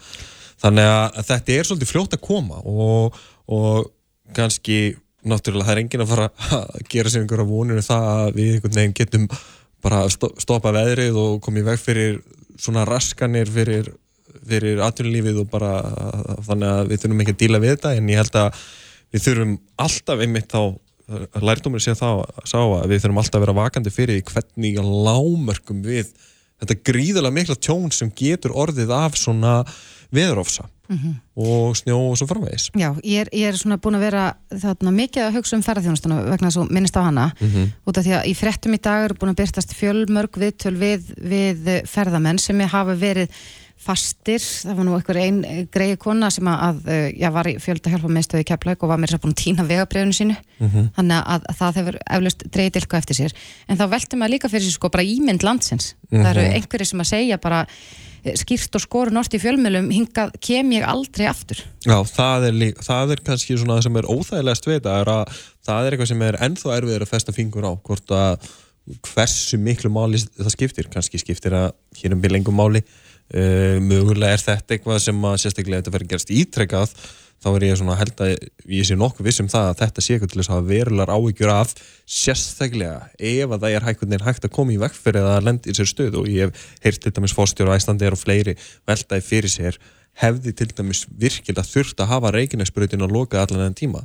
Þannig 0.60 0.90
að 0.92 1.22
þetta 1.30 1.56
er 1.56 1.70
svolítið 1.70 1.92
fljótt 1.94 2.18
að 2.18 2.26
koma 2.26 2.60
og, 2.68 3.16
og 3.48 3.88
kannski 4.36 4.98
náttúrulega 5.30 5.70
það 5.70 5.76
er 5.76 5.82
engin 5.84 6.04
að 6.04 6.12
fara 6.12 6.28
að 6.60 6.84
gera 6.92 7.14
sér 7.14 7.24
einhverja 7.24 7.48
voninu 7.48 7.80
um 7.80 7.88
það 7.88 8.10
að 8.10 8.36
við 8.36 8.52
einhvern 8.56 8.78
veginn 8.80 8.98
getum 9.00 9.30
bara 9.84 10.04
stoppa 10.12 10.74
veðrið 10.76 11.18
og 11.20 11.40
komið 11.44 11.72
veg 11.72 11.82
fyrir 11.82 12.20
svona 12.60 12.84
raskanir 12.88 13.52
fyrir, 13.52 13.88
fyrir 14.48 14.84
atvinnulífið 14.84 15.42
og 15.44 15.50
bara 15.52 15.74
þannig 16.48 16.70
að 16.74 16.92
við 16.92 17.04
þurfum 17.04 17.24
ekki 17.24 17.36
að 17.36 17.42
díla 17.44 17.64
við 17.64 17.76
þetta 17.76 17.96
en 17.96 18.12
ég 18.12 18.20
held 18.20 18.40
að 18.42 18.62
við 19.10 19.26
þurfum 19.26 19.56
alltaf 19.86 20.24
einmitt 20.26 20.52
þá 20.52 20.62
lærdomur 21.42 21.84
sé 21.84 21.96
þá 21.98 22.26
sá 22.46 22.60
að 22.60 22.90
við 22.92 23.04
þurfum 23.04 23.22
alltaf 23.22 23.40
að 23.40 23.46
vera 23.46 23.60
vakandi 23.60 23.94
fyrir 23.94 24.26
hvernig 24.28 24.82
lámörkum 24.82 25.82
við 25.86 26.12
þetta 26.60 26.82
gríðalega 26.90 27.36
mikla 27.36 27.56
tjón 27.56 27.94
sem 27.96 28.12
getur 28.16 28.56
orðið 28.58 28.92
af 28.96 29.18
svona 29.18 29.62
veðurofsa 30.14 30.66
mm 30.90 30.98
-hmm. 30.98 31.14
og 31.36 31.78
snjó 31.78 31.98
og 32.10 32.18
svo 32.18 32.28
framvegis 32.28 32.70
Já, 32.74 32.96
ég 33.04 33.22
er, 33.22 33.30
ég 33.34 33.48
er 33.48 33.58
svona 33.58 33.78
búin 33.78 33.96
að 33.96 34.06
vera 34.08 34.34
þarna 34.50 34.92
mikið 34.92 35.24
að 35.24 35.36
hugsa 35.38 35.56
um 35.56 35.64
ferðarþjónustuna 35.64 36.24
vegna 36.24 36.50
þess 36.50 36.58
að 36.58 36.72
minnist 36.72 36.98
á 36.98 37.02
hana 37.02 37.32
mm 37.40 37.48
-hmm. 37.48 37.72
út 37.86 37.98
af 37.98 38.06
því 38.06 38.14
að 38.18 38.28
í 38.28 38.34
frettum 38.36 38.74
í 38.74 38.82
dag 38.82 39.06
eru 39.06 39.16
búin 39.16 39.32
að 39.32 39.40
byrstast 39.42 39.74
fjölmörg 39.74 40.34
viðtöl 40.38 40.76
við, 40.76 41.02
við 41.18 41.86
ferðamenn 41.86 42.40
sem 42.40 42.60
hafa 42.60 42.96
verið 42.96 43.30
fastir, 43.80 44.42
það 44.44 44.76
var 44.76 44.86
nú 44.86 44.96
einhver 44.98 45.20
einn 45.22 45.68
greið 45.72 45.96
kona 46.04 46.28
sem 46.34 46.48
að, 46.52 46.82
já, 47.16 47.30
var 47.32 47.48
í 47.48 47.56
fjölda 47.64 47.94
hjálpa 47.94 48.12
meðstöði 48.12 48.48
kepplæk 48.50 48.84
og 48.84 48.92
var 48.92 49.00
mér 49.00 49.14
sér 49.14 49.22
búin 49.24 49.36
að 49.36 49.40
týna 49.44 49.66
vegabriðinu 49.70 50.18
sínu, 50.18 50.36
mm 50.36 50.68
-hmm. 50.68 50.90
þannig 50.98 51.32
að, 51.36 51.48
að 51.54 51.58
það 51.62 51.80
hefur 51.80 52.00
eflust 52.18 52.46
dreyið 52.52 52.76
dilka 52.76 53.00
eftir 53.00 53.20
sér. 53.22 53.34
En 53.68 53.80
þá 53.80 53.86
veltum 53.96 54.24
við 54.26 54.34
líka 54.36 54.52
fyrir 54.52 54.68
sér 54.68 54.76
sko 54.76 54.92
bara 54.92 55.08
ímynd 55.08 55.48
landsins. 55.48 55.96
Það 56.12 56.30
eru 56.34 56.46
einhverju 56.60 56.86
sem 56.92 57.00
að 57.00 57.12
segja 57.14 57.38
bara 57.38 57.66
skýrt 58.36 58.76
og 58.76 58.84
skorun 58.84 59.18
orðt 59.18 59.38
í 59.38 59.40
fjölmjölum 59.40 59.92
hingað 59.96 60.34
kem 60.44 60.72
ég 60.76 60.84
aldrei 60.84 61.28
aftur. 61.30 61.64
Já, 61.86 62.04
það 62.04 62.50
er, 62.50 62.54
líka, 62.54 62.84
það 62.84 63.12
er 63.16 63.22
kannski 63.24 63.58
svona 63.58 63.78
það 63.78 63.86
sem 63.88 64.00
er 64.00 64.10
óþægilegast 64.12 64.68
við 64.68 64.80
þetta 64.80 64.96
er 65.00 65.12
að 65.14 65.38
það 65.70 65.86
er 65.86 65.96
eitthvað 65.96 66.12
sem 66.12 66.26
er 66.28 66.40
ennþá 66.48 66.74
erfiðir 66.76 67.06
að 67.06 67.14
festa 67.14 67.32
fingur 67.32 67.64
á 67.64 67.72
hvort 67.80 68.12
að 68.12 68.50
hversu 69.06 69.60
miklu 69.62 69.92
máli 69.94 70.20
það 70.20 70.52
skiptir, 70.52 70.90
kannski 70.92 71.22
skiptir 71.22 71.54
að 71.54 71.72
hér 72.02 72.16
um 72.16 72.22
bylengum 72.24 72.58
máli 72.58 72.82
uh, 72.82 73.09
mögulega 73.30 74.34
er 74.34 74.42
þetta 74.42 74.76
eitthvað 74.76 75.02
sem 75.04 75.26
að 75.30 75.42
sérstaklega 75.44 75.82
þetta 75.84 75.96
verður 75.96 76.14
gerast 76.14 76.32
ítrekkað 76.34 76.96
þá 77.40 77.50
er 77.54 77.66
ég 77.70 77.78
svona 77.80 77.98
held 78.00 78.24
að 78.24 78.32
ég 78.68 78.88
sé 78.88 78.98
nokkuð 79.00 79.28
vissum 79.30 79.50
það 79.52 79.70
að 79.70 79.78
þetta 79.84 80.04
sé 80.04 80.16
eitthvað 80.16 80.32
til 80.34 80.40
þess 80.42 80.54
að 80.56 80.72
verulegar 80.74 81.14
áhyggjur 81.14 81.54
af 81.54 81.72
sérstaklega 82.20 82.98
ef 83.16 83.54
að 83.54 83.64
það 83.64 83.76
er 83.78 83.88
hægt, 83.88 84.18
hægt 84.26 84.48
að 84.50 84.56
koma 84.58 84.76
í 84.76 84.80
vekk 84.82 84.98
fyrir 84.98 85.24
að 85.24 85.32
það 85.36 85.48
lendir 85.48 85.78
sér 85.78 85.92
stöð 85.94 86.20
og 86.20 86.28
ég 86.28 86.50
hef 86.50 86.66
heyrt 86.84 87.02
til 87.06 87.14
dæmis 87.16 87.36
fórstjóru 87.38 87.72
á 87.72 87.78
Æslandir 87.80 88.18
og 88.18 88.20
fleiri 88.20 88.58
veltaði 88.90 89.26
fyrir 89.30 89.54
sér 89.54 89.80
hefði 90.20 90.56
til 90.60 90.72
dæmis 90.76 91.06
virkilega 91.08 91.68
þurft 91.70 92.04
að 92.04 92.12
hafa 92.12 92.34
reikinæksbröðin 92.36 93.08
að 93.08 93.16
loka 93.16 93.40
allan 93.40 93.70
enn 93.70 93.78
tíma 93.78 94.04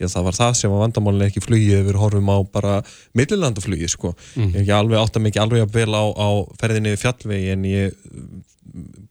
því 0.00 0.08
að 0.08 0.14
það 0.16 0.28
var 0.28 0.38
það 0.38 0.52
sem 0.58 0.72
var 0.72 0.84
vandamálinlega 0.84 1.32
ekki 1.32 1.44
flugið 1.44 1.82
við 1.86 1.98
horfum 2.00 2.30
á 2.32 2.38
bara 2.50 2.76
millilandaflugið 3.20 3.92
sko. 3.92 4.14
mm. 4.34 4.54
ég 4.64 4.72
alveg 4.74 5.00
átta 5.00 5.22
mikið 5.22 5.44
alveg 5.44 5.66
að 5.66 5.76
vel 5.76 5.92
á, 5.92 6.04
á 6.08 6.28
ferðinni 6.60 6.96
fjallvegi 7.00 7.52
en 7.54 7.66
ég 7.68 7.98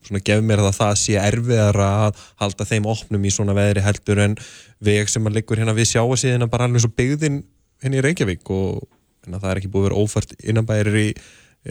svona 0.07 0.21
gef 0.25 0.41
mér 0.45 0.63
það 0.63 0.69
að 0.69 0.77
það 0.77 0.93
sé 1.01 1.17
erfiðar 1.19 1.79
að 1.83 2.21
halda 2.39 2.67
þeim 2.69 2.87
opnum 2.89 3.25
í 3.27 3.33
svona 3.33 3.55
veðri 3.57 3.83
heldur 3.83 4.21
en 4.23 4.37
veg 4.85 5.11
sem 5.11 5.27
að 5.27 5.39
liggur 5.39 5.59
hérna 5.59 5.75
við 5.77 5.91
sjáu 5.91 6.15
síðan 6.19 6.49
bara 6.51 6.69
alveg 6.69 6.85
svo 6.85 6.93
byggðin 6.95 7.43
henni 7.83 7.99
í 7.99 8.05
Reykjavík 8.05 8.49
og 8.55 8.87
hérna, 9.25 9.41
það 9.41 9.51
er 9.51 9.61
ekki 9.61 9.71
búið 9.73 9.85
að 9.85 9.89
vera 9.89 10.03
ófært 10.05 10.33
innanbærir 10.39 10.99
í 10.99 11.07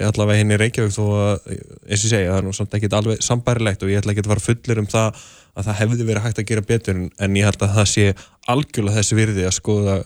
allavega 0.04 0.42
henni 0.42 0.56
í 0.56 0.60
Reykjavík 0.60 0.94
þó 0.94 1.04
að, 1.16 1.48
eins 1.88 2.04
og 2.04 2.12
segja, 2.12 2.30
það 2.30 2.38
er 2.38 2.46
nú 2.46 2.54
samt 2.56 2.76
ekki 2.76 2.92
alveg 2.98 3.24
sambærilegt 3.24 3.84
og 3.84 3.92
ég 3.92 4.02
ætla 4.02 4.14
ekki 4.14 4.24
að 4.26 4.32
fara 4.34 4.44
fullir 4.44 4.82
um 4.82 4.90
það 4.92 5.22
að 5.58 5.68
það 5.68 5.78
hefði 5.82 6.08
verið 6.08 6.26
hægt 6.26 6.40
að 6.42 6.48
gera 6.52 6.66
betur 6.70 6.98
en 7.04 7.38
ég 7.38 7.48
held 7.48 7.62
að 7.66 7.76
það 7.78 7.88
sé 7.92 8.08
algjörlega 8.48 9.00
þessi 9.00 9.18
virði 9.18 9.46
að 9.48 9.56
skoða 9.58 9.96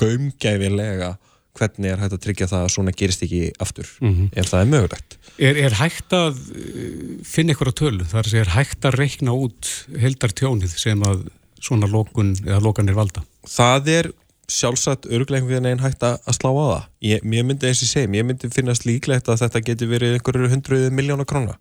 gaumgæfilega 0.00 1.10
hvernig 1.58 1.90
er 1.90 2.00
hægt 2.00 2.14
að 2.14 2.22
tryggja 2.24 2.48
það 2.50 2.64
að 2.64 2.72
svona 2.74 2.94
gerist 2.96 3.24
ekki 3.26 3.40
aftur, 3.62 3.88
mm 4.00 4.12
-hmm. 4.14 4.28
ef 4.38 4.50
það 4.50 4.60
er 4.60 4.70
mögulegt 4.74 5.18
Er, 5.40 5.56
er 5.56 5.74
hægt 5.80 6.12
að 6.12 6.36
uh, 6.36 7.18
finna 7.24 7.54
ykkur 7.54 7.72
á 7.72 7.74
tölu, 7.74 8.04
þar 8.04 8.28
sem 8.28 8.40
er 8.40 8.54
hægt 8.54 8.84
að 8.84 8.98
reikna 9.00 9.32
út 9.32 9.70
heldartjónið 10.00 10.74
sem 10.76 11.02
að 11.02 11.26
svona 11.60 11.88
lókun 11.90 12.34
eða 12.44 12.60
lókan 12.60 12.88
er 12.88 12.98
valda? 12.98 13.24
Það 13.48 13.88
er 13.88 14.10
sjálfsagt 14.50 15.06
örglegum 15.06 15.48
við 15.48 15.66
einn 15.66 15.82
hægt 15.82 16.02
að 16.02 16.18
slá 16.34 16.50
á 16.50 16.64
það. 16.72 16.84
Ég, 17.06 17.24
ég 17.24 17.46
myndi 17.46 17.68
eins 17.68 17.82
og 17.84 17.90
segja, 17.90 18.10
ég 18.10 18.26
myndi 18.26 18.50
finnast 18.50 18.84
líklegt 18.84 19.28
að 19.28 19.44
þetta 19.44 19.64
getur 19.68 19.90
verið 19.92 20.16
einhverju 20.18 20.50
hundruð 20.50 20.88
miljóna 20.90 21.24
krónar 21.28 21.58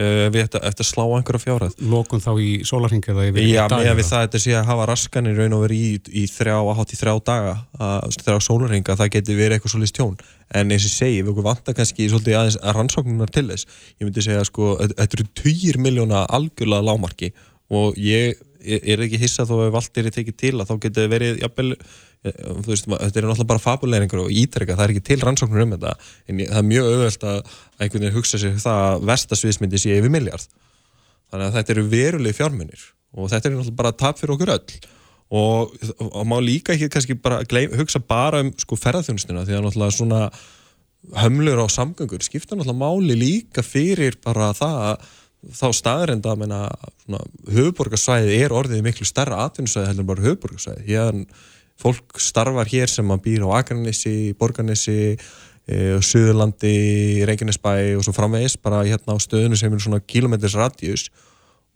uh, 0.00 0.26
við 0.32 0.44
ættum 0.44 0.66
eftir 0.68 0.86
að 0.86 0.90
slá 0.90 1.04
einhverja 1.06 1.44
fjárhæð. 1.46 1.78
Lókun 1.92 2.24
þá 2.24 2.30
í 2.40 2.50
dag? 3.72 3.86
Já, 3.86 3.92
með 3.92 3.98
við 3.98 4.08
það 4.10 4.38
sé 4.44 4.54
að 4.58 4.68
hafa 4.70 4.86
raskanir 4.92 5.40
raun 5.40 5.56
og 5.56 5.64
verið 5.66 5.82
í, 5.88 6.22
í 6.22 6.28
þrjá 6.32 6.56
að 6.60 6.76
hátt 6.80 6.94
í 6.94 7.00
þrjá 7.00 7.14
daga, 7.32 7.56
að, 7.78 8.20
þrjá 8.22 8.38
sólarhinga, 8.48 8.98
það 9.00 9.12
getur 9.16 9.40
verið 9.40 9.58
eitthvað 9.58 9.76
svolítið 9.76 9.94
stjón 9.94 10.16
en 10.52 10.72
eins 10.74 10.86
og 10.86 10.92
segi, 10.92 11.20
við 11.24 11.42
vantar 11.46 11.76
kannski 11.76 12.08
svolítið 12.12 12.38
aðeins 12.38 12.58
að 12.60 12.76
rannsóknunar 12.76 13.32
til 13.32 13.46
þess 13.48 13.68
ég 13.96 14.06
myndi 14.06 14.24
segja 14.24 14.44
sko, 14.44 14.74
þetta 14.82 15.18
eru 15.18 15.28
20 15.40 15.80
miljóna 15.80 16.24
algjörlega 16.28 16.88
lámarki 16.90 17.32
og 17.72 17.96
ég 18.00 18.40
er 18.62 19.02
ekki 19.02 19.20
hissa 19.22 19.46
þó 19.48 19.56
að 19.64 19.74
valdir 19.74 20.08
er 20.08 20.14
tekið 20.14 20.38
til 20.38 20.54
að 20.60 20.68
þá 20.70 20.74
getur 20.84 21.08
verið 21.10 21.40
jafnvel, 21.42 21.70
eh, 22.24 22.40
veist, 22.66 22.88
þetta 22.88 23.20
er 23.20 23.28
náttúrulega 23.28 23.50
bara 23.52 23.62
fabuleiringur 23.62 24.24
og 24.24 24.32
ítrekka, 24.32 24.76
það 24.78 24.86
er 24.86 24.94
ekki 24.94 25.04
til 25.10 25.20
rannsóknur 25.22 25.66
um 25.66 25.76
þetta 25.76 25.94
en 26.28 26.42
það 26.42 26.60
er 26.62 26.68
mjög 26.70 26.90
auðvelt 26.90 27.28
að 27.32 27.38
einhvern 27.78 28.06
veginn 28.06 28.16
hugsa 28.16 28.40
sér 28.42 28.58
það 28.62 28.82
að 28.88 29.06
vestasviðsmyndi 29.12 29.82
sé 29.82 29.98
yfir 29.98 30.14
miljard 30.14 30.48
þannig 31.32 31.46
að 31.46 31.54
þetta 31.58 31.76
eru 31.76 31.86
veruleg 31.92 32.36
fjármunir 32.36 32.88
og 33.12 33.30
þetta 33.32 33.48
er 33.48 33.56
náttúrulega 33.56 33.78
bara 33.78 33.94
tap 33.96 34.20
fyrir 34.20 34.36
okkur 34.36 34.52
öll. 34.56 34.82
Og, 35.32 35.70
og 36.04 36.24
má 36.28 36.36
líka 36.44 36.74
ekki 36.74 36.90
kannski 36.92 37.14
bara 37.16 37.38
gleym, 37.48 37.72
hugsa 37.78 38.02
bara 38.04 38.42
um 38.44 38.50
sko 38.60 38.76
ferðarþjónustuna 38.76 39.46
því 39.48 39.56
að 39.56 39.62
náttúrulega 39.64 39.96
svona 39.96 40.20
hömlur 41.22 41.64
á 41.64 41.66
samgöngur 41.72 42.24
skipta 42.24 42.56
náttúrulega 42.56 42.82
máli 42.82 43.16
líka 43.16 43.64
fyrir 43.64 44.18
bara 44.24 44.50
það 44.56 44.76
að 44.90 45.06
þá 45.56 45.64
staðrind 45.74 46.28
að 46.28 46.44
höfuborgarsvæði 47.50 48.36
er 48.44 48.54
orðið 48.54 48.84
miklu 48.86 49.06
starra 49.08 49.40
atvinnusvæði 49.48 49.88
heldur 49.88 50.08
bara 50.12 50.26
höfuborgarsvæði 50.28 50.84
fólk 51.82 52.20
starfar 52.22 52.70
hér 52.70 52.90
sem 52.90 53.10
að 53.10 53.24
býra 53.26 53.50
á 53.50 53.58
Akranissi, 53.60 54.32
Borganissi 54.38 55.16
e, 55.66 55.98
Suðurlandi, 55.98 57.24
Reykjanesbæ 57.28 57.74
og 57.98 58.06
svo 58.06 58.14
framvegis 58.16 58.56
bara 58.62 58.84
hérna 58.86 59.16
á 59.16 59.18
stöðinu 59.22 59.58
sem 59.58 59.72
er 59.72 59.82
svona 59.82 60.02
kilometris 60.02 60.56
radjus 60.58 61.08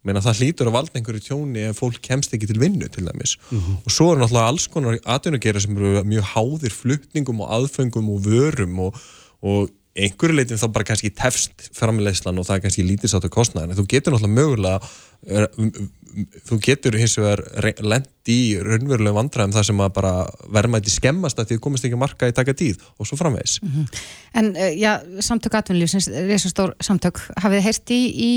meina 0.06 0.22
það 0.22 0.42
hlýtur 0.42 0.70
að 0.70 0.76
valda 0.76 1.00
einhverju 1.00 1.24
tjóni 1.24 1.64
ef 1.66 1.80
fólk 1.82 1.98
kemst 2.04 2.34
ekki 2.36 2.46
til 2.50 2.60
vinnu 2.62 2.86
til 2.92 3.08
dæmis. 3.08 3.36
Mm 3.50 3.58
-hmm. 3.58 3.76
og 3.84 3.90
svo 3.90 4.12
er 4.12 4.20
náttúrulega 4.20 4.50
alls 4.50 4.66
konar 4.68 4.98
atvinnugera 5.04 5.60
sem 5.60 5.76
eru 5.76 6.04
mjög 6.04 6.24
háðir 6.34 6.72
flutningum 6.72 7.40
og 7.40 7.50
aðfengum 7.56 8.10
og 8.10 8.22
vörum 8.26 8.78
og, 8.78 8.94
og 9.42 9.70
einhverju 9.96 10.36
leitin 10.36 10.60
þá 10.60 10.68
bara 10.72 10.84
kannski 10.84 11.10
tefst 11.10 11.70
framleyslan 11.76 12.38
og 12.38 12.46
það 12.46 12.56
er 12.56 12.64
kannski 12.64 12.84
lítið 12.84 13.12
sáttu 13.12 13.30
kostnæðin 13.32 13.76
þú 13.78 13.86
getur 13.88 14.12
náttúrulega 14.12 14.38
mögulega 14.38 14.78
þú 16.48 16.58
getur 16.64 16.96
hins 16.98 17.16
vegar 17.20 17.42
lend 17.84 18.30
í 18.30 18.56
raunveruleg 18.62 19.14
vandræðum 19.14 19.54
þar 19.54 19.66
sem 19.68 19.82
að 19.84 19.92
bara 19.98 20.12
verðmætti 20.54 20.92
skemmast 20.94 21.38
að 21.38 21.50
því 21.50 21.58
þú 21.58 21.64
komist 21.66 21.86
ekki 21.86 21.98
marka 22.00 22.30
í 22.30 22.34
taka 22.36 22.54
tíð 22.56 22.80
og 22.96 23.08
svo 23.08 23.18
framvegis 23.20 23.60
mm 23.62 23.70
-hmm. 23.74 24.00
En 24.36 24.50
uh, 24.56 24.72
já, 24.76 25.00
samtök 25.20 25.54
atvinnulífsins 25.54 26.08
reysastór 26.08 26.74
samtök, 26.80 27.20
hafið 27.36 27.58
þið 27.58 27.64
heyrst 27.64 27.90
í, 27.90 28.02
í 28.30 28.32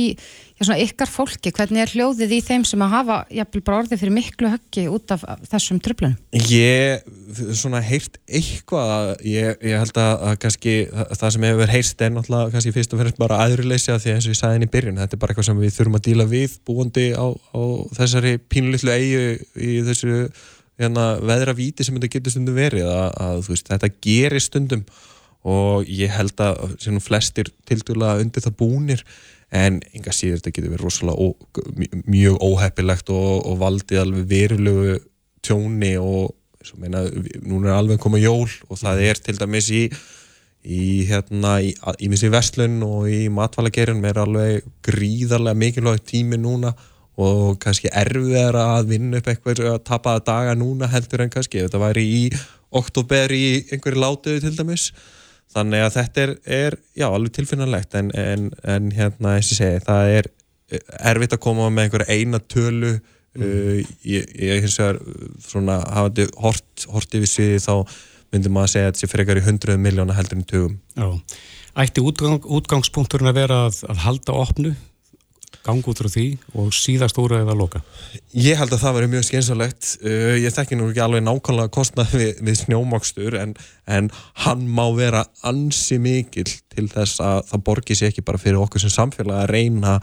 já, 0.60 0.66
svona 0.68 0.78
ykkar 0.84 1.10
fólki, 1.10 1.53
hvernig 1.55 1.82
er 1.86 1.93
hljóðið 1.93 2.34
í 2.36 2.39
þeim 2.43 2.66
sem 2.68 2.82
að 2.84 2.91
hafa 2.91 3.18
jafnvel 3.32 3.62
bara 3.64 3.80
orðið 3.84 4.01
fyrir 4.01 4.14
miklu 4.16 4.51
höggi 4.51 4.84
út 4.91 5.14
af 5.16 5.24
þessum 5.47 5.80
tröflunum? 5.84 6.18
Ég, 6.51 7.07
svona 7.55 7.80
heyrt 7.86 8.20
eitthvað, 8.28 9.14
ég, 9.24 9.55
ég 9.64 9.80
held 9.80 9.99
að, 10.03 10.14
að 10.28 10.38
kannski 10.43 10.76
það 10.91 11.34
sem 11.36 11.47
hefur 11.47 11.74
heyrst 11.74 12.03
er 12.03 12.14
náttúrulega 12.16 12.53
kannski 12.55 12.76
fyrst 12.76 12.95
og 12.95 13.03
fremst 13.03 13.22
bara 13.24 13.41
aðurleysi 13.45 13.93
að 13.95 14.03
því 14.03 14.14
eins 14.16 14.28
og 14.28 14.36
ég 14.36 14.41
sagði 14.41 14.60
henni 14.60 14.70
í 14.70 14.74
byrjun, 14.76 15.01
þetta 15.03 15.18
er 15.18 15.24
bara 15.24 15.36
eitthvað 15.36 15.49
sem 15.49 15.64
við 15.64 15.76
þurfum 15.78 15.99
að 15.99 16.05
díla 16.10 16.30
við 16.30 16.57
búandi 16.68 17.07
á, 17.16 17.28
á 17.32 17.62
þessari 18.01 18.36
pínlillu 18.51 18.95
eigu 18.95 19.24
í 19.55 19.80
þessu 19.88 20.26
hérna, 20.80 21.07
veðravíti 21.24 21.86
sem 21.88 21.95
þetta 21.95 22.14
getur 22.18 22.36
stundum 22.36 22.60
verið 22.60 22.91
að, 22.91 23.07
að 23.24 23.41
veist, 23.47 23.72
þetta 23.72 23.93
gerir 24.03 24.43
stundum 24.43 24.86
og 25.49 25.88
ég 25.88 26.12
held 26.12 26.41
að 26.43 26.76
flestir 26.99 27.47
til 27.68 27.80
dæla 27.88 28.18
undir 28.20 28.43
það 28.43 28.57
búnir 28.60 29.03
en 29.56 29.80
enga 29.95 30.14
síður 30.14 30.39
þetta 30.39 30.54
getur 30.56 30.74
verið 30.76 30.86
rosalega 30.86 32.04
mjög 32.06 32.38
óheppilegt 32.45 33.10
og, 33.14 33.32
og 33.50 33.58
valdið 33.64 34.04
alveg 34.04 34.30
verilegu 34.30 35.00
tjóni 35.45 35.95
og 35.97 36.36
meina, 36.78 37.06
núna 37.41 37.72
er 37.72 37.78
alveg 37.80 38.02
komið 38.04 38.28
jól 38.28 38.47
og 38.70 38.78
það 38.78 39.04
er 39.08 39.22
til 39.26 39.38
dæmis 39.39 39.70
í 39.74 39.84
í 40.60 41.06
hérna, 41.08 41.60
í, 41.64 41.72
í 42.04 42.10
missi 42.12 42.30
vestlun 42.32 42.82
og 42.84 43.08
í 43.10 43.28
matvælagerun 43.32 44.04
er 44.06 44.20
alveg 44.20 44.66
gríðarlega 44.86 45.58
mikilvægt 45.58 46.10
tími 46.12 46.39
núna 46.39 46.74
og 47.20 47.58
kannski 47.64 47.91
erfiðar 47.91 48.58
að 48.60 48.91
vinna 48.93 49.20
upp 49.20 49.30
eitthvað 49.32 49.64
að 49.74 49.80
tapa 49.88 50.18
daga 50.24 50.56
núna 50.56 50.88
heldur 50.91 51.26
en 51.26 51.32
kannski. 51.32 51.64
Þetta 51.66 51.82
væri 51.82 52.06
í 52.06 52.22
oktober 52.76 53.32
í 53.36 53.45
einhverju 53.72 54.04
látuðu 54.04 54.43
til 54.43 54.56
dæmis 54.56 54.91
þannig 55.54 55.86
að 55.86 55.95
þetta 55.97 56.24
er, 56.24 56.34
er 56.60 56.78
já, 56.97 57.08
alveg 57.10 57.34
tilfinnanlegt 57.38 57.95
en, 57.97 58.12
en, 58.18 58.50
en 58.64 58.91
hérna, 58.95 59.38
eins 59.38 59.54
og 59.54 59.60
segi, 59.60 59.82
það 59.88 60.12
er 60.18 60.30
erfitt 61.10 61.34
að 61.34 61.43
koma 61.45 61.70
með 61.74 61.88
einhverja 61.88 62.18
eina 62.20 62.41
tölu. 62.52 63.00
Mm. 63.38 63.45
uh, 63.45 63.89
ég, 64.10 64.30
ég 64.41 64.64
hins 64.66 64.78
vegar 64.82 64.97
svona 65.45 65.80
hafandi 65.86 66.26
hort, 66.41 66.86
horti 66.89 67.22
við 67.22 67.30
sviði 67.30 67.60
þá 67.62 67.74
myndum 68.34 68.56
maður 68.56 68.70
að 68.70 68.74
segja 68.74 68.88
að 68.88 68.91
þetta 68.91 69.02
sé 69.02 69.10
frekar 69.10 69.39
í 69.39 69.45
hundruð 69.45 69.82
miljóna 69.82 70.18
heldur 70.18 70.39
en 70.39 70.47
tugum. 70.50 70.78
Já, 70.97 71.38
ætti 71.86 72.04
útgang, 72.06 72.45
útgangspunkturinn 72.58 73.30
að 73.30 73.38
vera 73.41 73.60
að, 73.68 73.84
að 73.89 74.02
halda 74.06 74.38
opnu 74.38 74.74
gang 75.70 75.89
út 75.89 76.01
frá 76.01 76.09
því 76.11 76.28
og 76.59 76.70
síðast 76.76 77.20
úr 77.22 77.38
eða 77.39 77.55
loka? 77.57 77.82
Ég 78.36 78.59
held 78.59 78.74
að 78.76 78.84
það 78.84 78.95
veri 78.99 79.11
mjög 79.15 79.28
skynsalegt 79.30 79.91
uh, 80.03 80.36
ég 80.41 80.55
þekki 80.55 80.80
nú 80.80 80.89
ekki 80.91 81.03
alveg 81.05 81.26
nákvæmlega 81.26 81.74
kostnað 81.80 82.15
við, 82.20 82.32
við 82.43 82.61
snjómokstur 82.63 83.38
en, 83.39 83.53
en 83.88 84.09
hann 84.45 84.65
má 84.67 84.86
vera 84.97 85.28
ansi 85.47 85.99
mikil 86.01 86.47
til 86.47 86.89
þess 86.91 87.22
að 87.24 87.45
það 87.53 87.70
borgir 87.70 87.99
sér 87.99 88.11
ekki 88.11 88.26
bara 88.28 88.41
fyrir 88.41 88.59
okkur 88.63 88.84
sem 88.84 88.97
samfélag 88.97 89.45
að 89.45 89.53
reyna 89.53 89.99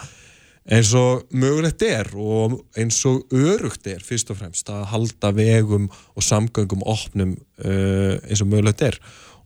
eins 0.66 0.90
og 0.98 1.28
mögulegt 1.30 1.82
er 1.86 2.10
og 2.18 2.58
eins 2.78 2.98
og 3.06 3.30
örugt 3.34 3.86
er 3.86 4.02
fyrst 4.02 4.32
og 4.34 4.40
fremst 4.40 4.70
að 4.72 4.88
halda 4.90 5.30
vegum 5.36 5.86
og 6.14 6.26
samgöngum 6.26 6.82
opnum 6.82 7.36
uh, 7.62 8.16
eins 8.26 8.42
og 8.42 8.50
mögulegt 8.50 8.82
er 8.88 8.98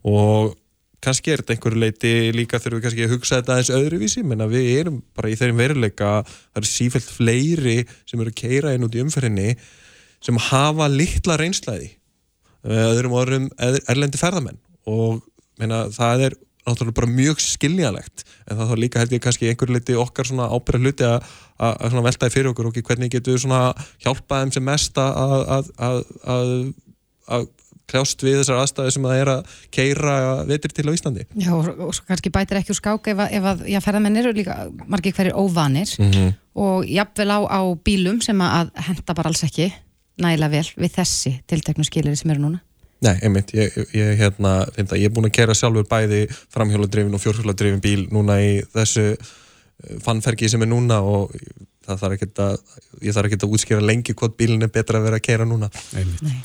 og 0.06 0.56
kannski 1.05 1.32
er 1.32 1.42
þetta 1.42 1.57
einhverju 1.57 1.80
leiti 1.80 2.12
líka 2.36 2.61
þurfum 2.61 2.78
við 2.78 2.84
kannski 2.86 3.07
að 3.07 3.14
hugsa 3.14 3.38
þetta 3.38 3.55
aðeins 3.55 3.72
öðruvísi. 3.76 4.24
Menna 4.26 4.48
við 4.51 4.68
erum 4.80 4.98
bara 5.16 5.30
í 5.30 5.38
þeirrim 5.38 5.61
veruleika 5.61 6.11
það 6.26 6.61
eru 6.61 6.70
sífælt 6.70 7.09
fleiri 7.09 7.78
sem 8.05 8.20
eru 8.20 8.32
að 8.32 8.40
keira 8.42 8.74
inn 8.76 8.86
út 8.86 8.96
í 8.96 9.03
umferðinni 9.05 9.55
sem 10.20 10.40
hafa 10.51 10.90
litla 10.92 11.38
reynslæði 11.40 11.88
eh, 11.88 12.86
öðrum 12.90 13.16
orðum 13.16 13.48
erlendi 13.61 14.20
ferðamenn. 14.20 14.61
Og 14.90 15.22
menna, 15.61 15.86
það 15.94 16.26
er 16.28 16.36
náttúrulega 16.66 16.98
bara 17.01 17.12
mjög 17.14 17.40
skiljanlegt. 17.44 18.26
En 18.46 18.59
það 18.59 18.72
þá 18.72 18.76
líka 18.84 19.01
held 19.01 19.14
ég 19.16 19.24
kannski 19.24 19.48
einhverju 19.48 19.76
leiti 19.76 19.96
okkar 19.98 20.28
svona 20.28 20.51
ábyrða 20.53 20.82
hluti 20.84 21.09
að, 21.09 21.30
að, 21.57 21.86
að 21.88 22.05
veltaði 22.09 22.36
fyrir 22.36 22.51
okkur 22.53 22.68
og 22.68 22.82
hvernig 22.90 23.14
getur 23.14 23.36
við 23.36 23.44
svona 23.46 23.62
hjálpaðum 24.05 24.53
sem 24.55 24.68
mest 24.68 25.01
að, 25.01 25.70
að 27.30 27.48
kljást 27.91 28.22
við 28.24 28.41
þessar 28.41 28.62
aðstæði 28.62 28.95
sem 28.95 29.09
það 29.09 29.22
er 29.24 29.32
að 29.34 29.59
keira 29.74 30.14
veitir 30.49 30.74
til 30.76 30.86
á 30.88 30.93
Íslandi. 30.95 31.26
Já 31.34 31.51
og, 31.57 31.68
og 31.74 31.93
svo 31.97 32.07
kannski 32.09 32.32
bætir 32.34 32.61
ekki 32.61 32.74
úr 32.74 32.80
skák 32.80 33.12
ef 33.12 33.22
að, 33.26 33.36
ef 33.38 33.51
að 33.53 33.66
já, 33.74 33.80
ferðamenn 33.84 34.22
eru 34.22 34.34
líka 34.36 34.57
margir 34.86 35.16
hverjir 35.16 35.36
óvanir 35.36 35.93
mm 35.99 36.11
-hmm. 36.11 36.32
og 36.55 36.88
jafnvel 36.88 37.30
á, 37.34 37.41
á 37.47 37.61
bílum 37.84 38.22
sem 38.22 38.41
að 38.41 38.72
henda 38.88 39.14
bara 39.14 39.28
alls 39.28 39.45
ekki 39.45 39.72
nægilega 40.20 40.53
vel 40.57 40.68
við 40.76 40.97
þessi 40.99 41.32
tilteknu 41.47 41.84
skilir 41.84 42.16
sem 42.16 42.30
eru 42.30 42.41
núna. 42.41 42.61
Nei, 43.01 43.16
einmitt, 43.24 43.55
ég, 43.57 43.76
ég, 43.97 44.18
hérna, 44.20 44.66
að, 44.68 44.97
ég 45.01 45.09
er 45.09 45.12
búin 45.14 45.30
að 45.30 45.38
kera 45.38 45.57
sjálfur 45.57 45.86
bæði 45.88 46.26
framhjóladrifin 46.53 47.16
og 47.16 47.22
fjórhjóladrifin 47.22 47.80
bíl 47.80 48.03
núna 48.12 48.36
í 48.45 48.59
þessu 48.74 49.07
eh, 49.14 49.95
fannfergi 50.05 50.51
sem 50.53 50.61
er 50.66 50.68
núna 50.68 51.01
og 51.01 51.32
það 51.86 52.03
þarf 52.03 52.16
ekki 52.18 52.28
að, 52.45 52.59
ég 53.07 53.16
þarf 53.16 53.30
ekki 53.30 53.38
að 53.41 53.55
útskýra 53.57 53.86
lengi 53.88 54.16
hvort 54.20 54.36
bílinn 54.36 54.66
er 54.66 54.72
betra 54.74 55.01
að 55.01 55.09
vera 55.09 55.20
að 55.20 55.24
kera 55.30 55.49
núna. 55.49 55.70
Einmitt. 55.97 56.20
Nei. 56.26 56.43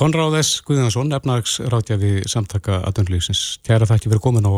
Konráðes 0.00 0.62
Guðjónsson, 0.64 1.10
efnagsráttjafi 1.12 2.22
samtaka 2.24 2.78
aðdönglýsins. 2.88 3.58
Tjæra 3.60 3.84
það 3.84 3.98
ekki 3.98 4.08
verið 4.08 4.22
komin 4.24 4.46
á 4.48 4.52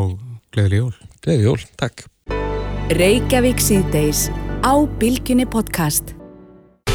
Gleðileg 0.55 0.79
jól. 0.79 0.93
Gleðileg 1.19 1.49
jól, 1.49 1.65
takk. 1.81 2.05
Reykjavík 2.95 3.59
síðdeis 3.59 4.29
á 4.63 4.71
Bilginni 5.01 5.43
podcast. 5.43 6.13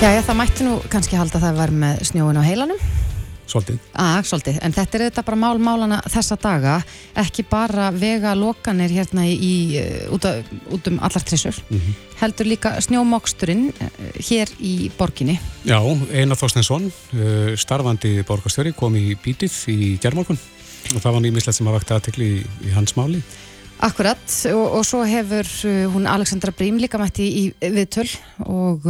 Já, 0.00 0.16
já, 0.16 0.22
það 0.24 0.40
mætti 0.40 0.64
nú 0.64 0.78
kannski 0.88 1.20
halda 1.20 1.42
það 1.42 1.50
að 1.50 1.60
vera 1.60 1.76
með 1.84 2.00
snjóin 2.08 2.40
á 2.40 2.48
heilanum. 2.48 2.80
Svolítið. 3.48 3.78
Ah, 3.96 4.18
svolítið, 4.20 4.58
en 4.60 4.74
þetta 4.76 4.98
er 4.98 5.04
þetta 5.06 5.22
bara 5.24 5.38
mál 5.40 5.60
málana 5.62 5.98
þessa 6.04 6.36
daga, 6.40 6.74
ekki 7.16 7.46
bara 7.48 7.88
vega 7.96 8.34
lokanir 8.36 8.92
hérna 8.92 9.24
í, 9.24 9.54
uh, 9.80 10.12
út, 10.12 10.26
að, 10.28 10.50
út 10.76 10.90
um 10.90 10.98
allar 11.00 11.24
trissur, 11.24 11.56
mm 11.70 11.78
-hmm. 11.78 11.96
heldur 12.20 12.50
líka 12.50 12.74
snjómoksturinn 12.84 13.70
uh, 13.72 13.88
hér 14.20 14.52
í 14.60 14.90
borginni. 14.98 15.38
Já, 15.64 15.80
Einar 16.12 16.36
Þorstensson, 16.36 16.92
uh, 16.92 17.56
starfandi 17.56 18.22
borgarstjóri, 18.28 18.74
kom 18.76 18.96
í 18.96 19.16
bítið 19.16 19.52
í 19.72 19.96
gerðmálkun 20.02 20.38
og 20.94 21.00
það 21.00 21.12
var 21.12 21.20
nýmislegt 21.24 21.56
sem 21.56 21.68
að 21.68 21.78
vakta 21.80 21.96
aðtekli 21.96 22.28
í, 22.38 22.44
í 22.68 22.76
hans 22.76 22.96
máli. 22.96 23.22
Akkurat 23.78 24.22
og, 24.50 24.64
og 24.78 24.86
svo 24.86 25.04
hefur 25.06 25.46
hún 25.92 26.08
Alexandra 26.10 26.52
Brím 26.52 26.80
líka 26.82 26.98
mætti 26.98 27.26
í, 27.28 27.42
viðtöl 27.62 28.08
og 28.46 28.88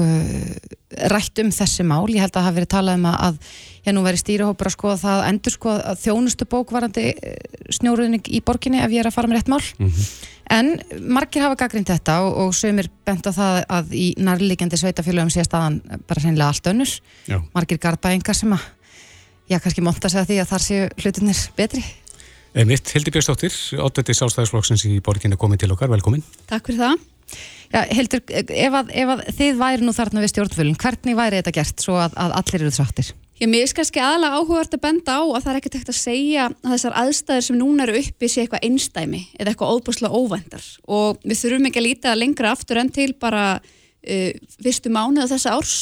rætt 1.13 1.43
um 1.43 1.51
þessi 1.53 1.85
mál. 1.85 2.07
Ég 2.09 2.23
held 2.25 2.33
að 2.33 2.39
það 2.39 2.47
hafi 2.47 2.59
verið 2.59 2.73
talað 2.73 2.99
um 2.99 3.11
að 3.11 3.43
ég 3.89 3.95
nú 3.97 4.05
verið 4.05 4.23
stýrihópur 4.23 4.69
að 4.69 4.75
skoða 4.75 4.97
það 5.03 5.19
að 5.19 5.29
endur 5.31 5.55
skoða 5.55 5.95
þjónustu 6.03 6.49
bókvarandi 6.51 7.05
eh, 7.13 7.37
snjóruðning 7.79 8.31
í 8.33 8.41
borginni 8.45 8.81
ef 8.83 8.93
ég 8.93 9.03
er 9.03 9.11
að 9.11 9.17
fara 9.17 9.31
með 9.31 9.41
rétt 9.41 9.53
mál 9.53 9.61
mm 9.61 9.89
-hmm. 9.89 10.09
en 10.57 10.67
margir 11.15 11.45
hafa 11.45 11.61
gaggrind 11.63 11.89
þetta 11.89 12.21
og, 12.25 12.33
og 12.43 12.55
sögumir 12.55 12.91
bent 13.05 13.27
á 13.27 13.33
það 13.33 13.65
að 13.69 13.95
í 13.95 14.07
nærlegjandi 14.19 14.77
sveitafélagum 14.77 15.31
sé 15.31 15.45
staðan 15.45 15.81
bara 16.07 16.21
sennilega 16.21 16.49
allt 16.49 16.67
önnur 16.67 16.91
Já. 17.29 17.43
margir 17.55 17.79
garðbæingar 17.79 18.35
sem 18.35 18.53
að 18.53 18.61
já, 19.49 19.59
kannski 19.59 19.81
monta 19.81 20.09
sig 20.09 20.21
að 20.21 20.29
því 20.29 20.41
að 20.41 20.51
þar 20.53 20.63
séu 20.63 20.89
hlutinir 20.97 21.39
betri 21.57 21.85
Mitt, 22.67 22.91
Hildi 22.91 23.13
Björnstóttir, 23.15 23.55
áttætti 23.79 24.17
sástæðisflokksins 24.19 24.83
í 24.89 24.97
borginni 25.05 25.37
komið 25.39 25.63
til 25.63 25.75
okkar, 25.77 25.93
velkomin. 25.93 26.25
Takk 26.51 26.67
fyrir 26.67 26.81
það. 26.81 27.05
Já, 27.69 27.81
Hildur, 27.93 28.23
ef 28.33 28.77
að, 28.81 28.91
ef 28.97 29.13
að 29.13 29.23
þið 29.37 29.59
væri 29.61 29.85
nú 29.85 29.95
þarna 29.95 30.23
við 30.25 30.33
stjórnfölun, 30.33 30.79
hvernig 30.81 31.19
væri 31.19 31.39
þetta 31.39 31.55
gert 31.59 31.85
svo 31.85 31.99
að, 32.01 32.17
að 32.19 32.35
allir 32.41 32.65
eru 32.65 32.73
þráttir? 32.75 33.13
Já, 33.39 33.47
mér 33.47 33.69
er 33.69 33.75
kannski 33.79 34.03
aðalega 34.03 34.41
áhugavert 34.41 34.75
að 34.75 34.83
benda 34.89 35.15
á 35.15 35.23
að 35.23 35.43
það 35.45 35.51
er 35.53 35.59
ekkert 35.61 35.77
ekkert 35.79 35.93
að 35.93 35.99
segja 36.01 36.47
að 36.49 36.73
þessar 36.73 36.97
aðstæðir 37.05 37.45
sem 37.47 37.59
núna 37.61 37.85
eru 37.85 38.01
uppi 38.01 38.31
sé 38.33 38.43
eitthvað 38.43 38.65
einstæmi 38.67 39.21
eða 39.37 39.53
eitthvað 39.53 39.75
óbúslega 39.77 40.19
óvendar 40.19 40.65
og 40.91 41.21
við 41.23 41.43
þurfum 41.45 41.69
ekki 41.71 41.79
að 41.79 41.87
líta 41.87 42.17
lengra 42.19 42.51
aftur 42.57 42.81
enn 42.83 42.91
til 42.97 43.13
bara 43.21 43.45
uh, 43.61 44.33
fyrstu 44.59 44.91
mánuða 44.91 45.29
þessa 45.37 45.55
árs 45.55 45.77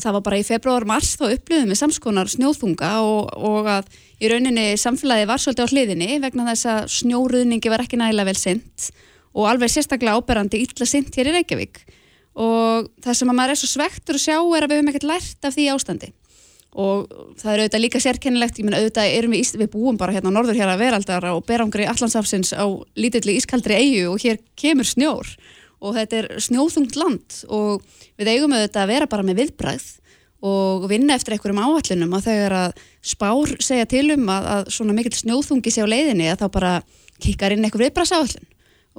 og 0.00 0.06
það 0.06 0.16
var 0.16 0.24
bara 0.24 0.40
í 0.40 0.46
februar-mars 0.46 1.12
þá 1.20 1.26
upplöðum 1.34 1.72
við 1.74 1.78
samskonar 1.82 2.30
snjóðfunga 2.32 2.90
og, 3.04 3.32
og 3.36 3.68
að 3.68 3.90
í 4.20 4.30
rauninni 4.32 4.66
samfélagi 4.80 5.28
var 5.28 5.42
svolítið 5.42 5.68
á 5.68 5.72
hliðinni 5.74 6.18
vegna 6.22 6.46
þess 6.48 6.68
að 6.72 6.86
snjóruðningi 6.96 7.72
var 7.72 7.84
ekki 7.84 8.00
nægilega 8.00 8.30
vel 8.30 8.38
sint 8.40 8.88
og 9.36 9.50
alveg 9.50 9.72
sérstaklega 9.72 10.16
áberandi 10.16 10.62
illa 10.64 10.88
sint 10.88 11.12
hér 11.14 11.30
í 11.30 11.34
Reykjavík. 11.36 11.82
Og 12.40 12.88
það 13.04 13.18
sem 13.18 13.30
að 13.30 13.36
maður 13.36 13.52
er 13.52 13.60
svo 13.60 13.68
svektur 13.70 14.16
að 14.16 14.24
sjá 14.24 14.38
er 14.38 14.64
að 14.64 14.72
við 14.72 14.80
höfum 14.80 14.90
ekkert 14.90 15.08
lært 15.10 15.46
af 15.46 15.54
því 15.54 15.68
ástandi. 15.74 16.10
Og 16.80 17.12
það 17.38 17.52
er 17.52 17.60
auðvitað 17.60 17.82
líka 17.82 18.00
sérkennilegt, 18.02 18.58
ég 18.58 18.66
menn 18.66 18.76
auðvitað 18.78 19.14
erum 19.18 19.34
við, 19.34 19.54
við 19.58 19.70
búum 19.72 19.96
bara 19.98 20.14
hérna 20.14 20.30
á 20.30 20.36
norður 20.36 20.58
hér 20.58 20.70
að 20.70 20.84
veraldar 20.84 21.26
og 21.32 21.42
berangri 21.46 21.86
allansafsins 21.90 22.54
á 22.54 22.66
lítilli 22.94 23.34
ískaldri 23.38 23.78
eigu 23.78 24.12
og 24.12 24.22
hér 24.22 24.38
kemur 24.58 24.86
snjór 24.86 25.34
og 25.80 25.96
þetta 25.96 26.20
er 26.20 26.28
snjóðungt 26.44 26.98
land 27.00 27.40
og 27.48 27.82
við 28.20 28.32
eigum 28.34 28.54
auðvitað 28.54 28.84
að 28.84 28.92
vera 28.92 29.10
bara 29.10 29.26
með 29.26 29.42
viðbræð 29.42 29.88
og 30.50 30.86
vinna 30.88 31.16
eftir 31.16 31.36
einhverjum 31.36 31.60
áallunum 31.60 32.14
að 32.16 32.26
þegar 32.30 32.56
að 32.56 32.78
spár 33.12 33.54
segja 33.60 33.88
til 33.88 34.06
um 34.14 34.30
að, 34.32 34.48
að 34.54 34.70
svona 34.76 34.96
mikill 34.96 35.16
snjóðungi 35.18 35.72
sé 35.72 35.84
á 35.84 35.92
leiðinni 35.92 36.30
að 36.32 36.40
þá 36.44 36.48
bara 36.54 36.72
kikkar 37.20 37.56
inn 37.56 37.66
einhver 37.66 37.84
viðbræðsáallun 37.84 38.48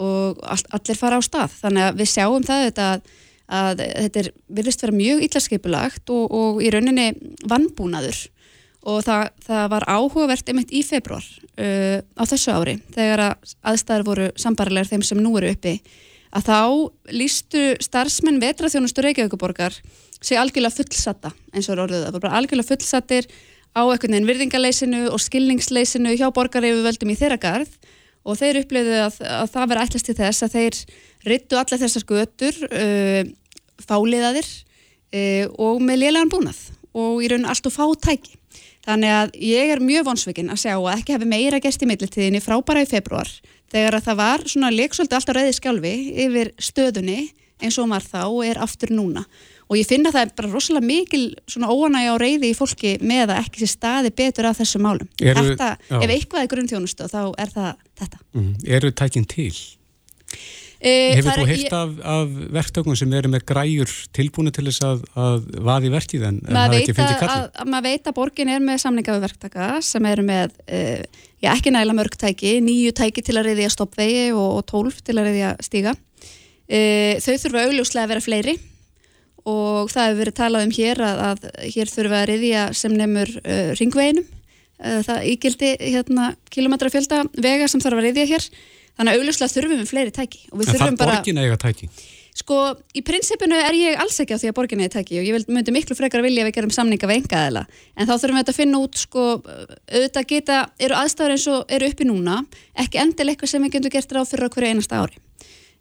og 0.02 0.38
all, 0.46 0.62
allir 0.78 0.98
fara 0.98 1.18
á 1.18 1.22
stað. 1.26 1.58
Þannig 1.64 1.88
að 1.88 1.98
við 2.00 2.12
sjáum 2.14 2.46
það 2.46 2.62
auðvitað 2.62 2.92
að 2.92 3.10
að 3.52 3.82
þetta 3.82 4.24
virðist 4.56 4.84
vera 4.86 4.96
mjög 4.96 5.26
illaskipulagt 5.28 6.12
og, 6.14 6.24
og 6.32 6.62
í 6.64 6.70
rauninni 6.72 7.10
vannbúnaður 7.50 8.22
og 8.82 9.04
það, 9.06 9.26
það 9.46 9.66
var 9.76 9.88
áhugavert 9.92 10.50
einmitt 10.50 10.72
í 10.74 10.82
februar 10.86 11.26
uh, 11.60 12.00
á 12.02 12.24
þessu 12.26 12.56
ári 12.56 12.78
þegar 12.96 13.26
að 13.28 13.52
aðstæður 13.74 14.08
voru 14.08 14.30
sambarilegar 14.40 14.90
þeim 14.90 15.06
sem 15.06 15.22
nú 15.22 15.36
eru 15.40 15.52
uppi 15.54 15.76
að 16.32 16.48
þá 16.48 16.60
lístu 17.12 17.64
starfsmenn 17.84 18.40
vetraþjónustu 18.42 19.04
Reykjavíkuborgar 19.06 19.76
sig 20.22 20.40
algjörlega 20.40 20.78
fullsatta 20.78 21.34
eins 21.52 21.70
og 21.70 21.82
orðið. 21.86 22.06
Það, 22.08 22.20
bara 22.24 22.40
algjörlega 22.40 22.70
fullsattir 22.70 23.30
á 23.76 23.82
einhvern 23.82 24.16
veginn 24.16 24.30
virðingaleysinu 24.30 25.06
og 25.12 25.22
skilningsleysinu 25.24 26.16
hjá 26.20 26.28
borgareifu 26.36 26.84
völdum 26.86 27.14
í 27.14 27.18
þeirra 27.20 27.40
garð. 27.42 27.72
Og 28.22 28.38
þeir 28.38 28.62
upplöðu 28.62 28.98
að, 29.02 29.16
að 29.26 29.48
það 29.56 29.72
verði 29.72 29.86
ætlast 29.88 30.08
til 30.08 30.18
þess 30.20 30.46
að 30.46 30.58
þeir 30.58 30.82
ryttu 31.32 31.58
allar 31.58 31.82
þessar 31.82 32.06
götur 32.12 32.60
uh, 32.70 33.24
fáliðaðir 33.82 34.52
uh, 34.52 35.48
og 35.58 35.82
með 35.82 36.04
lélegan 36.04 36.30
búnað 36.30 36.60
og 36.92 37.24
í 37.24 37.32
raun 37.32 37.48
allt 37.50 37.66
og 37.66 37.74
fá 37.74 37.86
tæki. 38.06 38.38
Þannig 38.86 39.14
að 39.14 39.36
ég 39.46 39.72
er 39.74 39.82
mjög 39.84 40.08
vonsveikin 40.08 40.54
að 40.54 40.64
sjá 40.64 40.74
að 40.76 40.94
ekki 40.96 41.16
hefði 41.16 41.30
meira 41.30 41.60
gæst 41.62 41.84
í 41.86 41.90
millitíðinni 41.90 42.42
frábæra 42.42 42.82
í 42.82 42.90
februar 42.90 43.30
þegar 43.72 43.98
að 43.98 44.10
það 44.10 44.20
var 44.22 44.46
svona 44.54 44.74
leiksöldi 44.76 45.18
alltaf 45.18 45.38
reyði 45.38 45.56
skjálfi 45.58 45.96
yfir 46.26 46.54
stöðunni 46.62 47.22
eins 47.62 47.78
og 47.78 47.90
maður 47.92 48.08
þá 48.12 48.24
er 48.50 48.62
aftur 48.62 48.94
núna 48.94 49.26
og 49.72 49.78
ég 49.80 49.88
finna 49.88 50.12
það 50.12 50.34
bara 50.36 50.52
rosalega 50.52 50.88
mikil 50.88 51.22
svona 51.50 51.72
óanægja 51.72 52.16
og 52.16 52.22
reyði 52.22 52.50
í 52.52 52.56
fólki 52.58 52.96
með 53.08 53.30
að 53.32 53.44
ekki 53.46 53.62
sé 53.62 53.70
staði 53.72 54.12
betur 54.16 54.50
af 54.50 54.60
þessu 54.60 54.82
málum. 54.84 55.08
Eru, 55.22 55.46
þetta, 55.54 55.70
ef 55.96 56.16
eitthvað 56.18 56.44
er 56.44 56.50
grunnþjónustu 56.52 57.08
þá 57.12 57.22
er 57.40 57.54
það 57.54 57.70
þetta. 58.02 58.20
Mm, 58.36 58.50
eru 58.78 58.92
tækinn 59.00 59.30
til? 59.32 59.54
E, 60.82 60.92
Hefur 61.14 61.38
þú 61.38 61.48
heilt 61.48 61.74
af, 61.78 61.90
af 62.10 62.36
verktökum 62.58 62.96
sem 62.98 63.12
eru 63.14 63.30
með 63.32 63.46
græjur 63.52 63.92
tilbúinu 64.18 64.52
til 64.52 64.66
þess 64.68 64.84
að, 64.88 65.04
að 65.24 65.50
vaði 65.70 65.92
verkið 65.94 66.28
en, 66.28 66.40
það 66.48 66.78
ekki 66.80 66.96
fengið 66.98 67.20
kallið? 67.22 67.60
Maður 67.72 67.88
veit 67.88 68.10
að 68.10 68.18
borgin 68.18 68.52
er 68.52 68.64
með 68.66 68.82
samninga 68.84 69.16
við 69.16 69.28
verktaka 69.28 69.68
sem 69.86 70.08
eru 70.10 70.26
með 70.26 70.58
uh, 70.66 71.28
já, 71.42 71.52
ekki 71.52 71.74
næla 71.74 71.96
mörg 71.98 72.18
tæki, 72.20 72.58
nýju 72.64 72.94
tæki 72.98 73.24
til 73.26 73.38
að 73.40 73.52
reyðja 73.52 73.72
stoppvegi 73.74 74.28
og, 74.34 74.60
og 74.60 74.66
tólf 74.70 75.02
til 75.06 75.18
að 75.18 75.30
reyðja 75.30 75.54
stíga. 75.66 75.96
Uh, 76.72 77.18
þau 77.20 77.34
þurfa 77.44 77.66
augljóslega 77.68 78.06
að 78.06 78.14
vera 78.14 78.26
fleiri 78.26 78.60
og 79.42 79.90
það 79.90 80.06
hefur 80.06 80.20
verið 80.22 80.38
talað 80.38 80.68
um 80.68 80.76
hér 80.76 81.02
að, 81.02 81.24
að 81.32 81.72
hér 81.74 81.92
þurfa 81.92 82.20
að 82.22 82.30
reyðja 82.30 82.68
sem 82.78 82.94
nefnur 82.96 83.34
uh, 83.42 83.74
ringveginum. 83.80 84.30
Það 84.82 85.26
ígildi 85.30 85.68
hérna, 85.78 86.32
kilometra 86.50 86.90
fjölda 86.90 87.20
vega 87.38 87.68
sem 87.70 87.82
þarf 87.84 88.00
að 88.00 88.08
reyðja 88.08 88.24
hér 88.32 88.48
þannig 88.98 89.12
að 89.12 89.20
augljóslega 89.20 89.54
þurfum 89.54 89.78
við 89.78 89.92
fleiri 89.92 90.14
tæki 90.16 90.40
en 90.50 90.64
það 90.72 90.96
bara... 90.98 91.20
borgin 91.20 91.42
eiga 91.42 91.58
tæki? 91.62 91.90
Sko, 92.42 92.58
í 92.98 93.04
prinsipinu 93.06 93.58
er 93.60 93.76
ég 93.78 94.00
alls 94.02 94.16
ekki 94.22 94.34
á 94.34 94.42
því 94.42 94.50
að 94.50 94.56
borgin 94.58 94.82
eiga 94.82 94.96
tæki 94.96 95.20
og 95.22 95.26
ég 95.28 95.46
myndi 95.52 95.74
miklu 95.76 95.94
frekar 95.98 96.20
að 96.22 96.28
vilja 96.30 96.42
að 96.42 96.48
við 96.50 96.56
gerum 96.58 96.74
samninga 96.74 97.10
við 97.10 97.20
enga 97.20 97.38
eðla, 97.48 97.64
en 97.94 98.08
þá 98.10 98.14
þurfum 98.16 98.40
við 98.40 98.50
að 98.50 98.58
finna 98.58 98.78
út 98.82 98.96
sko, 98.98 99.26
auðvitað 99.92 100.30
geta, 100.32 100.58
eru 100.82 100.98
aðstæður 100.98 101.34
eins 101.36 101.46
og 101.52 101.76
eru 101.78 101.90
uppi 101.92 102.08
núna, 102.10 102.36
ekki 102.82 103.02
endil 103.04 103.30
eitthvað 103.30 103.52
sem 103.54 103.62
við 103.68 103.76
getum 103.76 103.94
gert 103.94 104.16
ráð 104.18 104.32
fyrir 104.32 104.48
okkur 104.48 104.68
einasta 104.72 105.04
ári. 105.04 105.22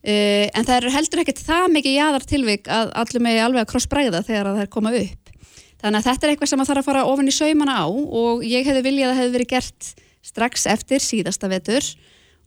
Uh, 0.01 0.47
en 0.57 0.65
það 0.65 0.77
eru 0.79 0.95
heldur 0.95 1.21
ekkert 1.21 1.43
það 1.45 1.67
mikið 1.77 1.97
jáðar 1.97 2.25
tilvik 2.29 2.65
að 2.73 2.87
allum 3.03 3.27
er 3.29 3.43
alveg 3.45 3.63
að 3.65 3.71
krossbræða 3.73 4.21
þegar 4.25 4.47
það 4.53 4.63
er 4.65 4.71
koma 4.77 4.93
upp. 4.97 5.25
Þannig 5.81 5.99
að 5.99 6.07
þetta 6.09 6.23
er 6.27 6.31
eitthvað 6.35 6.51
sem 6.53 6.63
að 6.63 6.71
þarf 6.71 6.81
að 6.81 6.89
fara 6.89 7.09
ofin 7.09 7.29
í 7.29 7.35
saumana 7.37 7.75
á 7.85 7.87
og 7.89 8.45
ég 8.45 8.65
hefði 8.69 8.83
viljað 8.85 9.13
að 9.13 9.21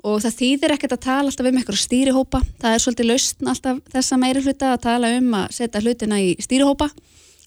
og 0.04 0.20
það 0.24 0.38
þýðir 0.40 0.74
ekkert 0.76 0.96
að 0.98 1.04
tala 1.06 1.32
alltaf 1.32 1.48
um 1.48 1.60
eitthvað 1.60 1.80
stýrihópa, 1.80 2.42
það 2.60 2.74
er 2.76 2.82
svolítið 2.84 3.10
lausn 3.10 3.52
alltaf 3.54 3.78
þessa 3.94 4.18
meiri 4.20 4.42
hluta 4.44 4.72
að 4.74 4.82
tala 4.84 5.12
um 5.18 5.30
að 5.40 5.46
setja 5.56 5.84
hlutina 5.84 6.20
í 6.20 6.34
stýrihópa. 6.44 6.90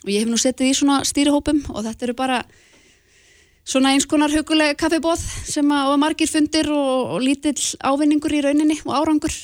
Og 0.04 0.12
ég 0.12 0.22
hef 0.22 0.30
nú 0.30 0.38
settið 0.40 0.70
í 0.70 0.78
svona 0.78 1.02
stýrihópum 1.04 1.60
og 1.74 1.84
þetta 1.84 2.06
eru 2.06 2.16
bara 2.16 2.38
svona 3.66 3.92
eins 3.92 4.06
konar 4.08 4.32
huguleg 4.32 4.76
kaffibóð 4.80 5.20
sem 5.20 5.68
að 5.74 5.92
margir 6.00 6.30
fundir 6.30 6.70
og, 6.72 7.16
og 7.16 7.24
lítill 7.24 7.58
ávinningur 7.84 8.36
í 8.38 8.42
rauninni 8.46 8.78
og 8.86 8.94
árangur. 8.94 9.36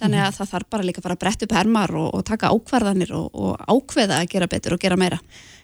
Þannig 0.00 0.22
að 0.22 0.30
mm. 0.30 0.36
það 0.38 0.52
þarf 0.54 0.68
bara 0.72 0.86
líka 0.86 1.00
að 1.00 1.06
fara 1.08 1.16
að 1.16 1.22
bretta 1.24 1.46
upp 1.46 1.54
hermar 1.58 1.94
og, 1.98 2.10
og 2.16 2.26
taka 2.28 2.52
ákvarðanir 2.54 3.10
og, 3.16 3.32
og 3.34 3.64
ákveða 3.66 4.20
að 4.20 4.30
gera 4.32 4.48
betur 4.52 4.76
og 4.76 4.82
gera 4.84 5.00
meira. 5.00 5.18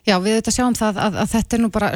Já, 0.07 0.19
við 0.23 0.37
auðvitað 0.37 0.57
sjáum 0.59 0.77
það 0.77 0.99
að, 1.03 1.21
að 1.23 1.31
þetta 1.37 1.57
er 1.57 1.63
nú 1.63 1.71
bara, 1.73 1.93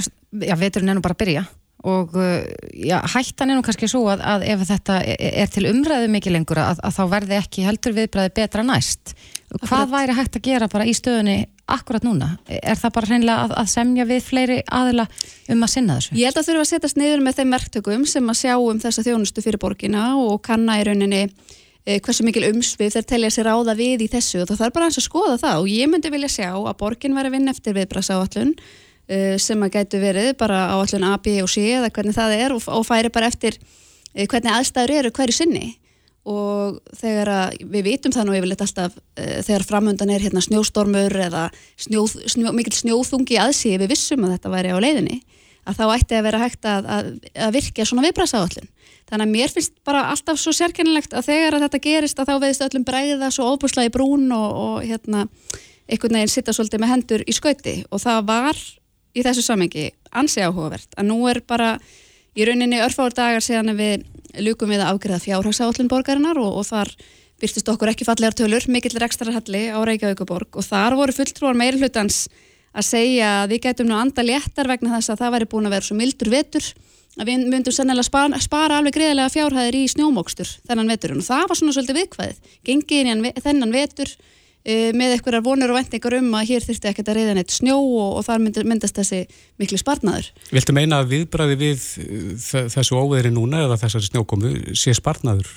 já, 0.47 0.55
veturinn 0.61 0.93
er 0.93 0.99
nú 0.99 1.03
bara 1.05 1.19
að 1.19 1.25
byrja 1.25 1.45
og 1.87 2.17
uh, 2.19 2.43
já, 2.77 2.99
hættan 3.15 3.53
er 3.53 3.57
nú 3.57 3.65
kannski 3.65 3.89
svo 3.89 4.03
að, 4.13 4.21
að 4.27 4.47
ef 4.53 4.65
þetta 4.69 4.99
er 5.07 5.53
til 5.53 5.65
umræðu 5.71 6.11
mikið 6.13 6.35
lengur 6.37 6.61
að, 6.61 6.83
að 6.85 6.97
þá 6.99 7.05
verði 7.15 7.39
ekki 7.39 7.65
heldur 7.65 7.95
viðbræði 7.97 8.33
betra 8.37 8.65
næst. 8.67 9.15
Hvað 9.65 9.95
væri 9.95 10.15
hægt 10.15 10.37
að 10.39 10.45
gera 10.47 10.69
bara 10.71 10.87
í 10.87 10.93
stöðunni 10.95 11.39
akkurat 11.71 12.05
núna? 12.07 12.35
Er 12.47 12.79
það 12.79 12.93
bara 12.99 13.09
hreinlega 13.11 13.47
að, 13.47 13.55
að 13.63 13.71
semja 13.73 14.07
við 14.07 14.21
fleiri 14.27 14.59
aðila 14.67 15.07
um 15.51 15.65
að 15.65 15.73
sinna 15.73 15.97
þessu? 15.97 16.19
Ég 16.19 16.29
held 16.29 16.43
að 16.43 16.51
þurfa 16.51 16.67
að 16.67 16.71
setjast 16.75 17.01
niður 17.01 17.25
með 17.25 17.41
þeim 17.41 17.57
verktökum 17.57 18.05
sem 18.13 18.31
að 18.31 18.39
sjá 18.43 18.55
um 18.59 18.83
þessa 18.85 19.07
þjónustu 19.07 19.45
fyrir 19.47 19.63
borgina 19.63 20.05
og 20.21 20.37
kanna 20.47 20.77
í 20.79 20.85
rauninni 20.87 21.23
eh, 21.25 21.99
hversu 21.99 22.27
mikil 22.27 22.45
umsvið 22.51 22.99
þeir 22.99 23.09
telja 23.15 23.33
sér 23.35 23.51
áða 23.55 23.75
við 23.81 24.05
í 24.07 24.11
þessu. 24.13 24.45
Og 24.45 24.53
það 24.53 24.69
er 24.69 24.77
bara 24.77 24.91
eins 24.91 25.01
að 25.01 25.09
skoða 25.09 25.41
það. 25.43 25.65
Og 25.65 25.73
ég 25.73 25.91
myndi 25.91 26.13
vilja 26.13 26.31
sjá 26.37 26.51
að 26.53 26.79
borgin 26.85 27.17
væri 27.17 27.35
vinn 27.35 27.51
eftir 27.51 27.79
viðbræðsáallun 27.81 28.55
sem 29.43 29.61
að 29.65 29.77
gætu 29.77 30.01
verið 30.03 30.33
bara 30.41 30.69
á 30.71 30.77
allun 30.79 31.07
A, 31.09 31.17
B 31.19 31.41
og 31.43 31.51
C 31.51 31.65
eða 31.75 31.91
hvernig 31.91 32.17
það 32.17 32.35
er 32.37 32.55
og, 32.55 32.65
og 32.71 32.87
færi 32.87 33.13
bara 33.13 33.31
eftir 33.31 33.59
eh, 34.15 34.27
hvernig 34.27 34.53
aðstæður 34.55 34.97
eru 34.99 35.13
hverju 35.17 35.37
sinni. 35.37 35.67
Og 36.31 36.77
þegar 37.01 37.31
að 37.33 37.61
við 37.73 37.87
vitum 37.87 38.13
það 38.13 38.27
nú 38.29 38.35
yfirleitt 38.37 38.61
alltaf 38.61 38.93
uh, 38.93 39.39
þegar 39.41 39.63
framöndan 39.65 40.11
er 40.13 40.21
hérna 40.21 40.43
snjóstormur 40.45 41.15
eða 41.17 41.47
snjóð, 41.81 42.19
snjó, 42.29 42.53
mikil 42.55 42.75
snjóðungi 42.77 43.39
aðsí 43.41 43.73
við 43.81 43.95
vissum 43.95 44.27
að 44.29 44.35
þetta 44.35 44.53
væri 44.53 44.75
á 44.77 44.85
leiðinni 44.85 45.17
að 45.65 45.81
þá 45.81 45.85
ætti 45.95 46.19
að 46.19 46.27
vera 46.29 46.43
hægt 46.43 46.69
að, 46.69 46.91
að, 46.93 47.09
að 47.47 47.57
virka 47.57 47.87
svona 47.89 48.05
viðbræðsáallin 48.05 48.69
þannig 49.09 49.25
að 49.25 49.33
mér 49.33 49.55
finnst 49.57 49.75
bara 49.89 50.05
alltaf 50.13 50.39
svo 50.41 50.53
sérkennilegt 50.55 51.17
að 51.17 51.31
þegar 51.33 51.57
að 51.57 51.65
þetta 51.67 51.83
gerist 51.89 52.21
að 52.21 52.31
þá 52.31 52.35
veðist 52.45 52.67
öllum 52.69 52.87
bræða 52.87 53.33
svo 53.35 53.49
óbúslega 53.55 53.89
í 53.89 53.95
brún 53.97 54.29
og, 54.37 54.61
og 54.61 54.77
hérna 54.85 55.25
einhvern 55.91 56.21
veginn 56.21 56.33
sitta 56.33 56.55
svolítið 56.55 56.83
með 56.83 56.93
hendur 56.95 57.25
í 57.27 57.35
skauti. 57.35 57.75
Og 57.91 58.03
það 58.03 58.21
var 58.29 58.61
í 59.15 59.25
þessu 59.27 59.45
samengi 59.45 59.91
ansi 60.11 60.45
áhugavert 60.45 60.95
að 60.99 61.11
nú 61.11 61.23
er 61.31 61.43
bara 61.47 61.77
í 62.37 62.47
rauninni 62.47 62.83
örfáður 62.85 63.17
dagar 63.19 63.45
síðan 63.45 63.75
við 63.79 64.05
lukum 64.43 64.71
við 64.71 64.85
að 64.85 64.93
afgriða 64.95 65.25
fjárhagsállin 65.25 65.91
borgarinnar 65.91 66.39
og, 66.39 66.61
og 66.61 66.69
þar 66.69 66.93
byrstist 67.41 67.71
okkur 67.73 67.91
ekki 67.95 68.07
fallegar 68.07 68.37
tölur, 68.37 68.67
mikill 68.69 68.99
rekstrarhalli 69.01 69.71
á 69.73 69.79
Reykjavíkuborg 69.89 70.61
og 70.61 70.67
þar 70.67 70.97
voru 70.99 71.15
fulltrúar 71.17 71.57
meiri 71.57 71.81
hlutans 71.81 72.29
að 72.71 72.87
segja 72.87 73.31
að 73.43 73.55
við 73.55 73.63
getum 73.67 73.91
nú 73.91 73.97
anda 73.99 74.23
léttar 74.23 74.69
vegna 74.71 74.99
þess 74.99 75.15
að 75.15 75.23
það 75.25 75.35
væri 75.35 75.51
búin 75.51 75.69
að 75.69 75.75
vera 75.77 75.89
svo 75.89 75.97
mildur 75.99 76.31
vetur 76.31 76.69
að 77.19 77.31
við 77.31 77.47
myndum 77.51 77.75
sennilega 77.75 78.07
spara, 78.07 78.39
spara 78.43 78.79
alveg 78.79 78.95
greiðlega 78.95 79.33
fjárhæðir 79.35 79.79
í 79.81 79.87
snjómókstur 79.91 80.51
þennan 80.69 80.93
veturinn. 80.93 81.23
Og 81.23 81.27
það 81.27 81.49
var 81.51 81.59
svona 81.59 81.75
svolítið 81.75 81.99
viðkvæðið 81.99 82.53
gengið 82.69 83.11
inn 83.11 83.25
í 83.27 83.33
þennan 83.43 83.75
vetur 83.75 84.13
með 84.65 85.15
einhverjar 85.17 85.45
vonur 85.45 85.73
og 85.73 85.79
vendingar 85.79 86.19
um 86.19 86.35
að 86.37 86.51
hér 86.51 86.65
þurfti 86.67 86.91
ekkert 86.91 87.09
að 87.09 87.21
reyða 87.21 87.37
neitt 87.39 87.55
snjó 87.55 87.79
og, 87.81 88.19
og 88.19 88.27
þar 88.27 88.43
myndi, 88.45 88.65
myndast 88.69 88.99
þessi 88.99 89.23
miklu 89.61 89.79
sparnadur. 89.81 90.29
Viltu 90.53 90.75
meina 90.77 91.01
að 91.01 91.15
viðbræði 91.15 91.57
við 91.61 91.87
uh, 92.05 92.67
þessu 92.75 92.99
óveðri 93.01 93.33
núna 93.33 93.65
eða 93.65 93.81
þessari 93.81 94.11
snjókomu 94.11 94.53
sé 94.77 94.93
sparnadur? 94.99 95.49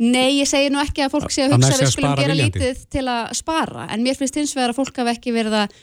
Nei, 0.00 0.38
ég 0.38 0.48
segi 0.48 0.70
nú 0.72 0.80
ekki 0.80 1.04
að 1.04 1.12
fólk 1.12 1.28
sé 1.28 1.44
að 1.44 1.58
hugsa 1.58 1.74
að 1.74 1.82
við 1.82 1.90
skulum 1.92 2.14
gera 2.16 2.32
viljandi. 2.32 2.60
lítið 2.62 2.84
til 2.88 3.02
að 3.12 3.34
spara, 3.36 3.84
en 3.92 4.00
mér 4.00 4.16
finnst 4.16 4.38
hins 4.38 4.54
vegar 4.56 4.72
að 4.72 4.78
fólk 4.78 5.00
hafi 5.02 5.12
ekki 5.12 5.34
verið 5.36 5.56
að 5.58 5.74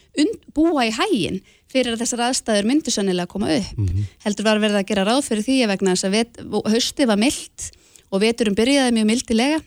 búa 0.57 0.88
í 0.88 0.93
hægin 0.95 1.38
fyrir 1.70 1.93
að 1.93 2.01
þessar 2.01 2.24
aðstæður 2.32 2.70
myndu 2.72 2.93
sannilega 2.95 3.28
að 3.28 3.34
koma 3.36 3.51
upp. 3.53 3.78
Mm 3.78 3.91
-hmm. 3.91 4.07
Heldur 4.26 4.47
var 4.47 4.63
verið 4.63 4.80
að 4.80 4.88
gera 4.89 5.05
ráð 5.05 5.22
fyrir 5.28 5.45
því 5.45 5.57
að 5.61 5.72
vegna 5.76 5.93
þess 5.93 6.07
að 6.09 6.74
hösti 6.74 7.05
var 7.05 7.22
myllt 7.22 7.70
og 8.09 8.24
veturum 8.24 8.57
byrjaði 8.57 8.95
mjög 8.95 9.07
mildilega 9.11 9.61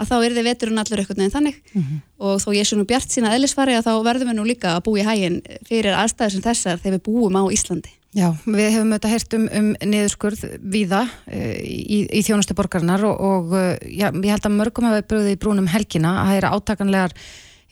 að 0.00 0.10
þá 0.10 0.14
er 0.18 0.36
þið 0.36 0.46
veturinn 0.48 0.82
allur 0.82 1.02
eitthvað 1.02 1.20
nefn 1.20 1.34
þannig 1.36 1.56
mm 1.62 1.82
-hmm. 1.82 1.98
og 2.26 2.38
þó 2.42 2.48
ég 2.56 2.68
sé 2.68 2.76
nú 2.76 2.84
bjart 2.88 3.10
sína 3.10 3.32
eðlisfari 3.36 3.76
að 3.76 3.86
þá 3.88 3.92
verðum 4.06 4.30
við 4.30 4.38
nú 4.38 4.44
líka 4.48 4.76
að 4.76 4.84
búa 4.86 5.00
í 5.00 5.06
hægin 5.06 5.42
fyrir 5.68 5.96
aðstæður 5.96 6.32
sem 6.32 6.46
þessar 6.46 6.78
þegar 6.78 6.96
við 6.98 7.04
búum 7.08 7.36
á 7.36 7.42
Íslandi. 7.52 7.92
Já, 8.12 8.28
við 8.44 8.68
hefum 8.74 8.92
auðvitað 8.92 9.12
heyrt 9.14 9.34
um, 9.34 9.46
um 9.56 9.68
niðurskurð 9.88 10.42
viða 10.60 11.06
uh, 11.08 11.56
í, 11.64 12.04
í 12.12 12.20
þjónustu 12.20 12.54
borgarnar 12.54 13.04
og, 13.08 13.16
og 13.20 13.54
uh, 13.56 13.76
já, 13.88 14.12
ég 14.12 14.32
held 14.34 14.46
að 14.46 14.56
mörgum 14.58 14.88
hefur 14.90 15.08
brúðið 15.08 15.32
í 15.32 15.40
brúnum 15.40 15.70
helgina 15.72 16.20
að 16.20 16.26
það 16.28 16.36
eru 16.36 16.50
átakanlegar 16.52 17.14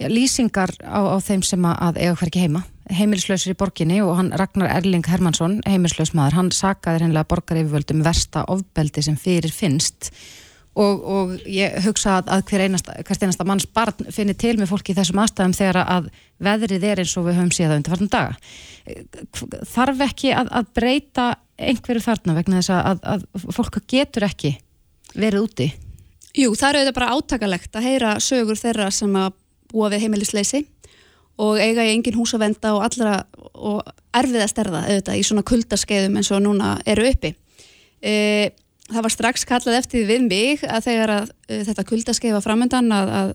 já, 0.00 0.08
lýsingar 0.08 0.72
á, 0.80 1.00
á 1.12 1.16
þeim 1.20 1.42
sem 1.44 1.64
að 1.68 2.00
eiga 2.00 2.16
hverki 2.16 2.40
heima 2.40 2.64
heimilislausir 2.90 3.54
í 3.54 3.58
borginni 3.58 4.00
og 4.02 4.16
hann 4.18 4.32
Ragnar 4.34 4.70
Erling 4.72 5.06
Hermansson, 5.06 5.60
heimilislausmaður, 5.68 6.34
hann 6.34 6.50
sakaði 6.50 7.04
og, 10.80 11.04
og 11.04 11.34
ég 11.50 11.76
hugsa 11.84 12.18
að, 12.18 12.30
að 12.36 12.44
hver 12.50 12.64
einasta, 12.66 12.96
einasta 13.00 13.46
manns 13.48 13.68
barn 13.68 14.08
finnir 14.14 14.38
til 14.40 14.56
með 14.60 14.72
fólki 14.72 14.94
í 14.94 14.98
þessum 14.98 15.20
aðstæðum 15.22 15.56
þegar 15.58 15.80
að 15.84 16.08
veðrið 16.40 16.86
er 16.88 17.02
eins 17.02 17.14
og 17.20 17.28
við 17.28 17.38
höfum 17.40 17.52
síðan 17.54 17.82
undir 17.82 18.10
daga. 18.12 18.38
Þarf 19.74 20.02
ekki 20.08 20.32
að, 20.36 20.50
að 20.60 20.72
breyta 20.78 21.28
einhverju 21.60 22.04
þarna 22.04 22.36
vegna 22.38 22.60
þess 22.62 22.74
að, 22.78 23.06
að 23.14 23.54
fólk 23.56 23.80
getur 23.90 24.26
ekki 24.30 24.54
verið 25.14 25.44
úti? 25.44 25.70
Jú, 26.36 26.52
það 26.54 26.68
eru 26.68 26.82
þetta 26.84 26.96
bara 26.96 27.14
átakalegt 27.16 27.76
að 27.76 27.86
heyra 27.88 28.14
sögur 28.22 28.58
þeirra 28.58 28.90
sem 28.94 29.16
að 29.18 29.32
búa 29.70 29.90
við 29.90 30.06
heimilisleysi 30.06 30.64
og 31.40 31.58
eiga 31.58 31.86
í 31.86 31.92
engin 31.94 32.18
hús 32.18 32.34
að 32.36 32.44
venda 32.44 32.74
og 32.76 32.84
allra 32.86 33.20
og 33.50 33.82
erfið 34.16 34.44
að 34.44 34.50
sterða 34.52 34.82
auðvitað 34.86 35.20
í 35.20 35.24
svona 35.26 35.46
kuldaskeiðum 35.50 36.18
eins 36.20 36.30
og 36.34 36.42
núna 36.44 36.74
eru 36.88 37.06
uppi. 37.10 37.32
E, 38.00 38.14
það 38.90 39.06
var 39.06 39.14
strax 39.14 39.46
kallað 39.48 39.78
eftir 39.80 40.06
við 40.08 40.26
mig 40.26 40.64
að 40.66 40.86
þegar 40.88 41.14
að 41.16 41.32
e, 41.48 41.62
þetta 41.68 41.86
kuldaskeið 41.90 42.36
var 42.36 42.46
framöndan 42.46 42.94
að, 42.94 43.12
að 43.20 43.32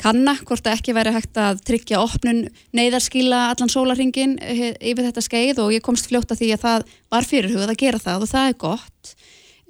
kanna 0.00 0.34
hvort 0.44 0.66
að 0.66 0.76
ekki 0.76 0.94
væri 0.96 1.12
hægt 1.14 1.38
að 1.40 1.62
tryggja 1.66 2.00
opnun 2.02 2.44
neyðarskíla 2.76 3.46
allan 3.52 3.72
sólarringin 3.72 4.36
e, 4.40 4.72
yfir 4.76 5.08
þetta 5.08 5.24
skeið 5.24 5.62
og 5.64 5.72
ég 5.76 5.84
komst 5.84 6.10
fljóta 6.10 6.36
því 6.36 6.52
að 6.56 6.64
það 6.66 6.90
var 7.14 7.28
fyrirhugað 7.30 7.72
að 7.72 7.80
gera 7.84 8.02
það 8.02 8.26
og 8.26 8.32
það 8.32 8.50
er 8.50 8.58
gott. 8.66 9.14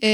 E, 0.03 0.13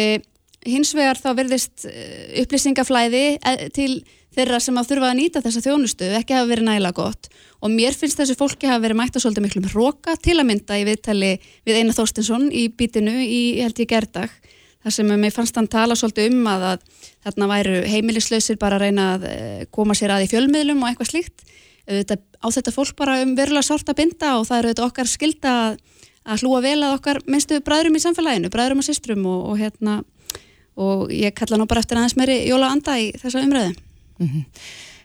hins 0.68 0.92
vegar 0.94 1.20
þá 1.20 1.30
verðist 1.38 1.86
e, 1.88 1.94
upplýsingaflæði 2.42 3.24
e, 3.38 3.54
til 3.74 3.92
þeirra 4.32 4.60
sem 4.64 4.78
að 4.80 4.92
þurfa 4.92 5.10
að 5.10 5.18
nýta 5.18 5.42
þessa 5.44 5.64
þjónustu 5.66 6.08
ekki 6.16 6.36
hafa 6.36 6.48
verið 6.48 6.68
nægilega 6.68 6.96
gott 6.96 7.28
og 7.62 7.72
mér 7.72 7.96
finnst 7.96 8.20
þessu 8.20 8.36
fólki 8.38 8.68
hafa 8.68 8.80
verið 8.86 8.98
mætt 9.02 9.18
að 9.18 9.26
svolítið 9.26 9.44
miklu 9.46 9.64
með 9.64 9.74
róka 9.76 10.14
til 10.24 10.38
að 10.38 10.48
mynda 10.48 10.78
í 10.80 10.86
viðtali 10.88 11.32
við 11.68 11.80
Einar 11.80 11.98
Þorstinsson 11.98 12.48
í 12.48 12.64
bítinu 12.72 13.12
í 13.20 13.42
held 13.60 13.82
ég 13.82 13.90
gerdag 13.92 14.32
þar 14.82 14.96
sem 14.96 15.12
mér 15.14 15.34
fannst 15.34 15.56
hann 15.58 15.70
tala 15.70 15.96
svolítið 15.98 16.32
um 16.32 16.46
að, 16.50 16.66
að 16.72 17.08
þarna 17.26 17.50
væru 17.52 17.82
heimilislausir 17.92 18.58
bara 18.60 18.78
að 18.78 18.86
reyna 18.86 19.08
að 19.16 19.26
eh, 19.30 19.64
koma 19.70 19.96
sér 19.98 20.16
að 20.16 20.26
í 20.26 20.30
fjölmiðlum 20.32 20.82
og 20.82 20.90
eitthvað 20.90 21.12
slíkt 21.12 21.46
þetta, 21.86 22.18
á 22.18 22.46
þetta 22.54 22.74
fólk 22.74 22.96
bara 22.98 23.20
um 23.22 23.34
verulega 23.38 23.66
sárt 23.66 23.88
að 23.90 24.00
binda 24.02 24.36
og 24.38 24.46
það 24.48 24.58
eru 24.58 24.72
þetta 24.72 24.86
okkar 24.86 25.10
skilda 25.10 25.54
að, 26.24 26.42
hlúa 26.42 26.62
vel 26.62 26.78
að 26.80 26.96
okkar 26.96 27.22
minnstu 27.26 27.60
bræðurum 27.64 27.98
í 27.98 28.04
samfélaginu, 28.04 28.52
bræðurum 28.52 28.82
og 28.82 28.86
systrum 28.86 29.26
og, 29.26 29.40
og 29.52 29.62
hérna 29.62 30.02
og 30.78 31.10
ég 31.12 31.34
kalla 31.36 31.58
nú 31.60 31.66
bara 31.68 31.82
eftir 31.82 31.98
aðeins 31.98 32.16
meiri 32.16 32.42
jóla 32.48 32.70
anda 32.72 32.96
í 33.00 33.10
þessa 33.20 33.42
umræðu 33.44 33.74
Mm 34.22 34.28
-hmm. 34.28 34.44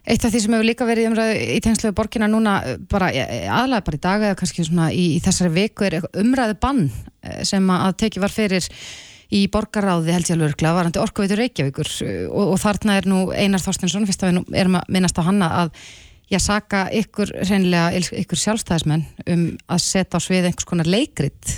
Eitt 0.08 0.26
af 0.26 0.32
því 0.32 0.40
sem 0.40 0.54
hefur 0.54 0.66
líka 0.66 0.86
verið 0.86 1.08
umræðu 1.10 1.34
í 1.56 1.60
tengslu 1.60 1.92
borgina 1.92 2.28
núna 2.28 2.78
bara 2.90 3.10
aðlæða 3.10 3.84
bara 3.86 3.98
í 3.98 4.00
dag 4.00 4.22
eða 4.22 4.36
kannski 4.36 4.64
svona 4.64 4.92
í, 4.92 5.18
í 5.18 5.20
þessari 5.20 5.50
viku 5.52 5.84
er 5.84 6.02
umræðu 6.14 6.56
bann 6.62 6.92
sem 7.44 7.70
að 7.70 7.98
teki 7.98 8.20
var 8.20 8.32
fyrir 8.32 8.64
í 9.34 9.44
borgaráði 9.52 10.16
held 10.16 10.30
ég 10.30 10.36
alveg 10.38 10.54
örgla 10.54 10.74
varandi 10.78 11.02
orkuveitur 11.04 11.42
Reykjavíkur 11.42 11.94
og, 12.32 12.44
og 12.54 12.60
þarna 12.64 12.98
er 13.00 13.08
nú 13.10 13.24
Einar 13.36 13.64
Þorstinsson, 13.64 14.08
fyrst 14.08 14.24
að 14.24 14.38
við 14.38 14.60
erum 14.62 14.80
að 14.80 14.92
minnast 14.96 15.20
á 15.20 15.28
hanna 15.28 15.50
að 15.64 15.74
ég 16.32 16.44
saka 16.44 16.88
ykkur 16.96 17.32
reynilega, 17.48 18.04
ykkur 18.24 18.40
sjálfstæðismenn 18.44 19.06
um 19.34 19.48
að 19.72 19.84
setja 19.84 20.20
á 20.20 20.24
svið 20.24 20.50
einhvers 20.50 20.68
konar 20.68 20.90
leikrit 20.92 21.58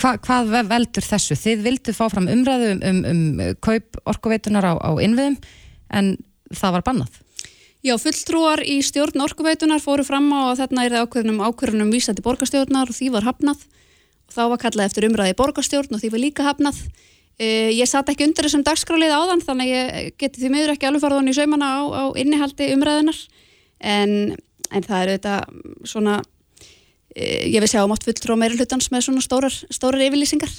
Hva, 0.00 0.14
hvað 0.16 0.54
veldur 0.70 1.04
þessu? 1.04 1.36
Þið 1.36 1.64
vildu 1.66 1.92
fá 1.92 2.06
fram 2.08 2.28
umræðu 2.32 2.70
um, 2.72 2.80
um, 2.88 3.00
um 3.12 3.56
kaup 3.60 3.98
orkuveitunar 4.08 4.64
á, 4.64 4.74
á 4.80 4.90
innviðum 5.02 5.36
en 5.92 6.14
það 6.56 6.76
var 6.78 6.86
bannað. 6.86 7.18
Já, 7.84 7.94
fulltrúar 8.00 8.62
í 8.64 8.78
stjórn 8.84 9.22
orkuveitunar 9.24 9.80
fóru 9.84 10.04
fram 10.04 10.28
á 10.32 10.52
að 10.52 10.62
þarna 10.62 10.86
er 10.86 10.94
það 10.94 11.04
ákveðnum 11.04 11.42
ákveðnum 11.44 11.92
vísa 11.92 12.14
til 12.16 12.24
borgarstjórnar 12.24 12.92
og 12.92 12.96
því 12.96 13.10
var 13.12 13.28
hafnað 13.28 13.62
þá 14.34 14.42
var 14.52 14.60
kallað 14.62 14.88
eftir 14.88 15.06
umræði 15.08 15.36
borgarstjórn 15.38 15.96
og 15.96 16.02
því 16.02 16.12
var 16.14 16.22
líka 16.24 16.46
hafnað. 16.46 16.80
Uh, 17.40 17.70
ég 17.72 17.88
satt 17.88 18.10
ekki 18.12 18.26
undir 18.28 18.46
þessum 18.46 18.64
dagskrálið 18.66 19.14
áðan 19.16 19.44
þannig 19.44 19.70
ég 19.70 20.10
geti 20.20 20.42
því 20.42 20.50
miður 20.52 20.74
ekki 20.74 20.90
alveg 20.90 21.04
farað 21.04 21.30
í 21.30 21.36
saumana 21.38 21.70
á, 21.72 21.80
á 21.88 22.04
innihaldi 22.20 22.68
umræðunar 22.74 23.20
en, 23.80 24.12
en 24.68 24.84
það 24.84 25.04
eru 25.06 25.14
þetta 25.16 25.36
svona, 25.88 26.18
uh, 26.20 27.44
ég 27.48 27.62
veist 27.64 27.72
sjá 27.72 27.80
um 27.86 27.94
átt 27.96 28.04
fulltrú 28.04 28.36
á 28.36 28.40
meira 28.42 28.58
hlutans 28.58 28.90
með 28.92 29.06
svona 29.08 29.24
stórar, 29.24 29.56
stórar 29.72 30.04
yfirlýsingar 30.04 30.52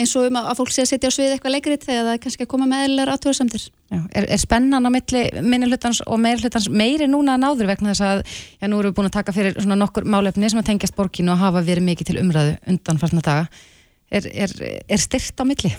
eins 0.00 0.12
og 0.18 0.28
um 0.28 0.38
að, 0.38 0.48
að 0.50 0.58
fólk 0.60 0.72
sé 0.74 0.84
að 0.84 0.90
setja 0.90 1.10
á 1.10 1.16
svið 1.16 1.34
eitthvað 1.34 1.54
leikrið 1.56 1.86
þegar 1.86 2.06
það 2.06 2.12
er 2.12 2.22
kannski 2.24 2.46
að 2.46 2.50
koma 2.52 2.68
með 2.70 2.84
eðlilega 2.86 3.16
aðtöðarsamtir. 3.16 3.66
Er, 3.92 4.26
er 4.26 4.40
spennan 4.42 4.88
á 4.88 4.90
milli 4.92 5.22
minnihlutans 5.46 6.02
og 6.06 6.20
meirhlutans 6.22 6.68
meiri 6.72 7.08
núna 7.10 7.36
en 7.38 7.46
áður 7.46 7.70
vegna 7.70 7.92
þess 7.94 8.06
að 8.06 8.22
já, 8.26 8.66
nú 8.66 8.80
erum 8.80 8.92
við 8.92 8.96
búin 8.98 9.10
að 9.10 9.16
taka 9.18 9.36
fyrir 9.36 9.58
svona 9.60 9.78
nokkur 9.80 10.08
málefni 10.10 10.50
sem 10.52 10.62
að 10.62 10.70
tengjast 10.72 10.96
borginu 10.98 11.34
og 11.34 11.42
hafa 11.42 11.64
verið 11.66 11.88
mikið 11.90 12.10
til 12.10 12.18
umræðu 12.22 12.56
undan 12.72 13.02
farsna 13.02 13.24
daga. 13.26 13.46
Er, 14.06 14.26
er, 14.30 14.52
er 14.86 15.02
styrt 15.02 15.38
á 15.38 15.44
milli? 15.46 15.72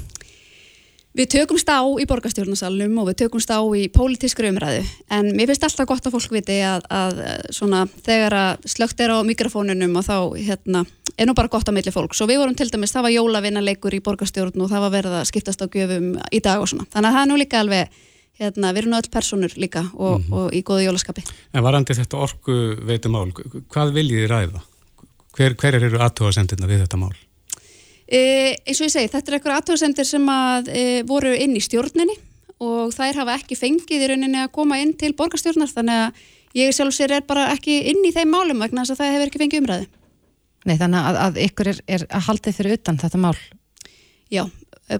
Við 1.17 1.31
tökumst 1.33 1.65
á 1.65 1.81
í 1.81 2.05
borgarstjórnarsalunum 2.05 2.99
og 3.01 3.07
við 3.09 3.23
tökumst 3.23 3.49
á 3.49 3.57
í 3.73 3.87
pólitískri 3.89 4.51
umræðu 4.51 4.83
en 5.09 5.31
mér 5.33 5.49
finnst 5.49 5.63
alltaf 5.65 5.87
gott 5.89 6.05
að 6.05 6.13
fólk 6.13 6.35
viti 6.35 6.59
að, 6.61 6.85
að 6.93 7.21
svona, 7.57 7.79
þegar 8.05 8.35
að 8.37 8.67
slögt 8.69 9.01
er 9.01 9.15
á 9.17 9.25
mikrofónunum 9.25 9.97
og 9.97 10.05
þá 10.05 10.17
hérna, 10.37 10.83
er 11.17 11.25
nú 11.25 11.33
bara 11.33 11.49
gott 11.49 11.65
að 11.71 11.79
milli 11.79 11.93
fólk. 11.95 12.13
Svo 12.13 12.27
við 12.29 12.43
vorum 12.43 12.53
til 12.59 12.69
dæmis, 12.69 12.93
það 12.93 13.07
var 13.07 13.15
jólavinnaleikur 13.15 13.97
í 13.97 14.03
borgarstjórn 14.05 14.61
og 14.61 14.69
það 14.69 14.85
var 14.85 14.93
verið 14.93 15.17
að 15.17 15.27
skiptast 15.31 15.65
á 15.65 15.67
gjöfum 15.73 16.13
í 16.29 16.43
dag 16.45 16.61
og 16.61 16.69
svona. 16.69 16.85
Þannig 16.93 17.09
að 17.09 17.17
það 17.17 17.25
er 17.25 17.31
nú 17.31 17.41
líka 17.41 17.61
alveg, 17.65 17.99
hérna, 18.37 18.73
við 18.75 18.81
erum 18.83 18.93
nú 18.93 19.01
öll 19.01 19.13
personur 19.17 19.57
líka 19.57 19.87
og, 19.95 20.19
mm 20.19 20.25
-hmm. 20.27 20.33
og 20.37 20.53
í 20.53 20.61
góðu 20.61 20.85
jólaskapi. 20.85 21.25
En 21.53 21.63
varandi 21.63 21.97
þetta 21.97 22.17
orku 22.17 22.77
veitumál, 22.85 23.31
hvað 23.73 23.93
viljið 23.97 24.21
þið 24.21 24.29
ræða? 24.35 24.61
Hver, 25.33 25.55
hver 25.55 25.75
eru 25.81 25.97
aðtóðasendirna 25.97 26.69
við 26.69 26.85
þetta 26.85 26.97
mál? 26.97 27.17
E, 28.07 28.19
eins 28.63 28.79
og 28.79 28.87
ég 28.87 28.93
segi, 28.93 29.11
þetta 29.11 29.31
er 29.31 29.37
eitthvað 29.37 29.57
aðtöðsendir 29.57 30.07
sem 30.07 30.29
að 30.31 30.71
e, 30.71 30.83
voru 31.07 31.33
inn 31.35 31.57
í 31.59 31.63
stjórninni 31.63 32.15
og 32.63 32.93
þær 32.95 33.21
hafa 33.21 33.35
ekki 33.37 33.57
fengið 33.59 34.05
í 34.05 34.09
rauninni 34.13 34.39
að 34.41 34.53
koma 34.55 34.79
inn 34.81 34.93
til 34.97 35.11
borgarstjórnar 35.17 35.73
þannig 35.73 36.05
að 36.05 36.21
ég 36.57 36.75
sjálf 36.75 36.95
sér 36.95 37.17
er 37.17 37.25
bara 37.27 37.49
ekki 37.53 37.81
inn 37.91 37.99
í 38.07 38.13
þeim 38.15 38.31
málum 38.31 38.63
vegna 38.63 38.85
þess 38.85 38.95
að 38.95 39.01
það 39.01 39.13
hefur 39.15 39.31
ekki 39.31 39.41
fengið 39.43 39.61
umræði. 39.63 39.89
Nei, 40.67 40.77
þannig 40.79 41.09
að, 41.09 41.19
að 41.25 41.41
ykkur 41.43 41.71
er, 41.73 41.81
er 41.97 42.07
að 42.07 42.25
haldið 42.29 42.57
fyrir 42.57 42.77
utan 42.79 43.01
þetta 43.03 43.21
mál? 43.23 43.35
Já, 44.33 44.43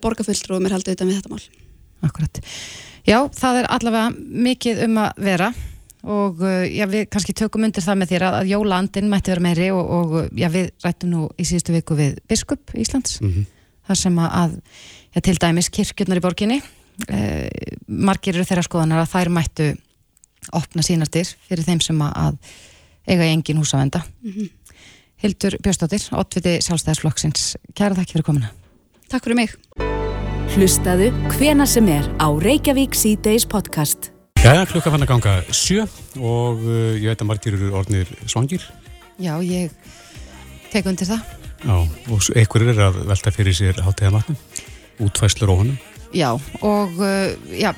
borgarfulltrúum 0.04 0.68
er 0.68 0.76
haldið 0.78 1.00
utan 1.00 1.10
við 1.10 1.22
þetta 1.22 1.34
mál. 1.34 1.48
Akkurat. 2.08 2.44
Já, 3.08 3.18
það 3.34 3.62
er 3.62 3.70
allavega 3.72 4.12
mikið 4.48 4.84
um 4.86 5.02
að 5.02 5.26
vera 5.26 5.50
og 6.08 6.42
uh, 6.44 6.64
já, 6.66 6.86
við 6.90 7.08
kannski 7.12 7.36
tökum 7.38 7.68
undir 7.68 7.84
það 7.84 8.00
með 8.02 8.14
þér 8.14 8.26
að, 8.28 8.38
að 8.40 8.52
jólaandin 8.54 9.10
mætti 9.12 9.34
vera 9.34 9.44
meiri 9.44 9.68
og, 9.76 9.92
og 9.98 10.16
já, 10.38 10.48
við 10.54 10.70
rættum 10.86 11.14
nú 11.14 11.28
í 11.36 11.48
síðustu 11.48 11.76
viku 11.76 11.98
við 12.00 12.18
Biskup 12.30 12.74
Íslands. 12.74 13.20
Mm 13.22 13.34
-hmm. 13.34 13.46
þar 13.88 14.02
sem 14.04 14.20
að, 14.20 14.60
já, 15.16 15.22
til 15.22 15.38
dæmis 15.42 15.70
kirkjurnar 15.70 16.18
í 16.18 16.26
borginni 16.26 16.62
eh, 17.10 17.50
margir 17.88 18.36
eru 18.36 18.46
þeirra 18.46 18.64
skoðanar 18.64 19.04
að 19.04 19.12
þær 19.14 19.30
mættu 19.30 19.68
opna 20.52 20.82
sínastir 20.82 21.36
fyrir 21.48 21.66
þeim 21.66 21.82
sem 21.82 22.02
að 22.02 22.38
eiga 23.08 23.26
í 23.26 23.34
engin 23.34 23.58
húsavenda 23.58 24.04
mm 24.24 24.32
-hmm. 24.32 24.50
Hildur 25.18 25.58
Björnstóttir, 25.64 26.04
oddviti 26.14 26.60
sjálfstæðisflokksins. 26.62 27.56
Kæra 27.74 27.96
þakki 27.98 28.18
fyrir 28.18 28.28
komina 28.28 28.52
Takk 29.10 29.24
fyrir 29.24 29.36
mig. 29.36 29.56
Hlustaðu 30.58 31.12
hvena 31.38 31.66
sem 31.66 31.88
er 31.88 32.06
á 32.20 32.28
Reykjavík 32.28 32.96
C-Days 32.96 33.46
podcast 33.46 34.17
Jæja, 34.38 34.68
klukka 34.70 34.92
fann 34.94 35.02
að 35.02 35.10
ganga 35.10 35.32
sjö 35.50 35.84
og 36.22 36.62
uh, 36.62 36.94
ég 36.94 37.10
veit 37.10 37.22
að 37.24 37.28
margir 37.28 37.56
eru 37.58 37.72
orðnir 37.80 38.10
svangir. 38.30 38.64
Já, 39.18 39.34
ég 39.42 39.74
tek 40.72 40.86
undir 40.88 41.10
það. 41.10 41.24
Já, 41.66 41.74
og 42.14 42.28
einhverjir 42.38 42.72
er 42.76 42.84
að 42.86 43.00
velta 43.10 43.34
fyrir 43.34 43.58
sér 43.58 43.82
hátíðamatnum, 43.82 44.38
útfæslur 45.08 45.52
og 45.56 45.62
honum. 45.64 45.82
Já, 46.14 46.30
og 46.62 47.02
uh, 47.02 47.34
já, 47.50 47.72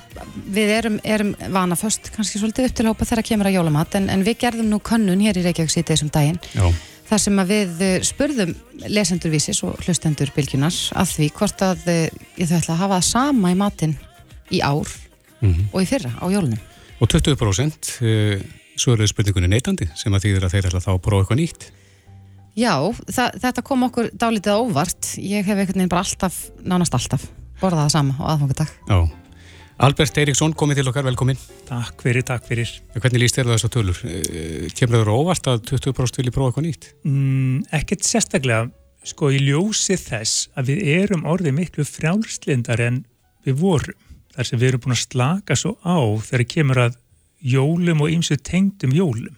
við 0.51 0.75
erum, 0.75 0.99
erum 1.07 1.33
vana 1.55 1.79
först 1.79 2.11
kannski 2.13 2.43
svolítið 2.43 2.69
upp 2.69 2.77
til 2.77 2.87
hópa 2.91 3.07
þegar 3.07 3.29
kemur 3.31 3.49
að 3.49 3.59
jólamat 3.61 3.97
en, 3.97 4.11
en 4.11 4.27
við 4.27 4.41
gerðum 4.43 4.69
nú 4.69 4.83
könnun 4.83 5.23
hér 5.23 5.39
í 5.39 5.47
Reykjavík 5.47 5.73
síðan 5.73 5.89
þessum 5.93 6.13
daginn. 6.13 6.39
Já. 6.53 6.67
Þar 7.09 7.23
sem 7.23 7.41
að 7.41 7.53
við 7.55 7.85
uh, 7.87 7.97
spurðum 8.05 8.55
lesendurvísis 8.83 9.63
og 9.65 9.79
hlustendur 9.87 10.35
bylgjunar 10.35 10.75
að 10.99 11.15
því 11.15 11.35
hvort 11.39 11.69
að 11.71 11.87
uh, 11.87 12.07
ég 12.35 12.51
þau 12.51 12.57
ætla 12.59 12.75
að 12.75 12.81
hafa 12.83 12.97
það 12.99 13.13
sama 13.15 13.55
í 13.55 13.61
matin 13.63 14.01
í 14.51 14.59
ár 14.59 14.99
mm 15.41 15.51
-hmm. 15.53 15.67
og 15.73 15.81
í 15.81 15.89
fyrra 15.89 16.11
á 16.19 16.25
jólunum. 16.29 16.59
Og 16.99 17.07
20% 17.07 18.03
e, 18.03 18.39
svo 18.75 18.93
eru 18.93 19.07
spurningunni 19.07 19.47
neytandi 19.47 19.87
sem 19.95 20.13
að 20.13 20.25
þýðir 20.25 20.45
að 20.45 20.53
þeir 20.53 20.67
ætla 20.69 20.83
þá 20.83 20.91
að 20.93 21.03
prófa 21.05 21.21
eitthvað 21.23 21.39
nýtt. 21.39 21.71
Já, 22.59 22.75
þetta 23.39 23.63
kom 23.63 23.85
okkur 23.87 24.09
dálítið 24.19 24.59
óvart. 24.59 25.15
Ég 25.21 25.45
hef 25.45 25.55
einhvern 25.55 25.79
veginn 25.79 25.91
bara 25.91 26.03
alltaf, 26.03 26.49
nánast 26.65 26.95
alltaf, 26.97 27.23
borðað 27.61 27.85
það 27.85 27.93
sama 27.95 28.15
á 28.19 28.23
aðfangadag. 28.33 28.73
Já. 28.89 28.99
Albert 29.79 30.17
Eiríksson, 30.19 30.51
komið 30.59 30.81
til 30.81 30.89
okkar, 30.91 31.05
velkomin. 31.07 31.37
Takk 31.69 32.01
fyrir, 32.03 32.25
takk 32.27 32.43
fyrir. 32.49 32.73
Hvernig 32.97 33.21
líst 33.21 33.37
þér 33.37 33.47
það 33.47 33.55
þessu 33.55 33.69
tölur? 33.71 34.01
E, 34.03 34.71
kemur 34.75 35.05
það 35.05 35.13
óvart 35.13 35.47
að 35.47 35.61
20% 35.69 36.19
vilja 36.19 36.35
prófa 36.35 36.51
eitthvað 36.51 36.65
nýtt? 36.65 36.89
Mm, 37.07 37.61
ekkert 37.79 38.03
sérstaklega, 38.03 38.65
sko, 39.07 39.31
í 39.31 39.39
ljósi 39.39 39.95
þess 39.95 40.49
að 40.59 40.73
við 40.73 40.83
erum 40.97 41.23
orðið 41.31 41.55
miklu 41.61 41.87
frjálslindar 41.87 42.83
en 42.89 43.05
við 43.47 43.55
vorum 43.61 44.08
þar 44.39 44.47
sem 44.47 44.59
við 44.61 44.69
erum 44.69 44.83
búin 44.85 44.95
að 44.95 45.01
slaka 45.03 45.55
svo 45.59 45.73
á 45.83 45.99
þegar 46.23 46.45
kemur 46.53 46.79
að 46.85 46.93
jólum 47.43 48.05
og 48.05 48.13
ýmsu 48.13 48.37
tengdum 48.39 48.93
jólum. 48.95 49.35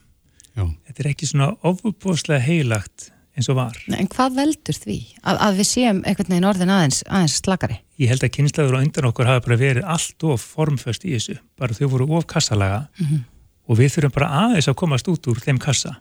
Já. 0.54 0.68
Þetta 0.86 1.02
er 1.02 1.10
ekki 1.10 1.30
svona 1.30 1.48
ofubóslega 1.66 2.44
heilagt 2.44 3.08
eins 3.38 3.48
og 3.50 3.58
var. 3.58 3.78
En 3.96 4.10
hvað 4.12 4.36
veldur 4.38 4.78
því 4.78 4.98
að, 5.24 5.40
að 5.48 5.58
við 5.62 5.68
séum 5.72 6.02
einhvern 6.04 6.34
veginn 6.36 6.48
orðin 6.52 6.74
aðeins, 6.76 7.00
aðeins 7.08 7.38
slakari? 7.40 7.80
Ég 8.02 8.12
held 8.12 8.26
að 8.28 8.34
kynslaður 8.36 8.78
og 8.78 8.86
undan 8.86 9.08
okkur 9.10 9.30
hafa 9.30 9.44
bara 9.48 9.58
verið 9.62 9.88
allt 9.96 10.26
of 10.28 10.46
formföst 10.54 11.08
í 11.08 11.16
þessu. 11.16 11.38
Bara 11.58 11.78
þau 11.78 11.88
voru 11.96 12.10
of 12.20 12.28
kassalaga 12.30 12.84
mm 13.00 13.08
-hmm. 13.08 13.24
og 13.72 13.80
við 13.80 13.96
þurfum 13.96 14.16
bara 14.20 14.30
aðeins 14.44 14.70
að 14.70 14.78
komast 14.84 15.10
út 15.10 15.32
úr 15.32 15.42
þeim 15.42 15.62
kassa. 15.62 15.96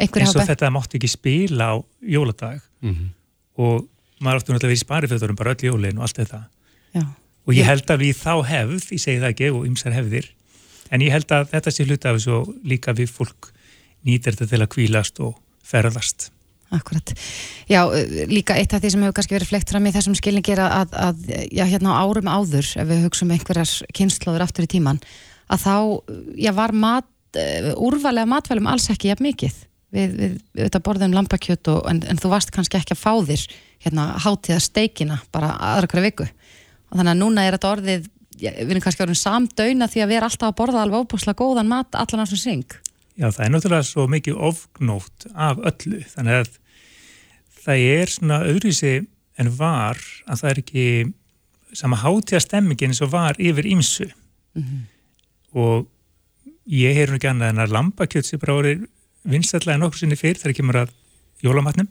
Einhver 0.00 0.26
eins 0.26 0.36
og 0.36 0.48
þetta 0.48 0.72
mátti 0.74 1.00
ekki 1.00 1.08
spila 1.08 1.72
á 1.72 1.74
jóladag 2.02 2.60
mm 2.82 2.92
-hmm. 2.92 3.08
og 3.56 3.88
maður 4.20 4.36
áttu 4.36 4.52
náttúrulega 4.52 4.68
verið 4.68 4.80
í 4.80 4.84
spariföðurum 4.84 5.36
bara 5.36 5.54
öll 5.54 5.64
jólin 5.64 5.98
og 5.98 6.02
allt 6.02 6.20
þetta. 6.20 6.44
Já 6.92 7.06
og 7.50 7.56
ég 7.58 7.66
held 7.66 7.90
að 7.90 8.04
við 8.06 8.18
þá 8.20 8.34
hefð, 8.46 8.90
ég 8.94 9.02
segi 9.02 9.22
það 9.22 9.32
ekki 9.34 9.52
og 9.54 9.64
ymsar 9.66 9.96
hefðir 9.96 10.28
en 10.90 11.02
ég 11.02 11.14
held 11.14 11.32
að 11.34 11.48
þetta 11.54 11.74
sé 11.74 11.86
hluta 11.86 12.10
af 12.10 12.20
þessu 12.20 12.36
og 12.38 12.52
líka 12.66 12.94
við 12.94 13.10
fólk 13.14 13.50
nýtir 14.06 14.36
þetta 14.36 14.52
til 14.54 14.62
að 14.62 14.72
kvílast 14.76 15.24
og 15.24 15.40
ferðast 15.66 16.30
Akkurat. 16.70 17.10
Já, 17.66 17.82
líka 18.30 18.54
eitt 18.54 18.70
af 18.70 18.82
því 18.82 18.90
sem 18.92 19.02
hefur 19.02 19.14
kannski 19.16 19.34
verið 19.34 19.50
flekt 19.50 19.72
fram 19.72 19.86
í 19.88 19.92
þessum 19.94 20.14
skilningi 20.14 20.52
er 20.54 20.60
að, 20.62 20.92
að 20.94 21.24
já, 21.50 21.64
hérna 21.66 21.96
á 21.98 22.06
árum 22.06 22.30
áður, 22.30 22.68
ef 22.78 22.86
við 22.86 23.00
hugsaum 23.08 23.32
einhverjar 23.34 23.72
kynnslóður 23.98 24.44
aftur 24.44 24.68
í 24.68 24.70
tíman, 24.76 25.00
að 25.50 25.64
þá, 25.64 25.74
já, 26.38 26.52
var 26.54 26.74
mat, 26.78 27.08
uh, 27.34 27.72
úrvalega 27.74 28.30
matvælum 28.30 28.70
alls 28.70 28.86
ekki 28.94 29.10
jafn 29.10 29.26
mikið. 29.26 29.58
Við, 29.90 30.14
við, 30.14 30.38
við 30.54 30.68
þetta 30.68 30.82
borðum 30.86 31.16
lampakjöt 31.16 31.72
og, 31.72 31.82
en, 31.90 32.04
en 32.06 32.22
þú 32.22 32.30
varst 32.36 32.54
kannski 32.54 32.78
ekki 32.78 32.94
að 32.94 33.02
fá 33.02 33.12
þér 33.26 33.46
hérna 33.82 34.06
hátíða 34.22 34.60
steikina 34.62 35.18
bara 35.34 35.56
aðra 35.72 35.90
hverju 35.90 36.06
viku. 36.06 36.28
Og 36.90 36.98
þannig 36.98 37.12
að 37.14 37.20
núna 37.20 37.46
er 37.46 37.56
þetta 37.56 37.72
orðið, 37.74 38.06
við 38.40 38.70
erum 38.70 38.84
kannski 38.84 39.04
orðin 39.04 39.20
samdöina 39.20 39.88
því 39.90 40.02
að 40.02 40.10
við 40.10 40.16
erum 40.16 40.30
alltaf 40.30 40.48
að 40.48 40.58
borða 40.60 40.82
alveg 40.84 41.04
óbúslega 41.04 41.40
góðan 41.40 41.70
mat 41.70 41.94
allan 41.94 42.22
á 42.22 42.26
þessum 42.26 42.42
syng. 42.44 42.76
Já, 43.20 43.28
það 43.30 43.44
er 43.44 43.50
náttúrulega 43.54 43.86
svo 43.90 44.06
mikið 44.08 44.42
ofgnótt 44.50 45.26
af 45.34 45.58
öllu, 45.70 46.02
þannig 46.14 46.38
að 46.40 46.52
það 47.60 47.86
er 47.94 48.14
svona 48.14 48.38
öðruvísi 48.48 48.94
en 49.40 49.50
var 49.56 50.00
að 50.26 50.40
það 50.40 50.50
er 50.50 50.62
ekki 50.62 50.86
sama 51.76 52.00
hátíða 52.00 52.40
stemmingin 52.42 52.90
eins 52.90 53.02
og 53.04 53.12
var 53.12 53.38
yfir 53.38 53.68
ímsu 53.68 54.10
Mm 54.50 54.62
-hmm. 54.62 55.58
og 55.58 55.86
ég 56.66 56.94
heyr 56.94 57.10
nú 57.10 57.14
ekki 57.18 57.28
annað 57.30 57.48
en 57.48 57.62
að 57.62 57.74
lambakjöt 57.76 58.26
sem 58.26 58.38
bara 58.38 58.52
voru 58.52 58.88
vinstallega 59.22 59.78
nokkur 59.78 59.98
sinni 59.98 60.16
fyrir 60.16 60.38
þegar 60.38 60.56
kemur 60.56 60.76
að 60.76 60.90
jólamatnum 61.42 61.88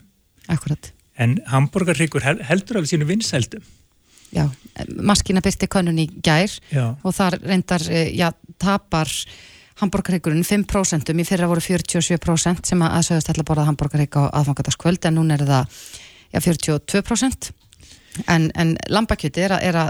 Akkurat. 0.47 0.91
en 1.15 1.39
hambúrgarryggur 1.45 2.21
heldur 2.21 2.77
alveg 2.77 2.89
sínu 2.89 3.05
vinsældum 3.05 3.63
Já, 4.35 4.45
maskina 5.01 5.41
byrti 5.41 5.69
könnun 5.71 6.01
í 6.01 6.07
gær 6.23 6.51
Já. 6.69 6.83
og 7.03 7.15
þar 7.15 7.39
reyndar, 7.41 7.85
eh, 7.89 8.11
já, 8.13 8.29
tapar 8.61 9.09
hambúrgarryggurinn 9.79 10.43
5% 10.45 11.13
í 11.13 11.25
fyrra 11.25 11.47
voru 11.49 11.63
47% 11.63 12.69
sem 12.69 12.83
að 12.83 13.07
sögast 13.07 13.31
ætla 13.31 13.45
að 13.45 13.49
borða 13.49 13.69
hambúrgarrygg 13.69 14.19
á 14.19 14.23
aðfangadagskvöld 14.41 15.07
en 15.07 15.17
núna 15.17 15.37
er 15.39 15.45
það 15.47 15.79
já, 16.33 16.39
42% 16.43 17.49
en, 18.27 18.51
en 18.55 18.75
lambakjöti 18.91 19.45
er, 19.47 19.55
er 19.63 19.79
að 19.85 19.89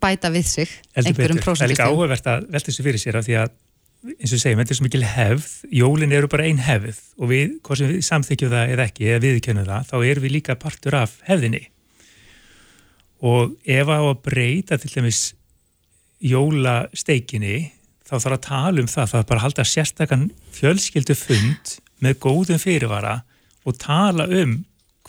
bæta 0.00 0.30
við 0.30 0.46
sig 0.46 0.68
Heldur 0.94 1.10
einhverjum 1.10 1.40
betur. 1.40 1.56
Það 1.56 1.66
er 1.66 1.72
líka 1.72 1.88
áhugavert 1.88 2.30
að 2.30 2.46
velta 2.52 2.70
þessu 2.70 2.86
fyrir 2.86 3.02
sér 3.02 3.18
af 3.20 3.26
því 3.26 3.36
að 3.40 3.58
eins 4.00 4.30
og 4.30 4.36
við 4.36 4.42
segjum, 4.44 4.60
þetta 4.62 4.72
er 4.72 4.78
svo 4.78 4.86
mikil 4.86 5.02
hefð 5.04 5.48
jólin 5.80 6.14
eru 6.16 6.28
bara 6.32 6.46
ein 6.48 6.60
hefð 6.64 7.00
og 7.20 7.32
við, 7.32 7.58
hvort 7.64 7.80
sem 7.80 7.90
við 7.90 8.06
samþykjum 8.06 8.52
það 8.54 8.72
eða 8.74 8.86
ekki, 8.88 9.08
eða 9.10 9.22
viðkennum 9.26 9.68
það 9.68 9.90
þá 9.90 9.96
erum 10.00 10.24
við 10.24 10.34
líka 10.36 10.56
partur 10.60 10.96
af 11.00 11.18
hefðinni 11.28 11.66
og 13.20 13.52
ef 13.68 13.88
á 13.92 13.98
að 14.00 14.20
breyta 14.24 14.78
til 14.80 14.90
dæmis 14.94 15.20
jólasteikinni 16.24 17.56
þá 18.08 18.14
þarf 18.16 18.34
að 18.36 18.44
tala 18.46 18.82
um 18.82 18.88
það, 18.90 19.10
það 19.12 19.20
er 19.22 19.26
bara 19.30 19.40
að 19.40 19.44
halda 19.46 19.66
sérstakann 19.70 20.26
fjölskyldu 20.56 21.16
fund 21.18 21.74
með 22.02 22.18
góðum 22.24 22.60
fyrirvara 22.62 23.18
og 23.68 23.76
tala 23.80 24.26
um 24.40 24.56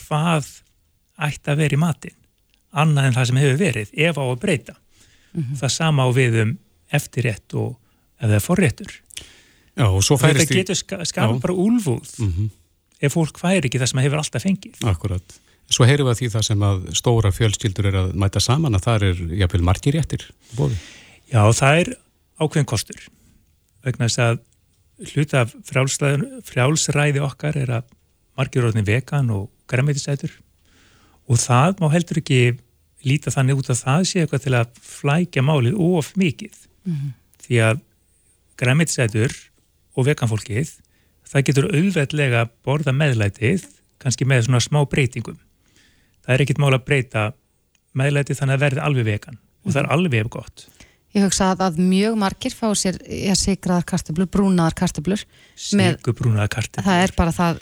hvað 0.02 0.50
ætti 1.22 1.52
að 1.54 1.62
vera 1.64 1.78
í 1.78 1.82
matinn 1.82 2.18
annað 2.72 3.08
en 3.10 3.16
það 3.18 3.28
sem 3.30 3.40
hefur 3.42 3.60
verið, 3.60 3.90
ef 4.00 4.20
á 4.20 4.24
að 4.24 4.40
breyta 4.44 4.76
það 5.60 5.72
sama 5.72 6.06
á 6.08 6.10
við 6.16 6.38
um 6.46 6.52
eftirrétt 6.92 7.56
og 7.60 7.78
er 8.22 8.44
forréttur 8.44 8.92
Já, 9.72 9.88
og 9.88 10.02
svo 10.04 10.18
færist 10.20 10.44
þetta 10.44 10.58
getur 10.60 10.78
ska, 10.78 10.98
skapa 11.08 11.36
Já. 11.38 11.42
bara 11.42 11.56
úlfúð 11.56 12.12
Mhm. 12.20 12.50
ef 13.02 13.14
fólk 13.16 13.40
fær 13.40 13.64
ekki 13.66 13.80
það 13.80 13.88
sem 13.92 14.02
hefur 14.04 14.20
alltaf 14.22 14.44
fengið 14.44 14.84
Akkurat. 14.86 15.24
Svo 15.72 15.86
heyrum 15.88 16.08
við 16.10 16.12
að 16.14 16.20
því 16.22 16.30
það 16.34 16.46
sem 16.50 16.64
að 16.68 16.80
stóra 17.00 17.32
fjölskyldur 17.32 17.88
er 17.92 17.98
að 18.02 18.14
mæta 18.20 18.42
saman 18.44 18.76
að 18.76 18.86
það 18.88 19.06
er 19.08 19.22
jafnvel 19.40 19.62
margir 19.64 19.96
réttir 19.96 20.26
bóði. 20.58 20.76
Já, 21.32 21.42
það 21.56 21.80
er 21.82 21.92
ákveðin 22.44 22.68
kostur 22.68 23.04
vegna 23.86 24.10
þess 24.10 24.20
að 24.26 24.42
hluta 25.14 25.44
af 25.46 25.54
frjálsræði, 25.66 26.28
frjálsræði 26.46 27.22
okkar 27.26 27.58
er 27.58 27.72
að 27.80 27.88
margir 28.38 28.68
orðin 28.68 28.86
vegan 28.88 29.32
og 29.34 29.48
græmitisætur 29.72 30.34
og 31.32 31.40
það 31.40 31.80
má 31.82 31.88
heldur 31.94 32.20
ekki 32.22 32.42
líta 33.08 33.32
þannig 33.34 33.62
út 33.64 33.72
að 33.74 33.80
það 33.86 34.04
sé 34.12 34.22
eitthvað 34.22 34.44
til 34.44 34.54
að 34.60 34.76
flækja 34.86 35.46
málið 35.48 35.80
of 35.82 36.12
mikið 36.20 36.58
Mhm. 36.86 37.14
því 37.46 37.58
að 37.62 37.82
græmitisætur 38.58 39.34
og 39.98 40.08
veganfólkið 40.08 40.72
það 41.32 41.46
getur 41.48 41.68
auðveldlega 41.72 42.44
borða 42.66 42.94
meðlætið 42.96 43.66
kannski 44.02 44.26
með 44.26 44.48
svona 44.48 44.62
smá 44.66 44.82
breytingum 44.90 45.38
það 46.26 46.36
er 46.36 46.44
ekkit 46.46 46.62
mál 46.62 46.74
að 46.76 46.86
breyta 46.88 47.26
meðlætið 47.98 48.40
þannig 48.40 48.58
að 48.58 48.64
verði 48.66 48.86
alveg 48.88 49.10
vegan 49.10 49.40
og 49.66 49.74
það 49.74 49.82
er 49.84 49.92
alveg 49.98 50.32
gott 50.38 50.68
Ég 51.12 51.26
hugsa 51.26 51.50
að, 51.52 51.62
að 51.66 51.80
mjög 51.84 52.14
margir 52.22 52.54
fá 52.56 52.70
sér 52.80 52.96
sigraðar 53.36 53.84
kartöblur, 53.84 54.30
brúnaðar 54.32 54.76
kartöblur 54.80 55.20
með, 55.76 55.98
Sigurbrúnaða 55.98 56.48
kartöflur. 56.54 56.86
það 56.88 57.02
er 57.04 57.14
bara 57.18 57.34
það 57.36 57.60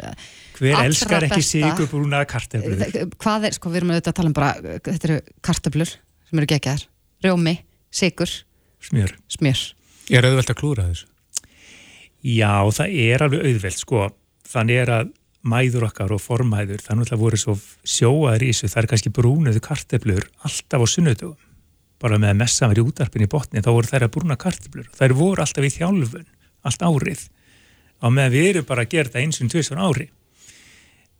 Hver 0.60 0.76
elskar 0.84 1.26
ekki 1.26 1.39
besta. 1.41 1.55
sigurbrúnaða 1.55 2.28
kartöflur? 2.30 3.07
hvað 3.18 3.47
er, 3.49 3.57
sko 3.57 3.72
við 3.74 3.82
erum 3.82 3.95
auðvitað 3.95 4.14
að 4.14 4.20
tala 4.20 4.30
um 4.30 4.38
bara 4.38 4.78
þetta 4.86 5.10
eru 5.10 5.18
kartöblur 5.49 5.95
sem 6.30 6.43
eru 6.43 6.51
geggjaðar 6.53 6.86
rjómi, 7.26 7.55
sigur, 7.89 8.36
Smjör. 8.86 9.16
smjör 9.34 9.64
Er 10.14 10.26
auðvelt 10.30 10.53
að 10.53 10.60
klúra 10.62 10.86
þessu? 10.91 11.10
Já, 12.26 12.53
það 12.76 12.95
er 13.01 13.24
alveg 13.26 13.43
auðvelt, 13.47 13.78
sko. 13.82 14.05
Þannig 14.49 14.80
er 14.82 14.91
að 14.93 15.12
mæður 15.47 15.87
okkar 15.87 16.11
og 16.11 16.21
formæður, 16.21 16.81
það 16.83 16.91
er 16.93 16.99
náttúrulega 16.99 17.23
voru 17.23 17.39
svo 17.39 17.55
sjóaður 17.87 18.43
í 18.43 18.49
þessu, 18.51 18.69
það 18.73 18.81
er 18.81 18.87
kannski 18.91 19.11
brúnuðu 19.15 19.61
kartöflur 19.63 20.27
alltaf 20.47 20.83
á 20.83 20.87
sunnudögum. 20.91 21.45
Bara 21.99 22.19
með 22.19 22.33
að 22.33 22.39
messa 22.41 22.67
mér 22.67 22.79
í 22.79 22.85
útarpin 22.87 23.23
í 23.23 23.29
botni, 23.31 23.63
þá 23.63 23.71
voru 23.71 23.89
þær 23.89 24.05
að 24.07 24.13
brúna 24.15 24.37
kartöflur. 24.39 24.87
Þær 24.95 25.15
voru 25.19 25.43
alltaf 25.43 25.67
í 25.67 25.71
þjálfun, 25.75 26.27
allt 26.67 26.85
árið. 26.87 27.25
Á 27.99 28.05
meðan 28.07 28.35
við 28.35 28.49
erum 28.49 28.67
bara 28.67 28.85
að 28.85 28.93
gera 28.93 29.09
þetta 29.09 29.23
eins 29.23 29.41
og 29.43 29.51
tvisar 29.51 29.81
ári. 29.83 30.07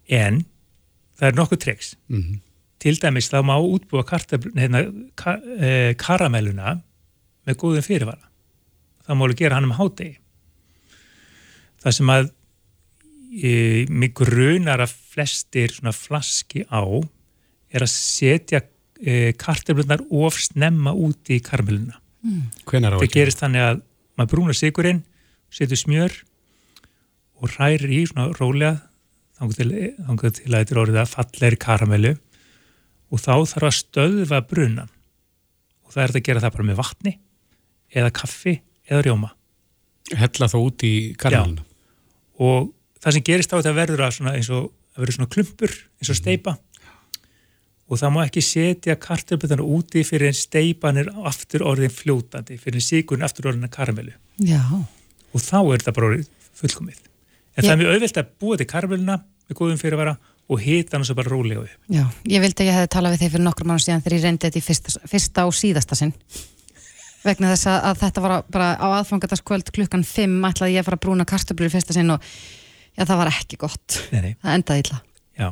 En 0.08 0.44
það 1.20 1.28
er 1.28 1.40
nokkuð 1.40 1.64
treks. 1.66 1.96
Mhm. 2.08 2.40
Til 2.80 2.96
dæmis 2.96 3.28
þá 3.28 3.44
má 3.44 3.56
útbúa 3.60 4.06
hérna, 4.08 5.12
ka, 5.16 5.36
eh, 5.60 5.94
karamelluna 5.96 6.82
með 7.46 7.56
góðum 7.56 7.84
fyrirvara. 7.84 8.24
Það 9.04 9.16
má 9.16 9.24
alveg 9.26 9.38
gera 9.38 9.56
hann 9.56 9.66
um 9.66 9.76
hádegi. 9.76 10.18
Það 11.84 11.94
sem 11.94 12.08
að 12.08 12.32
e, 13.30 13.86
mig 13.90 14.14
grunar 14.18 14.82
að 14.84 14.96
flestir 15.14 15.74
svona 15.76 15.94
flaski 15.96 16.66
á 16.68 16.82
er 17.70 17.86
að 17.86 17.92
setja 17.94 18.64
e, 19.00 19.32
kartöflunar 19.38 20.04
of 20.10 20.40
snemma 20.42 20.94
út 20.98 21.30
í 21.32 21.40
karmeluna. 21.44 22.00
Á 22.00 23.00
Það 23.00 23.14
gerist 23.14 23.44
þannig 23.44 23.66
að 23.66 23.82
maður 24.20 24.32
brúnar 24.34 24.58
sigurinn, 24.58 25.04
setur 25.54 25.80
smjör 25.80 26.16
og 27.40 27.54
hrærir 27.54 27.92
í 27.94 28.04
svona 28.10 28.34
rólega 28.36 28.76
þangar 29.40 29.56
til, 29.56 29.70
þangað 30.04 30.34
til 30.40 30.50
að 30.50 30.58
þetta 30.58 30.76
er 30.76 30.82
orðið 30.84 31.02
að 31.02 31.14
fallegri 31.14 31.60
karamellu 31.64 32.16
og 33.10 33.22
þá 33.24 33.34
þarf 33.54 33.68
að 33.70 33.78
stöðva 33.78 34.42
brunan 34.50 34.92
og 35.86 35.94
það 35.96 36.04
er 36.04 36.14
að 36.14 36.26
gera 36.28 36.44
það 36.44 36.56
bara 36.58 36.68
með 36.68 36.82
vatni 36.82 37.14
eða 37.90 38.12
kaffi 38.20 38.60
eða 38.90 39.06
rjóma. 39.08 39.32
Hella 40.20 40.50
þá 40.50 40.58
út 40.60 40.86
í 40.86 40.94
karmelina. 41.22 41.64
og 42.42 42.70
það 43.04 43.16
sem 43.18 43.26
gerist 43.30 43.54
á 43.54 43.58
þetta 43.60 43.76
verður 43.78 44.06
að 44.08 44.16
svona, 44.18 44.34
eins 44.38 44.50
og 44.54 44.72
að 44.96 45.04
verður 45.04 45.18
svona 45.20 45.34
klumpur 45.36 45.76
eins 46.00 46.12
og 46.14 46.20
steipa 46.20 46.56
og 47.90 47.98
það 47.98 48.12
má 48.14 48.20
ekki 48.28 48.42
setja 48.46 48.96
kartöflunar 49.02 49.64
úti 49.66 50.04
fyrir 50.06 50.30
en 50.30 50.38
steipan 50.38 51.00
er 51.02 51.08
aftur 51.26 51.64
orðin 51.66 51.94
fljótandi 51.94 52.60
fyrir 52.62 52.78
en 52.82 52.86
sigurinn 52.86 53.26
aftur 53.26 53.50
orðin 53.50 53.66
að 53.66 53.74
karamellu 53.78 54.14
Já, 54.46 54.62
og 54.70 55.42
þá 55.42 55.56
er 55.64 55.80
þetta 55.82 55.96
bara 55.98 56.10
orðið 56.12 56.28
fullkomið. 56.60 57.00
En 57.56 57.64
Ég- 57.64 57.68
það 57.68 57.74
er 57.74 57.80
mjög 57.82 57.94
auðvelt 57.96 58.18
að 58.22 58.30
búa 58.40 58.58
til 58.60 58.68
karmeluna 58.70 59.16
með 59.50 59.58
góðum 59.60 59.80
fyrirvara 59.82 60.14
og 60.50 60.62
hita 60.64 60.98
hann 60.98 61.06
svo 61.06 61.16
bara 61.16 61.30
rólega 61.32 61.62
upp. 61.66 61.74
Já, 61.92 62.04
ég 62.30 62.42
vildi 62.44 62.64
að 62.64 62.70
ég 62.70 62.78
hefði 62.78 62.90
talað 62.96 63.14
við 63.16 63.22
þig 63.24 63.32
fyrir 63.34 63.46
nokkur 63.46 63.68
mánu 63.70 63.84
síðan 63.84 64.02
þegar 64.06 64.16
ég 64.18 64.24
reyndi 64.26 64.48
þetta 64.48 64.60
í 64.60 64.66
fyrsta, 64.66 65.02
fyrsta 65.12 65.46
og 65.50 65.54
síðasta 65.60 65.96
sinn. 66.00 66.14
Vegna 67.24 67.52
þess 67.54 67.68
að, 67.70 67.80
að 67.90 68.00
þetta 68.04 68.24
var 68.24 68.34
bara 68.50 68.70
á 68.80 68.88
aðfangataskvöld 69.00 69.72
klukkan 69.76 70.06
5 70.08 70.38
ætlaði 70.50 70.74
ég 70.78 70.84
að 70.84 70.88
fara 70.90 70.98
að 71.00 71.04
brúna 71.06 71.28
kartöblur 71.28 71.68
í 71.70 71.74
fyrsta 71.74 71.94
sinn 71.96 72.14
og 72.16 72.24
já, 73.00 73.06
það 73.08 73.22
var 73.24 73.32
ekki 73.32 73.60
gott 73.64 74.00
nei, 74.12 74.20
nei. 74.28 74.34
það 74.44 74.58
endaði 74.60 74.84
illa 74.86 75.00
Já. 75.40 75.48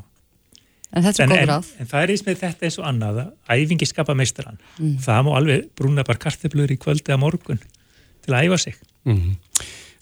en 0.92 1.08
þetta 1.08 1.24
er 1.24 1.32
góður 1.32 1.42
en, 1.46 1.50
ráð 1.54 1.72
en 1.80 1.92
það 1.94 2.04
er 2.06 2.14
eins 2.16 2.26
með 2.28 2.42
þetta 2.44 2.68
eins 2.70 2.78
og 2.82 2.88
annað 2.92 3.22
að 3.24 3.58
æfingi 3.64 3.90
skapa 3.94 4.18
meistaran 4.20 4.60
Mm. 4.78 4.98
það 5.08 5.24
má 5.26 5.32
alveg 5.40 5.66
brúna 5.80 6.04
bara 6.06 6.22
kartöflur 6.28 6.70
í 6.76 6.78
kvöld 6.78 7.08
eða 7.08 7.18
morgun 7.24 7.64
til 7.64 8.36
að 8.36 8.46
æfa 8.52 8.62
sig 8.68 8.78
Mm 9.08 9.38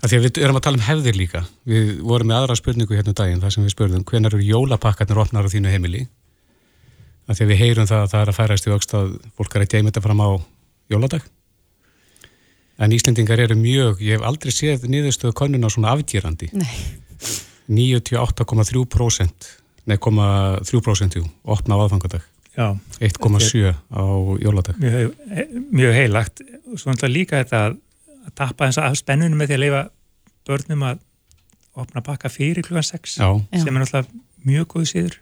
Af 0.04 0.12
því 0.12 0.18
að 0.20 0.26
við 0.26 0.38
erum 0.44 0.58
að 0.60 0.64
tala 0.66 0.78
um 0.78 0.84
hefðir 0.86 1.16
líka. 1.18 1.40
Við 1.66 1.88
vorum 2.06 2.28
með 2.30 2.36
aðra 2.44 2.56
spurningu 2.60 2.94
hérna 2.94 3.10
um 3.10 3.16
daginn 3.18 3.40
þar 3.42 3.54
sem 3.56 3.64
við 3.66 3.72
spurðum 3.74 4.04
hvenar 4.06 4.36
eru 4.36 4.44
jólapakkarnir 4.46 5.18
opnar 5.24 5.48
á 5.48 5.50
þínu 5.50 5.72
heimili. 5.72 6.02
Af 7.26 7.40
því 7.40 7.46
að 7.46 7.50
við 7.54 7.62
heyrum 7.64 7.88
það 7.90 8.04
að 8.04 8.12
það 8.12 8.22
er 8.26 8.32
að 8.34 8.38
færast 8.38 8.68
í 8.68 8.74
vöxt 8.74 8.94
að 9.00 9.16
fólk 9.40 9.56
er 9.58 9.64
að 9.66 9.72
dæmita 9.74 10.04
fram 10.06 10.22
á 10.22 10.30
jóladag. 10.94 11.26
En 12.78 12.94
Íslendingar 12.94 13.40
eru 13.48 13.58
mjög, 13.58 14.04
ég 14.04 14.20
hef 14.20 14.28
aldrei 14.30 14.52
séð 14.54 14.86
niðurstöðu 14.92 15.34
konuna 15.42 15.72
svona 15.74 15.96
afgjörandi. 15.96 16.52
Nei. 16.54 16.76
98,3% 17.70 19.52
nei, 19.86 19.98
3% 19.98 21.20
jú, 21.20 21.26
opna 21.44 21.78
á 21.78 21.80
aðfangadag. 21.86 22.24
Já. 22.56 22.78
1,7 23.04 23.74
á 23.92 24.04
jóladag. 24.40 24.78
mjög, 24.80 25.12
mjög 25.76 25.94
heilagt 25.94 26.42
og 26.72 26.80
svo 26.80 26.94
náttúrulega 26.94 27.14
líka 27.14 27.42
þetta 27.44 27.60
að, 27.68 27.76
að 28.26 28.36
tappa 28.40 28.70
eins 28.70 28.80
af 28.80 28.96
spennunum 28.96 29.38
með 29.38 29.52
því 29.52 29.58
að 29.58 29.64
leifa 29.66 29.82
börnum 30.48 30.86
að 30.88 31.02
opna 31.76 32.04
pakka 32.06 32.32
fyrir 32.32 32.64
klukkan 32.64 32.88
6 32.88 33.18
Já. 33.20 33.28
sem 33.52 33.76
er 33.76 33.84
náttúrulega 33.84 34.24
mjög 34.48 34.70
góð 34.72 34.88
síður 34.94 35.18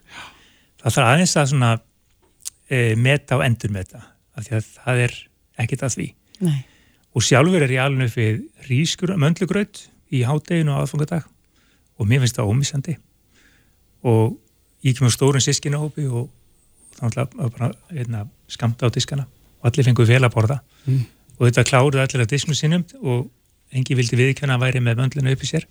það 0.83 0.95
þarf 0.97 1.09
aðeins 1.09 1.35
að 1.39 1.49
svona 1.53 1.71
e, 2.69 2.77
meta 2.99 3.39
og 3.39 3.45
endur 3.47 3.73
meta 3.73 4.03
af 4.37 4.45
því 4.45 4.59
að 4.59 4.69
það 4.77 5.03
er 5.07 5.17
ekkit 5.63 5.85
að 5.87 5.97
því 5.97 6.07
Nei. 6.43 6.59
og 7.17 7.25
sjálfur 7.25 7.65
er 7.65 7.73
ég 7.73 7.81
alveg 7.81 8.11
upp 8.11 8.19
við 8.19 8.41
rískur, 8.69 9.15
möndlugraut 9.17 9.87
í 10.13 10.21
hádeginu 10.27 10.77
á 10.77 10.81
aðfangadag 10.83 11.25
og 11.99 12.07
mér 12.09 12.23
finnst 12.23 12.39
það 12.39 12.49
ómissandi 12.51 12.95
og 14.03 14.37
ég 14.83 14.97
kemur 14.97 15.13
stórum 15.13 15.43
sískinahópi 15.43 16.07
og 16.09 16.29
þannig 16.97 17.21
að 17.23 17.53
bara 17.57 17.71
einna, 17.93 18.25
skamta 18.51 18.87
á 18.87 18.93
diskana 18.93 19.27
og 19.61 19.69
allir 19.71 19.87
fengur 19.87 20.09
vel 20.09 20.23
að 20.23 20.35
borða 20.35 20.59
Mm. 20.83 21.05
og 21.39 21.47
þetta 21.47 21.63
kláruðu 21.63 22.01
allir 22.03 22.25
á 22.27 22.27
disknu 22.27 22.53
sínum 22.59 22.83
og 22.99 23.29
engi 23.71 23.95
vildi 23.95 24.17
viðkjöna 24.19 24.57
að 24.57 24.65
væri 24.65 24.81
með 24.83 24.97
möndluna 24.99 25.31
uppi 25.31 25.47
sér 25.47 25.63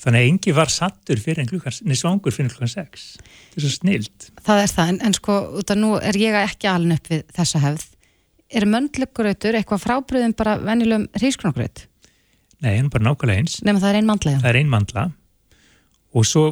þannig 0.00 0.22
að 0.22 0.28
engi 0.30 0.54
var 0.56 0.72
sattur 0.72 1.20
fyrir 1.20 1.42
en 1.42 1.50
klukkan, 1.50 1.74
nei 1.84 1.98
svangur 2.00 2.32
fyrir 2.32 2.48
klukkan 2.48 2.72
6 2.72 3.02
þetta 3.20 3.60
er 3.60 3.66
svo 3.66 3.72
snilt 3.74 4.30
Það 4.40 4.62
er 4.62 4.72
það, 4.72 4.88
en, 4.94 5.00
en 5.04 5.16
sko, 5.18 5.36
út 5.60 5.70
af 5.70 5.76
nú 5.76 5.90
er 6.00 6.16
ég 6.16 6.38
ekki 6.40 6.70
alin 6.72 6.96
upp 6.96 7.10
við 7.12 7.26
þessa 7.36 7.60
hefð. 7.60 7.84
Er 8.50 8.64
möndlugrautur 8.66 9.54
eitthvað 9.60 9.82
frábriðum 9.84 10.32
bara 10.34 10.56
venjulegum 10.64 11.04
hrísgrónagraut? 11.20 11.84
Nei, 12.62 12.76
hann 12.76 12.86
er 12.88 12.92
bara 12.94 13.06
nákvæmlega 13.08 13.42
eins 13.42 13.58
Nefnum 13.64 13.80
það 13.82 13.90
er 13.94 13.98
ein 14.00 14.08
mandlega. 14.10 14.40
það 14.42 14.50
er 14.54 14.58
ein 14.60 14.70
mandla 14.74 15.04
og 16.14 16.26
svo 16.26 16.44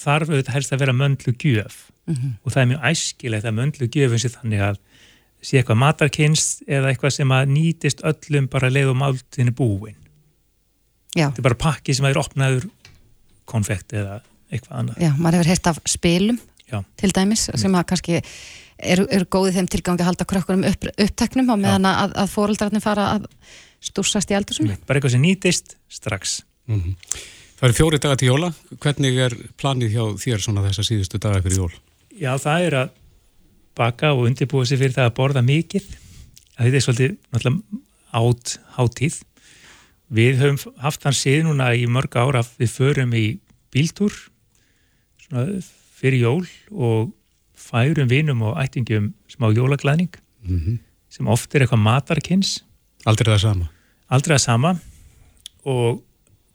þarf 0.00 0.30
auðvitað 0.30 0.54
helst 0.56 0.72
að 0.76 0.84
vera 0.84 0.92
möndlu 0.96 1.34
gjöf 1.36 1.86
Mhm. 2.10 2.30
og 2.44 2.50
það 2.52 2.60
er 2.62 2.68
mjög 2.70 2.84
æskilegt 2.90 3.44
að 3.46 3.54
möndlu 3.54 3.86
gjöfum 3.94 4.18
sé 4.18 4.28
þannig 4.34 4.60
að 4.66 4.78
sé 5.42 5.58
eitthvað 5.60 5.78
matarkynst 5.78 6.62
eða 6.66 6.88
eitthvað 6.90 7.12
sem 7.14 7.28
að 7.36 7.50
nýtist 7.54 8.00
öllum 8.02 8.48
bara 8.50 8.70
leið 8.72 8.90
og 8.90 8.96
máltinu 8.98 9.52
búin 9.54 9.94
Já. 11.14 11.28
þetta 11.30 11.38
er 11.38 11.46
bara 11.48 11.54
pakki 11.60 11.94
sem 11.94 12.04
að 12.08 12.10
er 12.16 12.20
opnaður 12.22 12.66
konfekt 13.50 13.92
eða 13.92 14.20
eitthvað 14.50 14.76
annað 14.80 14.98
Já, 15.04 15.10
maður 15.18 15.38
hefur 15.40 15.50
heilt 15.52 15.66
af 15.70 15.78
spilum 15.86 16.38
Já. 16.70 16.82
til 16.96 17.12
dæmis 17.14 17.46
sem 17.54 17.72
að 17.78 17.86
kannski 17.92 18.20
eru 18.80 19.06
er 19.12 19.24
góðið 19.26 19.58
þeim 19.60 19.68
tilgangi 19.76 20.00
að 20.02 20.10
halda 20.10 20.24
krökkunum 20.24 20.66
upp, 20.70 20.86
uppteknum 20.98 21.50
á 21.52 21.56
meðan 21.60 21.88
að, 21.90 22.14
að 22.24 22.30
fóreldrarnir 22.34 22.82
fara 22.84 23.06
að 23.18 23.26
stúrsast 23.80 24.30
í 24.30 24.36
eldursum. 24.36 24.66
bara 24.86 25.00
eitthvað 25.00 25.10
sem 25.16 25.22
nýtist 25.22 25.76
strax 25.88 26.42
Mhm. 26.68 26.94
Það 27.60 27.68
eru 27.68 27.74
fjóri 27.76 27.98
dagar 28.00 28.16
til 28.16 28.28
jóla. 28.28 28.54
Hvernig 28.80 29.16
er 29.18 29.34
planið 29.58 29.90
hjá 29.92 30.04
þér 30.16 30.38
svona 30.40 30.62
þessa 30.64 30.84
síðustu 30.86 31.18
dagar 31.20 31.42
fyrir 31.42 31.58
jól? 31.58 31.72
Já, 32.16 32.32
það 32.38 32.60
er 32.66 32.72
að 32.72 32.90
baka 33.74 34.12
og 34.14 34.28
undirbúa 34.28 34.66
sig 34.66 34.78
fyrir 34.78 34.94
það 34.94 35.10
að 35.10 35.14
borða 35.18 35.42
mikið. 35.44 35.84
Það 36.56 36.64
þetta 36.64 36.78
er 36.78 36.86
svolítið 36.86 37.16
náttúrulega 37.32 37.62
átt 38.12 38.58
hátíð. 38.78 39.22
Við 40.12 40.38
höfum 40.40 40.72
haft 40.80 41.02
þann 41.02 41.18
síð 41.20 41.42
núna 41.44 41.68
í 41.76 41.84
mörg 41.86 42.16
ára 42.16 42.40
að 42.40 42.48
við 42.58 42.70
förum 42.78 43.12
í 43.14 43.38
bíltúr 43.72 44.12
svona 45.20 45.62
fyrir 46.00 46.20
jól 46.24 46.46
og 46.72 47.12
færum 47.56 48.08
vinum 48.08 48.42
og 48.42 48.56
ættingum 48.56 49.12
smá 49.28 49.52
jólaglæðning 49.54 50.14
Mhm. 50.46 50.78
sem 51.10 51.26
oft 51.28 51.54
er 51.54 51.60
eitthvað 51.66 51.82
matarkins. 51.82 52.62
Aldrei 53.08 53.32
það 53.32 53.42
sama. 53.44 53.68
Aldrei 54.10 54.34
það 54.36 54.44
sama 54.44 54.74
og 55.70 56.02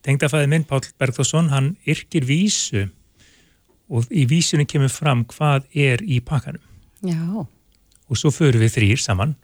tengdafæði 0.05 0.49
minn 0.51 0.65
Páll 0.69 0.85
Bergþórsson, 0.99 1.49
hann 1.53 1.71
yrkir 1.89 2.25
vísu 2.27 2.85
og 3.89 4.07
í 4.09 4.25
vísunum 4.29 4.67
kemur 4.69 4.89
fram 4.93 5.23
hvað 5.29 5.65
er 5.77 6.01
í 6.05 6.19
pakkanum 6.25 6.61
Já, 7.05 7.21
og 7.45 8.17
svo 8.17 8.31
förum 8.33 8.63
við 8.63 8.73
þrýr 8.79 9.01
saman 9.01 9.35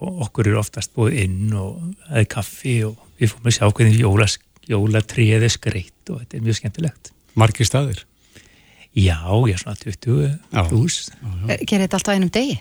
og 0.00 0.24
okkur 0.26 0.48
er 0.50 0.58
oftast 0.60 0.92
búið 0.96 1.18
inn 1.26 1.52
og 1.56 1.80
er 2.12 2.24
kaffi 2.28 2.78
og 2.88 2.96
við 3.20 3.32
fórum 3.34 3.50
að 3.50 3.56
sjá 3.58 3.68
hvernig 3.68 4.00
jóla, 4.00 4.28
jólatrið 4.68 5.44
er 5.46 5.52
skreitt 5.52 6.12
og 6.12 6.22
þetta 6.22 6.38
er 6.38 6.44
mjög 6.44 6.58
skemmtilegt. 6.58 7.12
Margir 7.38 7.68
staðir? 7.68 8.02
Já, 8.94 9.18
ég 9.48 9.54
er 9.56 9.60
svona 9.60 9.76
20 9.80 10.68
pluss. 10.70 11.10
Er- 11.48 11.64
gerir 11.64 11.86
þetta 11.86 11.98
alltaf 12.00 12.12
á 12.12 12.16
einum 12.16 12.32
degi? 12.32 12.56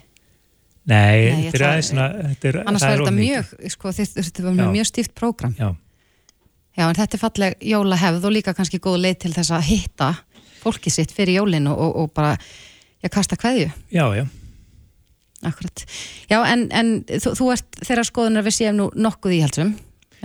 Nei, 0.84 1.32
Nei, 1.32 1.46
þetta 1.46 1.58
er 1.60 1.66
aðeins 1.70 1.90
svona... 1.94 2.10
Þetta 2.34 2.50
er, 2.50 2.60
Annars 2.68 2.84
of 2.84 2.94
þetta 2.98 3.16
mjög, 3.16 3.52
sko, 3.72 3.94
með 4.50 4.60
Já. 4.60 4.70
mjög 4.74 4.90
stíft 4.90 5.14
prógram. 5.16 5.56
Já. 5.56 5.70
Já, 6.74 6.88
en 6.90 6.98
þetta 6.98 7.18
er 7.18 7.22
falleg 7.22 7.66
jólahefð 7.70 8.28
og 8.28 8.34
líka 8.34 8.54
kannski 8.58 8.82
góð 8.84 9.04
leið 9.04 9.18
til 9.24 9.34
þess 9.36 9.54
að 9.54 9.68
hitta 9.70 10.10
fólki 10.64 10.92
sitt 10.94 11.14
fyrir 11.14 11.40
jólin 11.42 11.70
og, 11.72 11.78
og, 11.78 11.98
og 12.02 12.14
bara, 12.16 12.34
já, 13.04 13.12
kasta 13.14 13.38
kveðju. 13.40 13.70
Já, 13.94 14.06
já. 14.18 14.26
Akkurat. 15.44 15.84
Já, 16.32 16.38
en, 16.48 16.68
en 16.72 16.94
þú, 17.08 17.34
þú 17.38 17.50
ert 17.54 17.80
þeirra 17.84 18.06
skoðunar 18.08 18.46
við 18.48 18.58
séum 18.58 18.80
nú 18.80 18.90
nokkuð 18.96 19.38
íhaldsum, 19.38 19.74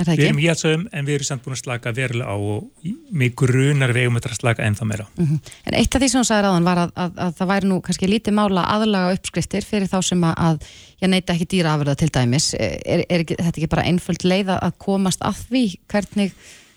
Við 0.06 0.20
erum 0.28 0.38
ekki? 0.38 0.46
íhaldsöfum 0.46 0.84
en 0.92 1.06
við 1.08 1.14
erum 1.18 1.24
samt 1.28 1.42
búin 1.44 1.56
að 1.56 1.62
slaka 1.62 1.92
verulega 1.96 2.30
á 2.30 2.36
og 2.38 2.92
mig 3.10 3.34
grunar 3.34 3.92
þetta 3.92 4.30
að 4.30 4.36
slaka 4.38 4.62
ennþá 4.68 4.86
meira. 4.86 5.06
Mhm. 5.18 5.40
En 5.66 5.74
eitt 5.74 5.94
af 5.94 6.02
því 6.02 6.08
sem 6.12 6.20
hún 6.20 6.28
sagði 6.28 6.44
ráðan 6.46 6.64
var 6.68 6.78
að, 6.84 6.92
að, 6.96 7.12
að 7.18 7.32
það 7.38 7.50
væri 7.52 7.68
nú 7.72 7.80
kannski 7.82 8.08
lítið 8.12 8.36
mála 8.38 8.66
aðlaga 8.76 9.16
uppskriftir 9.16 9.64
fyrir 9.66 9.88
þá 9.90 9.98
sem 10.04 10.22
að, 10.24 10.62
ég 11.02 11.08
neita 11.10 11.32
ekki 11.34 11.48
dýra 11.56 11.74
afurða 11.74 11.96
til 11.98 12.08
dæmis. 12.14 12.52
Er, 12.54 13.04
er 13.08 13.24
ekki, 13.24 13.36
þetta 13.38 13.58
ekki 13.58 13.68
bara 13.74 13.86
einföld 13.90 14.24
leiða 14.24 14.58
að 14.62 14.78
komast 14.78 15.20
að 15.26 15.42
því 15.50 15.64
hvernig 15.90 16.32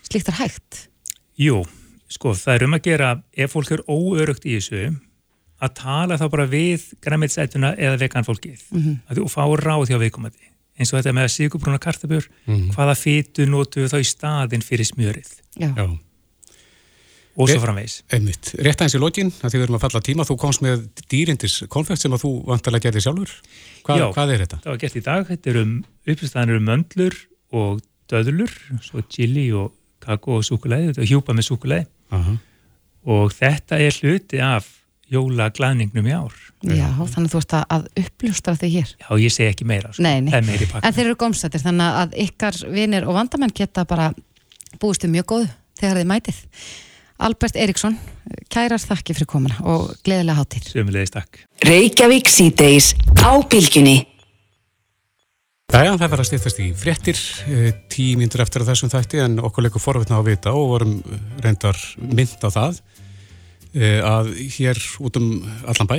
slíkt 0.09 0.28
er 0.34 0.39
hægt? 0.41 0.88
Jú, 1.38 1.61
sko, 2.11 2.34
það 2.34 2.55
er 2.57 2.63
um 2.67 2.74
að 2.78 2.84
gera 2.89 3.13
ef 3.38 3.53
fólk 3.53 3.72
er 3.72 3.86
óörugt 3.88 4.45
í 4.45 4.57
þessu 4.59 4.95
að 5.61 5.74
tala 5.78 6.17
þá 6.17 6.26
bara 6.34 6.47
við 6.49 6.88
græmitsætuna 7.05 7.76
eða 7.78 7.99
vegan 8.01 8.26
fólkið 8.26 8.61
Mhm. 8.74 8.95
að 9.09 9.17
þú 9.22 9.28
fá 9.30 9.43
ráð 9.61 9.88
hjá 9.91 9.99
viðkomandi 10.01 10.47
eins 10.80 10.93
og 10.93 10.99
þetta 11.01 11.13
með 11.17 11.28
að 11.28 11.34
sigurbrúna 11.36 11.80
kartabjör 11.84 12.28
Mhm. 12.47 12.72
hvaða 12.76 12.95
fytu 12.97 13.45
notu 13.49 13.86
þá 13.88 13.97
í 13.99 14.07
staðin 14.07 14.61
fyrir 14.65 14.88
smjörið 14.88 15.30
Já. 15.59 15.74
Já. 15.76 15.86
og 17.38 17.47
svo 17.47 17.55
Rétt- 17.55 17.63
framvegis 17.63 18.01
Einmitt. 18.11 18.51
Rétt 18.59 18.82
aðeins 18.82 18.95
í 18.95 18.99
lokin, 18.99 19.32
að 19.32 19.49
því 19.51 19.57
við 19.59 19.63
erum 19.67 19.76
að 19.78 19.84
falla 19.86 20.01
tíma, 20.01 20.26
þú 20.28 20.38
komst 20.38 20.61
með 20.61 20.88
dýrindis 21.09 21.55
konfekt 21.69 22.01
sem 22.01 22.11
að 22.11 22.24
þú 22.26 22.32
vantarlega 22.45 22.89
gerði 22.89 23.01
sjálfur. 23.05 23.32
Hva, 23.86 23.97
Já. 23.97 24.11
hvað 24.13 24.34
er 24.34 24.39
þetta? 24.45 24.59
Það 24.61 24.72
var 24.74 24.78
gert 24.78 24.95
í 24.99 25.03
dag, 25.03 25.28
þetta 25.28 25.47
er 25.53 25.57
um 25.61 25.86
uppstæðan 26.07 26.49
eru 26.49 26.59
möndlur 26.59 27.15
og 27.53 27.82
döðlur 28.11 28.51
svo 28.82 29.01
chili 29.09 29.51
og 29.55 29.72
kakó 30.01 30.38
og 30.39 30.43
súkulæði 30.43 30.91
þetta 30.91 31.01
er 31.01 31.07
hjúpa 31.11 31.34
með 31.38 31.47
súkulæði 31.47 31.86
Aha. 32.11 32.38
og 33.05 33.32
þetta 33.32 33.80
er 33.80 33.91
hluti 34.01 34.39
af 34.41 34.67
jólaglæðningnum 35.12 36.07
í 36.07 36.16
ár 36.16 36.38
Já, 36.62 36.91
þannig 36.93 37.26
að 37.26 37.34
þú 37.34 37.39
ert 37.41 37.55
að, 37.57 37.64
að 37.74 37.86
uppljústra 38.03 38.53
því 38.59 38.68
hér. 38.76 38.91
Já, 39.01 39.07
ég 39.18 39.34
segi 39.34 39.49
ekki 39.49 39.66
meira, 39.66 39.89
sko. 39.95 40.03
Nei, 40.05 40.22
nei. 40.22 40.30
það 40.30 40.38
er 40.38 40.45
meiri 40.45 40.68
pakka 40.70 40.86
En 40.86 40.95
þeir 40.95 41.07
eru 41.07 41.18
gómsættir, 41.24 41.64
þannig 41.64 41.97
að 42.03 42.14
ykkar 42.22 42.59
vinir 42.76 43.07
og 43.09 43.18
vandamenn 43.18 43.55
geta 43.57 43.86
bara 43.89 44.12
búist 44.82 45.07
við 45.07 45.16
mjög 45.16 45.28
góðu 45.34 45.49
þegar 45.82 46.01
þið 46.01 46.09
mætið. 46.12 46.39
Albert 47.22 47.57
Eriksson, 47.62 47.97
kærar 48.53 48.82
þakki 48.82 49.18
fyrir 49.18 49.30
komuna 49.30 49.57
og 49.70 49.91
gleðilega 50.05 50.38
hátíð. 50.38 50.70
Sömulegis 50.74 51.14
takk. 51.14 51.43
Reykjavík 51.66 52.30
síðdeis 52.30 52.93
á 53.22 53.32
bylgjunni. 53.41 53.99
Jæja, 55.72 55.93
það 55.95 56.09
verður 56.09 56.22
að 56.22 56.28
stýttast 56.28 56.57
í 56.59 56.66
fréttir, 56.76 57.20
eh, 57.47 57.70
tíu 57.89 58.18
mínútur 58.20 58.41
eftir 58.43 58.66
þessum 58.68 58.91
þætti 58.91 59.22
en 59.24 59.38
okkur 59.39 59.66
leikur 59.66 59.82
forvitna 59.82 60.18
á 60.18 60.22
að 60.22 60.34
vita 60.34 60.51
og 60.51 60.74
vorum 60.74 60.97
eh, 60.99 61.22
reyndar 61.45 61.80
mynd 62.01 62.43
á 62.43 62.49
það 62.51 62.82
að 63.76 64.34
hér 64.57 64.80
út 64.99 65.15
um 65.22 65.30
allan 65.67 65.88
bæ 65.88 65.97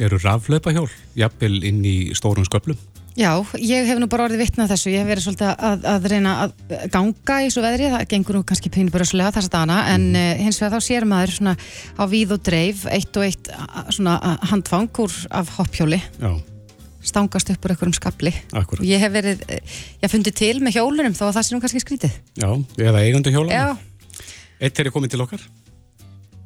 eru 0.00 0.16
rafleipahjól, 0.22 0.88
jafnvel 1.20 1.58
inn 1.68 1.82
í 1.84 2.14
stórum 2.16 2.46
sköplum. 2.48 2.78
Já, 3.12 3.34
ég 3.60 3.84
hef 3.84 3.98
nú 4.00 4.06
bara 4.08 4.24
orðið 4.24 4.40
vitnað 4.40 4.70
þessu, 4.72 4.88
ég 4.88 5.02
hef 5.02 5.08
verið 5.10 5.24
svolítið 5.26 5.50
að, 5.68 5.82
að 5.84 6.06
reyna 6.08 6.30
að 6.46 6.54
ganga 6.94 7.34
í 7.42 7.50
þessu 7.50 7.60
veðri, 7.66 7.90
það 7.92 8.06
gengur 8.08 8.38
nú 8.38 8.40
kannski 8.48 8.70
pínuböruslega 8.72 9.34
þess 9.36 9.50
að 9.50 9.52
dana, 9.58 9.76
en 9.92 10.06
uh, 10.16 10.30
hins 10.40 10.60
vegar 10.62 10.78
þá 10.80 10.86
sér 10.86 11.04
maður 11.10 11.34
svona 11.36 11.52
á 12.00 12.04
víð 12.08 12.32
og 12.38 12.40
dreif, 12.48 12.86
eitt 12.88 13.20
og 13.20 13.26
eitt 13.28 13.50
svona 13.92 14.14
a- 14.16 14.38
handfang 14.48 14.88
úr 15.04 15.12
af 15.28 15.52
hopphjóli, 15.58 16.00
Já, 16.24 16.32
stangast 17.04 17.52
upp 17.52 17.68
úr 17.68 17.74
einhverjum 17.76 17.98
skabli. 18.00 18.32
akkurat. 18.56 18.80
Ég 18.88 19.04
hef 19.04 19.12
verið, 19.12 19.44
eh, 19.44 19.60
ég 19.60 20.06
hef 20.08 20.12
fundið 20.16 20.38
til 20.40 20.54
með 20.64 20.78
hjólunum 20.80 21.12
þó 21.18 21.26
að 21.28 21.36
það 21.36 21.44
sé 21.50 21.52
nú 21.52 21.60
kannski 21.66 21.84
skrítið. 21.84 22.16
Já, 22.40 22.48
eða 22.80 23.04
eigandu 23.04 23.28
hjóla. 23.36 23.52
Já, 23.52 23.76
Eitt 24.62 24.78
er 24.80 24.88
komið 24.94 25.10
til 25.10 25.20
okkar. 25.26 25.40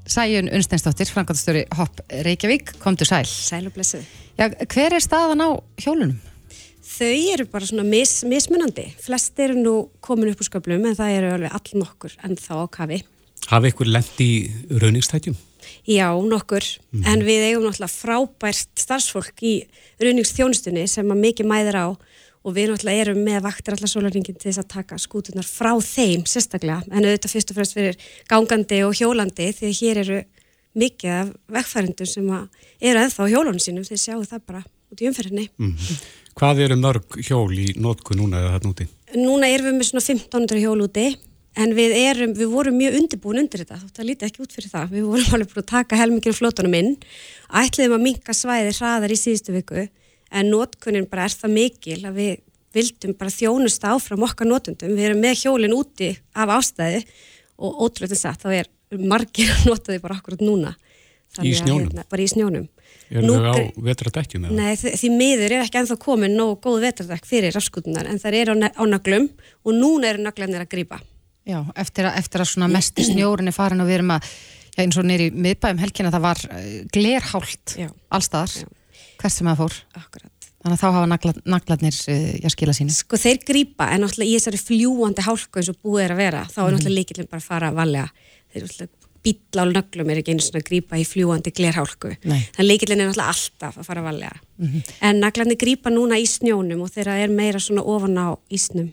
Sæjun 0.07 0.49
Unnsteinsdóttir, 0.55 1.11
Frankóttastöri 1.11 1.65
Hopp 1.75 2.01
Reykjavík, 2.11 2.77
komdu 2.79 3.05
sæl. 3.05 3.27
Sæl 3.27 3.67
og 3.67 3.75
blessuð. 3.75 4.05
Já, 4.39 4.49
hver 4.55 4.95
er 4.95 5.03
staðan 5.03 5.43
á 5.43 5.51
hjólunum? 5.83 6.21
Þau 6.87 7.33
eru 7.35 7.47
bara 7.51 7.67
svona 7.67 7.83
mis, 7.87 8.21
mismunandi. 8.25 8.87
Flest 9.03 9.39
eru 9.43 9.59
nú 9.59 9.75
komin 10.01 10.31
upp 10.31 10.45
úr 10.45 10.49
sköplum 10.49 10.87
en 10.87 10.95
það 10.97 11.17
eru 11.17 11.33
alveg 11.35 11.59
all 11.59 11.83
nokkur 11.83 12.15
en 12.23 12.39
þá 12.39 12.53
á 12.63 12.67
kafi. 12.79 13.01
Hafið 13.51 13.73
ykkur 13.73 13.91
lent 13.91 14.23
í 14.23 14.31
rauningstætjum? 14.71 15.37
Já, 15.91 16.09
nokkur. 16.15 16.65
En 17.03 17.27
við 17.27 17.49
eigum 17.49 17.67
náttúrulega 17.67 17.91
frábært 17.91 18.79
starfsfólk 18.79 19.43
í 19.43 19.57
ruðningsþjónustunni 20.03 20.87
sem 20.91 21.11
að 21.11 21.23
mikið 21.25 21.51
mæðir 21.51 21.81
á 21.83 21.87
og 22.47 22.55
við 22.55 22.71
náttúrulega 22.71 23.07
erum 23.07 23.23
með 23.27 23.41
vaktir 23.43 23.75
allar 23.75 23.91
sólarringin 23.91 24.37
til 24.39 24.49
þess 24.49 24.63
að 24.63 24.69
taka 24.77 24.99
skútunar 25.03 25.47
frá 25.49 25.73
þeim 25.83 26.23
sérstaklega. 26.31 26.85
En 26.93 27.03
auðvitað 27.03 27.35
fyrst 27.35 27.51
og 27.51 27.59
fremst 27.59 27.77
fyrir 27.77 27.99
gangandi 28.31 28.83
og 28.87 28.95
hjólandi 28.95 29.49
því 29.57 29.71
að 29.71 29.81
hér 29.81 30.03
eru 30.05 30.21
mikið 30.77 31.15
af 31.17 31.33
vegfærendum 31.57 32.11
sem 32.11 32.31
eru 32.31 33.03
ennþá 33.03 33.27
á 33.27 33.33
hjólunum 33.33 33.63
sínum 33.63 33.87
þeir 33.87 34.03
sjáu 34.03 34.23
það 34.29 34.45
bara 34.47 34.63
út 34.93 35.03
í 35.03 35.09
umferðinni. 35.11 35.49
Mm. 35.59 35.75
Hvað 36.37 36.63
eru 36.67 36.79
mörg 36.79 37.19
hjól 37.25 37.51
í 37.57 37.71
nótku 37.81 38.15
núna 38.19 38.43
eða 38.43 38.57
þarna 38.57 38.75
úti? 38.75 38.89
Núna 39.17 39.51
erum 39.51 39.71
við 39.71 39.79
með 39.81 39.91
svona 39.91 40.05
1500 40.05 40.63
hjól 40.63 40.79
úti 40.85 41.07
en 41.57 41.73
við, 41.73 41.95
erum, 41.97 42.35
við 42.37 42.51
vorum 42.53 42.77
mjög 42.77 42.99
undirbúin 43.01 43.41
undir 43.41 43.63
þetta, 43.65 43.81
þótt 43.81 44.03
að 44.03 44.11
lítið 44.11 44.29
ekki 44.29 44.43
út 44.45 44.55
fyrir 44.55 44.71
það. 44.75 44.91
Við 44.93 45.07
vorum 45.09 45.37
alveg 45.39 45.55
búin 45.55 45.65
að 45.65 45.71
taka 45.73 45.99
helminginu 45.99 46.37
flótunum 46.37 46.77
inn, 46.77 46.91
ætliðum 47.63 47.97
að 47.97 48.05
minka 48.05 48.37
svæði 48.37 48.75
hraðar 48.77 49.15
í 49.15 49.19
síðustu 49.19 49.57
viku 49.57 49.87
en 50.37 50.53
notkunin 50.53 51.09
bara 51.11 51.27
er 51.27 51.35
það 51.35 51.57
mikil 51.57 52.01
að 52.05 52.21
við 52.21 52.35
vildum 52.77 53.17
bara 53.17 53.33
þjónusta 53.33 53.95
áfram 53.95 54.25
okkar 54.27 54.49
notundum. 54.51 54.95
Við 54.97 55.11
erum 55.11 55.23
með 55.25 55.43
hjólinn 55.45 55.77
úti 55.77 56.13
af 56.37 56.53
ástæði 56.59 57.05
og 57.57 57.85
ótrúlega 57.87 58.13
þess 58.13 58.29
að 58.31 58.43
þá 58.43 58.49
er 58.61 58.73
margir 59.09 59.53
að 59.55 59.69
nota 59.71 59.93
því 59.93 60.01
bara 60.05 60.19
akkurat 60.21 60.45
núna. 60.45 60.75
Í 61.43 61.53
snjónum? 61.57 61.91
Hérna, 61.91 62.05
bara 62.09 62.25
í 62.25 62.29
snjónum. 62.31 62.69
Er 63.11 63.23
Nú 63.23 63.37
þau 63.39 63.51
á 63.53 63.57
eða? 64.49 64.55
Nei, 64.57 64.77
því, 64.81 65.11
miður 65.15 65.53
er 65.55 65.65
ekki 65.65 65.81
ennþá 65.81 65.97
komin 66.03 66.35
nógu 66.35 66.57
góð 66.65 66.87
vetardekk 66.87 67.29
fyrir 67.29 67.55
rafskutunar 67.55 68.09
en 68.11 68.19
það 68.23 68.39
eru 68.41 68.57
á, 68.57 68.73
á 68.73 68.85
naglum 68.89 69.29
og 69.63 69.77
núna 69.77 70.11
eru 70.11 70.25
naglarnir 70.25 70.65
að 70.65 70.73
grípa. 70.73 70.99
Já, 71.47 71.61
eftir 71.79 72.09
að, 72.09 72.17
eftir 72.23 72.43
að 72.43 72.51
svona 72.51 72.71
mesti 72.73 73.07
snjórin 73.07 73.53
er 73.53 73.55
farin 73.55 73.85
og 73.85 73.87
við 73.87 74.01
erum 74.01 74.17
að, 74.17 74.33
já 74.75 74.81
eins 74.83 74.99
og 74.99 75.07
nýri 75.07 75.29
miðbæum 75.31 75.79
helgina 75.79 76.11
það 76.15 76.25
var 76.25 76.43
uh, 76.49 76.65
glerhált 76.95 77.77
allstaðar, 78.17 78.57
hvert 79.21 79.33
sem 79.33 79.47
það 79.47 79.61
fór. 79.63 79.77
Akkurat. 80.01 80.33
Þannig 80.67 80.77
að 80.77 80.83
þá 80.83 80.87
hafa 80.97 81.07
nagla, 81.13 81.33
naglarnir 81.47 81.97
uh, 82.11 82.31
já, 82.43 82.49
skila 82.51 82.73
sínu. 82.75 82.91
Sko 82.97 83.17
þeir 83.23 83.39
grípa 83.47 83.87
en 83.95 84.03
náttúrulega 84.03 84.31
í 84.33 84.37
þessari 84.41 84.59
fljúandi 84.59 85.23
hálku 85.27 85.61
eins 85.61 85.69
og 85.71 85.77
búið 85.85 86.05
er 86.09 86.15
að 86.17 86.23
vera 86.25 86.45
þá 86.51 86.59
er 86.59 86.65
Mhm. 86.67 86.77
náttúrulega 86.79 86.99
líkillin 87.01 87.29
bara 87.31 87.41
að 87.41 87.47
fara 87.51 87.71
að 87.71 87.77
valega. 87.81 88.09
Þeir 88.53 88.63
eru 88.63 88.67
náttúrulega 88.67 89.05
bíla 89.27 89.63
á 89.63 89.67
naglum 89.75 90.11
er 90.11 90.19
ekki 90.23 90.31
einu 90.35 90.43
svona 90.47 90.61
að 90.63 90.69
grípa 90.71 90.99
í 90.99 91.05
fljúandi 91.07 91.51
glerhálku. 91.55 92.11
Nei. 92.31 92.43
Þannig 92.57 92.69
líkillin 92.71 93.01
er 93.01 93.09
náttúrulega 93.11 93.33
alltaf 93.35 93.79
að 93.79 93.85
fara 93.89 94.01
að 94.03 94.09
valega. 94.11 94.37
Mhm. 94.59 94.83
En 95.03 95.21
naglarnir 95.21 95.59
grípa 95.59 95.91
núna 95.91 96.19
í 96.19 96.27
snjónum 96.27 96.83
og 96.83 96.91
þeirra 96.95 97.17
er 97.23 97.29
meira 97.29 97.59
svona 97.59 97.83
ofan 97.87 98.15
á 98.19 98.39
ísnum. 98.51 98.93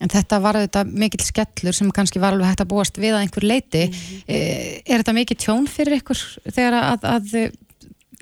En 0.00 0.08
þetta 0.12 0.40
var 0.42 0.54
þetta 0.60 0.84
mikill 0.92 1.24
skellur 1.24 1.72
sem 1.74 1.90
kannski 1.90 2.20
var 2.20 2.34
alveg 2.36 2.50
hægt 2.52 2.60
að 2.60 2.68
búast 2.68 2.98
við 3.00 3.14
að 3.16 3.22
einhver 3.24 3.44
leiti. 3.48 3.88
Mhm. 3.88 4.22
Eh, 4.28 4.82
Er 4.86 5.00
þetta 5.02 5.14
mikið 5.16 5.38
tjón 5.40 5.66
fyrir 5.68 5.96
ykkur 6.02 6.20
þegar 6.52 6.76
að, 6.96 7.00
að 7.16 7.52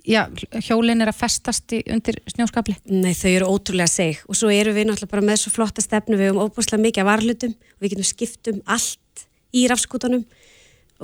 já, 0.04 0.22
hjólinn 0.66 1.02
er 1.02 1.10
að 1.10 1.20
festast 1.20 1.74
í, 1.74 1.80
undir 1.92 2.20
snjóskapli? 2.30 2.76
Nei, 2.92 3.12
þau 3.16 3.30
eru 3.30 3.50
ótrúlega 3.50 3.90
seg 3.90 4.22
og 4.28 4.38
svo 4.38 4.50
eru 4.52 4.74
við 4.76 4.88
náttúrulega 4.88 5.14
bara 5.14 5.28
með 5.30 5.42
svo 5.42 5.54
flotta 5.54 5.84
stefnu. 5.84 6.18
Við 6.20 6.30
höfum 6.30 6.42
óbúslega 6.44 6.84
mikið 6.84 7.04
af 7.04 7.10
varlutum 7.10 7.54
og 7.54 7.84
við 7.84 7.94
getum 7.94 8.08
skiptum 8.08 8.60
allt 8.64 9.24
í 9.54 9.64
rafskútanum 9.70 10.26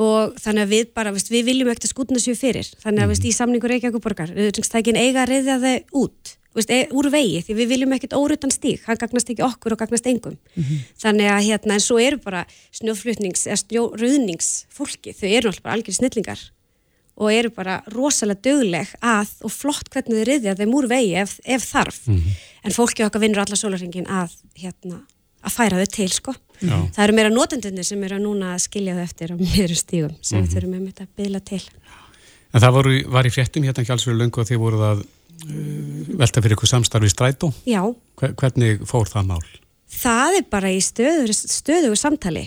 og 0.01 0.37
þannig 0.41 0.67
að 0.67 0.75
við 0.75 0.93
bara, 0.97 1.13
við 1.13 1.49
viljum 1.49 1.71
ekkert 1.73 1.89
að 1.89 1.95
skútuna 1.95 2.21
séu 2.23 2.37
fyrir. 2.39 2.69
Þannig 2.83 3.05
að 3.05 3.15
veist, 3.15 3.27
í 3.27 3.33
samningur 3.37 3.73
Reykjavík 3.73 4.05
borgar 4.05 4.31
auðvitaðstækin 4.35 5.01
eiga 5.01 5.25
að 5.25 5.33
reyðja 5.35 5.59
þau 5.65 6.05
út 6.05 6.37
e, 6.67 6.79
úr 6.95 7.11
vegi 7.13 7.43
því 7.47 7.57
við 7.59 7.73
viljum 7.75 7.97
ekkert 7.97 8.17
órutan 8.19 8.55
stík 8.55 8.87
hann 8.87 8.99
gagnast 9.01 9.31
ekki 9.33 9.45
okkur 9.47 9.75
og 9.75 9.83
gagnast 9.83 10.07
engum. 10.11 10.39
Þannig 11.01 11.33
að 11.33 11.45
hérna, 11.49 11.77
en 11.77 11.85
svo 11.85 11.99
eru 12.03 12.21
bara 12.23 12.47
snjóflutnings, 12.79 13.47
eða 13.49 13.61
snjóruðningsfólki, 13.65 15.15
þau 15.15 15.29
eru 15.29 15.51
náttúrulega 15.51 15.77
algjör 15.77 15.99
snillingar 15.99 16.49
og 17.21 17.33
eru 17.33 17.51
bara 17.53 17.79
rosalega 17.93 18.41
dögleg 18.49 18.91
að 19.05 19.35
og 19.45 19.53
flott 19.53 19.91
hvernig 19.93 20.19
þau 20.21 20.27
riðja 20.31 20.57
þeim 20.59 20.75
úr 20.79 20.89
vegi 20.91 21.15
ef, 21.21 21.37
ef 21.45 21.67
þarf. 21.69 21.99
En 22.65 22.75
fólki 22.75 23.05
okkar 23.05 23.23
vinnur 23.23 23.43
alla 23.45 23.59
sólarringin 23.61 24.09
að 24.09 24.35
hérna, 24.57 25.03
að 25.45 25.57
færa 25.57 25.81
þau 25.83 25.93
til 25.97 26.09
sko. 26.17 26.35
Já. 26.61 26.77
það 26.93 27.05
eru 27.07 27.17
meira 27.17 27.31
notendunir 27.33 27.87
sem 27.89 28.03
eru 28.05 28.19
núna 28.21 28.55
að 28.55 28.67
skilja 28.67 28.97
þau 28.99 29.05
eftir 29.07 29.33
á 29.33 29.37
meira 29.47 29.77
stígum 29.79 30.17
sem 30.21 30.43
við 30.45 30.57
þurfum 30.57 30.75
með 30.77 30.91
þetta 30.91 31.07
að 31.07 31.15
byggla 31.21 31.41
til. 31.53 31.63
En 32.51 32.65
það 32.65 32.77
voru, 32.77 32.99
var 33.15 33.29
í 33.29 33.33
fréttum 33.33 33.65
hérna 33.65 33.85
ekki 33.85 33.95
alls 33.95 34.05
fyrir 34.09 34.21
löngu 34.21 34.43
að 34.43 34.51
þið 34.51 34.61
voruð 34.65 34.85
að 34.89 35.03
uh, 35.05 36.15
velta 36.21 36.43
fyrir 36.45 36.57
ykkur 36.59 36.73
samstarfi 36.73 37.13
strætó. 37.13 37.53
Já, 37.69 37.81
Hver, 38.21 38.35
hvernig 38.41 38.83
fór 38.91 39.09
það 39.09 39.29
mál? 39.33 39.45
það 39.91 40.37
er 40.41 40.45
bara 40.53 40.71
í 40.71 40.81
stöðu, 40.85 41.35
stöðugu 41.35 41.97
samtali. 41.99 42.45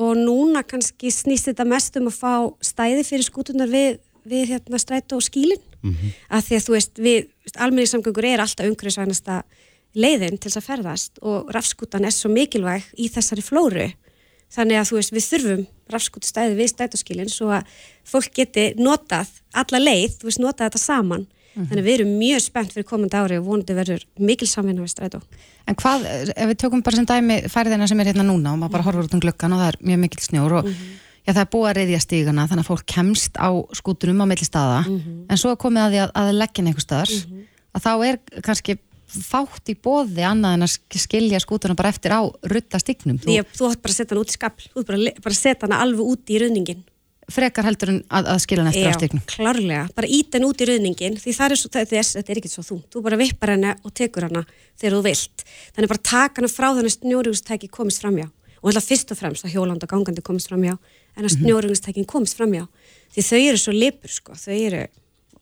Og 0.00 0.12
núna 0.20 0.60
kannski 0.68 1.08
snýst 1.12 1.48
þetta 1.50 1.64
mest 1.68 1.94
um 1.96 2.10
að 2.10 2.18
fá 2.18 2.32
stæði 2.64 3.04
fyrir 3.08 3.24
skútunar 3.24 3.70
við, 3.72 3.98
við 4.28 4.52
hérna 4.54 4.80
strætó 4.82 5.20
og 5.20 5.24
skílin 5.26 5.62
að 5.86 6.48
því 6.48 6.56
að 6.56 6.64
þú 6.64 6.74
veist, 6.74 6.98
við, 6.98 7.28
almenningssamgöngur 7.54 8.26
er 8.26 8.42
alltaf 8.42 8.66
umhverfisvænasta 8.66 9.42
leiðin 9.96 10.36
til 10.38 10.50
þess 10.50 10.60
að 10.60 10.66
ferðast 10.66 11.22
og 11.22 11.52
rafskútan 11.54 12.04
er 12.04 12.14
svo 12.14 12.30
mikilvæg 12.32 12.88
í 13.00 13.08
þessari 13.12 13.44
flóru. 13.44 13.86
Þannig 14.52 14.80
að 14.80 14.90
þú 14.90 14.98
veist, 14.98 15.14
við 15.14 15.28
þurfum 15.30 15.62
rafskútustæði 15.92 16.58
við 16.58 16.72
stætóskilin 16.72 17.32
svo 17.32 17.52
að 17.54 17.70
fólk 18.06 18.34
geti 18.36 18.68
notað 18.78 19.30
alla 19.56 19.80
leið, 19.80 20.20
þú 20.20 20.28
veist, 20.28 20.42
notað 20.42 20.68
þetta 20.68 20.82
saman. 20.82 21.26
Þannig 21.56 21.80
að 21.80 21.86
við 21.86 21.94
erum 21.94 22.10
mjög 22.20 22.42
spennt 22.44 22.74
fyrir 22.74 22.84
komandi 22.84 23.16
ári 23.16 23.38
og 23.40 23.46
vonandi 23.46 23.74
verður 23.78 24.02
mikil 24.20 24.48
samvinna 24.50 24.84
við 24.84 24.92
strætó. 24.92 25.22
En 25.64 25.78
hvað, 25.80 26.04
ef 26.36 26.50
við 26.50 26.58
tökum 26.60 26.82
bara 26.84 26.98
sem 26.98 27.08
dæmi 27.08 27.38
færðina 27.48 27.88
sem 27.88 28.02
er 28.02 28.10
hérna 28.10 28.26
núna 28.28 28.52
og 28.52 28.60
maður 28.60 28.74
bara 28.74 28.84
horfur 28.84 29.08
út 29.08 29.16
um 29.16 29.22
glöggan 29.24 29.56
og 29.56 29.62
það 29.62 29.70
er 29.70 29.78
mjög 29.88 30.02
mikill 30.02 30.24
snjór 30.26 30.56
og 30.58 30.68
já, 31.26 31.30
það 31.34 31.42
er 31.44 31.50
búið 31.52 31.68
að 31.70 31.76
reyðja 31.80 32.00
stígana 32.06 32.46
þannig 32.48 32.64
að 32.64 32.70
fólk 32.70 32.86
kemst 32.94 33.36
á 33.42 33.48
skútunum 33.74 34.22
á 34.22 34.26
milli 34.30 34.46
staða. 34.46 34.80
En 34.86 35.36
svo 35.40 35.52
komið 35.58 35.82
að 35.84 35.92
því 35.96 36.02
að, 36.06 36.10
að 36.22 36.32
leggja 36.40 36.64
einhver 36.66 36.86
staðar. 36.86 37.14
Að 37.76 37.84
þá 37.86 37.92
er 38.08 38.20
kannski 38.46 38.78
fátt 39.06 39.70
í 39.70 39.76
bóði 39.78 40.24
annað 40.26 40.56
en 40.56 40.64
að 40.66 40.72
sk- 40.74 40.98
skilja 40.98 41.38
skútuna 41.40 41.76
bara 41.78 41.92
eftir 41.94 42.10
á 42.16 42.20
rutta 42.50 42.78
stígnum. 42.82 43.18
Þú, 43.22 43.36
þú 43.54 43.68
átt 43.70 43.82
bara 43.84 43.92
að 43.94 43.98
setja 44.00 44.12
hann 44.16 44.22
út 44.24 44.32
í 44.32 44.34
skapl, 44.34 44.66
þú 44.72 44.82
átt 44.82 44.88
bara, 44.90 45.12
bara 45.22 45.34
að 45.36 45.38
setja 45.38 45.62
hann 45.68 45.76
alveg 45.76 46.10
út 46.14 46.32
í 46.34 46.40
ruðningin. 46.42 46.82
frekar 47.26 47.64
heldur 47.66 47.90
en 47.90 47.96
að, 48.14 48.26
að 48.30 48.36
skilja 48.44 48.62
hann 48.62 48.70
eftir 48.70 48.86
á 48.86 48.98
stígnum. 49.00 49.22
klárlega, 49.26 49.86
bara 49.96 50.06
ít 50.06 50.34
hann 50.36 50.44
út 50.46 50.60
í 50.62 50.66
ruðningin, 50.68 51.16
því 51.18 51.32
það 51.34 51.54
er 51.54 51.58
svo, 51.58 51.70
það, 51.74 51.88
þess, 51.90 52.12
þetta 52.20 52.30
er 52.34 52.38
ekki 52.42 52.50
svo 52.52 52.62
þú, 52.68 52.76
þú 52.94 53.02
bara 53.02 53.18
vippar 53.18 53.50
henni 53.54 53.72
og 53.82 53.94
tekur 53.98 54.26
hana 54.28 54.42
þegar 54.78 54.94
þú 54.94 55.00
vilt. 55.08 55.42
Þannig 55.74 55.90
bara 55.90 56.04
taka 56.10 56.38
hana 56.42 56.50
frá 56.52 56.68
þannig 56.76 56.90
að 56.92 56.94
snjórugustæki 57.00 57.70
komist 57.74 58.02
framjá. 58.04 58.28
Og 58.66 58.72
alltaf 58.72 58.88
fyrst 58.90 59.12
og 59.14 59.18
fremst 59.20 59.44
að 59.46 59.52
hjólanda 59.54 59.86
gangandi 59.86 60.22
komist 60.26 60.50
framjá, 60.50 60.72
en 61.16 61.24
að 61.24 61.30
Mhm. 61.30 61.44
snjórugustækin 61.44 62.06
komist 62.06 62.34
framjá. 62.36 62.66
Því 63.14 63.22
þau 63.22 63.38
eru 63.48 63.56
svo 63.62 63.72
lipur, 63.72 64.10
sko, 64.10 64.32
þau 64.34 64.56
eru 64.66 64.86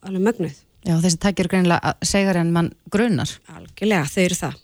alveg 0.05 0.21
mögnuð. 0.29 0.59
Já, 0.85 0.99
þessi 1.01 1.17
tækir 1.19 1.49
greinilega 1.49 1.95
segar 2.05 2.37
en 2.37 2.53
mann 2.53 2.75
grunar 2.91 3.31
Algjörlega, 3.49 4.05
þau 4.05 4.21
eru 4.27 4.35
það. 4.35 4.55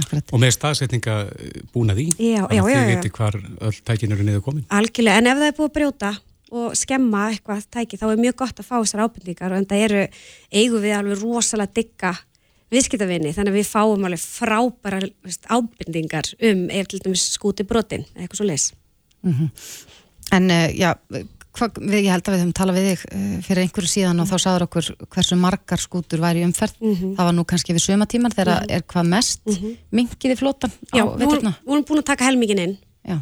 Akkurat. 0.00 0.32
Og 0.32 0.40
með 0.40 0.52
staðsetninga 0.56 1.14
búna 1.72 1.94
því? 1.94 2.08
Já, 2.18 2.46
Þannig 2.46 2.58
já, 2.58 2.62
að 2.62 2.74
já. 2.74 2.96
viti 2.96 3.10
hvar 3.10 3.34
öll 3.60 3.80
tækin 3.84 4.12
eru 4.12 4.22
niður 4.24 4.42
komin? 4.42 4.64
Algjörlega, 4.70 5.16
en 5.18 5.26
ef 5.26 5.38
það 5.38 5.46
er 5.46 5.52
búið 5.52 5.70
að 5.70 5.76
brjóta 5.78 6.18
og 6.50 6.72
skemma 6.74 7.30
eitthvað 7.30 7.66
tæki, 7.70 7.98
þá 7.98 8.06
er 8.12 8.16
mjög 8.24 8.36
gott 8.36 8.56
að 8.58 8.66
fá 8.66 8.76
þessar 8.82 9.04
ábendingar 9.06 9.52
og 9.52 9.58
en 9.58 9.66
það 9.66 9.84
eru, 9.84 10.08
eigum 10.52 10.82
við 10.82 10.96
alveg 10.98 11.22
rosalega 11.22 11.74
digga 11.74 12.18
viðskiptavinni, 12.70 13.32
þannig 13.34 13.52
að 13.54 13.58
við 13.60 13.68
fáum 13.70 14.04
alveg 14.06 14.22
frábæra 14.22 15.00
veist, 15.24 15.44
ábendingar 15.50 16.30
um 16.50 16.68
dæmis 16.68 17.26
skúti 17.34 17.66
brotin, 17.66 18.04
eitthvað 18.16 18.36
svo 18.40 18.46
leis. 18.46 18.72
Mhm. 19.22 19.50
En 20.32 20.50
uh, 20.50 20.68
já, 20.70 20.94
hva, 21.58 21.66
við, 21.74 22.04
ég 22.04 22.12
held 22.14 22.28
að 22.28 22.34
við 22.36 22.40
höfum 22.44 22.52
talað 22.54 22.76
við 22.78 22.86
þig 22.90 23.00
uh, 23.10 23.40
fyrir 23.42 23.62
einhverju 23.64 23.90
síðan 23.90 24.20
og 24.22 24.28
þá 24.30 24.36
sagður 24.38 24.64
okkur 24.68 24.90
hversu 25.10 25.36
margar 25.40 25.82
skútur 25.82 26.22
væri 26.22 26.44
í 26.44 26.46
umferð. 26.46 26.76
Mhm. 26.80 27.16
Það 27.18 27.26
var 27.26 27.34
nú 27.34 27.44
kannski 27.50 27.74
við 27.74 27.82
sömatíman 27.88 28.32
þegar 28.36 28.62
Mhm. 28.62 28.70
er 28.76 28.82
hvað 28.86 29.08
mest 29.10 29.40
Mhm. 29.46 29.76
mingiði 29.92 30.36
flótan 30.38 30.70
á 30.70 30.96
Já, 30.96 31.04
við 31.04 31.18
veturna. 31.26 31.54
vorum 31.66 31.84
búin 31.84 31.98
að 31.98 32.04
taka 32.12 32.24
helmingin 32.30 32.58
inn 32.68 32.78
Já. 33.08 33.18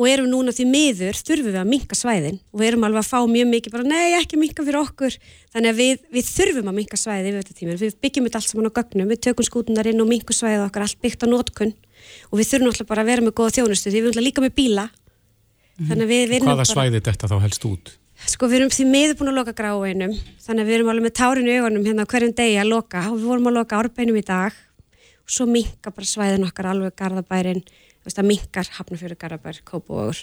Og 0.00 0.06
erum 0.08 0.30
núna 0.32 0.52
því 0.56 0.64
miður, 0.70 1.18
þurfum 1.28 1.50
við 1.50 1.58
að 1.60 1.68
minka 1.68 1.96
svæðin 1.98 2.38
og 2.40 2.62
við 2.62 2.70
erum 2.70 2.86
alveg 2.88 3.02
að 3.02 3.10
fá 3.10 3.18
mjög 3.28 3.48
mikið 3.50 3.74
bara, 3.74 3.84
nei, 3.90 4.14
ekki 4.16 4.38
minka 4.40 4.64
fyrir 4.64 4.80
okkur. 4.80 5.16
Þannig 5.52 5.74
að 5.74 5.80
við, 5.82 6.00
við 6.16 6.30
þurfum 6.30 6.70
að 6.72 6.76
minka 6.80 6.96
svæði 6.96 7.28
yfir 7.34 7.42
þetta 7.44 7.58
tíma. 7.60 7.76
Við 7.82 7.96
byggjum 8.00 8.28
þetta 8.30 8.40
allt 8.40 8.48
saman 8.54 8.70
á 8.70 8.76
gögnum, 8.80 9.10
við 9.12 9.20
tökum 9.28 9.48
skútunar 9.50 9.90
inn 9.92 10.00
og 10.00 10.08
minkum 10.08 10.36
svæðið 10.40 10.64
okkar, 10.70 10.86
allt 10.88 11.00
byggt 11.04 11.24
á 11.24 11.26
nótkunn 11.28 11.74
og 12.32 12.40
við 12.40 12.48
þurfum 12.54 12.72
alltaf 12.72 12.88
bara 12.88 13.04
að 13.04 13.10
vera 13.12 13.26
með 13.28 13.36
góða 13.36 13.54
þjónustu 13.60 13.90
því 13.92 13.98
við 13.98 14.00
erum 14.00 14.12
alltaf 14.14 14.28
líka 14.30 14.44
með 14.46 14.54
bíla. 14.56 14.86
Þannig 15.80 16.04
að 16.06 16.10
við, 16.14 16.24
við 16.32 16.46
Hvaða 16.48 16.56
bara- 16.62 16.72
svæði 16.72 17.02
þetta 17.10 17.28
þá 17.28 17.36
helst 17.44 17.66
út? 17.68 17.92
Sko 18.28 18.48
við 18.52 18.58
erum 18.60 18.72
því 18.72 18.84
miður 18.84 19.14
búin 19.16 19.30
að 19.32 19.36
loka 19.38 19.52
gráinum 19.56 20.10
þannig 20.44 20.60
að 20.64 20.68
við 20.68 20.74
erum 20.76 20.90
alveg 20.92 21.04
með 21.06 21.14
tárin 21.16 21.46
í 21.48 21.54
augunum 21.56 21.86
hérna 21.88 22.04
hverjum 22.04 22.34
degi 22.36 22.58
að 22.60 22.68
loka 22.68 23.04
og 23.08 23.14
við 23.16 23.28
vorum 23.30 23.48
að 23.48 23.56
loka 23.56 23.78
árbeinum 23.80 24.18
í 24.20 24.24
dag 24.28 24.52
og 25.24 25.32
svo 25.32 25.46
minka 25.48 25.88
bara 25.96 26.10
svæðin 26.10 26.44
okkar 26.44 26.68
alveg 26.74 26.92
garðabærin, 27.00 27.62
þú 28.00 28.08
veist 28.10 28.18
að 28.22 28.28
minkar 28.30 28.70
hafnafjöru 28.78 29.16
garðabær, 29.20 29.60
kópavogur 29.64 30.22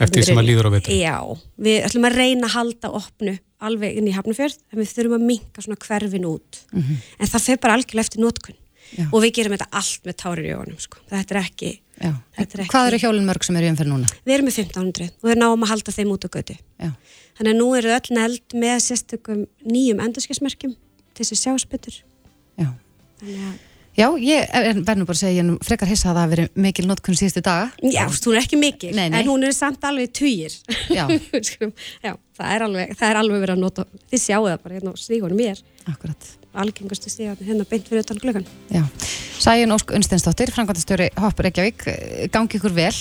Eftir 0.00 0.24
sem 0.24 0.38
að 0.40 0.46
líður 0.48 0.68
á 0.68 0.70
vetur? 0.72 0.94
Já, 0.96 1.16
við 1.60 1.82
ætlum 1.86 2.06
að 2.08 2.16
reyna 2.16 2.46
að 2.48 2.54
halda 2.56 2.88
opnu 2.96 3.34
alveg 3.62 3.98
inn 4.00 4.08
í 4.08 4.14
hafnafjörð 4.16 4.56
en 4.72 4.80
við 4.80 4.88
þurfum 4.96 5.18
að 5.18 5.26
minka 5.28 5.62
svona 5.62 5.76
hverfin 5.84 6.24
út 6.26 6.62
Mhm. 6.72 6.96
en 7.20 7.26
það 7.28 7.40
fer 7.46 7.58
bara 7.60 7.74
algjörlega 7.76 8.06
eftir 8.08 8.20
notkun 8.24 8.56
Já. 8.96 9.04
og 9.12 9.22
við 9.22 9.32
gerum 9.36 9.52
þetta 9.56 9.68
allt 9.72 10.02
með 10.08 10.16
tárin 10.16 10.48
í 10.48 10.54
augunum 10.56 10.80
sko. 10.80 10.98
þetta 11.10 11.30
er 11.36 11.40
ekki, 11.44 11.70
Já. 12.00 12.12
þetta 12.38 12.54
er 12.56 12.60
ekki 12.64 12.72
Hvað 12.72 12.86
eru 12.88 12.98
hjólinn 13.04 13.28
mörg 13.28 13.44
sem 13.44 13.56
eru 13.56 13.66
í 13.66 13.70
umferð 13.70 13.92
núna? 13.92 14.08
Við 14.26 14.34
erum 14.34 14.46
með 14.48 14.56
1500 14.64 15.10
og 15.22 15.28
við 15.30 15.36
náum 15.38 15.62
að 15.62 15.68
halda 15.68 15.92
þeim 15.92 16.12
út 16.16 16.24
á 16.24 16.28
götu. 16.32 16.56
Já. 16.80 16.90
Þannig 17.36 17.52
að 17.52 17.60
nú 17.60 17.68
eru 17.78 17.88
öll 17.92 18.10
neld 18.16 18.48
með 18.54 18.76
sérstökum 18.88 19.46
nýjum 19.64 20.00
endurskismerkjum 20.00 20.74
til 21.14 21.24
þess 21.24 21.32
að 21.36 21.42
sjá 21.44 21.52
spytur. 21.60 22.02
Já. 22.58 22.72
Já, 23.92 24.06
ég 24.16 24.46
er- 24.48 24.78
verð 24.80 24.98
nú 25.02 25.04
bara 25.04 25.16
að 25.18 25.20
segja, 25.20 25.42
ég 25.42 25.48
er 25.52 25.64
frekar 25.68 25.88
hissa 25.90 26.08
að 26.08 26.14
það 26.16 26.22
hafi 26.22 26.32
verið 26.34 26.48
mikil 26.64 26.86
notkun 26.88 27.16
síðustu 27.18 27.42
daga. 27.44 27.70
já, 27.82 28.04
hún 28.08 28.36
er 28.36 28.40
ekki 28.40 28.56
mikil, 28.58 28.92
Nei, 28.96 29.08
nei. 29.12 29.20
en 29.20 29.26
hún 29.28 29.44
er 29.44 29.52
samt 29.52 29.82
alveg 29.84 30.12
tugir. 30.16 30.54
Já. 30.88 31.04
Já, 32.06 32.14
það 32.38 32.54
er 32.54 32.62
alveg, 32.66 32.94
það 32.96 33.10
er 33.10 33.16
alveg 33.20 33.42
verið 33.44 33.56
að 33.56 33.60
nota, 33.60 33.84
þið 34.12 34.22
sjáu 34.24 34.46
það 34.48 34.62
bara 34.62 34.74
hérna 34.78 34.92
á 34.92 34.96
stígunum 34.96 35.36
mér. 35.42 35.60
Akkurat. 35.92 36.30
Algengustu 36.54 37.10
stígunum 37.12 37.44
hérna 37.48 37.66
beint 37.68 37.88
fyrir 37.88 38.00
utan 38.06 38.20
glöggan. 38.22 38.46
Já. 38.72 38.82
Sæjun 39.42 39.74
Ósk 39.76 39.90
Unsteinsdóttir, 39.96 40.52
frangvandastjóri 40.54 41.10
Hopp 41.18 41.40
Reykjavík, 41.44 41.84
gangi 42.32 42.56
ykkur 42.60 42.72
vel 42.76 42.94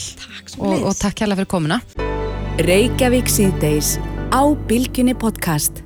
og, 0.60 0.90
og 0.90 0.96
takk 1.00 1.24
hérlega 1.24 1.40
fyrir 1.44 1.52
komuna. 1.56 1.80
Reykjavík 2.60 3.32
síðdeis 3.32 3.96
á 4.36 4.42
Bilginni 4.68 5.14
podcast. 5.16 5.86